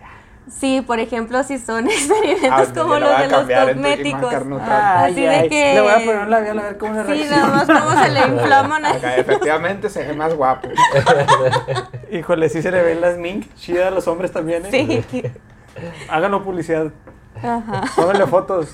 Sí, 0.46 0.82
por 0.86 0.98
ejemplo, 1.00 1.42
si 1.42 1.58
son 1.58 1.88
experimentos 1.90 2.68
Ah, 2.68 2.72
como 2.74 2.98
ya 2.98 3.00
lo 3.00 3.08
los 3.08 3.18
de 3.18 3.28
los 3.28 3.64
cosméticos. 3.70 4.34
Ah, 4.60 5.04
Así 5.04 5.22
de 5.22 5.48
que- 5.48 5.72
Le 5.74 5.80
voy 5.80 5.90
a 5.90 5.94
poner 5.96 6.18
un 6.18 6.30
labial 6.30 6.58
a 6.58 6.62
ver 6.64 6.76
cómo 6.76 6.94
se 6.94 7.00
Sí, 7.00 7.06
reacciona. 7.08 7.36
nada 7.46 7.64
más 7.64 7.66
cómo 7.82 8.02
se 8.04 8.10
le 8.10 8.20
inflaman. 8.28 8.84
Acá, 8.84 9.16
efectivamente 9.16 9.88
se 9.88 10.04
ve 10.06 10.12
más 10.12 10.34
guapo. 10.34 10.68
Híjole, 12.10 12.48
sí 12.50 12.60
se 12.60 12.70
le 12.70 12.82
ven 12.82 13.00
las 13.00 13.16
mink. 13.16 13.54
Chida 13.54 13.88
a 13.88 13.90
los 13.90 14.06
hombres 14.06 14.32
también, 14.32 14.66
¿eh? 14.66 15.02
Sí. 15.10 15.22
Háganlo 16.10 16.44
publicidad. 16.44 16.92
Ajá. 17.42 17.82
Tómenle 17.96 18.26
fotos. 18.26 18.68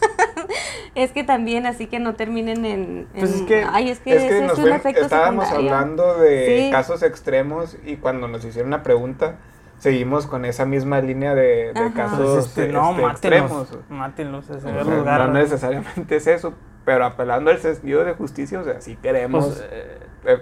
Es 0.94 1.12
que 1.12 1.22
también, 1.24 1.66
así 1.66 1.86
que 1.86 2.00
no 2.00 2.14
terminen 2.14 2.64
en. 2.64 3.06
Pues 3.16 3.32
en- 3.32 3.40
es 3.40 3.42
que- 3.46 3.64
Ay, 3.70 3.90
es 3.90 4.00
que, 4.00 4.12
Es 4.16 4.22
que 4.22 4.28
ese 4.28 4.42
nos 4.42 4.52
es 4.54 4.58
un 4.58 4.64
fue- 4.64 4.76
efecto 4.76 5.02
estábamos 5.02 5.44
secundario. 5.46 5.74
hablando 5.76 6.18
de 6.18 6.64
Sí. 6.66 6.70
casos 6.72 7.02
extremos 7.02 7.76
y 7.84 7.96
cuando 7.96 8.26
nos 8.28 8.44
hicieron 8.44 8.70
la 8.72 8.82
pregunta, 8.82 9.36
seguimos 9.78 10.26
con 10.26 10.44
esa 10.44 10.66
misma 10.66 11.00
línea 11.00 11.34
de, 11.34 11.72
casos 11.94 12.46
Este, 12.46 12.68
no, 12.68 12.90
este, 12.90 13.02
mátenlos. 13.02 13.10
extremos. 13.12 13.78
Mátenlos. 13.88 14.44
ese 14.50 14.66
O 14.66 14.70
ya 14.74 14.84
sea, 14.84 14.94
los 14.94 15.04
garras. 15.04 15.28
no 15.28 15.34
necesariamente 15.34 16.16
es 16.16 16.26
eso, 16.26 16.54
pero 16.84 17.04
apelando 17.04 17.50
al 17.50 17.58
sentido 17.58 18.04
de 18.04 18.12
justicia, 18.14 18.58
o 18.60 18.64
sea, 18.64 18.80
sí 18.80 18.96
queremos 19.00 19.46
Pues, 19.46 19.66
eh, 19.70 19.98
eh, 20.26 20.38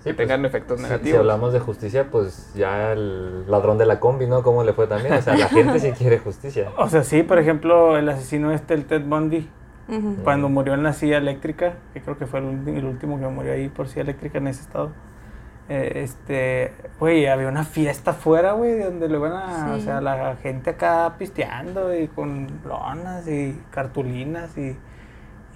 Sí, 0.00 0.10
que 0.10 0.14
pues, 0.14 0.16
tengan 0.18 0.44
efectos 0.44 0.76
Si, 0.78 0.82
negativos. 0.84 1.10
si 1.12 1.16
hablamos 1.16 1.52
de 1.54 1.60
justicia, 1.60 2.08
pues 2.10 2.52
ya 2.54 2.92
el 2.92 3.50
ladrón 3.50 3.78
de 3.78 3.86
la 3.86 3.98
combi, 3.98 4.26
¿no? 4.26 4.42
¿Cómo 4.42 4.62
le 4.62 4.74
fue 4.74 4.86
también? 4.86 5.14
O 5.14 5.22
sea, 5.22 5.34
la 5.38 5.48
gente 5.48 5.80
sí 5.80 5.92
quiere 5.92 6.18
justicia. 6.18 6.68
O 6.76 6.86
sea, 6.90 7.02
sí, 7.02 7.22
por 7.22 7.38
ejemplo, 7.38 7.96
el 7.96 8.06
asesino 8.10 8.52
este, 8.52 8.74
el 8.74 8.84
Ted 8.84 9.02
Bundy, 9.06 9.48
Ujú. 9.90 10.16
cuando 10.24 10.48
murió 10.48 10.74
en 10.74 10.82
la 10.82 10.92
silla 10.92 11.18
eléctrica, 11.18 11.74
que 11.92 12.00
creo 12.00 12.16
que 12.18 12.26
fue 12.26 12.40
el, 12.40 12.66
el 12.68 12.84
último 12.84 13.18
que 13.18 13.26
murió 13.26 13.52
ahí 13.52 13.68
por 13.68 13.88
silla 13.88 14.02
eléctrica 14.02 14.38
en 14.38 14.46
ese 14.48 14.62
estado. 14.62 14.92
eh, 15.68 16.02
este, 16.02 16.72
güey, 16.98 17.26
había 17.28 17.46
una 17.46 17.62
fiesta 17.64 18.10
afuera, 18.10 18.52
güey, 18.54 18.80
donde 18.80 19.08
le 19.08 19.18
van 19.18 19.32
a, 19.32 19.72
o 19.72 19.76
Sí. 19.76 19.82
sea, 19.82 20.00
la 20.00 20.34
gente 20.42 20.70
acá 20.70 21.14
pisteando 21.16 21.94
y 21.96 22.08
con 22.08 22.48
lonas 22.66 23.28
y 23.28 23.56
cartulinas 23.70 24.58
y, 24.58 24.76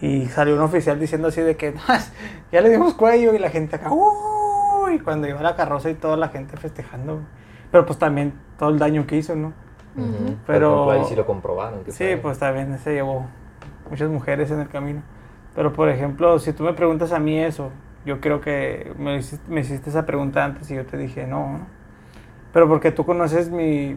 y 0.01 0.27
salió 0.27 0.55
un 0.55 0.61
oficial 0.61 1.01
diciendo 1.01 1.28
así 1.28 1.40
de 1.40 1.56
que 1.56 1.73
"No, 1.73 1.81
ya 2.52 2.61
le 2.61 2.69
dimos 2.70 2.94
cuello 2.94 3.35
y 3.35 3.39
la 3.40 3.51
gente 3.51 3.74
acá, 3.77 3.90
uy, 3.93 5.01
cuando 5.01 5.27
iba 5.27 5.40
la 5.43 5.56
carroza 5.56 5.90
y 5.90 5.94
toda 5.94 6.16
la 6.16 6.28
gente 6.28 6.56
festejando, 6.56 7.15
güey. 7.15 7.27
pero 7.73 7.85
pues 7.85 7.98
también 7.98 8.35
todo 8.56 8.69
el 8.69 8.78
daño 8.78 9.06
que 9.09 9.16
hizo, 9.16 9.35
¿no? 9.35 9.52
Ujú. 9.97 10.36
Pero- 10.47 10.85
Por 10.85 10.89
ejemplo, 10.89 10.90
ahí 10.93 11.05
sí 11.09 11.16
lo 11.16 11.27
comprobaron. 11.27 11.82
que 11.85 11.90
Sí, 11.90 12.05
fue- 12.05 12.16
pues 12.19 12.39
también 12.39 12.78
se 12.78 12.93
llevó 12.94 13.27
muchas 13.95 14.11
mujeres 14.11 14.51
en 14.51 14.59
el 14.59 14.69
camino. 14.69 15.03
Pero 15.55 15.73
por 15.73 15.89
ejemplo, 15.89 16.41
si 16.41 16.53
tú 16.53 16.65
me 16.65 16.73
preguntas 16.73 17.12
a 17.12 17.21
mí 17.21 17.39
eso, 17.39 17.71
yo 18.05 18.21
creo 18.21 18.41
que 18.41 18.93
me 18.99 19.16
hiciste, 19.16 19.49
me 19.49 19.61
hiciste 19.61 19.89
esa 19.89 20.05
pregunta 20.05 20.45
antes 20.45 20.69
y 20.71 20.75
yo 20.75 20.85
te 20.85 20.97
dije 20.97 21.29
no, 21.29 21.59
¿no? 21.59 21.66
Pero 22.53 22.69
porque 22.69 22.91
tú 22.91 23.05
conoces 23.05 23.51
mi, 23.51 23.97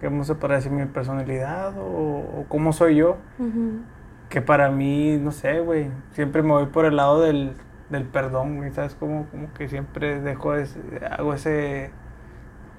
¿cómo 0.00 0.22
se 0.24 0.34
decir? 0.34 0.70
Mi 0.70 0.86
personalidad 0.86 1.76
o, 1.78 1.82
o 1.82 2.44
cómo 2.48 2.72
soy 2.72 2.96
yo, 2.96 3.16
Ujú. 3.38 3.80
que 4.28 4.40
para 4.40 4.70
mí, 4.70 5.18
no 5.20 5.32
sé, 5.32 5.60
güey, 5.60 5.90
siempre 6.12 6.42
me 6.42 6.50
voy 6.50 6.66
por 6.66 6.84
el 6.84 6.96
lado 6.96 7.20
del, 7.20 7.54
del 7.90 8.04
perdón, 8.04 8.56
güey, 8.58 8.70
¿sabes? 8.70 8.94
Como, 8.94 9.26
como 9.26 9.52
que 9.54 9.68
siempre 9.68 10.20
dejo 10.20 10.54
ese, 10.54 10.80
hago 11.10 11.34
ese, 11.34 11.90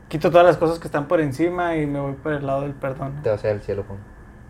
quito 0.08 0.32
todas 0.32 0.45
las 0.48 0.58
cosas 0.58 0.80
que 0.80 0.88
están 0.88 1.08
por 1.08 1.20
encima 1.20 1.76
y 1.76 1.86
me 1.86 2.00
voy 2.00 2.14
por 2.14 2.32
el 2.32 2.45
lado 2.45 2.62
del 2.62 2.74
perdón. 2.74 3.14
Te 3.24 3.30
vas 3.30 3.44
a 3.44 3.48
ir 3.50 3.54
al 3.56 3.62
cielo 3.62 3.84
con. 3.86 3.98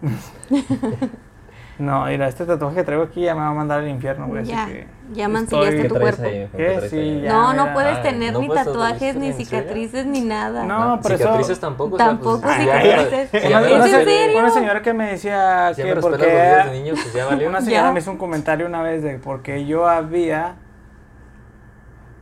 No, 1.80 2.06
mira, 2.06 2.28
este 2.28 2.45
tatuaje 2.45 2.76
que 2.78 2.84
traigo 2.84 3.04
aquí 3.04 3.22
ya 3.22 3.34
me 3.34 3.41
va 3.41 3.48
a 3.48 3.54
mandar 3.54 3.80
al 3.80 3.88
infierno, 3.88 4.28
güey. 4.28 4.45
Ya, 4.45 4.64
así 4.64 4.72
que 4.74 4.88
ya 5.14 5.28
mancillaste 5.28 5.86
tu 5.90 5.95
cuerpo. 5.95 6.24
ahí? 6.24 6.48
¿Qué? 6.56 6.66
traes 6.78 6.90
Sí, 6.91 7.00
ahí? 7.00 7.22
ya. 7.22 7.32
No, 7.34 7.54
no 7.54 7.74
puedes 7.74 8.02
tener 8.04 8.38
ni 8.38 8.48
tatuajes, 8.48 9.16
ni 9.16 9.28
¿en 9.28 9.34
cicatrices, 9.34 10.06
ni 10.06 10.22
nada. 10.22 10.66
No, 10.66 11.00
pero 11.02 11.16
eso- 11.16 11.24
Cicatrices 11.24 11.60
tampoco. 11.60 11.95
o 11.95 11.98
sea, 11.98 12.08
Tampoco 12.08 12.41
pues, 12.41 12.54
ay. 12.58 12.66
cicatrices. 12.66 13.50
ya 13.50 13.62
se- 13.64 13.90
sé. 13.90 14.06
serio? 14.06 14.40
una 14.40 14.50
señora 14.52 14.82
que 14.84 14.94
me 14.94 15.12
decía 15.12 15.72
que 15.76 15.95
porque 15.95 16.26
de 16.28 16.72
niño, 16.72 16.94
pues 16.94 17.12
ya 17.14 17.26
valió. 17.26 17.50
una 17.50 17.62
señora 17.62 17.88
Ya. 17.88 17.91
me 17.91 18.00
hizo 18.00 18.12
un 18.12 18.18
comentario 18.18 18.68
una 18.68 18.84
vez 18.84 19.02
de 19.02 19.16
porque 19.18 19.66
yo 19.66 19.88
había 19.88 20.56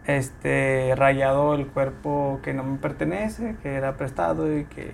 este 0.07 0.93
rayado 0.95 1.53
el 1.53 1.67
cuerpo 1.67 2.39
que 2.43 2.53
no 2.53 2.63
me 2.63 2.77
pertenece, 2.77 3.55
que 3.61 3.73
era 3.75 3.97
prestado 3.97 4.51
y 4.57 4.63
que 4.65 4.93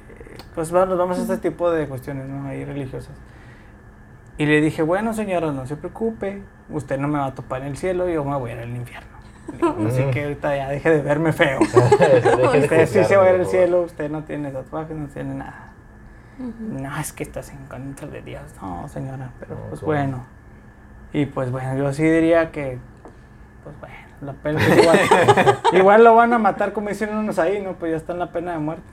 pues 0.53 0.71
bueno, 0.71 0.97
vamos 0.97 1.17
a 1.19 1.21
este 1.21 1.37
tipo 1.37 1.71
de 1.71 1.87
cuestiones, 1.87 2.27
¿no? 2.27 2.47
Ahí 2.47 2.65
religiosas. 2.65 3.15
Y 4.37 4.45
le 4.45 4.61
dije, 4.61 4.81
bueno 4.83 5.13
señora, 5.13 5.51
no 5.51 5.65
se 5.65 5.75
preocupe, 5.75 6.43
usted 6.69 6.97
no 6.99 7.07
me 7.07 7.17
va 7.17 7.27
a 7.27 7.35
topar 7.35 7.61
en 7.61 7.69
el 7.69 7.77
cielo, 7.77 8.07
yo 8.07 8.23
me 8.23 8.35
voy 8.37 8.51
a 8.51 8.53
ir 8.55 8.59
al 8.59 8.75
infierno. 8.75 9.17
Digo, 9.51 9.75
Así 9.87 10.03
que 10.11 10.23
ahorita 10.23 10.55
ya 10.57 10.69
deje 10.69 10.89
de 10.89 11.01
verme 11.01 11.31
feo. 11.33 11.59
Deje 11.99 12.35
de 12.35 12.59
Usted 12.63 12.85
sí 12.87 13.03
se 13.05 13.15
va 13.17 13.23
a 13.23 13.33
ir 13.33 13.39
al 13.39 13.47
cielo, 13.47 13.81
usted 13.83 14.09
no 14.11 14.23
tiene 14.23 14.51
tatuajes, 14.51 14.95
no 14.95 15.07
tiene 15.07 15.35
nada. 15.35 15.71
No, 16.37 16.95
es 16.99 17.13
que 17.13 17.23
estás 17.23 17.49
en 17.51 17.65
contra 17.65 18.07
de 18.07 18.21
Dios. 18.21 18.43
No, 18.61 18.87
señora, 18.89 19.31
pero 19.39 19.55
No, 19.55 19.61
pues 19.69 19.79
¿cómo? 19.79 19.91
bueno. 19.93 20.25
Y 21.13 21.25
pues 21.25 21.49
bueno, 21.49 21.75
yo 21.77 21.91
sí 21.93 22.03
diría 22.03 22.51
que, 22.51 22.77
pues 23.63 23.79
bueno, 23.79 23.95
la 24.21 24.33
pena 24.33 24.59
igual, 24.61 24.99
igual 25.73 26.03
lo 26.03 26.13
van 26.15 26.33
a 26.33 26.37
matar 26.37 26.73
como 26.73 26.89
hicieron 26.91 27.17
unos 27.17 27.39
ahí, 27.39 27.61
¿no? 27.61 27.73
Pues 27.73 27.91
ya 27.91 27.97
está 27.97 28.13
en 28.13 28.19
la 28.19 28.31
pena 28.31 28.51
de 28.51 28.59
muerte. 28.59 28.83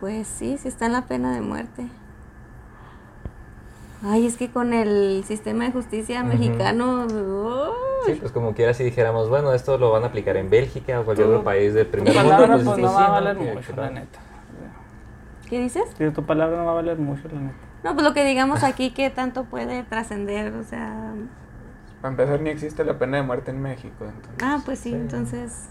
Pues 0.00 0.26
sí, 0.26 0.58
sí 0.58 0.66
está 0.68 0.86
en 0.86 0.92
la 0.92 1.02
pena 1.02 1.32
de 1.32 1.40
muerte. 1.42 1.86
Ay, 4.04 4.26
es 4.26 4.36
que 4.36 4.50
con 4.50 4.72
el 4.74 5.24
sistema 5.26 5.64
de 5.64 5.72
justicia 5.72 6.22
mexicano. 6.22 7.06
uy, 7.06 7.72
Sí, 8.06 8.18
pues 8.20 8.32
como 8.32 8.52
quiera 8.54 8.74
si 8.74 8.84
dijéramos, 8.84 9.30
bueno, 9.30 9.54
esto 9.54 9.78
lo 9.78 9.90
van 9.90 10.02
a 10.02 10.06
aplicar 10.08 10.36
en 10.36 10.50
Bélgica 10.50 11.00
o 11.00 11.04
cualquier 11.04 11.26
Tu- 11.28 11.32
otro 11.32 11.44
país 11.44 11.72
del 11.72 11.86
Tu 11.86 11.92
primer 11.92 12.12
mundo, 12.14 12.28
palabra 12.28 12.54
pues, 12.54 12.64
pues 12.66 12.78
no 12.78 12.88
sí, 12.88 12.94
va 12.94 13.06
a 13.06 13.10
valer 13.10 13.36
Que- 13.38 13.54
mucho, 13.54 13.74
que 13.74 13.80
la 13.80 13.90
neta. 13.90 14.18
¿Qué 15.48 15.58
dices? 15.58 15.84
Sí, 15.96 16.10
tu 16.10 16.24
palabra 16.24 16.56
no 16.58 16.64
va 16.66 16.72
a 16.72 16.74
valer 16.74 16.98
mucho, 16.98 17.22
la 17.32 17.40
neta. 17.40 17.56
No, 17.82 17.94
pues 17.94 18.04
lo 18.06 18.12
que 18.14 18.24
digamos 18.24 18.62
aquí, 18.62 18.90
que 18.90 19.08
tanto 19.10 19.44
puede 19.44 19.82
trascender? 19.84 20.52
O 20.54 20.64
sea. 20.64 21.12
Para 22.02 22.12
empezar, 22.12 22.40
ni 22.40 22.50
existe 22.50 22.84
la 22.84 22.98
pena 22.98 23.18
de 23.18 23.22
muerte 23.22 23.50
en 23.50 23.62
México. 23.62 24.04
Entonces. 24.04 24.38
Ah, 24.42 24.58
pues 24.64 24.78
sí, 24.80 24.90
Sí. 24.90 24.96
entonces. 24.96 25.68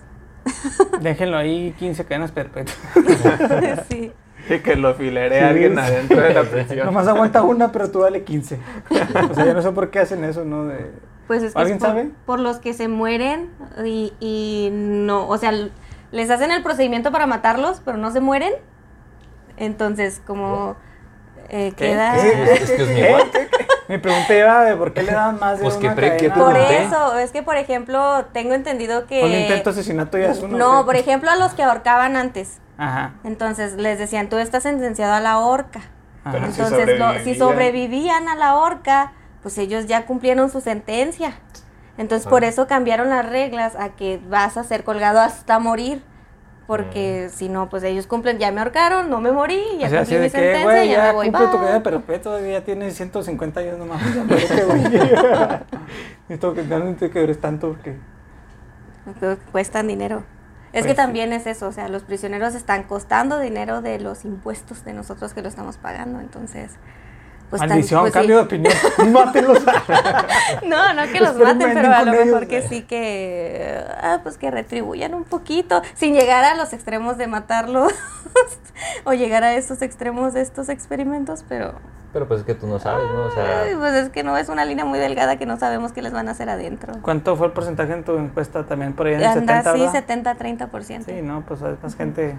Déjenlo 1.02 1.38
ahí 1.38 1.74
15 1.78 2.04
cadenas 2.06 2.32
perpetuas. 2.32 2.78
sí. 3.90 4.12
Y 4.50 4.60
que 4.60 4.76
lo 4.76 4.94
filere 4.96 5.40
Sí, 5.40 5.46
alguien 5.46 5.74
sí. 5.74 5.80
adentro 5.80 6.22
de 6.22 6.34
la 6.34 6.44
prisión. 6.50 6.86
Nomás 6.86 7.08
aguanta 7.08 7.44
una, 7.44 7.72
pero 7.72 7.90
tú 7.90 8.02
dale 8.02 8.24
15. 8.24 8.60
O 9.32 9.34
sea, 9.34 9.46
yo 9.46 9.54
no 9.54 9.62
sé 9.62 9.72
por 9.72 9.90
qué 9.90 10.00
hacen 10.00 10.24
eso, 10.24 10.44
¿no? 10.44 10.66
De... 10.66 10.92
Pues 11.28 11.44
es 11.44 11.54
que 11.54 11.60
¿Alguien 11.60 11.78
es 11.78 11.84
por, 11.84 11.90
sabe? 11.90 12.12
por 12.26 12.40
los 12.40 12.58
que 12.58 12.74
se 12.74 12.88
mueren 12.88 13.50
y, 13.86 14.14
y 14.20 14.70
no, 14.72 15.28
o 15.28 15.38
sea, 15.38 15.54
les 16.12 16.30
hacen 16.30 16.52
el 16.52 16.62
procedimiento 16.62 17.12
para 17.12 17.26
matarlos, 17.26 17.82
pero 17.86 17.98
no 17.98 18.12
se 18.12 18.20
mueren. 18.20 18.54
Entonces, 19.58 20.22
como 20.26 20.76
eh, 21.50 21.72
¿Qué? 21.78 21.92
queda... 21.92 22.16
Mi 23.88 23.98
pregunta 24.00 24.36
iba 24.36 24.64
de 24.64 24.76
por 24.76 24.94
qué 24.94 25.04
le 25.04 25.12
daban 25.12 25.40
más 25.40 25.60
de 25.60 25.64
Pues, 25.64 25.76
¿qué 25.76 25.88
una 25.88 25.96
cadena. 25.96 26.34
Por 26.36 26.58
eso, 26.58 27.18
es 27.20 27.32
que 27.32 27.44
por 27.44 27.56
ejemplo, 27.58 28.26
tengo 28.34 28.54
entendido 28.54 29.06
que... 29.06 29.24
Un 29.24 29.32
intento 29.32 29.72
de 29.72 29.80
asesinato 29.80 30.18
ya 30.18 30.32
es 30.32 30.40
uno. 30.42 30.58
No, 30.58 30.80
¿qué? 30.80 30.86
por 30.86 30.96
ejemplo, 30.96 31.30
a 31.30 31.36
los 31.36 31.54
que 31.54 31.64
ahorcaban 31.64 32.16
antes. 32.16 32.60
Ajá. 32.78 33.14
Entonces 33.24 33.74
les 33.76 34.00
decían, 34.00 34.30
tú 34.30 34.38
estás 34.38 34.64
sentenciado 34.64 35.14
a 35.14 35.20
la 35.20 35.40
horca. 35.40 35.82
Si 36.32 36.38
Entonces, 36.38 36.98
lo- 37.00 37.20
si 37.24 37.36
sobrevivían. 37.36 38.28
a 38.30 38.36
la 38.36 38.56
horca, 38.56 39.12
pues 39.42 39.58
ellos 39.58 39.88
ya 39.88 40.06
cumplieron 40.06 40.50
su 40.50 40.62
sentencia. 40.62 41.34
Entonces, 41.98 42.28
por 42.28 42.44
eso 42.44 42.66
cambiaron 42.66 43.10
las 43.10 43.28
reglas 43.30 43.76
a 43.76 43.90
que 43.90 44.20
vas 44.30 44.58
a 44.58 44.64
ser 44.64 44.84
colgado 44.84 45.20
hasta 45.20 45.60
morir. 45.60 46.02
Porque 46.66 47.28
Mm. 47.30 47.36
si 47.36 47.50
no, 47.50 47.68
pues 47.70 47.84
ellos 47.84 48.08
cumplen, 48.08 48.38
ya 48.40 48.50
me 48.54 48.62
ahorcaron, 48.62 49.10
no 49.10 49.20
me 49.20 49.34
morí, 49.34 49.62
ya 49.80 49.88
o 49.88 49.90
sea, 49.90 50.00
cumplí 50.00 50.16
mi 50.16 50.22
de 50.24 50.30
que, 50.32 50.38
sentencia, 50.38 50.64
güey, 50.64 50.88
ya, 50.88 50.96
ya, 50.96 51.04
me 51.08 51.12
voy, 51.12 51.26
cumple 51.28 51.46
tu 51.48 51.52
bye. 51.52 51.60
cadena 51.60 51.84
perpetua, 51.84 52.40
ya 52.42 52.62
tienes 52.62 52.96
150 52.96 53.60
años 53.60 53.78
nomás. 53.78 54.02
Necesito 56.30 56.54
que 56.54 56.64
realmente 56.64 57.10
que 57.12 57.22
eres 57.24 57.40
tanto. 57.42 57.74
Porque 57.74 57.98
Cuestan 59.52 59.88
dinero. 59.88 60.24
Es 60.74 60.82
Pues 60.82 60.86
que 60.86 60.92
sí. 60.92 60.96
también 60.96 61.32
es 61.34 61.46
eso, 61.48 61.68
o 61.68 61.72
sea, 61.72 61.88
los 61.88 62.04
prisioneros 62.04 62.56
están 62.56 62.84
costando 62.84 63.40
dinero 63.40 63.82
de 63.82 64.00
los 64.00 64.26
impuestos 64.26 64.84
de 64.84 64.94
nosotros 64.94 65.34
que 65.34 65.42
lo 65.42 65.48
estamos 65.48 65.78
pagando, 65.78 66.20
entonces... 66.20 66.72
Pues 67.54 67.70
Maldición, 67.70 68.02
pues 68.02 68.14
sí. 68.14 68.20
cambio 68.20 68.38
de 68.38 68.42
opinión. 68.42 68.74
Mátenlos. 69.12 69.60
No, 70.66 70.94
no 70.96 71.04
que 71.12 71.20
los 71.20 71.36
maten, 71.36 71.72
pero 71.74 71.94
a 71.94 72.04
lo 72.04 72.14
ellos. 72.14 72.26
mejor 72.26 72.48
que 72.48 72.62
sí 72.64 72.82
que, 72.82 73.84
ah, 74.02 74.20
pues 74.24 74.38
que 74.38 74.50
retribuyan 74.50 75.14
un 75.14 75.24
poquito, 75.24 75.84
sin 75.94 76.16
llegar 76.16 76.44
a 76.44 76.56
los 76.56 76.74
extremos 76.74 77.18
de 77.18 77.28
matarlos 77.28 77.94
o 79.04 79.14
llegar 79.14 79.44
a 79.44 79.54
estos 79.54 79.82
extremos 79.84 80.34
de 80.34 80.42
estos 80.42 80.70
experimentos, 80.70 81.46
pero 81.48 81.76
Pero 82.12 82.28
pues 82.28 82.40
es 82.40 82.46
que 82.46 82.56
tú 82.56 82.66
no 82.66 82.80
sabes, 82.80 83.06
¿no? 83.14 83.26
O 83.26 83.32
sea, 83.32 83.62
ay, 83.64 83.76
pues 83.76 83.94
es 83.94 84.10
que 84.10 84.24
no 84.24 84.36
es 84.38 84.50
una 84.50 84.66
línea 84.66 84.86
muy 84.86 84.98
delgada 85.00 85.38
que 85.38 85.46
no 85.46 85.58
sabemos 85.58 85.92
qué 85.92 86.02
les 86.02 86.12
van 86.14 86.28
a 86.28 86.32
hacer 86.32 86.50
adentro. 86.50 86.94
¿Cuánto 87.04 87.36
fue 87.36 87.48
el 87.48 87.54
porcentaje 87.54 87.94
en 87.94 88.04
tu 88.04 88.18
encuesta 88.18 88.64
también? 88.66 88.94
Por 88.94 89.08
ahí 89.08 89.14
en 89.14 89.20
el 89.22 89.28
Anda 89.28 89.62
70, 89.64 89.72
así 89.72 89.80
¿verdad? 90.08 90.38
70-30%. 90.72 91.06
Sí, 91.06 91.22
no, 91.22 91.42
pues 91.48 91.62
hay 91.62 91.76
más 91.84 91.96
gente. 91.96 92.36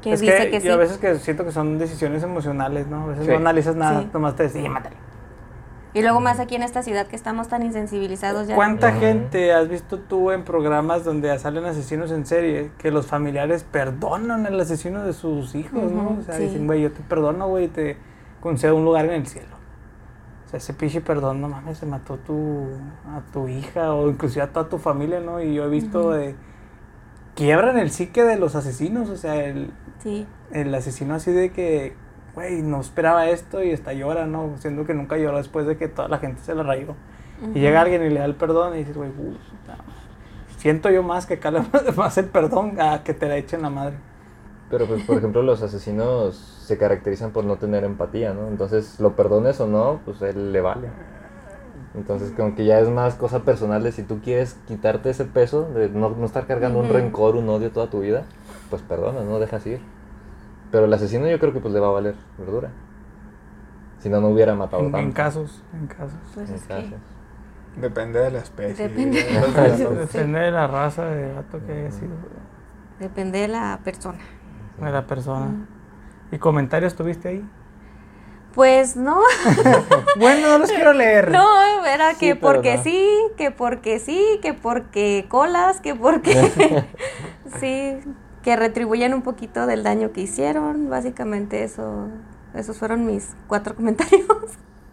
Que 0.00 0.10
dice 0.12 0.50
que, 0.50 0.60
sí. 0.60 0.66
Yo 0.66 0.74
a 0.74 0.76
veces 0.76 0.98
que 0.98 1.16
siento 1.16 1.44
que 1.44 1.52
son 1.52 1.78
decisiones 1.78 2.22
emocionales, 2.22 2.86
¿no? 2.86 3.04
A 3.04 3.06
veces 3.08 3.28
no 3.28 3.36
analizas 3.36 3.76
nada, 3.76 4.04
nomás 4.12 4.36
te 4.36 4.44
decís, 4.44 4.68
mátalo. 4.68 4.96
Y 5.92 6.02
luego 6.02 6.20
más 6.20 6.38
aquí 6.38 6.54
en 6.54 6.62
esta 6.62 6.82
ciudad 6.82 7.08
que 7.08 7.16
estamos 7.16 7.48
tan 7.48 7.64
insensibilizados 7.64 8.46
ya. 8.46 8.54
¿Cuánta 8.54 8.92
gente 8.92 9.52
has 9.52 9.68
visto 9.68 9.98
tú 9.98 10.30
en 10.30 10.44
programas 10.44 11.04
donde 11.04 11.36
salen 11.38 11.64
asesinos 11.64 12.12
en 12.12 12.26
serie 12.26 12.70
que 12.78 12.92
los 12.92 13.06
familiares 13.06 13.64
perdonan 13.64 14.46
al 14.46 14.60
asesino 14.60 15.02
de 15.02 15.12
sus 15.12 15.56
hijos, 15.56 15.90
¿no? 15.90 16.16
O 16.20 16.22
sea, 16.22 16.36
dicen, 16.38 16.66
güey, 16.66 16.82
yo 16.82 16.92
te 16.92 17.00
perdono, 17.02 17.48
güey, 17.48 17.66
te 17.66 17.96
concedo 18.40 18.76
un 18.76 18.84
lugar 18.84 19.06
en 19.06 19.12
el 19.12 19.26
cielo. 19.26 19.56
O 20.46 20.50
sea, 20.50 20.58
ese 20.58 20.74
pinche 20.74 21.00
perdón, 21.00 21.40
no 21.40 21.48
mames, 21.48 21.78
se 21.78 21.86
mató 21.86 22.18
tu, 22.18 22.68
a 23.08 23.20
tu 23.32 23.48
hija 23.48 23.92
o 23.92 24.08
inclusive 24.08 24.42
a 24.42 24.52
toda 24.52 24.68
tu 24.68 24.78
familia, 24.78 25.18
¿no? 25.18 25.42
Y 25.42 25.54
yo 25.54 25.64
he 25.64 25.68
visto 25.68 26.12
de... 26.12 26.36
Quiebran 27.40 27.78
el 27.78 27.90
psique 27.90 28.22
de 28.22 28.36
los 28.36 28.54
asesinos, 28.54 29.08
o 29.08 29.16
sea, 29.16 29.46
el, 29.46 29.70
el 30.52 30.74
asesino 30.74 31.14
así 31.14 31.32
de 31.32 31.50
que 31.52 31.94
güey, 32.34 32.60
no 32.60 32.82
esperaba 32.82 33.30
esto 33.30 33.64
y 33.64 33.70
está 33.70 33.94
llora, 33.94 34.26
¿no? 34.26 34.56
Siendo 34.58 34.84
que 34.84 34.92
nunca 34.92 35.16
lloró 35.16 35.38
después 35.38 35.66
de 35.66 35.78
que 35.78 35.88
toda 35.88 36.08
la 36.08 36.18
gente 36.18 36.42
se 36.42 36.54
la 36.54 36.62
rayó. 36.64 36.94
Y 37.54 37.60
llega 37.60 37.80
alguien 37.80 38.02
y 38.02 38.10
le 38.10 38.20
da 38.20 38.26
el 38.26 38.34
perdón 38.34 38.74
y 38.74 38.80
dices, 38.80 38.94
güey, 38.94 39.10
siento 40.58 40.90
yo 40.90 41.02
más 41.02 41.24
que 41.24 41.34
acá 41.34 41.50
más 41.96 42.18
el 42.18 42.26
perdón 42.26 42.78
a 42.78 43.02
que 43.02 43.14
te 43.14 43.26
la 43.26 43.38
echen 43.38 43.62
la 43.62 43.70
madre. 43.70 43.96
Pero 44.68 44.84
pues, 44.84 45.02
por 45.04 45.16
ejemplo, 45.16 45.42
los 45.42 45.62
asesinos 45.62 46.36
se 46.36 46.76
caracterizan 46.76 47.30
por 47.30 47.44
no 47.44 47.56
tener 47.56 47.84
empatía, 47.84 48.34
¿no? 48.34 48.48
Entonces, 48.48 49.00
lo 49.00 49.16
perdones 49.16 49.58
o 49.60 49.66
no, 49.66 50.00
pues 50.04 50.20
él 50.20 50.52
le 50.52 50.60
vale. 50.60 50.88
Entonces, 51.94 52.32
como 52.36 52.54
que 52.54 52.64
ya 52.64 52.78
es 52.78 52.88
más 52.88 53.16
cosa 53.16 53.40
personal 53.42 53.82
de 53.82 53.90
si 53.90 54.04
tú 54.04 54.20
quieres 54.20 54.56
quitarte 54.68 55.10
ese 55.10 55.24
peso, 55.24 55.68
de 55.70 55.88
no, 55.88 56.10
no 56.10 56.24
estar 56.24 56.46
cargando 56.46 56.78
un 56.78 56.88
rencor, 56.88 57.34
un 57.34 57.48
odio 57.48 57.72
toda 57.72 57.90
tu 57.90 58.00
vida, 58.00 58.24
pues 58.68 58.82
perdona, 58.82 59.22
no 59.22 59.40
dejas 59.40 59.66
ir. 59.66 59.80
Pero 60.70 60.84
el 60.84 60.92
asesino 60.92 61.26
yo 61.26 61.40
creo 61.40 61.52
que 61.52 61.60
pues 61.60 61.74
le 61.74 61.80
va 61.80 61.88
a 61.88 61.92
valer 61.92 62.14
verdura. 62.38 62.70
Si 63.98 64.08
no, 64.08 64.20
no 64.20 64.28
hubiera 64.28 64.54
matado 64.54 64.84
en, 64.84 64.92
tanto. 64.92 65.06
En 65.06 65.12
casos, 65.12 65.62
en 65.74 65.86
casos. 65.88 66.18
Pues 66.32 66.50
en 66.50 66.58
casos. 66.60 66.98
Depende 67.76 68.20
de 68.20 68.30
la 68.30 68.38
especie. 68.38 68.88
Depende, 68.88 69.22
de 70.40 70.50
la 70.50 70.66
raza 70.66 71.04
de 71.06 71.34
gato 71.34 71.60
que 71.66 71.72
haya 71.72 71.90
sido. 71.90 72.14
Depende 72.98 73.40
de 73.40 73.48
la 73.48 73.80
persona. 73.82 74.18
De 74.80 74.90
la 74.90 75.06
persona. 75.06 75.66
¿Y 76.32 76.38
comentarios 76.38 76.94
tuviste 76.94 77.28
ahí? 77.28 77.50
Pues 78.54 78.96
no. 78.96 79.20
bueno, 80.18 80.48
no 80.48 80.58
los 80.58 80.70
quiero 80.70 80.92
leer. 80.92 81.30
No, 81.30 81.84
era 81.86 82.14
que 82.14 82.34
porque 82.34 82.78
sí, 82.78 83.08
que 83.36 83.50
porque 83.50 83.98
sí, 83.98 84.40
que 84.42 84.54
porque 84.54 85.26
colas, 85.28 85.80
que 85.80 85.94
porque... 85.94 86.84
sí, 87.60 87.98
que 88.42 88.56
retribuyan 88.56 89.14
un 89.14 89.22
poquito 89.22 89.66
del 89.66 89.82
daño 89.84 90.12
que 90.12 90.22
hicieron. 90.22 90.90
Básicamente 90.90 91.62
eso, 91.62 92.08
esos 92.54 92.76
fueron 92.78 93.06
mis 93.06 93.34
cuatro 93.46 93.76
comentarios. 93.76 94.26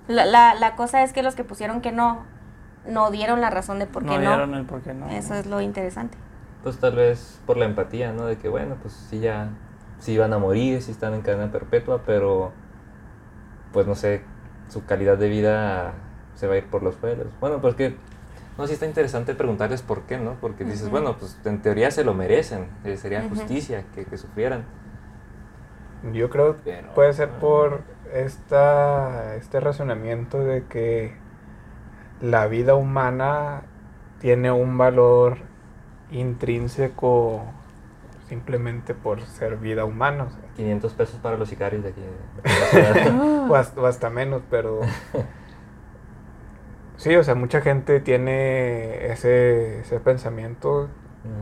La, 0.07 0.25
la, 0.25 0.53
la 0.53 0.75
cosa 0.75 1.03
es 1.03 1.11
que 1.11 1.23
los 1.23 1.35
que 1.35 1.43
pusieron 1.43 1.81
que 1.81 1.91
no, 1.91 2.25
no 2.87 3.09
dieron 3.09 3.41
la 3.41 3.49
razón 3.49 3.79
de 3.79 3.87
por 3.87 4.03
qué 4.03 4.09
no. 4.09 4.15
No 4.15 4.29
dieron 4.29 4.53
el 4.53 4.65
por 4.65 4.81
qué 4.81 4.93
no. 4.93 5.09
Eso 5.09 5.33
es 5.33 5.47
lo 5.47 5.61
interesante. 5.61 6.17
Pues 6.63 6.77
tal 6.77 6.95
vez 6.95 7.39
por 7.45 7.57
la 7.57 7.65
empatía, 7.65 8.11
¿no? 8.11 8.25
De 8.25 8.37
que 8.37 8.49
bueno, 8.49 8.75
pues 8.81 8.93
sí 9.09 9.19
ya, 9.19 9.49
sí 9.99 10.17
van 10.17 10.33
a 10.33 10.37
morir, 10.37 10.81
sí 10.81 10.91
están 10.91 11.13
en 11.13 11.21
cadena 11.21 11.51
perpetua, 11.51 12.01
pero 12.05 12.51
pues 13.73 13.87
no 13.87 13.95
sé, 13.95 14.21
su 14.69 14.85
calidad 14.85 15.17
de 15.17 15.29
vida 15.29 15.93
se 16.35 16.47
va 16.47 16.55
a 16.55 16.57
ir 16.57 16.65
por 16.65 16.83
los 16.83 16.95
suelos. 16.95 17.27
Bueno, 17.39 17.61
pues 17.61 17.75
que 17.75 17.95
no, 18.57 18.65
sí 18.65 18.73
está 18.73 18.85
interesante 18.85 19.35
preguntarles 19.35 19.81
por 19.81 20.03
qué, 20.03 20.17
¿no? 20.17 20.35
Porque 20.41 20.63
dices, 20.63 20.89
bueno, 20.89 21.17
pues 21.17 21.37
en 21.45 21.61
teoría 21.61 21.91
se 21.91 22.03
lo 22.03 22.13
merecen, 22.13 22.67
eh, 22.83 22.97
sería 22.97 23.27
justicia 23.29 23.85
que, 23.93 24.05
que, 24.05 24.17
sufrieran. 24.17 24.65
Yo 26.11 26.29
creo 26.29 26.61
que 26.63 26.83
puede 26.95 27.13
ser 27.13 27.29
por 27.29 27.81
esta, 28.13 29.35
este 29.35 29.59
razonamiento 29.59 30.39
de 30.39 30.63
que 30.65 31.15
la 32.21 32.47
vida 32.47 32.75
humana 32.75 33.63
tiene 34.19 34.51
un 34.51 34.77
valor 34.77 35.37
intrínseco 36.11 37.43
simplemente 38.27 38.93
por 38.93 39.21
ser 39.21 39.57
vida 39.57 39.85
humana. 39.85 40.27
500 40.55 40.93
pesos 40.93 41.19
para 41.19 41.37
los 41.37 41.49
sicarios 41.49 41.83
de 41.83 41.89
aquí. 41.89 42.01
o, 43.49 43.55
hasta, 43.55 43.81
o 43.81 43.85
hasta 43.85 44.09
menos, 44.09 44.41
pero 44.49 44.81
Sí, 46.97 47.15
o 47.15 47.23
sea, 47.23 47.35
mucha 47.35 47.61
gente 47.61 47.99
tiene 47.99 49.11
ese, 49.11 49.81
ese 49.81 49.99
pensamiento. 49.99 50.89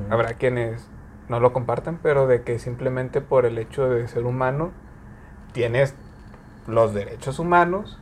Habrá 0.10 0.34
quienes 0.34 0.90
no 1.30 1.40
lo 1.40 1.54
compartan, 1.54 2.00
pero 2.04 2.28
de 2.28 2.42
que 2.42 2.60
simplemente 2.60 3.22
por 3.22 3.46
el 3.46 3.58
hecho 3.58 3.90
de 3.90 4.08
ser 4.08 4.26
humano 4.26 4.72
tienes 5.54 5.96
los 6.68 6.94
derechos 6.94 7.40
humanos 7.40 8.00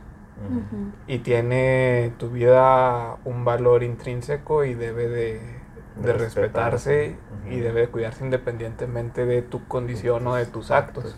y 1.06 1.18
tiene 1.18 2.12
tu 2.18 2.30
vida 2.30 3.18
un 3.24 3.44
valor 3.44 3.82
intrínseco 3.82 4.64
y 4.64 4.74
debe 4.74 5.08
de, 5.08 5.40
respetarse 6.02 7.16
y 7.48 7.60
debe 7.60 7.82
de 7.82 7.88
cuidarse 7.88 8.24
independientemente 8.24 9.26
de 9.26 9.42
tu 9.42 9.66
condición 9.66 10.26
o 10.26 10.34
de 10.34 10.46
tus 10.46 10.70
actos. 10.70 11.16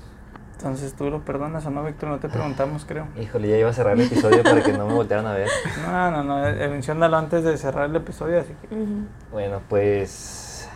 Entonces, 0.57 0.95
¿tú 0.95 1.11
lo 1.11 1.23
perdonas 1.23 1.67
o 1.67 1.71
no, 1.71 1.85
Víctor? 1.85 2.09
No 2.09 2.19
te 2.19 2.31
preguntamos, 2.31 2.87
creo. 2.87 3.07
Híjole, 3.21 3.49
ya 3.49 3.59
iba 3.59 3.69
a 3.69 3.73
cerrar 3.75 3.95
el 3.95 4.07
episodio 4.07 4.43
para 4.43 4.63
que 4.63 4.73
no 4.73 4.87
me 4.87 4.95
voltearan 4.95 5.27
a 5.27 5.35
ver. 5.35 5.49
No, 5.87 6.11
no, 6.11 6.25
no, 6.25 6.47
eh, 6.47 6.69
menciónalo 6.69 7.19
antes 7.19 7.45
de 7.45 7.59
cerrar 7.59 7.91
el 7.91 7.97
episodio, 7.97 8.41
así 8.41 8.55
que... 8.63 8.69
Bueno, 9.31 9.61
pues... 9.69 10.69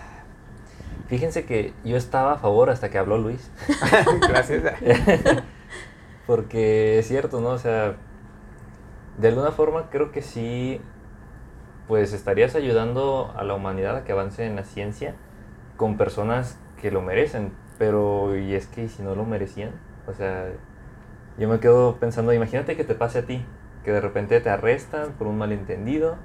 Fíjense 1.08 1.44
que 1.44 1.72
yo 1.82 1.96
estaba 1.96 2.34
a 2.34 2.36
favor 2.36 2.68
hasta 2.68 2.90
que 2.90 2.98
habló 2.98 3.16
Luis. 3.16 3.50
Gracias. 4.28 4.62
Porque 6.26 6.98
es 6.98 7.08
cierto, 7.08 7.40
¿no? 7.40 7.48
O 7.48 7.58
sea, 7.58 7.96
de 9.16 9.28
alguna 9.28 9.50
forma 9.50 9.88
creo 9.90 10.12
que 10.12 10.22
sí, 10.22 10.80
pues 11.90 12.14
estarías 12.14 12.54
ayudando 12.54 13.34
a 13.36 13.44
la 13.44 13.52
humanidad 13.52 13.96
a 13.96 14.04
que 14.04 14.12
avance 14.12 14.46
en 14.46 14.56
la 14.56 14.64
ciencia 14.64 15.14
con 15.76 15.98
personas 15.98 16.58
que 16.80 16.90
lo 16.90 17.02
merecen 17.02 17.52
pero, 17.80 18.36
y 18.36 18.54
es 18.54 18.66
que 18.66 18.90
si 18.90 19.02
no 19.02 19.14
lo 19.14 19.24
merecían, 19.24 19.70
o 20.06 20.12
sea, 20.12 20.50
yo 21.38 21.48
me 21.48 21.60
quedo 21.60 21.96
pensando, 21.96 22.30
imagínate 22.34 22.76
que 22.76 22.84
te 22.84 22.94
pase 22.94 23.20
a 23.20 23.22
ti, 23.22 23.42
que 23.82 23.90
de 23.90 24.02
repente 24.02 24.38
te 24.42 24.50
arrestan 24.50 25.12
por 25.12 25.26
un 25.26 25.38
malentendido, 25.38 26.16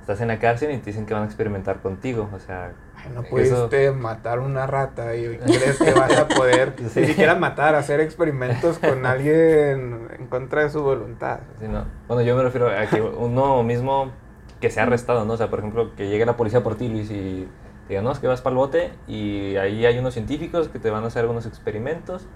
estás 0.00 0.20
en 0.20 0.28
la 0.28 0.38
cárcel 0.38 0.70
y 0.70 0.78
te 0.78 0.86
dicen 0.86 1.06
que 1.06 1.14
van 1.14 1.24
a 1.24 1.26
experimentar 1.26 1.80
contigo, 1.80 2.30
o 2.32 2.38
sea... 2.38 2.74
no 3.12 3.24
pudiste 3.24 3.90
matar 3.90 4.38
una 4.38 4.68
rata 4.68 5.16
y 5.16 5.36
crees 5.38 5.80
que 5.80 5.92
vas 5.94 6.16
a 6.16 6.28
poder 6.28 6.76
ni 6.80 6.88
siquiera 6.88 7.34
matar, 7.34 7.74
hacer 7.74 7.98
experimentos 7.98 8.78
con 8.78 9.04
alguien 9.04 10.10
en 10.16 10.28
contra 10.28 10.62
de 10.62 10.70
su 10.70 10.80
voluntad. 10.80 11.40
Sí, 11.58 11.66
no. 11.66 11.86
Bueno, 12.06 12.22
yo 12.22 12.36
me 12.36 12.44
refiero 12.44 12.68
a 12.68 12.86
que 12.86 13.02
uno 13.02 13.64
mismo 13.64 14.12
que 14.60 14.70
se 14.70 14.80
ha 14.80 14.84
arrestado, 14.84 15.24
¿no? 15.24 15.34
O 15.34 15.36
sea, 15.36 15.50
por 15.50 15.60
ejemplo, 15.60 15.94
que 15.96 16.08
llegue 16.08 16.26
la 16.26 16.36
policía 16.36 16.62
por 16.62 16.76
ti, 16.76 16.88
Luis, 16.88 17.10
y 17.10 17.48
digan, 17.88 18.04
no, 18.04 18.12
es 18.12 18.18
que 18.18 18.26
vas 18.26 18.40
para 18.40 18.52
el 18.52 18.58
bote 18.58 18.90
y 19.08 19.56
ahí 19.56 19.86
hay 19.86 19.98
unos 19.98 20.14
científicos 20.14 20.68
que 20.68 20.78
te 20.78 20.90
van 20.90 21.04
a 21.04 21.08
hacer 21.08 21.22
algunos 21.22 21.46
experimentos 21.46 22.26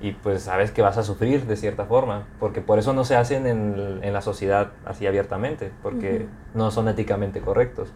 y 0.00 0.12
pues 0.12 0.42
sabes 0.42 0.70
que 0.70 0.82
vas 0.82 0.96
a 0.98 1.02
sufrir 1.02 1.46
de 1.46 1.56
cierta 1.56 1.84
forma, 1.84 2.26
porque 2.38 2.60
por 2.60 2.78
eso 2.78 2.92
no 2.92 3.04
se 3.04 3.16
hacen 3.16 3.46
en, 3.46 4.00
en 4.02 4.12
la 4.12 4.22
sociedad 4.22 4.72
así 4.84 5.06
abiertamente, 5.06 5.72
porque 5.82 6.26
no 6.54 6.70
son 6.70 6.88
éticamente 6.88 7.40
correctos. 7.40 7.92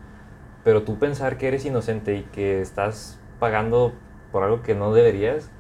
Pero 0.65 0.83
tú 0.83 0.99
pensar 0.99 1.39
que 1.39 1.49
eres 1.49 1.65
inocente 1.65 2.17
y 2.17 2.23
que 2.25 2.61
estás 2.61 3.19
pagando 3.39 3.93
por 4.33 4.43
algo 4.43 4.63
que 4.63 4.75
no 4.75 4.93
deberías, 4.93 5.51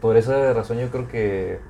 por 0.00 0.16
esa 0.16 0.52
razón 0.52 0.78
yo 0.78 0.90
creo 0.90 1.08
que, 1.08 1.60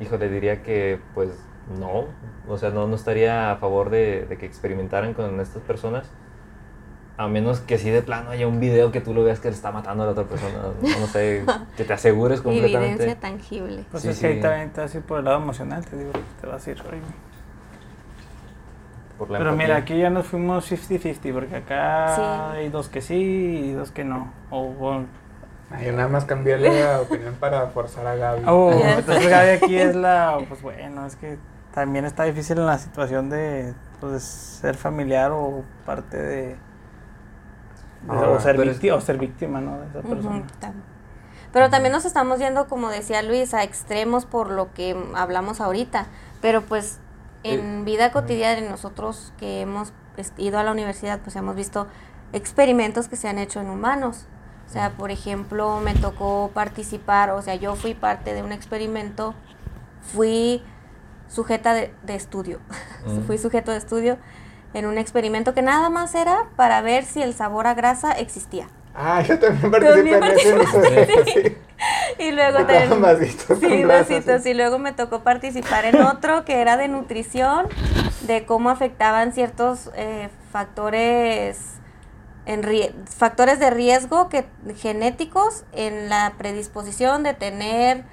hijo, 0.00 0.16
le 0.16 0.28
diría 0.28 0.62
que 0.62 0.98
pues 1.14 1.30
no, 1.78 2.06
o 2.48 2.58
sea, 2.58 2.70
no, 2.70 2.86
no 2.86 2.96
estaría 2.96 3.52
a 3.52 3.56
favor 3.56 3.90
de, 3.90 4.26
de 4.26 4.36
que 4.36 4.46
experimentaran 4.46 5.14
con 5.14 5.40
estas 5.40 5.62
personas 5.62 6.10
a 7.16 7.28
menos 7.28 7.60
que 7.60 7.78
sí 7.78 7.90
de 7.90 8.02
plano 8.02 8.30
haya 8.30 8.46
un 8.46 8.60
video 8.60 8.90
que 8.90 9.00
tú 9.00 9.14
lo 9.14 9.22
veas 9.22 9.40
que 9.40 9.48
le 9.48 9.54
está 9.54 9.70
matando 9.70 10.02
a 10.02 10.06
la 10.06 10.12
otra 10.12 10.24
persona. 10.24 10.54
No, 10.80 11.06
sé, 11.06 11.44
que 11.76 11.84
te 11.84 11.92
asegures 11.92 12.40
completamente. 12.42 13.02
Evidencia 13.04 13.20
tangible. 13.20 13.84
Pues 13.90 14.04
es 14.04 14.18
que 14.18 14.26
ahí 14.26 14.40
también 14.40 14.70
te 14.70 14.80
vas 14.80 14.94
a 14.94 14.98
ir 14.98 15.04
por 15.04 15.18
el 15.18 15.24
lado 15.24 15.38
emocional, 15.38 15.84
te 15.84 15.96
digo, 15.96 16.12
te 16.40 16.46
vas 16.46 16.66
a 16.66 16.70
ir. 16.70 16.82
Pero 19.28 19.52
mira, 19.52 19.76
aquí 19.76 19.96
ya 19.96 20.10
nos 20.10 20.26
fuimos 20.26 20.70
50-50, 20.70 21.32
porque 21.32 21.56
acá 21.56 22.52
hay 22.52 22.70
dos 22.70 22.88
que 22.88 23.00
sí 23.00 23.14
y 23.66 23.72
dos 23.72 23.92
que 23.92 24.04
no. 24.04 24.32
O, 24.50 25.04
Yo 25.84 25.92
nada 25.92 26.08
más 26.08 26.24
cambié 26.24 26.58
la 26.58 27.00
opinión 27.02 27.34
para 27.38 27.68
forzar 27.68 28.06
a 28.06 28.16
Gaby. 28.16 28.42
Oh, 28.46 28.72
entonces 28.72 29.28
Gaby 29.28 29.50
aquí 29.50 29.76
es 29.76 29.94
la, 29.94 30.38
pues 30.48 30.60
bueno, 30.62 31.06
es 31.06 31.14
que 31.14 31.38
también 31.74 32.04
está 32.04 32.24
difícil 32.24 32.58
en 32.58 32.66
la 32.66 32.78
situación 32.78 33.30
de 33.30 33.74
pues, 34.00 34.22
ser 34.22 34.76
familiar 34.76 35.30
o 35.32 35.64
parte 35.84 36.16
de 36.16 36.56
o, 38.08 38.40
ser 38.40 38.58
víctima, 38.58 38.96
o 38.96 39.00
ser 39.00 39.18
víctima, 39.18 39.60
¿no? 39.60 39.78
De 39.78 39.86
esa 39.86 40.02
persona. 40.02 40.42
pero 41.52 41.70
también 41.70 41.92
nos 41.92 42.04
estamos 42.04 42.38
yendo, 42.40 42.66
como 42.66 42.88
decía 42.88 43.22
Luis, 43.22 43.54
a 43.54 43.62
extremos 43.62 44.26
por 44.26 44.50
lo 44.50 44.72
que 44.74 44.96
hablamos 45.14 45.60
ahorita. 45.60 46.06
Pero 46.40 46.62
pues 46.62 46.98
en 47.44 47.84
vida 47.84 48.10
cotidiana, 48.12 48.68
nosotros 48.68 49.32
que 49.38 49.60
hemos 49.60 49.92
ido 50.36 50.58
a 50.58 50.64
la 50.64 50.72
universidad, 50.72 51.20
pues 51.20 51.36
hemos 51.36 51.54
visto 51.54 51.86
experimentos 52.32 53.08
que 53.08 53.16
se 53.16 53.28
han 53.28 53.38
hecho 53.38 53.60
en 53.60 53.68
humanos. 53.68 54.26
O 54.66 54.72
sea, 54.72 54.90
por 54.90 55.10
ejemplo, 55.10 55.80
me 55.80 55.94
tocó 55.94 56.50
participar, 56.54 57.30
o 57.30 57.42
sea, 57.42 57.56
yo 57.56 57.76
fui 57.76 57.94
parte 57.94 58.32
de 58.32 58.42
un 58.42 58.52
experimento, 58.52 59.34
fui 60.00 60.62
sujeta 61.32 61.74
de, 61.74 61.92
estudio, 62.08 62.60
fui 63.26 63.38
sujeto 63.38 63.70
de 63.70 63.78
estudio 63.78 64.18
en 64.74 64.86
un 64.86 64.98
experimento 64.98 65.54
que 65.54 65.62
nada 65.62 65.90
más 65.90 66.14
era 66.14 66.48
para 66.56 66.80
ver 66.82 67.04
si 67.04 67.22
el 67.22 67.34
sabor 67.34 67.66
a 67.66 67.74
grasa 67.74 68.12
existía. 68.12 68.68
Ah, 68.94 69.22
yo 69.22 69.38
también 69.38 69.70
participé 69.70 70.16
en 70.16 70.60
ese. 70.60 71.58
Y 72.18 72.30
luego 72.30 72.58
también, 72.58 73.00
vasitos 73.00 73.58
sí, 73.58 73.84
vasitos. 73.84 74.46
Y 74.46 74.54
luego 74.54 74.78
me 74.78 74.92
tocó 74.92 75.24
participar 75.24 75.84
en 75.84 76.00
otro 76.02 76.44
que 76.44 76.60
era 76.60 76.76
de 76.76 76.86
nutrición, 76.86 77.66
de 78.20 78.46
cómo 78.46 78.70
afectaban 78.70 79.32
ciertos 79.32 79.90
eh, 79.96 80.28
factores 80.52 81.58
en 82.46 82.62
factores 83.06 83.58
de 83.58 83.70
riesgo 83.70 84.28
que 84.28 84.46
genéticos 84.76 85.64
en 85.72 86.08
la 86.08 86.34
predisposición 86.38 87.22
de 87.22 87.34
tener 87.34 88.04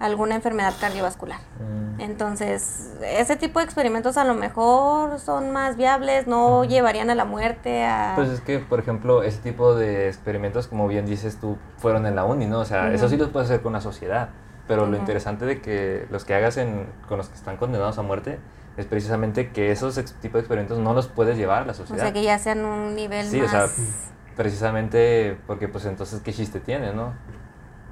alguna 0.00 0.36
enfermedad 0.36 0.74
cardiovascular. 0.80 1.38
Mm. 1.60 2.00
Entonces, 2.00 2.94
ese 3.02 3.36
tipo 3.36 3.58
de 3.58 3.64
experimentos 3.64 4.16
a 4.16 4.24
lo 4.24 4.34
mejor 4.34 5.18
son 5.18 5.50
más 5.50 5.76
viables, 5.76 6.26
no 6.26 6.64
llevarían 6.64 7.10
a 7.10 7.14
la 7.14 7.24
muerte. 7.24 7.84
A... 7.84 8.12
Pues 8.14 8.28
es 8.28 8.40
que, 8.40 8.58
por 8.60 8.78
ejemplo, 8.78 9.22
ese 9.22 9.38
tipo 9.38 9.74
de 9.74 10.08
experimentos, 10.08 10.68
como 10.68 10.86
bien 10.86 11.06
dices 11.06 11.38
tú, 11.40 11.58
fueron 11.78 12.06
en 12.06 12.14
la 12.14 12.24
uni, 12.24 12.46
¿no? 12.46 12.60
O 12.60 12.64
sea, 12.64 12.92
eso 12.92 13.08
sí 13.08 13.16
los 13.16 13.30
puedes 13.30 13.50
hacer 13.50 13.62
con 13.62 13.72
la 13.72 13.80
sociedad, 13.80 14.30
pero 14.66 14.86
lo 14.86 14.96
interesante 14.96 15.44
de 15.46 15.60
que 15.60 16.06
los 16.10 16.24
que 16.24 16.34
hagas 16.34 16.56
en, 16.56 16.86
con 17.08 17.18
los 17.18 17.28
que 17.28 17.34
están 17.34 17.56
condenados 17.56 17.98
a 17.98 18.02
muerte 18.02 18.38
es 18.76 18.86
precisamente 18.86 19.50
que 19.50 19.72
esos 19.72 19.96
tipos 20.20 20.34
de 20.34 20.40
experimentos 20.40 20.78
no 20.78 20.94
los 20.94 21.08
puedes 21.08 21.36
llevar 21.36 21.64
a 21.64 21.66
la 21.66 21.74
sociedad. 21.74 21.98
O 21.98 22.04
sea, 22.04 22.12
que 22.12 22.22
ya 22.22 22.38
sean 22.38 22.64
un 22.64 22.94
nivel 22.94 23.26
sí, 23.26 23.40
más... 23.40 23.48
o 23.48 23.50
sea, 23.50 23.84
precisamente 24.36 25.36
porque 25.48 25.66
pues 25.66 25.84
entonces 25.84 26.20
qué 26.20 26.32
chiste 26.32 26.60
tiene, 26.60 26.92
¿no? 26.92 27.12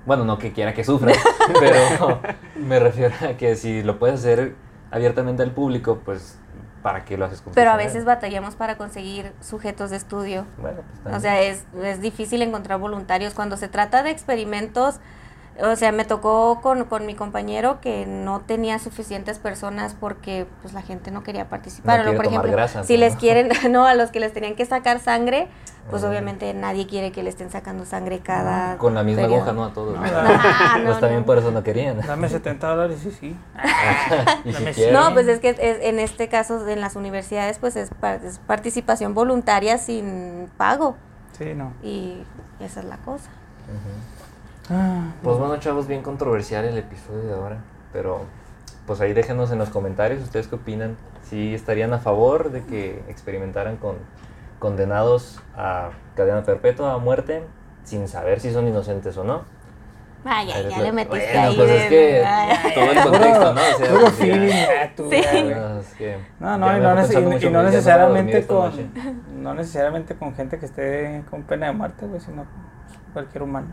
Bueno, 0.07 0.25
no 0.25 0.39
que 0.39 0.53
quiera 0.53 0.73
que 0.73 0.85
sufra, 0.85 1.13
pero 1.61 2.21
me 2.57 2.79
refiero 2.79 3.15
a 3.21 3.37
que 3.37 3.57
si 3.57 3.83
lo 3.83 3.99
puedes 3.99 4.21
hacer 4.21 4.55
abiertamente 4.91 5.43
al 5.43 5.51
público, 5.51 6.01
pues 6.05 6.39
¿para 6.83 7.05
qué 7.05 7.19
lo 7.19 7.25
haces 7.25 7.41
con 7.41 7.53
Pero 7.53 7.73
a 7.73 7.77
veces 7.77 8.05
batallamos 8.05 8.55
para 8.55 8.77
conseguir 8.77 9.33
sujetos 9.41 9.91
de 9.91 9.97
estudio. 9.97 10.47
Bueno, 10.59 10.83
pues, 11.03 11.17
o 11.17 11.21
sea, 11.21 11.43
es, 11.43 11.65
es 11.83 12.01
difícil 12.01 12.43
encontrar 12.43 12.79
voluntarios. 12.79 13.35
Cuando 13.35 13.57
se 13.57 13.67
trata 13.67 14.05
de 14.05 14.11
experimentos 14.11 15.01
o 15.63 15.77
sea, 15.77 15.93
me 15.93 16.05
tocó 16.05 16.61
con, 16.61 16.85
con, 16.85 17.07
mi 17.07 17.15
compañero 17.15 17.81
que 17.81 18.07
no 18.07 18.41
tenía 18.41 18.79
suficientes 18.79 19.39
personas 19.39 19.97
porque 19.99 20.47
pues 20.63 20.75
la 20.75 20.83
gente 20.83 21.11
no 21.11 21.23
quería 21.23 21.49
participar. 21.49 22.05
No 22.05 22.15
por 22.15 22.27
ejemplo, 22.27 22.53
si 22.85 22.97
les 22.97 23.17
quieren, 23.21 23.51
no, 23.71 23.87
a 23.87 23.95
los 23.95 24.11
que 24.11 24.21
les 24.21 24.33
tenían 24.33 24.55
que 24.55 24.67
sacar 24.67 25.01
sangre, 25.01 25.49
pues 25.91 26.03
obviamente 26.03 26.53
nadie 26.53 26.87
quiere 26.87 27.13
que 27.13 27.23
le 27.23 27.31
estén 27.31 27.51
sacando 27.51 27.85
sangre 27.85 28.19
cada. 28.19 28.77
Con 28.77 28.95
la 28.95 29.03
misma 29.03 29.25
aguja, 29.25 29.53
no 29.53 29.65
a 29.65 29.73
todos. 29.73 29.95
No, 29.95 30.03
pues 30.85 31.01
también 31.01 31.25
por 31.25 31.39
eso 31.39 31.51
no 31.51 31.63
querían. 31.63 32.01
Dame 32.01 32.29
70 32.29 32.69
dólares 32.69 33.05
y 33.07 33.13
sí. 33.13 33.37
no, 34.93 35.13
pues 35.13 35.29
es 35.29 35.39
que 35.39 35.55
en 35.61 36.01
este 36.01 36.29
caso 36.29 36.67
en 36.69 36.81
las 36.81 36.97
universidades 36.97 37.59
pues 37.59 37.77
es, 37.77 37.91
participación 38.47 39.15
voluntaria 39.15 39.79
sin 39.79 40.51
pago. 40.57 40.97
Sí, 41.39 41.55
no. 41.55 41.73
Y 41.83 42.23
esa 42.61 42.81
es 42.81 42.87
la 42.87 42.97
cosa. 42.99 43.31
Ah, 44.71 45.13
pues 45.23 45.39
bueno, 45.39 45.57
chavos, 45.59 45.87
bien 45.87 46.03
controversial 46.03 46.65
el 46.65 46.77
episodio 46.79 47.23
de 47.23 47.35
ahora, 47.35 47.59
pero 47.93 48.23
pues 48.87 49.01
ahí 49.01 49.13
déjenos 49.13 49.51
en 49.53 49.59
los 49.59 49.71
comentarios 49.71 50.23
ustedes 50.23 50.49
qué 50.49 50.57
opinan, 50.57 50.97
si 51.23 51.55
estarían 51.55 51.93
a 51.93 51.99
favor 51.99 52.51
de 52.51 52.65
que 52.65 53.03
experimentaran 53.09 53.77
con 53.77 53.97
condenados 54.59 55.41
a 55.57 55.91
cadena 56.15 56.43
perpetua, 56.43 56.95
a 56.95 56.99
muerte, 56.99 57.43
sin 57.85 58.09
saber 58.09 58.41
si 58.41 58.53
son 58.53 58.67
inocentes 58.67 59.17
o 59.17 59.25
no. 59.25 59.45
Vaya, 60.25 60.61
ya 60.69 60.81
le 60.81 60.91
metiste 60.91 61.33
bueno, 61.33 61.41
ahí. 61.41 61.57
Pues 61.57 61.71
es 61.71 61.89
que 61.89 62.25
todo 62.75 62.91
el 62.91 63.03
contexto, 63.03 63.55
¿no? 63.55 63.61
O 63.61 63.79
sea, 63.79 63.89
puro 63.91 64.11
feeling, 64.11 64.53
sí. 65.97 66.07
no, 66.41 66.59
no, 66.59 66.77
y 66.77 66.81
no, 66.81 66.95
no 67.51 67.63
necesariamente 67.63 68.47
con, 68.47 68.73
no 69.37 69.55
necesariamente 69.55 70.17
con 70.17 70.35
gente 70.35 70.59
que 70.59 70.67
esté 70.67 71.23
con 71.31 71.45
pena 71.45 71.67
de 71.67 71.75
muerte, 71.75 72.07
güey, 72.07 72.21
sino 72.21 72.45
cualquier 73.13 73.45
humano. 73.45 73.69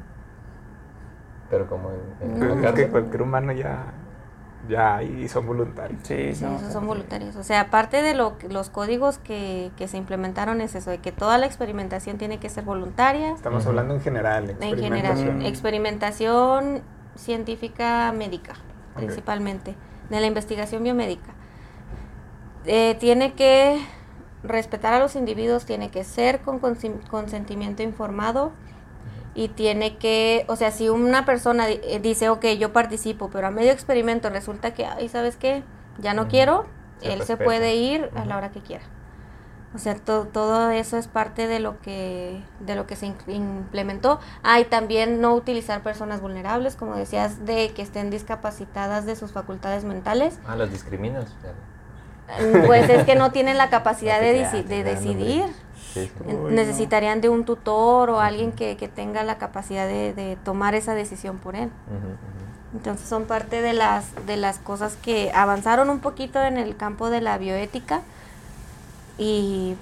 Pero 1.54 1.68
como 1.68 1.92
en, 2.20 2.64
es 2.66 2.74
que 2.74 2.88
cualquier 2.88 3.22
humano 3.22 3.52
ya 3.52 3.94
ya 4.68 4.96
ahí 4.96 5.28
son 5.28 5.46
voluntarios. 5.46 6.00
Sí, 6.02 6.34
son 6.34 6.88
voluntarios. 6.88 7.36
O 7.36 7.44
sea, 7.44 7.62
aparte 7.62 8.02
de 8.02 8.16
lo, 8.16 8.38
los 8.50 8.72
códigos 8.72 9.20
que, 9.20 9.72
que, 9.78 9.88
se 9.88 9.98
implementaron 9.98 10.62
es 10.62 10.74
eso, 10.74 10.90
de 10.90 10.98
que 10.98 11.12
toda 11.12 11.38
la 11.38 11.46
experimentación 11.46 12.18
tiene 12.18 12.40
que 12.40 12.50
ser 12.50 12.64
voluntaria. 12.64 13.34
Estamos 13.34 13.68
hablando 13.68 13.94
en 13.94 14.02
general. 14.02 14.56
En 14.62 14.78
general, 14.80 15.46
experimentación 15.46 16.82
científica 17.16 18.12
médica, 18.18 18.54
principalmente, 18.96 19.76
de 20.10 20.20
la 20.20 20.26
investigación 20.26 20.82
biomédica. 20.82 21.36
Eh, 22.66 22.96
tiene 23.00 23.34
que 23.34 23.80
respetar 24.42 24.94
a 24.94 25.00
los 25.00 25.16
individuos, 25.16 25.66
tiene 25.66 25.92
que 25.92 26.04
ser 26.04 26.40
con 26.40 26.60
consentimiento 26.60 27.84
informado 27.84 28.54
y 29.36 29.48
tiene 29.50 29.98
que, 29.98 30.46
o 30.48 30.56
sea, 30.56 30.72
si 30.72 30.90
una 30.90 31.26
persona 31.26 31.70
eh, 31.70 32.00
dice, 32.02 32.30
ok, 32.30 32.46
yo 32.60 32.72
participo, 32.74 33.30
pero 33.30 33.48
a 33.48 33.52
medio 33.52 33.72
experimento 33.72 34.30
resulta 34.30 34.74
que, 34.74 34.86
ay, 34.86 35.10
¿sabes 35.10 35.38
qué? 35.38 35.64
Ya 36.00 36.14
no 36.14 36.28
quiero, 36.28 36.66
él 37.02 37.24
se 37.24 37.38
puede 37.38 37.76
ir 37.76 38.10
a 38.16 38.26
la 38.26 38.38
hora 38.38 38.52
que 38.52 38.62
quiera. 38.62 38.84
O 39.76 39.80
sea, 39.80 39.96
todo 39.96 40.70
eso 40.70 40.98
es 40.98 41.08
parte 41.08 41.48
de 41.48 41.60
lo 41.60 41.80
que 41.82 42.40
de 42.60 42.76
lo 42.76 42.86
que 42.86 42.96
se 42.96 43.08
implementó. 43.28 44.20
Ah, 44.44 44.60
y 44.60 44.66
también 44.66 45.20
no 45.20 45.34
utilizar 45.34 45.82
personas 45.82 46.22
vulnerables, 46.22 46.76
como 46.76 46.96
decías, 46.96 47.44
de 47.46 47.74
que 47.74 47.82
estén 47.82 48.12
discapacitadas 48.12 49.08
de 49.08 49.16
sus 49.16 49.32
facultades 49.32 49.84
mentales. 49.84 50.38
Ah, 50.46 50.56
las 50.56 50.70
discriminas. 50.70 51.26
Mm, 52.40 52.68
pues 52.68 52.88
es 52.88 53.04
que 53.04 53.16
no 53.16 53.32
tienen 53.32 53.58
la 53.58 53.70
capacidad 53.72 54.22
de, 54.22 54.64
de 54.64 54.84
decidir. 54.84 55.46
Necesitarían 56.50 57.22
de 57.22 57.30
un 57.30 57.46
tutor 57.46 58.10
o 58.10 58.20
alguien 58.20 58.52
que, 58.52 58.76
tenga 58.94 59.24
la 59.24 59.38
capacidad 59.38 59.88
de, 59.88 60.38
tomar 60.44 60.76
esa 60.76 60.94
decisión 60.94 61.38
por 61.38 61.56
él. 61.56 61.70
Entonces 62.74 63.08
son 63.08 63.26
parte 63.26 63.62
de 63.62 63.74
las, 63.74 64.14
de 64.26 64.36
las 64.36 64.58
cosas 64.58 64.96
que 64.96 65.32
avanzaron 65.34 65.90
un 65.90 66.00
poquito 66.00 66.42
en 66.42 66.58
el 66.58 66.76
campo 66.76 67.10
de 67.10 67.22
la 67.22 67.38
bioética 67.38 68.02
y 69.18 69.76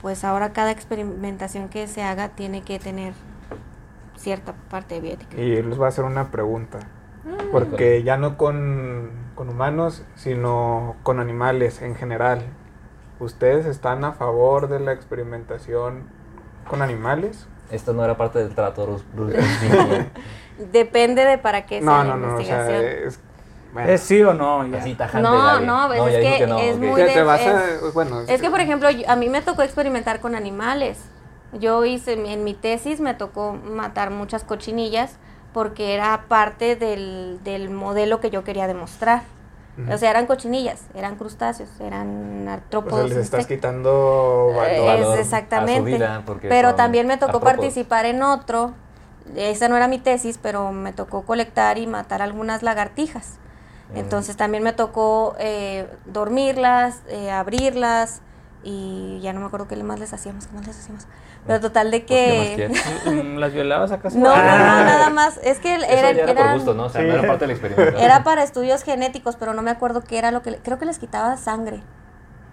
pues 0.00 0.22
ahora 0.22 0.52
cada 0.52 0.70
experimentación 0.70 1.68
que 1.68 1.88
se 1.88 2.02
haga 2.02 2.28
tiene 2.28 2.62
que 2.62 2.78
tener 2.78 3.14
cierta 4.16 4.54
parte 4.70 4.96
de 4.96 5.00
bioética. 5.00 5.36
Y 5.36 5.62
les 5.62 5.76
voy 5.76 5.86
a 5.86 5.88
hacer 5.88 6.04
una 6.04 6.30
pregunta, 6.30 6.78
ah. 7.26 7.44
porque 7.50 8.02
ya 8.04 8.16
no 8.16 8.36
con, 8.36 9.10
con 9.34 9.48
humanos, 9.48 10.04
sino 10.14 10.96
con 11.02 11.18
animales 11.18 11.82
en 11.82 11.96
general. 11.96 12.42
¿Ustedes 13.18 13.66
están 13.66 14.04
a 14.04 14.12
favor 14.12 14.68
de 14.68 14.80
la 14.80 14.92
experimentación 14.92 16.04
con 16.68 16.82
animales? 16.82 17.46
Esto 17.70 17.92
no 17.92 18.04
era 18.04 18.16
parte 18.16 18.38
del 18.38 18.54
trato, 18.54 19.00
Depende 20.72 21.24
de 21.24 21.38
para 21.38 21.66
qué 21.66 21.80
sea 21.80 22.04
la 22.04 22.14
investigación. 22.14 22.84
es, 23.88 24.00
sí 24.00 24.22
o 24.22 24.32
no? 24.32 24.64
no, 24.64 25.60
no, 25.60 25.94
es 26.04 26.14
que, 26.14 26.44
es 26.44 26.78
muy... 26.78 27.00
es, 27.00 28.40
que, 28.40 28.50
por 28.50 28.60
ejemplo, 28.60 28.88
a 29.06 29.16
mí 29.16 29.28
me 29.28 29.42
tocó 29.42 29.62
experimentar 29.62 30.20
con 30.20 30.34
animales. 30.34 30.98
Yo 31.52 31.84
hice, 31.84 32.12
en 32.12 32.44
mi 32.44 32.54
tesis 32.54 33.00
me 33.00 33.14
tocó 33.14 33.52
matar 33.52 34.10
muchas 34.10 34.44
cochinillas 34.44 35.16
porque 35.52 35.94
era 35.94 36.24
parte 36.28 36.76
del, 36.76 37.40
del 37.42 37.70
modelo 37.70 38.20
que 38.20 38.30
yo 38.30 38.44
quería 38.44 38.66
demostrar. 38.66 39.22
O 39.92 39.98
sea, 39.98 40.10
eran 40.10 40.26
cochinillas, 40.26 40.82
eran 40.94 41.16
crustáceos, 41.16 41.68
eran 41.80 42.48
artrópodos. 42.48 43.04
O 43.04 43.08
sea, 43.08 43.16
les 43.16 43.24
estás 43.26 43.46
quitando 43.46 44.52
valor, 44.56 45.18
exactamente. 45.18 46.00
pero 46.42 46.74
también 46.74 47.06
me 47.06 47.18
tocó 47.18 47.40
participar 47.40 48.06
en 48.06 48.22
otro. 48.22 48.72
Esa 49.34 49.68
no 49.68 49.76
era 49.76 49.88
mi 49.88 49.98
tesis, 49.98 50.38
pero 50.40 50.72
me 50.72 50.92
tocó 50.92 51.22
colectar 51.22 51.78
y 51.78 51.86
matar 51.86 52.22
algunas 52.22 52.62
lagartijas. 52.62 53.34
Mm. 53.92 53.98
Entonces 53.98 54.36
también 54.36 54.62
me 54.62 54.72
tocó 54.72 55.34
eh, 55.38 55.88
dormirlas, 56.06 57.02
eh, 57.08 57.30
abrirlas 57.30 58.22
y 58.68 59.20
ya 59.20 59.32
no 59.32 59.38
me 59.38 59.46
acuerdo 59.46 59.68
qué 59.68 59.76
más 59.76 60.00
les 60.00 60.12
hacíamos, 60.12 60.48
qué 60.48 60.54
más 60.56 60.66
les 60.66 60.76
hacíamos. 60.76 61.06
Pero 61.46 61.60
total 61.60 61.92
de 61.92 62.00
pues, 62.00 62.56
que... 62.56 63.34
¿Las 63.38 63.52
violabas 63.52 63.92
acaso? 63.92 64.18
No, 64.18 64.30
no, 64.30 64.34
no, 64.34 64.42
ah. 64.42 64.82
nada 64.84 65.08
más. 65.10 65.38
Es 65.44 65.60
que 65.60 65.76
era, 65.76 66.10
era, 66.10 66.34
por 66.34 66.54
gusto, 66.54 66.74
¿no? 66.74 66.86
O 66.86 66.88
sea, 66.88 67.00
no 67.02 67.12
era 67.12 67.22
parte 67.28 67.46
del 67.46 67.52
experimento. 67.52 67.96
Era 67.96 68.24
para 68.24 68.42
estudios 68.42 68.82
genéticos, 68.82 69.36
pero 69.36 69.54
no 69.54 69.62
me 69.62 69.70
acuerdo 69.70 70.02
qué 70.02 70.18
era 70.18 70.32
lo 70.32 70.42
que... 70.42 70.56
Creo 70.56 70.80
que 70.80 70.84
les 70.84 70.98
quitaba 70.98 71.36
sangre. 71.36 71.80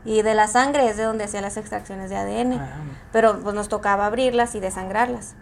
Y 0.06 0.22
de 0.22 0.36
la 0.36 0.48
sangre 0.48 0.88
es 0.88 0.98
de 0.98 1.04
donde 1.04 1.24
hacía 1.24 1.42
las 1.42 1.58
extracciones 1.58 2.12
de 2.12 2.18
ADN. 2.18 2.60
Ah. 2.60 2.76
Pero 3.12 3.40
pues 3.40 3.56
nos 3.56 3.68
tocaba 3.68 4.06
abrirlas 4.06 4.54
y 4.54 4.60
desangrarlas. 4.60 5.34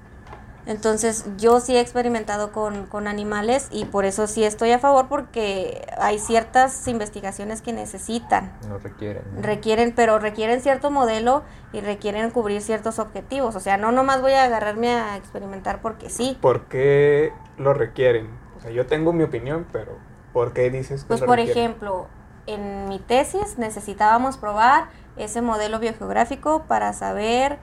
Entonces 0.71 1.25
yo 1.37 1.59
sí 1.59 1.75
he 1.75 1.81
experimentado 1.81 2.51
con, 2.51 2.85
con, 2.85 3.07
animales 3.07 3.67
y 3.71 3.85
por 3.85 4.05
eso 4.05 4.25
sí 4.25 4.43
estoy 4.43 4.71
a 4.71 4.79
favor 4.79 5.07
porque 5.09 5.85
hay 5.99 6.17
ciertas 6.17 6.87
investigaciones 6.87 7.61
que 7.61 7.73
necesitan. 7.73 8.53
No 8.69 8.77
requieren. 8.77 9.23
Requieren, 9.41 9.93
pero 9.93 10.17
requieren 10.17 10.61
cierto 10.61 10.89
modelo 10.89 11.43
y 11.73 11.81
requieren 11.81 12.31
cubrir 12.31 12.61
ciertos 12.61 12.99
objetivos. 12.99 13.55
O 13.55 13.59
sea, 13.59 13.77
no 13.77 13.91
nomás 13.91 14.21
voy 14.21 14.31
a 14.31 14.45
agarrarme 14.45 14.89
a 14.95 15.17
experimentar 15.17 15.81
porque 15.81 16.09
sí. 16.09 16.37
¿Por 16.41 16.65
qué 16.65 17.33
lo 17.57 17.73
requieren? 17.73 18.29
O 18.57 18.61
sea, 18.61 18.71
yo 18.71 18.85
tengo 18.85 19.11
mi 19.11 19.23
opinión, 19.23 19.67
pero 19.71 19.97
¿por 20.31 20.53
qué 20.53 20.69
dices 20.69 21.01
que 21.01 21.07
Pues 21.09 21.21
por 21.21 21.39
ejemplo, 21.39 22.07
en 22.47 22.87
mi 22.87 22.99
tesis 22.99 23.57
necesitábamos 23.57 24.37
probar 24.37 24.85
ese 25.17 25.41
modelo 25.41 25.79
biogeográfico 25.79 26.63
para 26.67 26.93
saber 26.93 27.59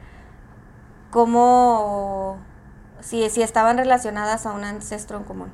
cómo 1.11 2.39
si, 3.01 3.29
si 3.31 3.43
estaban 3.43 3.79
relacionadas 3.79 4.47
a 4.47 4.53
un 4.53 4.65
ancestro 4.65 5.19
en 5.19 5.25
común. 5.25 5.53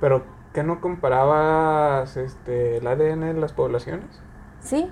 Pero, 0.00 0.24
¿qué 0.52 0.62
no 0.62 0.80
comparabas 0.80 2.16
este, 2.16 2.78
el 2.78 2.86
ADN 2.86 3.24
en 3.24 3.40
las 3.40 3.52
poblaciones? 3.52 4.20
Sí. 4.60 4.90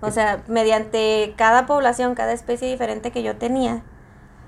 O 0.00 0.10
sea, 0.10 0.42
mediante 0.48 1.34
cada 1.36 1.66
población, 1.66 2.14
cada 2.14 2.32
especie 2.32 2.70
diferente 2.70 3.10
que 3.10 3.22
yo 3.22 3.36
tenía, 3.36 3.82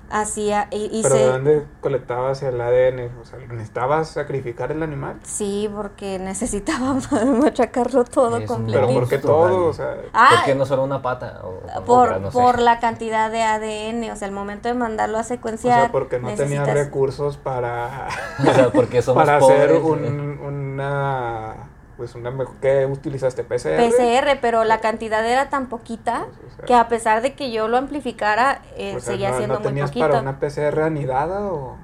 hacía 0.09 0.67
y, 0.71 1.01
¿Pero 1.01 1.15
de 1.15 1.25
dónde 1.25 1.65
colectabas 1.81 2.43
el 2.43 2.59
ADN? 2.59 3.11
O 3.21 3.25
sea, 3.25 3.39
¿necesitabas 3.39 4.09
sacrificar 4.09 4.71
el 4.71 4.83
animal? 4.83 5.19
Sí, 5.23 5.69
porque 5.73 6.19
necesitaba 6.19 6.97
machacarlo 7.25 8.03
todo 8.05 8.45
completo. 8.45 8.87
¿Pero 8.87 8.99
por 8.99 9.09
qué 9.09 9.17
todo? 9.17 9.67
O 9.67 9.73
sea, 9.73 9.97
ah, 10.13 10.29
¿Por 10.35 10.45
qué 10.45 10.55
no 10.55 10.65
solo 10.65 10.83
una 10.83 11.01
pata? 11.01 11.41
por, 11.85 12.29
por 12.31 12.59
la 12.59 12.79
cantidad 12.79 13.31
de 13.31 13.43
ADN, 13.43 14.11
o 14.11 14.15
sea, 14.15 14.27
el 14.27 14.33
momento 14.33 14.67
de 14.67 14.73
mandarlo 14.73 15.17
a 15.17 15.23
secuenciar. 15.23 15.79
O 15.79 15.81
sea, 15.83 15.91
porque 15.91 16.19
no 16.19 16.33
tenía 16.35 16.63
recursos 16.65 17.37
para, 17.37 18.07
o 18.39 18.43
sea, 18.53 18.69
porque 18.71 19.01
somos 19.01 19.25
para 19.25 19.37
hacer 19.37 19.73
un, 19.73 20.39
una 20.39 21.66
pues 21.97 22.15
una 22.15 22.31
¿qué 22.61 22.85
utilizaste? 22.85 23.43
PCR. 23.43 23.89
PCR, 23.89 24.39
pero 24.39 24.63
la 24.63 24.79
cantidad 24.79 25.27
era 25.27 25.49
tan 25.49 25.67
poquita 25.67 26.27
pues, 26.39 26.67
que 26.67 26.75
a 26.75 26.87
pesar 26.87 27.21
de 27.21 27.33
que 27.33 27.51
yo 27.51 27.67
lo 27.67 27.77
amplificara, 27.77 28.61
eh, 28.77 28.97
seguía 29.01 29.35
siendo 29.35 29.59
¿no 29.59 29.69
muy 29.71 29.81
poquito. 29.81 30.07
para 30.07 30.21
una 30.21 30.39
PCR 30.39 30.81
anidada 30.81 31.51
o...? 31.51 31.77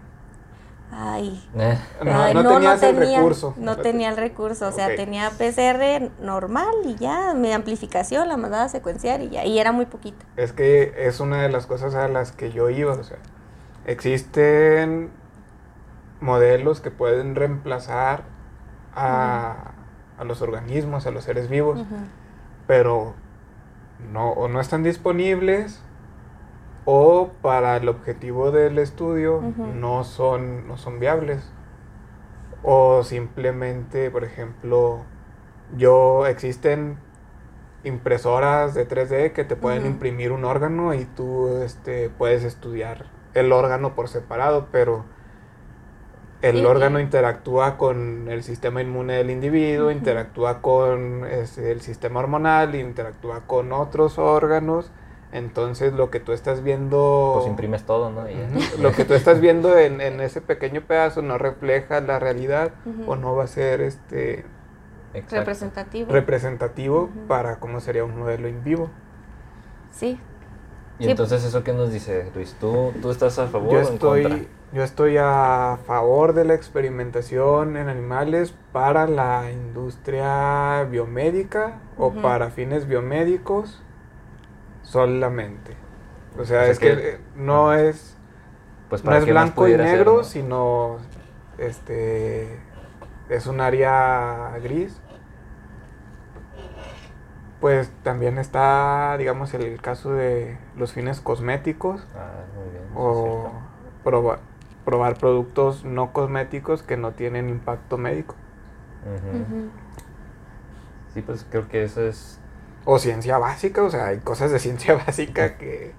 Ay, 0.96 1.44
eh. 1.58 1.76
no, 2.04 2.54
tenías 2.54 2.84
el 2.84 2.96
recurso. 2.96 3.56
No 3.58 3.78
tenía 3.78 4.10
el 4.10 4.18
recurso, 4.18 4.68
o 4.68 4.72
sea, 4.72 4.96
tenía 4.96 5.32
PCR 5.32 6.12
normal 6.22 6.72
y 6.86 6.96
ya, 6.96 7.34
mi 7.34 7.52
amplificación 7.52 8.28
la 8.28 8.38
mandaba 8.38 8.66
a 8.66 8.70
secuenciar 8.70 9.22
y 9.24 9.30
ya, 9.30 9.44
y 9.44 9.58
era 9.58 9.72
muy 9.72 9.88
poquito. 9.88 10.24
Es 10.38 10.54
que 10.54 10.94
es 10.96 11.20
una 11.20 11.42
de 11.42 11.50
las 11.50 11.66
cosas 11.66 11.96
a 11.96 12.08
las 12.10 12.32
que 12.32 12.52
yo 12.52 12.70
iba, 12.70 12.94
o 12.94 13.04
sea, 13.04 13.18
existen 13.88 15.10
modelos 16.22 16.80
que 16.80 16.92
pueden 16.92 17.36
reemplazar 17.36 18.24
a, 18.96 19.73
a 20.24 20.26
los 20.26 20.42
organismos, 20.42 21.06
a 21.06 21.12
los 21.12 21.24
seres 21.24 21.50
vivos, 21.50 21.86
pero 22.68 23.14
no, 24.12 24.32
o 24.32 24.48
no 24.48 24.60
están 24.60 24.84
disponibles 24.84 25.82
o 26.86 27.32
para 27.42 27.78
el 27.78 27.88
objetivo 27.88 28.52
del 28.52 28.78
estudio 28.78 29.42
no, 29.76 30.04
son, 30.04 30.68
no 30.68 30.78
son 30.78 31.00
viables. 31.00 31.50
O 32.64 33.04
simplemente, 33.04 34.10
por 34.10 34.24
ejemplo, 34.24 35.02
yo 35.78 36.26
existen 36.26 36.98
impresoras 37.84 38.74
de 38.74 38.88
3D 38.88 39.34
que 39.34 39.44
te 39.44 39.56
pueden 39.56 39.86
imprimir 39.86 40.32
un 40.32 40.46
órgano 40.46 40.94
y 40.94 41.04
tú 41.04 41.62
este, 41.62 42.10
puedes 42.10 42.44
estudiar 42.44 43.06
el 43.34 43.52
órgano 43.52 43.96
por 43.96 44.08
separado, 44.08 44.68
pero 44.72 45.04
el 46.44 46.66
órgano 46.66 47.00
interactúa 47.00 47.78
con 47.78 48.28
el 48.28 48.44
sistema 48.44 48.82
inmune 48.82 49.14
del 49.14 49.30
individuo, 49.30 49.92
interactúa 49.92 50.62
con 50.62 51.26
el 51.26 51.82
sistema 51.82 52.20
hormonal, 52.20 52.76
interactúa 52.76 53.48
con 53.48 53.72
otros 53.72 54.18
órganos. 54.18 54.92
Entonces 55.32 55.94
lo 55.94 56.12
que 56.12 56.20
tú 56.20 56.34
estás 56.34 56.62
viendo... 56.62 57.32
Pues 57.36 57.48
imprimes 57.48 57.86
todo, 57.86 58.12
¿no? 58.12 58.26
lo 58.80 58.92
que 58.92 59.06
tú 59.06 59.14
estás 59.14 59.40
viendo 59.40 59.78
en, 59.78 60.02
ese 60.20 60.42
pequeño 60.42 60.82
pedazo 60.82 61.22
no 61.22 61.38
refleja 61.38 62.02
la 62.02 62.20
realidad 62.20 62.74
o 63.08 63.16
no 63.16 63.36
va 63.36 63.46
a 63.46 63.48
ser 63.48 63.80
este... 63.80 64.44
Representativo. 65.32 66.12
Representativo 66.12 67.10
para 67.30 67.60
cómo 67.60 67.80
sería 67.80 68.04
un 68.04 68.20
modelo 68.20 68.50
in 68.50 68.64
vivo. 68.66 68.90
Sí. 69.92 70.20
Y 71.00 71.10
entonces 71.10 71.44
eso 71.44 71.64
qué 71.64 71.72
nos 71.72 71.92
dice, 71.94 72.30
Luis, 72.36 72.56
¿tú, 72.60 72.94
tú 73.02 73.12
estás 73.12 73.40
a 73.40 73.48
favor 73.48 73.76
o 73.76 73.88
en 73.88 73.98
contra? 73.98 74.40
Yo 74.74 74.82
estoy 74.84 75.18
a 75.20 75.78
favor 75.86 76.34
de 76.34 76.46
la 76.46 76.56
experimentación 76.56 77.78
en 77.78 77.90
animales 77.90 78.56
para 78.72 79.06
la 79.06 79.52
industria 79.52 80.84
biomédica 80.90 81.80
o 81.96 82.12
para 82.12 82.50
fines 82.50 82.88
biomédicos 82.88 83.84
solamente. 84.82 85.78
O 86.40 86.46
sea, 86.46 86.66
es 86.66 86.80
que, 86.80 87.20
no 87.36 87.76
es 87.76 88.18
pues 88.90 89.04
no 89.04 89.16
es 89.16 89.28
blanco 89.28 89.68
y 89.68 89.78
negro, 89.78 90.24
sino 90.24 90.98
este 91.60 92.60
es 93.30 93.46
un 93.46 93.62
área 93.62 94.58
gris. 94.64 95.00
Pues 97.62 97.92
también 98.02 98.40
está, 98.40 99.16
digamos, 99.20 99.54
el 99.54 99.80
caso 99.82 100.14
de 100.14 100.58
los 100.76 100.94
fines 100.94 101.22
cosméticos. 101.22 102.08
Ah, 102.16 102.42
muy 102.56 102.72
bien. 102.72 102.84
O 102.96 103.52
probar 104.04 104.40
probar 104.84 105.18
productos 105.18 105.86
no 105.86 106.14
cosméticos 106.14 106.84
que 106.84 106.98
no 106.98 107.12
tienen 107.12 107.50
impacto 107.50 107.98
médico. 107.98 108.36
Sí, 111.14 111.22
pues 111.22 111.46
creo 111.50 111.68
que 111.68 111.84
eso 111.84 112.02
es... 112.02 112.40
O 112.86 113.00
ciencia 113.00 113.38
básica, 113.38 113.82
o 113.84 113.90
sea, 113.90 114.08
hay 114.08 114.20
cosas 114.20 114.52
de 114.52 114.60
ciencia 114.60 114.96
básica 115.08 115.58
que 115.58 115.94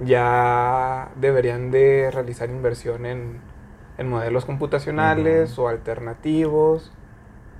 ya 0.00 1.10
deberían 1.16 1.70
de 1.70 2.10
realizar 2.10 2.48
inversión 2.48 3.06
en, 3.06 3.40
modelos 4.08 4.44
computacionales 4.44 5.58
o 5.58 5.68
alternativos 5.68 6.92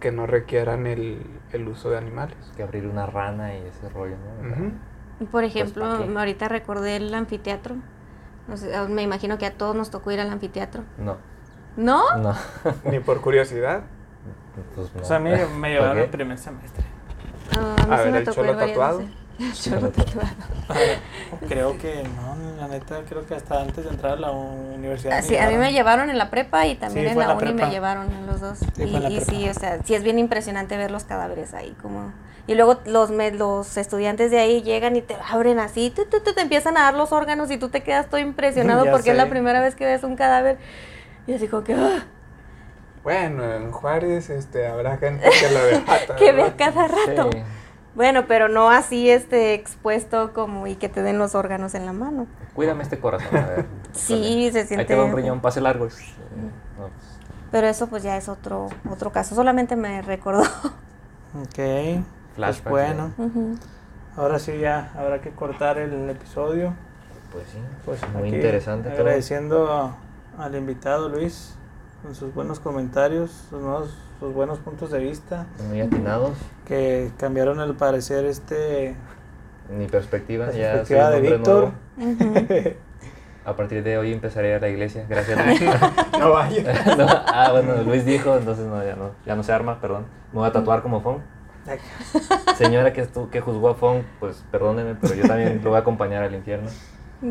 que 0.00 0.12
no 0.12 0.26
requieran 0.26 0.86
el, 0.86 1.22
uso 1.66 1.90
de 1.90 1.98
animales. 1.98 2.36
Que 2.56 2.62
abrir 2.62 2.86
una 2.86 3.06
rana 3.06 3.54
y 3.54 3.62
ese 3.66 3.88
rollo, 3.88 4.16
¿no? 4.42 5.26
Por 5.30 5.44
ejemplo, 5.44 5.86
ahorita 5.86 6.48
recordé 6.48 6.96
el 6.96 7.14
anfiteatro 7.14 7.76
me 8.88 9.02
imagino 9.02 9.38
que 9.38 9.46
a 9.46 9.52
todos 9.52 9.74
nos 9.74 9.90
tocó 9.90 10.12
ir 10.12 10.20
al 10.20 10.30
anfiteatro. 10.30 10.84
No. 10.98 11.16
¿No? 11.76 12.16
No. 12.16 12.34
Ni 12.84 13.00
por 13.00 13.20
curiosidad. 13.20 13.82
Pues 14.74 14.90
O 15.00 15.04
sea, 15.04 15.16
a 15.16 15.20
mí 15.20 15.30
me 15.58 15.70
llevaron 15.72 15.98
el 15.98 16.08
primer 16.08 16.38
semestre. 16.38 16.84
Ah, 17.56 17.76
a, 17.90 17.96
ver, 17.98 18.12
me 18.12 18.18
el 18.18 18.30
cholo 18.30 18.56
tatuado. 18.56 19.02
El 19.38 19.52
cholo 19.52 19.90
tatuado. 19.90 20.30
creo 21.46 21.76
que 21.76 22.02
no, 22.02 22.56
la 22.58 22.68
neta, 22.68 23.02
creo 23.06 23.26
que 23.26 23.34
hasta 23.34 23.60
antes 23.60 23.84
de 23.84 23.90
entrar 23.90 24.14
a 24.14 24.16
la 24.16 24.30
universidad. 24.30 25.18
Ah, 25.18 25.20
sí, 25.20 25.36
a 25.36 25.50
mí 25.50 25.56
me 25.56 25.74
llevaron 25.74 26.08
en 26.08 26.16
la 26.16 26.30
prepa 26.30 26.66
y 26.66 26.74
también 26.74 27.08
en 27.08 27.18
la, 27.18 27.34
uni 27.34 27.52
me 27.52 27.68
llevaron 27.68 28.10
en 28.10 28.26
los 28.26 28.40
dos. 28.40 28.60
y, 28.78 28.84
y 28.84 29.20
sí, 29.20 29.46
o 29.46 29.52
sea, 29.52 29.82
sí 29.84 29.94
es 29.94 30.02
bien 30.02 30.18
impresionante 30.18 30.78
ver 30.78 30.90
los 30.90 31.04
cadáveres 31.04 31.52
ahí, 31.52 31.76
como 31.82 32.14
y 32.46 32.54
luego 32.54 32.80
los, 32.86 33.10
los 33.10 33.76
estudiantes 33.76 34.30
de 34.30 34.38
ahí 34.38 34.62
llegan 34.62 34.94
y 34.96 35.02
te 35.02 35.16
abren 35.28 35.58
así, 35.58 35.90
tú, 35.90 36.04
te 36.04 36.40
empiezan 36.40 36.76
a 36.76 36.82
dar 36.82 36.94
los 36.94 37.12
órganos 37.12 37.50
y 37.50 37.58
tú 37.58 37.68
te 37.68 37.82
quedas 37.82 38.08
todo 38.08 38.20
impresionado 38.20 38.86
porque 38.90 39.10
es 39.10 39.16
la 39.16 39.28
primera 39.28 39.60
vez 39.60 39.74
que 39.74 39.84
ves 39.84 40.04
un 40.04 40.16
cadáver. 40.16 40.58
Y 41.26 41.34
así 41.34 41.48
como 41.48 41.64
que... 41.64 41.74
¡ah! 41.74 42.06
Bueno, 43.02 43.44
en 43.44 43.70
Juárez 43.70 44.30
este, 44.30 44.66
habrá 44.66 44.96
gente 44.96 45.28
que 45.28 45.50
lo 45.50 45.62
ve 45.62 46.16
que 46.18 46.32
ve 46.32 46.52
cada 46.56 46.88
rato. 46.88 47.30
Bueno, 47.94 48.26
pero 48.26 48.48
no 48.48 48.70
así 48.70 49.08
este 49.08 49.54
expuesto 49.54 50.32
como 50.32 50.66
y 50.66 50.74
que 50.74 50.88
te 50.88 51.02
den 51.02 51.18
los 51.18 51.34
órganos 51.34 51.74
en 51.74 51.86
la 51.86 51.92
mano. 51.92 52.26
Cuídame 52.54 52.82
este 52.82 52.98
corazón, 52.98 53.36
a 53.36 53.46
ver. 53.46 53.66
sí, 53.92 54.50
se 54.52 54.66
siente. 54.66 54.80
Ahí 54.80 54.86
te 54.86 55.00
un 55.00 55.14
riñón, 55.14 55.40
pase 55.40 55.60
largo. 55.60 55.86
Pues. 55.86 55.96
Pero 57.50 57.66
eso 57.68 57.86
pues 57.86 58.02
ya 58.02 58.16
es 58.16 58.28
otro 58.28 58.68
otro 58.90 59.12
caso, 59.12 59.34
solamente 59.34 59.76
me 59.76 60.02
recordó. 60.02 60.42
Ok. 61.42 62.04
Pues 62.36 62.62
bueno. 62.64 63.12
Ahora 64.16 64.38
sí 64.38 64.58
ya 64.58 64.92
habrá 64.96 65.20
que 65.20 65.30
cortar 65.30 65.78
el 65.78 66.08
episodio. 66.08 66.74
Pues 67.32 67.44
sí, 67.48 67.58
pues 67.84 68.00
muy 68.14 68.28
interesante. 68.28 68.90
Agradeciendo 68.90 69.94
al 70.38 70.54
invitado 70.54 71.08
Luis 71.08 71.54
con 72.02 72.14
sus 72.14 72.32
buenos 72.32 72.60
comentarios, 72.60 73.30
sus, 73.50 73.90
sus 74.20 74.32
buenos 74.32 74.58
puntos 74.58 74.90
de 74.90 75.00
vista. 75.00 75.46
Muy 75.68 75.80
atinados. 75.80 76.32
Que 76.66 77.10
cambiaron 77.18 77.60
el 77.60 77.74
parecer 77.74 78.24
este... 78.24 78.94
Mi 79.68 79.86
perspectiva, 79.86 80.52
ya 80.52 80.74
perspectiva 80.74 81.10
de 81.10 81.20
Víctor. 81.20 81.72
A 83.44 83.54
partir 83.54 83.84
de 83.84 83.96
hoy 83.96 84.12
empezaré 84.12 84.54
a 84.54 84.58
la 84.58 84.68
iglesia, 84.68 85.06
gracias 85.08 85.38
no 86.18 86.32
vaya. 86.32 86.64
ah, 87.26 87.50
bueno, 87.52 87.82
Luis 87.84 88.04
dijo, 88.04 88.36
entonces 88.36 88.66
no, 88.66 88.84
ya 88.84 88.96
no, 88.96 89.10
ya 89.24 89.36
no 89.36 89.42
se 89.42 89.52
arma, 89.52 89.80
perdón. 89.80 90.06
Me 90.32 90.40
voy 90.40 90.48
a 90.48 90.52
tatuar 90.52 90.82
como 90.82 91.00
Fon. 91.00 91.22
Señora 92.56 92.92
que, 92.92 93.06
que 93.30 93.40
juzgó 93.40 93.70
a 93.70 93.74
Fong, 93.74 94.02
pues 94.20 94.44
perdóneme, 94.50 94.94
pero 95.00 95.14
yo 95.14 95.26
también 95.26 95.60
lo 95.62 95.70
voy 95.70 95.76
a 95.76 95.80
acompañar 95.80 96.22
al 96.22 96.34
infierno. 96.34 96.70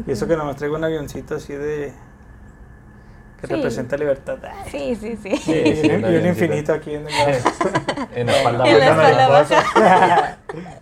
Y 0.06 0.12
eso 0.12 0.28
que 0.28 0.36
nomás 0.36 0.56
traigo 0.56 0.76
un 0.76 0.84
avioncito 0.84 1.36
así 1.36 1.54
de, 1.54 1.94
que 3.40 3.48
representa 3.48 3.98
libertad. 3.98 4.38
Sí, 4.70 4.96
sí, 4.96 5.18
sí. 5.18 5.30
y, 5.52 5.90
un 5.90 6.26
infinito 6.26 6.74
aquí 6.74 6.96
en, 6.96 7.08
el, 7.08 7.12
en 8.16 8.28
la 8.28 8.38
espalda 8.38 8.70
en 8.70 8.80
la 9.18 9.28
baja. 9.28 10.38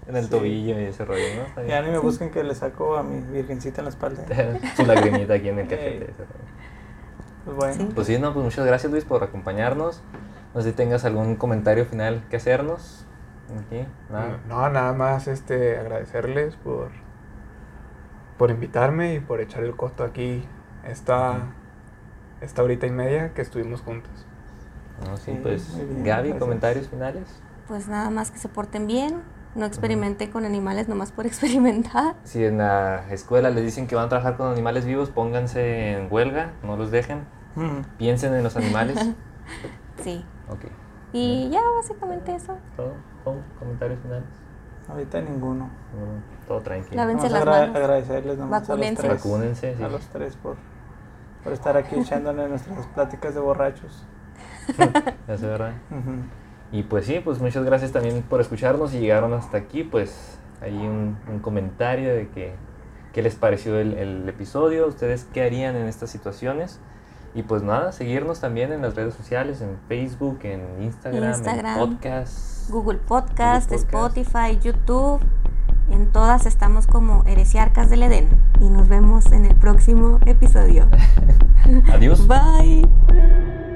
en 0.07 0.15
el 0.15 0.29
tobillo 0.29 0.79
y 0.79 0.85
ese 0.85 1.05
rollo, 1.05 1.23
¿no? 1.55 1.65
Ya 1.65 1.81
ni 1.81 1.89
me 1.89 1.97
busquen 1.97 2.29
que 2.29 2.43
le 2.43 2.55
saco 2.55 2.95
a 2.95 3.03
mi 3.03 3.21
virgencita 3.31 3.81
en 3.81 3.85
la 3.85 3.89
espalda. 3.89 4.23
Su 4.75 4.85
lagrimita 4.85 5.33
aquí 5.33 5.49
en 5.49 5.59
el 5.59 5.67
café. 5.67 6.07
Pues 7.45 7.57
bueno. 7.57 7.89
Pues 7.93 8.07
sí, 8.07 8.17
no, 8.19 8.33
pues 8.33 8.43
muchas 8.43 8.65
gracias 8.65 8.91
Luis 8.91 9.03
por 9.03 9.23
acompañarnos. 9.23 10.01
No 10.53 10.61
sé 10.61 10.69
si 10.69 10.75
tengas 10.75 11.03
algún 11.03 11.35
comentario 11.35 11.85
final 11.85 12.23
que 12.29 12.37
hacernos. 12.37 13.05
Aquí, 13.59 13.85
nada. 14.09 14.39
No, 14.47 14.69
nada 14.69 14.93
más 14.93 15.27
este 15.27 15.79
agradecerles 15.79 16.55
por, 16.55 16.89
por 18.37 18.49
invitarme 18.49 19.13
y 19.15 19.19
por 19.19 19.41
echar 19.41 19.63
el 19.63 19.75
costo 19.75 20.03
aquí 20.03 20.47
esta, 20.85 21.53
esta 22.41 22.63
horita 22.63 22.87
y 22.87 22.91
media 22.91 23.33
que 23.33 23.41
estuvimos 23.41 23.81
juntos. 23.81 24.25
No, 25.05 25.17
sí, 25.17 25.37
pues 25.41 25.77
Gaby, 26.03 26.33
comentarios 26.33 26.87
finales. 26.87 27.41
Pues 27.67 27.87
nada 27.87 28.09
más 28.09 28.31
que 28.31 28.37
se 28.37 28.49
porten 28.49 28.87
bien, 28.87 29.21
no 29.55 29.65
experimente 29.65 30.29
con 30.29 30.45
animales 30.45 30.87
nomás 30.87 31.11
por 31.11 31.25
experimentar. 31.27 32.15
Si 32.23 32.43
en 32.43 32.59
la 32.59 33.05
escuela 33.09 33.49
les 33.49 33.63
dicen 33.63 33.87
que 33.87 33.95
van 33.95 34.05
a 34.05 34.09
trabajar 34.09 34.37
con 34.37 34.51
animales 34.51 34.85
vivos, 34.85 35.09
pónganse 35.09 35.93
en 35.93 36.07
huelga, 36.11 36.53
no 36.63 36.77
los 36.77 36.91
dejen. 36.91 37.25
Piensen 37.97 38.33
en 38.33 38.43
los 38.43 38.57
animales. 38.57 38.97
sí. 40.03 40.25
Ok. 40.49 40.65
Y 41.11 41.51
ya, 41.51 41.61
básicamente 41.77 42.33
eso. 42.33 42.57
¿Todo? 42.75 42.95
¿Comentarios 43.23 43.99
finales? 44.01 44.25
Ahorita 44.89 45.21
ninguno. 45.21 45.69
todo 46.47 46.61
tranquilo. 46.61 46.95
Lávense 46.95 47.29
las 47.29 47.45
manos. 47.45 47.75
Agradecerles 47.75 48.37
nomás 48.37 48.69
a 48.69 48.75
los 48.75 48.93
tres. 48.95 49.23
Vacúnense, 49.23 49.75
A 49.81 49.87
los 49.87 50.05
tres 50.07 50.35
por, 50.35 50.57
por 51.43 51.53
estar 51.53 51.77
aquí 51.77 51.95
echándole 51.95 52.47
nuestras 52.49 52.85
pláticas 52.87 53.33
de 53.33 53.39
borrachos. 53.39 54.05
ya 55.27 55.37
sé, 55.37 55.45
¿verdad? 55.45 55.73
Y 56.71 56.83
pues 56.83 57.05
sí, 57.05 57.21
pues 57.23 57.39
muchas 57.39 57.63
gracias 57.63 57.91
también 57.91 58.23
por 58.23 58.41
escucharnos 58.41 58.93
y 58.93 58.99
llegaron 58.99 59.33
hasta 59.33 59.57
aquí, 59.57 59.83
pues 59.83 60.39
hay 60.61 60.75
un, 60.75 61.17
un 61.29 61.39
comentario 61.39 62.13
de 62.13 62.29
que 62.29 62.55
qué 63.13 63.21
les 63.21 63.35
pareció 63.35 63.79
el, 63.79 63.93
el, 63.93 64.27
episodio, 64.27 64.87
ustedes 64.87 65.27
qué 65.33 65.43
harían 65.43 65.75
en 65.75 65.87
estas 65.87 66.09
situaciones. 66.09 66.79
Y 67.35 67.43
pues 67.43 67.63
nada, 67.63 67.91
seguirnos 67.91 68.39
también 68.39 68.71
en 68.71 68.81
las 68.81 68.95
redes 68.95 69.15
sociales, 69.15 69.61
en 69.61 69.77
Facebook, 69.87 70.39
en 70.43 70.83
Instagram, 70.83 71.31
Instagram 71.31 71.79
en 71.79 71.89
podcast, 71.89 72.69
Google 72.69 72.99
podcast, 72.99 73.71
Spotify, 73.71 74.59
YouTube. 74.61 75.19
En 75.89 76.11
todas 76.11 76.45
estamos 76.45 76.87
como 76.87 77.23
Heresiarcas 77.25 77.89
del 77.89 78.03
Edén. 78.03 78.29
Y 78.61 78.69
nos 78.69 78.87
vemos 78.87 79.31
en 79.31 79.45
el 79.45 79.55
próximo 79.55 80.19
episodio. 80.25 80.87
Adiós. 81.91 82.27
Bye. 82.27 83.72